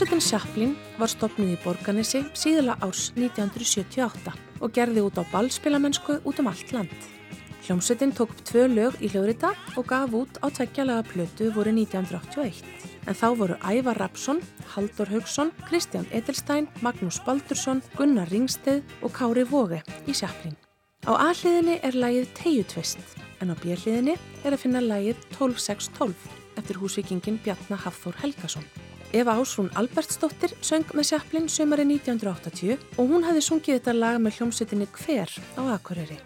Hljómsveitin 0.00 0.30
Chaplin 0.30 0.70
var 0.96 1.10
stopnið 1.12 1.50
í 1.52 1.56
Borganesi 1.60 2.20
síðala 2.32 2.72
árs 2.80 3.10
1978 3.18 4.32
og 4.64 4.72
gerði 4.72 5.02
út 5.04 5.18
á 5.20 5.28
ballspilamennsku 5.28 6.16
út 6.24 6.40
um 6.40 6.48
allt 6.48 6.72
land. 6.72 6.94
Hljómsveitin 7.66 8.14
tók 8.16 8.32
upp 8.32 8.40
tvö 8.48 8.64
lög 8.72 8.96
í 9.04 9.10
hljóðrita 9.12 9.50
og 9.76 9.84
gaf 9.92 10.16
út 10.16 10.40
á 10.40 10.48
tveggjalaga 10.48 11.04
plötu 11.04 11.50
voru 11.52 11.76
1981. 11.76 12.64
En 13.04 13.12
þá 13.12 13.28
voru 13.36 13.60
Ævar 13.60 14.00
Rapsson, 14.00 14.40
Haldur 14.72 15.12
Haugsson, 15.12 15.52
Kristján 15.68 16.08
Edelstein, 16.16 16.72
Magnús 16.80 17.20
Baldursson, 17.26 17.84
Gunnar 17.92 18.32
Ringsteð 18.32 18.80
og 19.04 19.12
Kári 19.12 19.44
Vóge 19.44 19.84
í 20.08 20.16
Chaplin. 20.16 20.56
Á 21.04 21.12
A-hliðinni 21.28 21.76
er 21.84 21.92
lægið 21.92 22.32
Tejutvist 22.40 23.18
en 23.44 23.52
á 23.52 23.54
B-hliðinni 23.60 24.16
er 24.16 24.56
að 24.56 24.64
finna 24.64 24.80
lægið 24.80 25.20
12612 25.36 26.56
eftir 26.56 26.80
húsvikingin 26.80 27.36
Bjarnar 27.44 27.84
Hafþór 27.84 28.16
Helgason. 28.24 28.64
Eva 29.12 29.34
Ásrún 29.34 29.70
Albertsdóttir 29.74 30.52
söng 30.62 30.86
með 30.94 31.08
Sjaplin 31.08 31.48
sömari 31.50 31.82
1980 31.82 32.78
og 32.94 33.10
hún 33.10 33.26
hafði 33.26 33.42
sungið 33.42 33.80
þetta 33.80 33.94
lag 33.96 34.20
með 34.22 34.38
hljómsveitinni 34.38 34.86
Hver 34.94 35.32
á 35.58 35.62
Akureyri. 35.74 36.20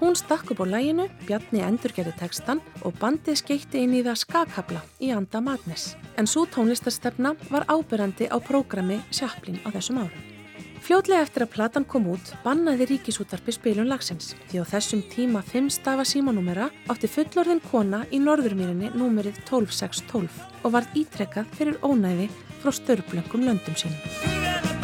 Hún 0.00 0.16
stakk 0.16 0.54
upp 0.54 0.64
á 0.64 0.72
læginu, 0.72 1.10
Bjarni 1.28 1.60
endurgerði 1.60 2.16
tekstan 2.16 2.64
og 2.80 2.96
bandið 2.96 3.42
skeitti 3.42 3.84
inn 3.84 3.92
í 3.92 4.00
það 4.06 4.22
skakabla 4.24 4.80
í 5.04 5.12
anda 5.12 5.44
Madness. 5.44 5.98
En 6.16 6.24
svo 6.24 6.46
tónlistarstefna 6.48 7.36
var 7.52 7.68
ábyrrandi 7.68 8.32
á 8.32 8.40
prógrami 8.40 9.02
Sjaplin 9.12 9.60
á 9.60 9.68
þessum 9.76 10.00
árum. 10.06 10.39
Fljótlega 10.80 11.22
eftir 11.26 11.44
að 11.44 11.52
platan 11.54 11.84
kom 11.84 12.08
út 12.10 12.32
bannaði 12.44 12.86
ríkisútarpi 12.90 13.52
spilun 13.54 13.90
lagsins 13.90 14.32
því 14.50 14.62
á 14.62 14.70
þessum 14.72 15.04
tíma 15.12 15.44
5 15.46 15.68
stafa 15.76 16.06
símanúmera 16.08 16.70
átti 16.90 17.10
fullorðin 17.10 17.62
kona 17.68 18.02
í 18.10 18.22
norðurmýrinni 18.24 18.94
númerið 18.96 19.42
12612 19.44 20.42
og 20.64 20.76
varð 20.76 21.00
ítrekkað 21.04 21.54
fyrir 21.58 21.80
ónæði 21.84 22.30
frá 22.62 22.72
störblöngum 22.80 23.48
löndum 23.50 23.76
sínum. 23.76 24.79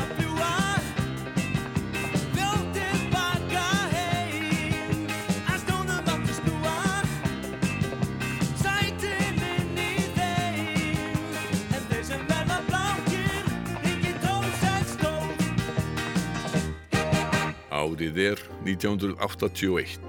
Árið 17.87 18.17
er 18.19 18.41
1981. 18.65 20.01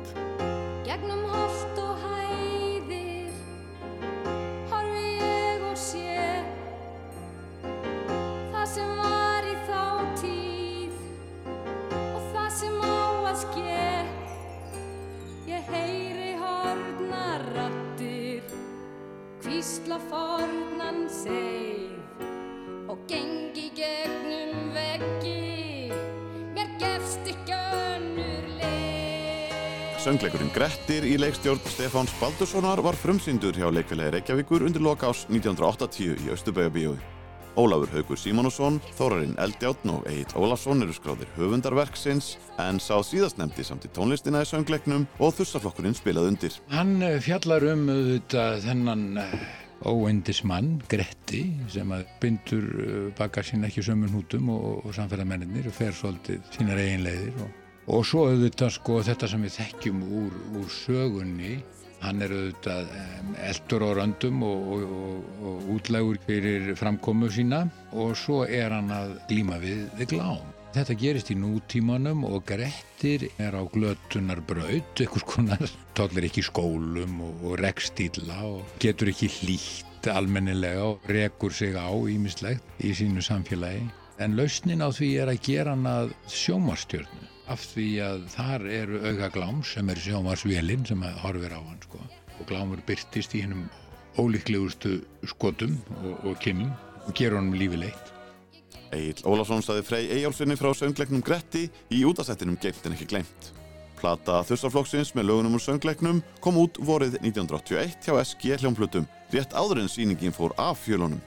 Gegnum 0.88 1.26
holt 1.30 1.82
og 1.84 1.98
Söngleikurinn 30.08 30.54
Grettir 30.56 31.04
í 31.04 31.18
leikstjórn 31.20 31.60
Stefáns 31.68 32.14
Baldurssonar 32.22 32.80
var 32.80 32.96
frumsýndur 32.96 33.58
hjá 33.60 33.68
leikfélagi 33.76 34.14
Reykjavíkur 34.14 34.64
undir 34.64 34.80
loka 34.80 35.10
ás 35.12 35.26
1980 35.28 36.22
í 36.24 36.30
Östubæjabíói. 36.32 36.96
Ólafur 37.60 37.92
Haugur 37.92 38.22
Símonusson, 38.22 38.78
Þórarinn 38.96 39.36
Eldjáttn 39.44 39.92
og 39.92 40.08
Egil 40.08 40.40
Ólafsson 40.40 40.86
eru 40.86 40.96
skráðir 40.96 41.28
höfundarverksins 41.36 42.38
en 42.64 42.80
sá 42.80 43.02
síðastnemdi 43.04 43.68
samt 43.68 43.90
í 43.90 43.92
tónlistina 43.92 44.46
í 44.46 44.48
söngleiknum 44.48 45.04
og 45.20 45.36
þussaflokkurinn 45.42 46.00
spilað 46.00 46.32
undir. 46.32 46.56
Hann 46.72 47.02
eh, 47.04 47.20
fjallar 47.20 47.68
um 47.74 47.84
auðvitað 47.92 48.64
þennan 48.70 49.06
óeindismann, 49.84 50.78
Gretti, 50.88 51.50
sem 51.76 51.92
að 51.92 52.08
bindur 52.24 52.74
eh, 52.80 52.98
baka 53.20 53.44
sín 53.44 53.68
ekki 53.68 53.84
sömun 53.84 54.16
hútum 54.16 54.56
og, 54.56 54.86
og 54.88 54.96
samferðamennir 54.96 55.68
og 55.68 55.76
fer 55.84 55.92
svolítið 55.92 56.48
sínar 56.56 56.80
eiginleiðir 56.80 57.42
og, 57.44 57.64
og 57.88 58.05
svo 58.05 58.27
auðvitað 58.27 58.76
sko 58.76 59.01
þetta 59.07 59.31
sem 59.31 59.47
við 59.47 59.57
þekkjum 59.61 60.05
úr, 60.22 60.38
úr 60.59 60.69
sögunni 60.84 61.57
Hann 61.97 62.22
er 62.22 62.34
auðvitað 62.34 62.91
eldur 63.47 63.85
á 63.89 63.91
röndum 63.97 64.43
og, 64.45 64.68
og, 64.76 64.84
og, 64.97 65.31
og 65.49 65.69
útlægur 65.77 66.19
fyrir 66.27 66.69
framkomu 66.77 67.30
sína 67.34 67.64
og 67.89 68.14
svo 68.19 68.43
er 68.45 68.76
hann 68.76 68.91
að 68.93 69.15
glíma 69.31 69.57
við, 69.64 69.88
við 69.97 70.14
glám. 70.14 70.43
Þetta 70.76 70.97
gerist 71.01 71.31
í 71.34 71.38
nútímanum 71.39 72.22
og 72.27 72.43
Grettir 72.45 73.26
er 73.41 73.55
á 73.57 73.64
glötunar 73.73 74.43
braut, 74.45 74.91
einhvers 75.01 75.26
konar 75.26 75.64
tóllir 75.97 76.27
ekki 76.27 76.43
skólum 76.45 77.22
og, 77.26 77.47
illa 77.57 78.41
og 78.45 78.76
getur 78.84 79.09
ekki 79.09 79.31
hlýtt 79.39 80.11
almennilega 80.11 80.84
og 80.91 81.07
rekur 81.09 81.55
sig 81.55 81.73
á 81.73 81.89
ímislegt 81.89 82.61
í 82.85 82.93
sínu 82.93 83.26
samfélagi. 83.26 83.88
En 84.22 84.38
lausnin 84.38 84.85
á 84.85 84.93
því 84.93 85.09
er 85.23 85.34
að 85.34 85.41
gera 85.49 85.73
hann 85.73 85.89
að 85.89 86.14
sjómarstjörnu 86.30 87.36
af 87.52 87.64
því 87.74 87.88
að 88.03 88.24
þar 88.34 88.65
eru 88.82 89.02
auga 89.07 89.30
glám 89.34 89.61
sem 89.65 89.90
er 89.90 90.02
sjómarsvélinn 90.03 90.86
sem 90.88 91.03
horfir 91.24 91.56
á 91.56 91.61
hann 91.61 91.82
sko. 91.84 91.99
og 92.38 92.45
glámur 92.45 92.82
byrtist 92.86 93.34
í 93.34 93.41
hennum 93.41 93.64
ólíklegustu 94.22 94.99
skotum 95.26 95.80
og, 96.03 96.14
og 96.28 96.36
kynnum 96.44 96.69
og 97.07 97.15
gera 97.18 97.40
honum 97.40 97.57
lífi 97.57 97.80
leitt. 97.82 98.14
Egil 98.94 99.24
Ólafsson 99.28 99.64
saði 99.65 99.84
Frey 99.84 100.10
Eyjálfinni 100.15 100.56
frá 100.60 100.69
söngleiknum 100.76 101.24
Gretti 101.26 101.65
í 101.91 102.03
útastættinum 102.07 102.60
Geimt 102.61 102.86
en 102.86 102.95
ekki 102.95 103.10
glemt. 103.10 103.49
Plata 103.98 104.44
Þursaflokksins 104.45 105.15
með 105.18 105.32
lögunum 105.32 105.57
úr 105.57 105.64
söngleiknum 105.64 106.22
kom 106.44 106.60
út 106.61 106.78
vorið 106.78 107.18
1981 107.24 107.98
hjá 108.06 108.14
SG 108.22 108.53
hljómplutum, 108.61 109.10
rétt 109.34 109.57
áður 109.57 109.82
en 109.82 109.91
sýningin 109.91 110.36
fór 110.36 110.53
af 110.61 110.86
fjölunum. 110.86 111.22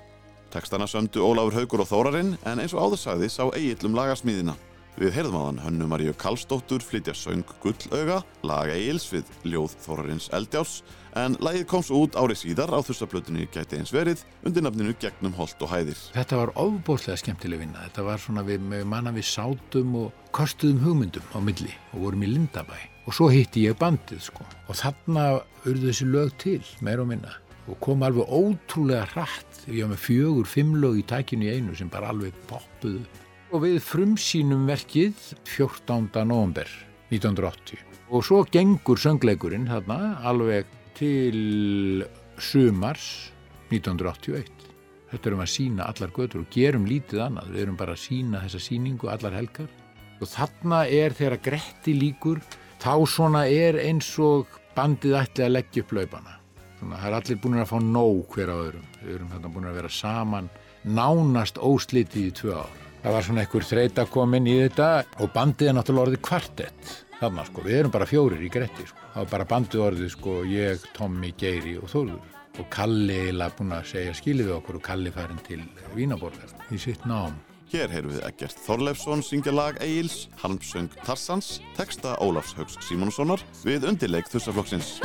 Tekstana 0.54 0.86
sömdu 0.86 1.22
Ólafur 1.26 1.58
Haugur 1.58 1.82
og 1.84 1.90
Þórarinn 1.90 2.36
en 2.46 2.62
eins 2.62 2.74
og 2.74 2.86
áður 2.86 3.02
sagði 3.02 3.30
sá 3.34 3.44
Egil 3.50 3.90
um 3.90 3.98
lagasmíðina. 3.98 4.54
Við 5.00 5.14
heyrðum 5.16 5.36
á 5.40 5.42
hann 5.46 5.60
Hönnu 5.64 5.86
Maríu 5.88 6.12
Karlsdóttur 6.20 6.82
flytja 6.84 7.14
söng 7.16 7.48
Gullauga, 7.62 8.18
lag 8.44 8.68
Egils 8.68 9.06
við 9.08 9.30
ljóð 9.48 9.72
Þórarins 9.80 10.26
Eldjárs 10.36 10.74
en 11.16 11.38
lagið 11.40 11.62
kom 11.70 11.84
svo 11.86 12.02
út 12.04 12.18
árið 12.20 12.42
síðar 12.42 12.74
á 12.76 12.84
þursaflutunni 12.84 13.46
gæti 13.48 13.78
eins 13.78 13.94
verið 13.96 14.26
undir 14.44 14.66
nafninu 14.66 14.92
Gegnum 15.00 15.32
holt 15.38 15.64
og 15.64 15.72
hæðir. 15.72 16.02
Þetta 16.12 16.40
var 16.42 16.52
ofbóðslega 16.60 17.22
skemmtileg 17.22 17.62
vinna. 17.62 17.86
Þetta 17.86 18.04
var 18.10 18.20
svona 18.20 18.44
við 18.44 18.66
manna 18.92 19.14
við 19.16 19.24
sátum 19.30 19.96
og 20.02 20.20
kostuðum 20.36 20.84
hugmyndum 20.84 21.32
á 21.32 21.38
milli 21.48 21.72
og 21.94 22.04
vorum 22.04 22.26
í 22.26 22.30
Lindabæ. 22.34 22.76
Og 23.08 23.16
svo 23.16 23.30
hitti 23.32 23.64
ég 23.70 23.80
bandið 23.80 24.20
sko. 24.28 24.44
Og 24.68 24.76
þarna 24.82 25.24
urðu 25.64 25.88
þessi 25.94 26.10
lög 26.12 26.36
til, 26.44 26.60
meir 26.84 27.00
og 27.00 27.08
minna. 27.08 27.32
Og 27.72 27.80
kom 27.80 28.04
alveg 28.04 28.28
ótrúlega 28.28 29.08
hratt. 29.14 29.64
Ég 29.64 29.80
var 29.86 29.94
með 29.94 30.04
fjögur, 30.04 30.52
fimm 30.58 30.76
lög 30.84 31.00
í 31.00 31.08
tækinu 31.08 31.48
í 31.48 31.56
einu 31.56 31.72
sem 31.78 31.88
bara 31.88 32.12
alveg 32.12 32.36
poppuðu. 32.52 33.00
Og 33.50 33.64
við 33.64 33.80
frumsýnum 33.82 34.68
verkið 34.68 35.18
14. 35.42 36.04
november 36.22 36.68
1980. 37.10 37.80
Og 38.14 38.22
svo 38.22 38.44
gengur 38.46 38.98
söngleikurinn 39.02 39.66
þarna 39.66 40.20
alveg 40.30 40.68
til 40.94 42.04
sumars 42.38 43.32
1981. 43.72 44.68
Þetta 45.10 45.30
erum 45.30 45.42
að 45.42 45.50
sína 45.50 45.88
allar 45.90 46.12
götur 46.14 46.44
og 46.44 46.52
gerum 46.54 46.86
lítið 46.86 47.24
annað. 47.24 47.48
Við 47.56 47.62
erum 47.64 47.78
bara 47.80 47.96
að 47.96 48.04
sína 48.04 48.42
þessa 48.44 48.60
síningu 48.62 49.10
allar 49.10 49.34
helgar. 49.34 49.72
Og 50.22 50.30
þarna 50.30 50.84
er 50.86 51.16
þegar 51.18 51.42
Gretti 51.48 51.94
líkur, 51.98 52.38
þá 52.78 52.92
svona 53.10 53.48
er 53.50 53.80
eins 53.82 54.12
og 54.22 54.60
bandið 54.76 55.16
ætti 55.24 55.42
að 55.48 55.56
leggja 55.56 55.82
upp 55.82 55.96
laupana. 55.98 56.36
Svona, 56.78 57.00
það 57.00 57.08
er 57.08 57.18
allir 57.18 57.40
búin 57.42 57.58
að 57.64 57.72
fá 57.72 57.80
nóg 57.82 58.36
hver 58.36 58.54
á 58.54 58.56
öðrum. 58.60 58.86
Við 59.00 59.16
erum 59.16 59.34
þarna 59.34 59.52
búin 59.56 59.68
að 59.72 59.80
vera 59.80 59.92
saman 59.96 60.52
nánast 60.86 61.58
óslitið 61.58 62.30
í 62.30 62.36
tvö 62.44 62.54
ár. 62.62 62.89
Það 63.00 63.14
var 63.16 63.24
svona 63.24 63.40
einhver 63.44 63.64
þreita 63.64 64.04
komin 64.12 64.48
í 64.50 64.56
þetta 64.60 64.88
og 65.24 65.30
bandið 65.32 65.70
er 65.70 65.76
náttúrulega 65.78 66.06
orðið 66.06 66.22
kvartett. 66.26 66.90
Þarna 67.20 67.44
sko, 67.48 67.62
við 67.64 67.78
erum 67.78 67.94
bara 67.94 68.08
fjórir 68.08 68.42
í 68.44 68.50
Gretti 68.52 68.84
sko. 68.88 68.98
Það 69.14 69.22
var 69.22 69.30
bara 69.30 69.46
bandið 69.48 69.84
orðið 69.86 70.10
sko, 70.12 70.34
ég, 70.48 70.84
Tommi, 70.96 71.32
Geiri 71.40 71.78
og 71.80 71.88
Þórður. 71.92 72.36
Og 72.60 72.68
Kalli 72.74 73.16
eiginlega 73.22 73.56
búin 73.56 73.72
að 73.76 73.88
segja 73.94 74.16
skilið 74.18 74.50
við 74.50 74.56
okkur 74.58 74.80
og 74.80 74.84
Kalli 74.84 75.12
farin 75.14 75.40
til 75.46 75.62
Vínaborgar 75.94 76.52
í 76.68 76.80
sitt 76.82 77.06
nám. 77.08 77.38
Hér 77.70 77.92
heyrum 77.94 78.12
við 78.12 78.24
Egert 78.26 78.60
Þorleifsson 78.66 79.24
syngja 79.24 79.54
lag 79.54 79.78
Egils, 79.80 80.26
Halmsöng 80.42 80.90
Tarsans, 81.06 81.60
texta 81.78 82.18
Ólafs 82.20 82.52
Haugs 82.58 82.76
Simonssonar 82.84 83.40
við 83.64 83.88
undirleik 83.92 84.28
þursaflokksins. 84.28 84.98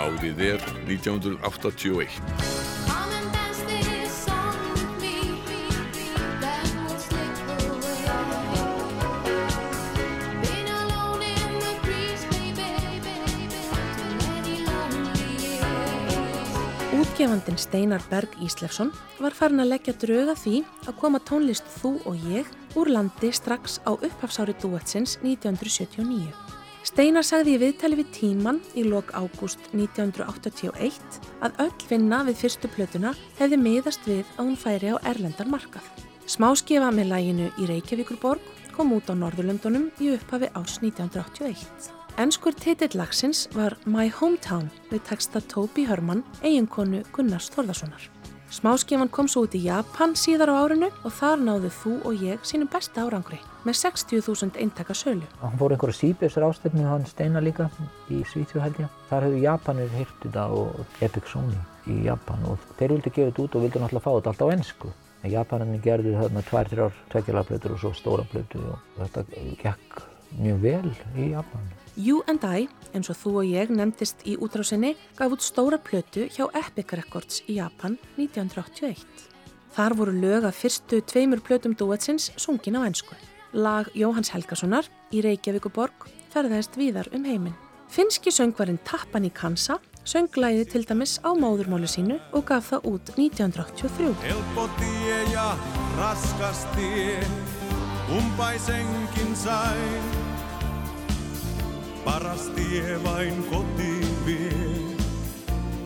Árið 0.00 0.38
er 0.40 0.62
1981. 0.88 2.08
Útgefandin 16.96 17.58
Steinar 17.60 18.00
Berg 18.08 18.32
Íslefsson 18.40 18.94
var 19.20 19.36
farin 19.36 19.60
að 19.60 19.74
leggja 19.74 19.92
drauga 20.00 20.32
því 20.40 20.62
að 20.86 20.96
koma 21.02 21.20
tónlist 21.28 21.68
Þú 21.76 21.92
og 22.08 22.24
ég 22.32 22.48
úr 22.80 22.88
landi 22.96 23.34
strax 23.36 23.76
á 23.84 23.92
upphafsári 23.92 24.56
duetsins 24.64 25.18
1979. 25.20 26.59
Steinar 26.90 27.22
sagði 27.22 27.52
í 27.54 27.58
viðtali 27.62 27.96
við 28.00 28.08
tíman 28.16 28.56
í 28.74 28.82
lok 28.82 29.12
ágúst 29.14 29.68
1981 29.70 31.20
að 31.46 31.60
öll 31.62 31.84
vinna 31.86 32.18
við 32.26 32.40
fyrstu 32.40 32.70
plötuna 32.72 33.12
hefði 33.38 33.58
miðast 33.62 34.08
við 34.10 34.24
að 34.34 34.48
hún 34.48 34.58
færi 34.58 34.90
á 34.90 34.98
erlendar 35.06 35.46
markað. 35.46 35.86
Smáskefa 36.26 36.90
með 36.90 37.12
læginu 37.12 37.46
í 37.62 37.70
Reykjavíkurborg 37.70 38.42
kom 38.74 38.90
út 38.96 39.06
á 39.06 39.14
Norðurlöndunum 39.14 39.86
í 40.02 40.10
upphafi 40.16 40.50
ás 40.50 40.80
1981. 40.82 41.92
Enskur 42.18 42.58
titill 42.58 42.98
lagsins 42.98 43.46
var 43.54 43.78
My 43.86 44.10
Hometown 44.10 44.66
við 44.90 45.06
texta 45.12 45.46
Toby 45.46 45.86
Herman, 45.86 46.24
eiginkonu 46.42 47.04
Gunnars 47.14 47.52
Þorðarssonar. 47.54 48.10
Smáskifan 48.50 49.08
kom 49.14 49.28
svo 49.30 49.44
út 49.46 49.52
í 49.54 49.60
Japan 49.62 50.16
síðar 50.18 50.50
á 50.50 50.66
árinu 50.66 50.88
og 51.06 51.12
þar 51.14 51.38
náðu 51.38 51.68
þú 51.70 51.92
og 52.10 52.22
ég 52.24 52.42
sínum 52.42 52.66
besta 52.70 53.04
árangri 53.06 53.38
með 53.62 53.76
60.000 53.78 54.58
eintaka 54.58 54.96
sölu. 54.96 55.22
Hann 55.38 55.54
fór 55.60 55.76
einhverja 55.76 56.00
síbjörsar 56.00 56.48
ástefnu 56.48 56.82
hann 56.82 57.06
steina 57.06 57.38
líka 57.38 57.68
í 58.10 58.24
ég. 58.26 58.88
Þar 59.06 59.28
hefðu 59.28 59.42
Japanir 59.44 59.94
hýrt 59.94 60.26
þetta 60.26 60.48
og 60.50 60.98
Epic 60.98 61.30
Sony 61.30 61.60
í 61.86 62.00
Japan 62.08 62.42
og 62.50 62.64
þeir 62.80 62.96
vildi 62.96 63.14
gefa 63.14 63.30
þetta 63.30 63.44
út 63.44 63.54
og 63.54 63.64
vildi 63.66 63.84
náttúrulega 63.84 64.06
fá 64.08 64.12
þetta 64.16 64.32
alltaf 64.34 64.50
á 64.50 64.54
ennsku. 64.56 64.94
En 65.20 65.34
Japaninni 65.34 65.82
gerðu 65.84 66.16
þarna 66.16 66.42
tvær, 66.48 66.72
þrjár, 66.72 67.02
tveggjalaplötur 67.12 67.76
og 67.76 67.84
svo 67.84 67.92
stóra 67.94 68.26
plötu 68.32 68.64
og 68.72 68.98
þetta 68.98 69.24
gekk 69.62 70.02
mjög 70.40 70.64
vel 70.64 70.90
í 71.14 71.30
Japan. 71.36 71.70
You 72.00 72.22
and 72.30 72.40
I, 72.46 72.64
eins 72.96 73.10
og 73.12 73.18
þú 73.20 73.30
og 73.42 73.48
ég 73.50 73.70
nefndist 73.74 74.22
í 74.24 74.36
útrásinni, 74.40 74.94
gaf 75.18 75.34
út 75.34 75.42
stóra 75.44 75.76
plötu 75.76 76.30
hjá 76.32 76.46
Epic 76.56 76.94
Records 76.96 77.42
í 77.44 77.58
Japan 77.58 77.98
1981. 78.16 79.02
Þar 79.76 79.96
voru 79.98 80.14
lög 80.16 80.46
af 80.48 80.56
fyrstu 80.56 81.02
tveimur 81.04 81.42
plötum 81.44 81.74
duetsins 81.76 82.30
sungin 82.40 82.78
á 82.80 82.88
ennsku. 82.88 83.18
Lag 83.52 83.90
Jóhanns 83.92 84.32
Helgasonar 84.32 84.88
í 85.12 85.20
Reykjavíkuborg 85.26 86.08
ferðaðist 86.32 86.78
víðar 86.80 87.10
um 87.12 87.26
heiminn. 87.28 87.58
Finski 87.90 88.32
söngvarinn 88.32 88.80
Tappan 88.86 89.28
í 89.28 89.32
Kansa 89.34 89.76
söng 90.06 90.32
læði 90.40 90.64
til 90.72 90.86
dæmis 90.88 91.18
á 91.20 91.36
móðurmálu 91.36 91.90
sínu 91.90 92.16
og 92.32 92.46
gaf 92.48 92.70
það 92.72 92.88
út 92.94 93.12
1983. 93.18 94.14
Helppo 94.24 94.70
tie 94.80 95.20
ja 95.34 95.50
raskas 96.00 96.64
tie, 96.78 97.20
umpaisenkin 98.16 99.36
sain. 102.00 102.04
Paras 102.04 102.50
tie 102.54 102.98
vain 103.04 103.44
kotiin 103.50 104.26
vie, 104.26 104.96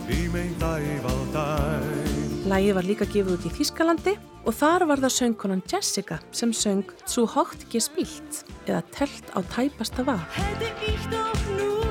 viimein 0.07 0.55
taivaltain. 0.59 2.45
Lægið 2.45 2.75
var 2.75 2.83
líka 2.83 3.05
gefið 3.05 3.33
út 3.33 3.45
í 3.45 3.49
Þískalandi 3.49 4.17
og 4.45 4.53
þar 4.53 4.85
var 4.85 4.99
það 4.99 5.15
söngkonan 5.15 5.63
Jessica 5.71 6.19
sem 6.31 6.53
söng 6.53 6.85
Zu 7.07 7.25
Hocht 7.25 7.65
gespielt 7.71 8.45
eða 8.67 8.83
Telt 8.91 9.25
á 9.33 9.41
tæpasta 9.41 10.05
var. 10.05 11.84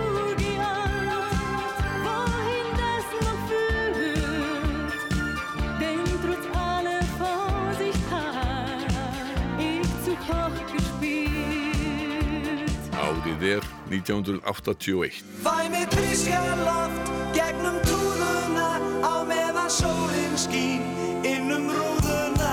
Er 13.45 13.65
1981. 13.91 15.23
Fæ 15.45 15.69
mig 15.73 15.87
frískan 15.93 16.61
loft 16.65 17.11
gegnum 17.37 17.77
túðuna 17.85 18.69
á 19.05 19.15
meðan 19.29 19.71
sólinn 19.71 20.37
skín 20.39 20.83
inn 21.29 21.53
um 21.53 21.69
rúðuna 21.73 22.53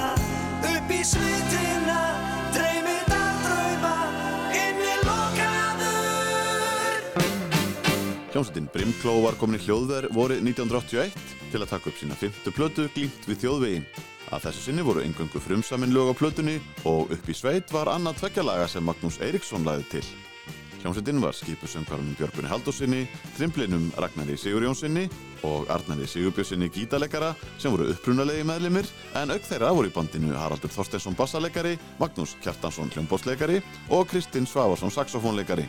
upp 0.67 0.91
í 0.91 1.01
sveitina 1.07 1.99
dreymir 2.55 3.03
dagdrauma 3.09 3.95
inni 4.55 4.95
lokaður 5.07 5.99
Hljómsveitin 8.31 8.71
Brimkló 8.73 9.13
var 9.27 9.39
komin 9.39 9.59
í 9.59 9.63
hljóðver 9.65 10.09
vorið 10.15 10.43
1981 10.51 11.15
til 11.51 11.61
að 11.61 11.71
taka 11.75 11.91
upp 11.91 11.99
sína 11.99 12.15
fymtu 12.19 12.55
plötu 12.55 12.87
glýmt 12.95 13.27
við 13.27 13.45
þjóðvegin. 13.45 13.87
Að 14.31 14.45
þessu 14.47 14.61
sinni 14.69 14.83
voru 14.87 15.03
engöngu 15.03 15.39
frumsamin 15.43 15.91
lög 15.91 16.15
á 16.15 16.15
plötunni 16.15 16.57
og 16.87 17.11
upp 17.11 17.25
í 17.27 17.35
sveit 17.35 17.67
var 17.75 17.91
annað 17.91 18.21
tveggjalaga 18.21 18.67
sem 18.71 18.85
Magnús 18.87 19.19
Eiríksson 19.19 19.67
lagði 19.67 19.97
til. 19.97 20.05
Hljómsveitin 20.81 21.21
var 21.21 21.35
skipusöngvarum 21.37 22.15
Björgunni 22.17 22.49
Haldósinni, 22.49 23.01
trimplinum 23.37 23.91
Ragnari 24.01 24.33
Sigurjónsinni 24.37 25.03
og 25.45 25.69
Arnari 25.69 26.07
Sigurbjörnsinni 26.09 26.71
gítalegara 26.73 27.35
sem 27.61 27.69
voru 27.69 27.91
upprunalegi 27.93 28.41
meðlimir 28.49 28.89
en 29.21 29.29
auk 29.35 29.45
þeirra 29.45 29.69
voru 29.77 29.91
í 29.91 29.93
bandinu 29.93 30.33
Haraldur 30.33 30.73
Þorsteinsson 30.73 31.17
bassalegari, 31.19 31.75
Magnús 32.01 32.33
Kjartansson 32.41 32.89
hljómbóslegari 32.95 33.61
og 33.93 34.09
Kristinn 34.09 34.49
Svavarsson 34.49 34.93
saxofónlegari. 34.95 35.67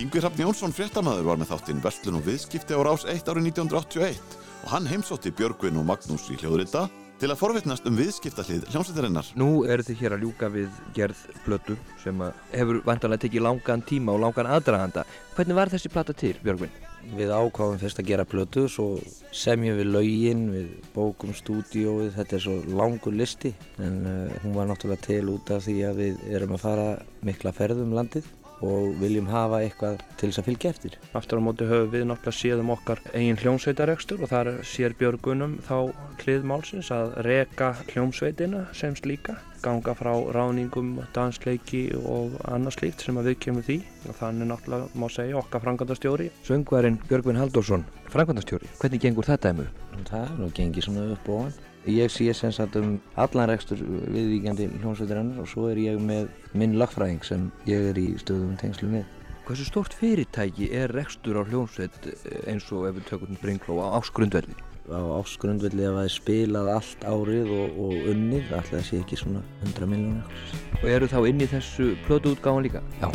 Yngvi 0.00 0.22
Hrafn 0.22 0.46
Jónsson 0.46 0.72
fréttamaður 0.72 1.28
var 1.28 1.40
með 1.42 1.52
þáttinn 1.52 1.84
Verslun 1.84 2.22
og 2.22 2.24
viðskipti 2.30 2.72
á 2.72 2.80
Rás 2.80 3.04
1 3.04 3.28
árið 3.28 3.50
1981 3.52 4.40
og 4.64 4.72
hann 4.72 4.88
heimsótti 4.88 5.34
Björgvin 5.36 5.76
og 5.82 5.88
Magnús 5.92 6.30
í 6.32 6.40
hljóðrita 6.40 6.86
til 7.20 7.28
að 7.28 7.36
forvitnast 7.36 7.84
um 7.88 7.96
viðskiptahlið 7.98 8.68
hljómsveitarinnar. 8.72 9.26
Nú 9.36 9.64
eru 9.68 9.84
þið 9.84 9.98
hér 10.00 10.14
að 10.16 10.22
ljúka 10.24 10.48
við 10.52 10.78
gerð 10.96 11.18
plötu 11.44 11.76
sem 12.00 12.22
að 12.24 12.38
hefur 12.54 12.78
vantanlega 12.86 13.26
tekið 13.26 13.44
langan 13.44 13.84
tíma 13.84 14.14
og 14.14 14.22
langan 14.24 14.48
aðdraganda. 14.54 15.04
Hvernig 15.36 15.58
var 15.58 15.72
þessi 15.72 15.92
plata 15.92 16.16
til, 16.16 16.32
Björgvin? 16.40 16.72
Við 17.16 17.32
ákváðum 17.32 17.80
fyrst 17.80 18.00
að 18.00 18.08
gera 18.10 18.26
plötu, 18.28 18.66
svo 18.68 18.88
semjum 19.36 19.78
við 19.80 19.92
laugin, 19.92 20.42
við 20.52 20.72
bókum 20.94 21.32
stúdíóið, 21.36 22.12
þetta 22.16 22.36
er 22.36 22.44
svo 22.44 22.58
langur 22.76 23.16
listi 23.16 23.52
en 23.80 24.02
uh, 24.04 24.42
hún 24.44 24.56
var 24.56 24.68
náttúrulega 24.68 25.08
til 25.08 25.32
út 25.32 25.52
af 25.52 25.64
því 25.64 25.78
að 25.88 26.04
við 26.04 26.28
erum 26.36 26.56
að 26.56 26.64
fara 26.64 26.90
mikla 27.24 27.56
ferðum 27.56 27.96
landið 27.96 28.28
og 28.66 28.94
viljum 29.00 29.28
hafa 29.30 29.62
eitthvað 29.64 30.00
til 30.20 30.30
þess 30.30 30.42
að 30.42 30.48
fylgja 30.48 30.72
eftir. 30.74 30.96
Aftur 31.16 31.40
á 31.40 31.46
móti 31.46 31.68
höfum 31.68 31.92
við 31.94 32.06
náttúrulega 32.08 32.38
séð 32.38 32.64
um 32.64 32.72
okkar 32.74 33.02
eigin 33.12 33.38
hljómsveitarekstur 33.40 34.24
og 34.24 34.32
þar 34.32 34.50
sér 34.66 34.96
Björgunum 35.00 35.58
þá 35.66 35.76
hlið 36.20 36.48
málsins 36.50 36.90
að 36.94 37.14
reka 37.26 37.72
hljómsveitina 37.92 38.66
sem 38.76 38.96
slíka, 38.98 39.38
ganga 39.64 39.94
frá 39.96 40.12
ráðningum, 40.34 40.98
dansleiki 41.16 41.86
og 42.00 42.36
annað 42.48 42.78
slíkt 42.78 43.06
sem 43.06 43.20
að 43.20 43.32
við 43.32 43.40
kemur 43.46 43.66
því 43.66 43.80
og 44.08 44.20
þannig 44.20 44.52
náttúrulega 44.52 45.00
má 45.00 45.08
segja 45.12 45.40
okkar 45.40 45.64
frangandastjóri. 45.64 46.30
Söngvarinn 46.48 47.00
Björgvin 47.08 47.40
Halldórsson, 47.40 47.86
Frangandastjóri, 48.10 48.68
hvernig 48.80 49.04
gengur 49.04 49.28
þetta 49.28 49.54
emu? 49.54 49.66
Það 50.08 50.22
er 50.24 50.38
nú 50.40 50.52
gengið 50.56 50.88
svona 50.88 51.10
upp 51.14 51.28
og 51.30 51.44
hann. 51.44 51.69
Ég 51.88 52.10
sé 52.12 52.32
sem 52.36 52.52
sagt 52.52 52.76
um 52.76 52.98
allan 53.16 53.48
rekstur 53.48 53.78
viðvíkjandi 53.80 54.66
hljómsveitarinnar 54.82 55.40
og 55.40 55.48
svo 55.48 55.70
er 55.70 55.78
ég 55.80 56.00
með 56.04 56.28
minn 56.52 56.76
lagfræðing 56.76 57.24
sem 57.24 57.46
ég 57.64 57.86
er 57.92 58.00
í 58.00 58.10
stöðum 58.20 58.58
tengslu 58.60 58.90
með. 58.92 59.06
Hversu 59.48 59.64
stort 59.64 59.96
fyrirtæki 59.96 60.68
er 60.76 60.92
rekstur 60.92 61.40
á 61.40 61.42
hljómsveit 61.48 61.96
eins 62.44 62.68
og 62.76 62.84
ef 62.90 62.98
við 62.98 63.08
tökum 63.08 63.40
Brinkló 63.40 63.80
á 63.80 63.96
áskrundvelli? 63.96 64.52
Á 64.92 65.00
áskrundvelli 65.22 65.88
ef 65.88 65.96
það 65.96 66.04
er 66.04 66.14
spilað 66.18 66.70
allt 66.74 67.08
árið 67.08 67.54
og, 67.56 67.80
og 67.86 68.12
unnið, 68.12 68.52
alltaf 68.52 68.76
það 68.76 68.86
sé 68.90 69.00
ekki 69.00 69.20
svona 69.22 69.42
100 69.64 69.90
miljónir. 69.94 70.38
Og 70.82 70.86
eru 70.92 71.08
þá 71.08 71.18
inn 71.32 71.40
í 71.40 71.48
þessu 71.48 71.94
plötuútgáðan 72.04 72.68
líka? 72.68 72.84
Já. 73.00 73.08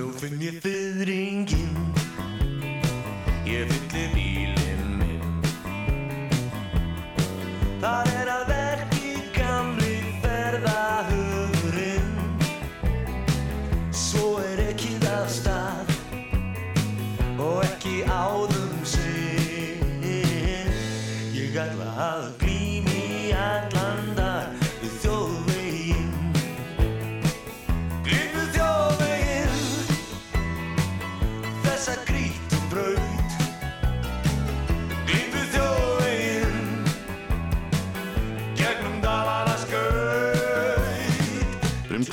Nú 0.00 0.10
finn 0.18 0.42
ég 0.42 0.58
fyrringin 0.64 1.78
Ég 3.46 3.70
fyllir 3.70 4.10
bílinn 4.16 4.31
Það 7.82 8.10
er 8.14 8.28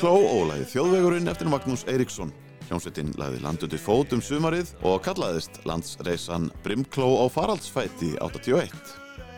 Brimkló 0.00 0.30
og 0.32 0.46
lagði 0.48 0.64
þjóðvegurinn 0.70 1.28
eftir 1.28 1.48
Magnús 1.52 1.82
Eiríksson. 1.84 2.30
Hljómsveitin 2.70 3.10
lagði 3.20 3.42
land 3.44 3.66
undir 3.66 3.82
fót 3.84 4.14
um 4.16 4.22
sumarið 4.24 4.70
og 4.80 5.02
kallaðist 5.04 5.58
landsreisan 5.68 6.46
Brimkló 6.64 7.10
á 7.20 7.28
faraldsfæti 7.28 8.14
81. 8.24 8.72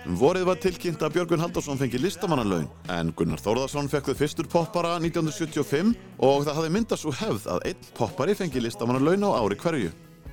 Um 0.07 0.21
vorið 0.21 0.47
var 0.47 0.61
tilkynnt 0.63 1.03
að 1.03 1.17
Björgun 1.17 1.43
Halldórsson 1.43 1.83
fengi 1.83 1.99
listamannanlaun 1.99 2.71
en 2.95 3.11
Gunnar 3.19 3.43
Þórðarsson 3.43 3.91
fekk 3.91 4.13
þau 4.13 4.21
fyrstur 4.21 4.51
poppara 4.55 4.95
1975 5.03 5.97
og 6.23 6.47
það 6.47 6.61
hafði 6.61 6.73
myndast 6.79 7.09
svo 7.09 7.19
hefð 7.25 7.51
að 7.57 7.69
einn 7.73 7.93
poppari 7.99 8.39
fengi 8.39 8.63
listamannanlaun 8.63 9.27
á 9.27 9.43
ári 9.43 9.59
hverju. 9.59 9.91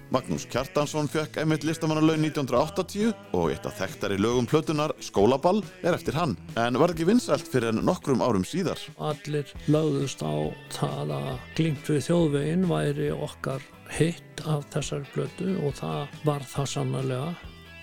Magnús 0.10 0.48
Kjartansson 0.50 1.06
fekk 1.06 1.36
einmitt 1.38 1.62
listamannalaun 1.68 2.24
1980 2.26 3.12
og 3.38 3.52
eitt 3.54 3.68
af 3.70 3.76
þekktari 3.78 4.16
lögum 4.18 4.48
plötunar, 4.50 4.96
Skólaball, 5.06 5.62
er 5.86 5.94
eftir 5.94 6.18
hann. 6.18 6.34
En 6.58 6.80
var 6.82 6.96
ekki 6.96 7.06
vinsælt 7.06 7.46
fyrir 7.46 7.70
en 7.70 7.84
nokkrum 7.86 8.24
árum 8.26 8.46
síðar. 8.48 8.82
Allir 8.98 9.54
lögðust 9.70 10.26
á 10.26 10.50
það 10.74 11.14
að 11.20 11.30
Glimt 11.60 11.94
við 11.94 12.02
þjóðveginn 12.08 12.66
væri 12.72 13.12
okkar 13.14 13.62
hitt 14.00 14.44
af 14.50 14.66
þessari 14.74 15.06
plötu 15.14 15.54
og 15.62 15.78
það 15.78 16.20
var 16.26 16.50
það 16.56 16.74
sannarlega. 16.74 17.32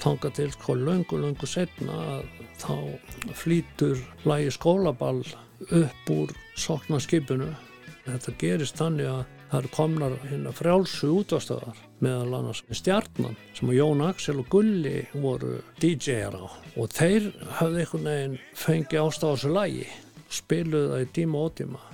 Þanga 0.03 0.35
til 0.35 0.51
sko 0.59 0.79
löngu, 0.83 1.23
löngu 1.23 1.47
setna 1.47 2.03
að 2.17 2.29
þá 2.59 2.75
flýtur 3.39 4.03
lægi 4.27 4.51
skólaball 4.59 5.23
upp 5.71 6.11
úr 6.11 6.35
soknaskipinu. 6.59 7.53
Þetta 8.03 8.39
gerist 8.43 8.83
þannig 8.83 9.15
að 9.15 9.27
það 9.47 9.61
eru 9.63 9.77
komnar 9.79 10.23
hérna 10.27 10.53
frjálsu 10.55 11.15
útastöðar 11.23 11.86
meðal 12.05 12.39
annars 12.41 12.63
stjarnan 12.71 13.37
sem 13.57 13.73
Jón 13.77 14.05
Axel 14.05 14.41
og 14.43 14.51
Gulli 14.53 15.03
voru 15.15 15.59
DJ-ar 15.83 16.37
á. 16.37 16.47
Og 16.77 16.91
þeir 16.93 17.31
hafði 17.61 17.85
einhvern 17.85 18.11
veginn 18.11 18.41
fengið 18.55 19.03
ástaf 19.03 19.31
á 19.31 19.35
þessu 19.35 19.53
lægi 19.57 19.87
spiluðu 20.33 20.93
það 20.93 21.05
í 21.05 21.13
tíma 21.21 21.45
og 21.47 21.55
tíma 21.61 21.85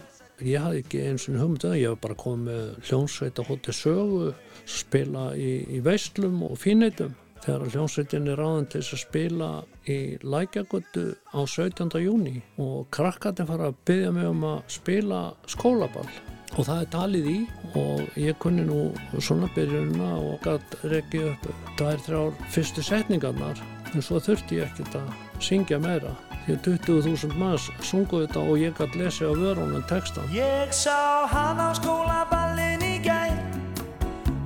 ég 0.42 0.62
hafði 0.64 0.82
ekki 0.82 1.02
eins 1.06 1.26
og 1.28 1.38
humduð 1.40 1.76
ég 1.78 1.92
hef 1.92 2.00
bara 2.02 2.18
komið 2.18 2.62
hljónsveit 2.88 3.38
að 3.38 3.50
hótti 3.50 3.74
sögu 3.76 4.32
spila 4.68 5.26
í, 5.38 5.50
í 5.76 5.82
veislum 5.84 6.42
og 6.48 6.56
fíneitum 6.60 7.14
þegar 7.42 7.72
hljónsveitin 7.74 8.28
er 8.30 8.38
ráðan 8.38 8.68
til 8.70 8.82
þess 8.82 8.96
að 8.96 9.02
spila 9.04 9.50
í 9.90 9.98
lækjagötu 10.22 11.06
á 11.34 11.40
17. 11.42 11.90
júni 12.02 12.36
og 12.62 12.86
krakkarnir 12.94 13.50
fara 13.50 13.70
að 13.70 13.80
byggja 13.88 14.12
mig 14.14 14.30
um 14.30 14.46
að 14.52 14.60
spila 14.78 15.24
skólaball 15.50 16.10
og 16.56 16.66
það 16.68 16.80
er 16.82 16.88
talið 16.92 17.28
í 17.32 17.38
og 17.80 18.18
ég 18.20 18.36
kunni 18.42 18.64
nú 18.68 18.90
svona 19.18 19.48
byrjunna 19.56 20.10
og 20.20 20.42
gætt 20.44 20.76
rekki 20.92 21.22
upp 21.30 21.46
tvær, 21.78 22.02
þrjár 22.04 22.34
fyrstu 22.52 22.84
setningarnar 22.84 23.62
en 23.92 24.04
svo 24.04 24.20
þurfti 24.20 24.60
ég 24.60 24.68
ekkert 24.68 24.98
að 25.00 25.08
syngja 25.42 25.78
meira. 25.82 26.12
Því 26.42 26.54
að 26.56 26.62
20.000 26.66 27.36
manns 27.38 27.68
sungu 27.86 28.24
þetta 28.24 28.42
og 28.42 28.56
ég 28.58 28.74
gætt 28.78 28.96
lesið 28.98 29.30
á 29.30 29.34
vörunum 29.38 29.84
textan 29.86 30.32
Ég 30.34 30.72
sá 30.74 31.22
hann 31.30 31.60
á 31.62 31.70
skólaballin 31.78 32.82
í 32.82 32.96
gær 33.04 33.36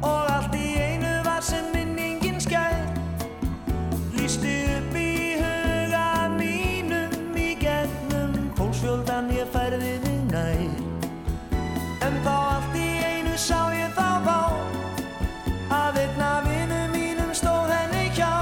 Og 0.05 0.29
allt 0.29 0.53
í 0.59 0.75
einu 0.77 1.15
var 1.25 1.41
sem 1.41 1.65
minningin 1.73 2.37
skær. 2.43 2.77
Lýsti 4.13 4.59
upp 4.77 4.99
í 5.01 5.41
huga 5.41 6.29
mínum 6.37 7.33
Í 7.41 7.55
gegnum 7.65 8.53
fólksfjöldan 8.61 9.33
ég 9.39 9.49
færði 9.57 9.66
sá 13.37 13.69
ég 13.77 13.93
þá 13.93 14.25
bá 14.25 14.39
Að 15.69 15.99
einn 16.01 16.23
af 16.25 16.47
vinum 16.47 16.93
mínum 16.95 17.33
stóð 17.37 17.69
henni 17.69 18.09
hjá 18.17 18.33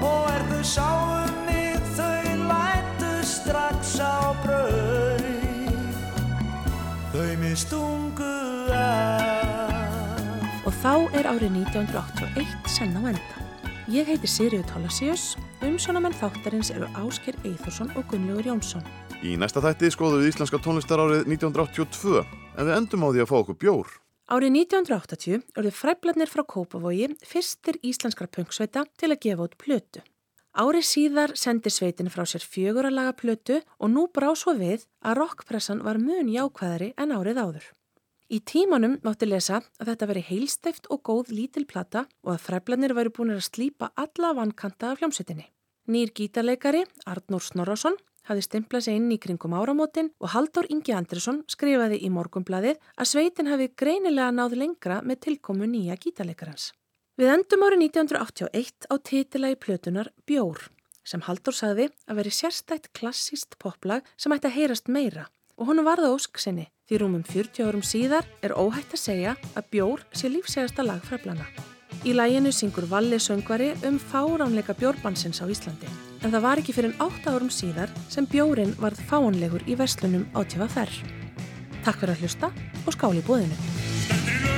Og 0.00 0.28
er 0.32 0.44
þau 0.48 0.62
sáum 0.64 1.34
mig 1.44 1.76
þau 1.98 2.36
lætu 2.48 3.12
strax 3.28 3.98
á 4.00 4.32
brauð 4.40 6.00
Þau 7.12 7.28
mig 7.42 7.56
stungu 7.60 8.32
af 8.72 9.26
Og 10.66 10.72
þá 10.80 10.94
er 11.14 11.28
árið 11.30 11.60
1981 11.60 12.72
senn 12.72 12.96
á 12.98 13.12
enda. 13.12 13.44
Ég 13.86 14.08
heiti 14.08 14.26
Sigriður 14.26 14.66
Tólasíus, 14.66 15.36
umsjónamenn 15.62 16.16
þáttarins 16.18 16.72
eru 16.74 16.88
Ásker 16.98 17.38
Eithórsson 17.46 17.92
og 17.94 18.08
Gunnlaugur 18.10 18.48
Jónsson. 18.50 18.82
Í 19.22 19.36
næsta 19.38 19.62
þætti 19.62 19.92
skoðum 19.94 20.24
við 20.24 20.32
íslenska 20.32 20.58
tónlistar 20.64 21.04
árið 21.04 21.22
1982 21.30 22.45
en 22.56 22.66
við 22.66 22.76
endum 22.80 23.06
á 23.06 23.08
því 23.12 23.22
að 23.22 23.30
fá 23.30 23.36
okkur 23.42 23.60
bjór. 23.62 23.94
Árið 24.26 24.56
1980 24.58 25.44
urðu 25.54 25.70
fræbladnir 25.70 26.30
frá 26.30 26.42
Kópavogi 26.42 27.12
fyrstir 27.22 27.78
íslenskra 27.86 28.26
punksveita 28.26 28.82
til 28.98 29.12
að 29.12 29.20
gefa 29.22 29.46
út 29.46 29.54
plötu. 29.60 30.02
Árið 30.56 30.86
síðar 30.88 31.34
sendi 31.36 31.70
sveitin 31.70 32.08
frá 32.10 32.24
sér 32.24 32.42
fjöguralaga 32.42 33.12
plötu 33.14 33.60
og 33.78 33.92
nú 33.92 34.06
brá 34.08 34.30
svo 34.34 34.56
við 34.56 34.86
að 35.04 35.20
rockpressan 35.20 35.84
var 35.84 36.00
mun 36.00 36.32
jákvæðari 36.32 36.94
en 36.96 37.12
árið 37.12 37.42
áður. 37.44 37.66
Í 38.26 38.40
tímanum 38.42 38.96
mátti 39.06 39.28
lesa 39.28 39.60
að 39.78 39.92
þetta 39.92 40.08
veri 40.10 40.24
heilsteift 40.26 40.88
og 40.90 41.04
góð 41.06 41.30
lítil 41.36 41.62
plata 41.70 42.08
og 42.24 42.32
að 42.32 42.42
fræbladnir 42.48 42.96
væri 42.96 43.12
búin 43.14 43.36
að 43.36 43.44
slípa 43.46 43.92
alla 43.94 44.32
vankanta 44.34 44.90
af 44.90 44.98
hljómsveitinni. 44.98 45.46
Nýr 45.86 46.10
gítarleikari, 46.10 46.82
Arnór 47.06 47.44
Snorrason, 47.46 47.94
hafði 48.28 48.44
stimplað 48.46 48.86
sig 48.86 48.98
inn 48.98 49.10
í 49.14 49.18
kringum 49.22 49.54
áramótin 49.56 50.10
og 50.20 50.32
Halldór 50.34 50.68
Ingi 50.72 50.94
Andresson 50.96 51.42
skrifaði 51.50 52.00
í 52.02 52.10
morgumbladið 52.12 52.80
að 52.96 53.10
sveitin 53.12 53.50
hafi 53.52 53.70
greinilega 53.78 54.32
náð 54.34 54.58
lengra 54.62 55.00
með 55.02 55.22
tilkomu 55.28 55.68
nýja 55.70 55.98
gítarleikarans. 56.02 56.72
Við 57.16 57.32
endum 57.32 57.64
árið 57.64 57.86
1981 57.86 58.90
á 58.92 58.94
titilagi 59.00 59.60
plötunar 59.62 60.12
Bjór 60.28 60.66
sem 61.06 61.22
Halldór 61.22 61.54
sagði 61.54 61.86
að 62.10 62.20
veri 62.20 62.34
sérstætt 62.34 62.90
klassíst 62.96 63.56
poplag 63.62 64.06
sem 64.18 64.34
ætti 64.34 64.50
að 64.50 64.58
heyrast 64.58 64.90
meira 64.90 65.28
og 65.56 65.70
honum 65.70 65.86
varða 65.88 66.12
ósk 66.12 66.42
sinni 66.42 66.68
því 66.90 67.00
rúmum 67.02 67.24
40 67.26 67.64
árum 67.70 67.86
síðar 67.86 68.28
er 68.42 68.54
óhætt 68.58 68.92
að 68.92 69.04
segja 69.06 69.38
að 69.54 69.72
Bjór 69.72 70.04
sé 70.12 70.30
lífsegasta 70.30 70.86
lag 70.86 71.02
fræflana. 71.06 71.48
Í 72.04 72.12
læginu 72.12 72.52
syngur 72.52 72.84
Valli 72.90 73.18
söngvari 73.22 73.70
um 73.88 73.96
fáránleika 73.98 74.74
bjórbansins 74.76 75.40
á 75.40 75.46
Íslandi 75.48 75.88
en 76.22 76.32
það 76.32 76.44
var 76.44 76.60
ekki 76.60 76.74
fyrir 76.76 76.96
8 77.02 77.32
árum 77.32 77.52
síðar 77.52 77.92
sem 78.12 78.26
bjórin 78.26 78.74
varð 78.80 79.00
fáanlegur 79.08 79.64
í 79.70 79.78
verslunum 79.78 80.26
á 80.34 80.42
TVFR. 80.42 80.92
Takk 81.86 82.02
fyrir 82.02 82.16
að 82.16 82.22
hlusta 82.26 82.52
og 82.84 82.92
skáli 82.96 83.22
í 83.22 83.26
búðinu. 83.26 84.55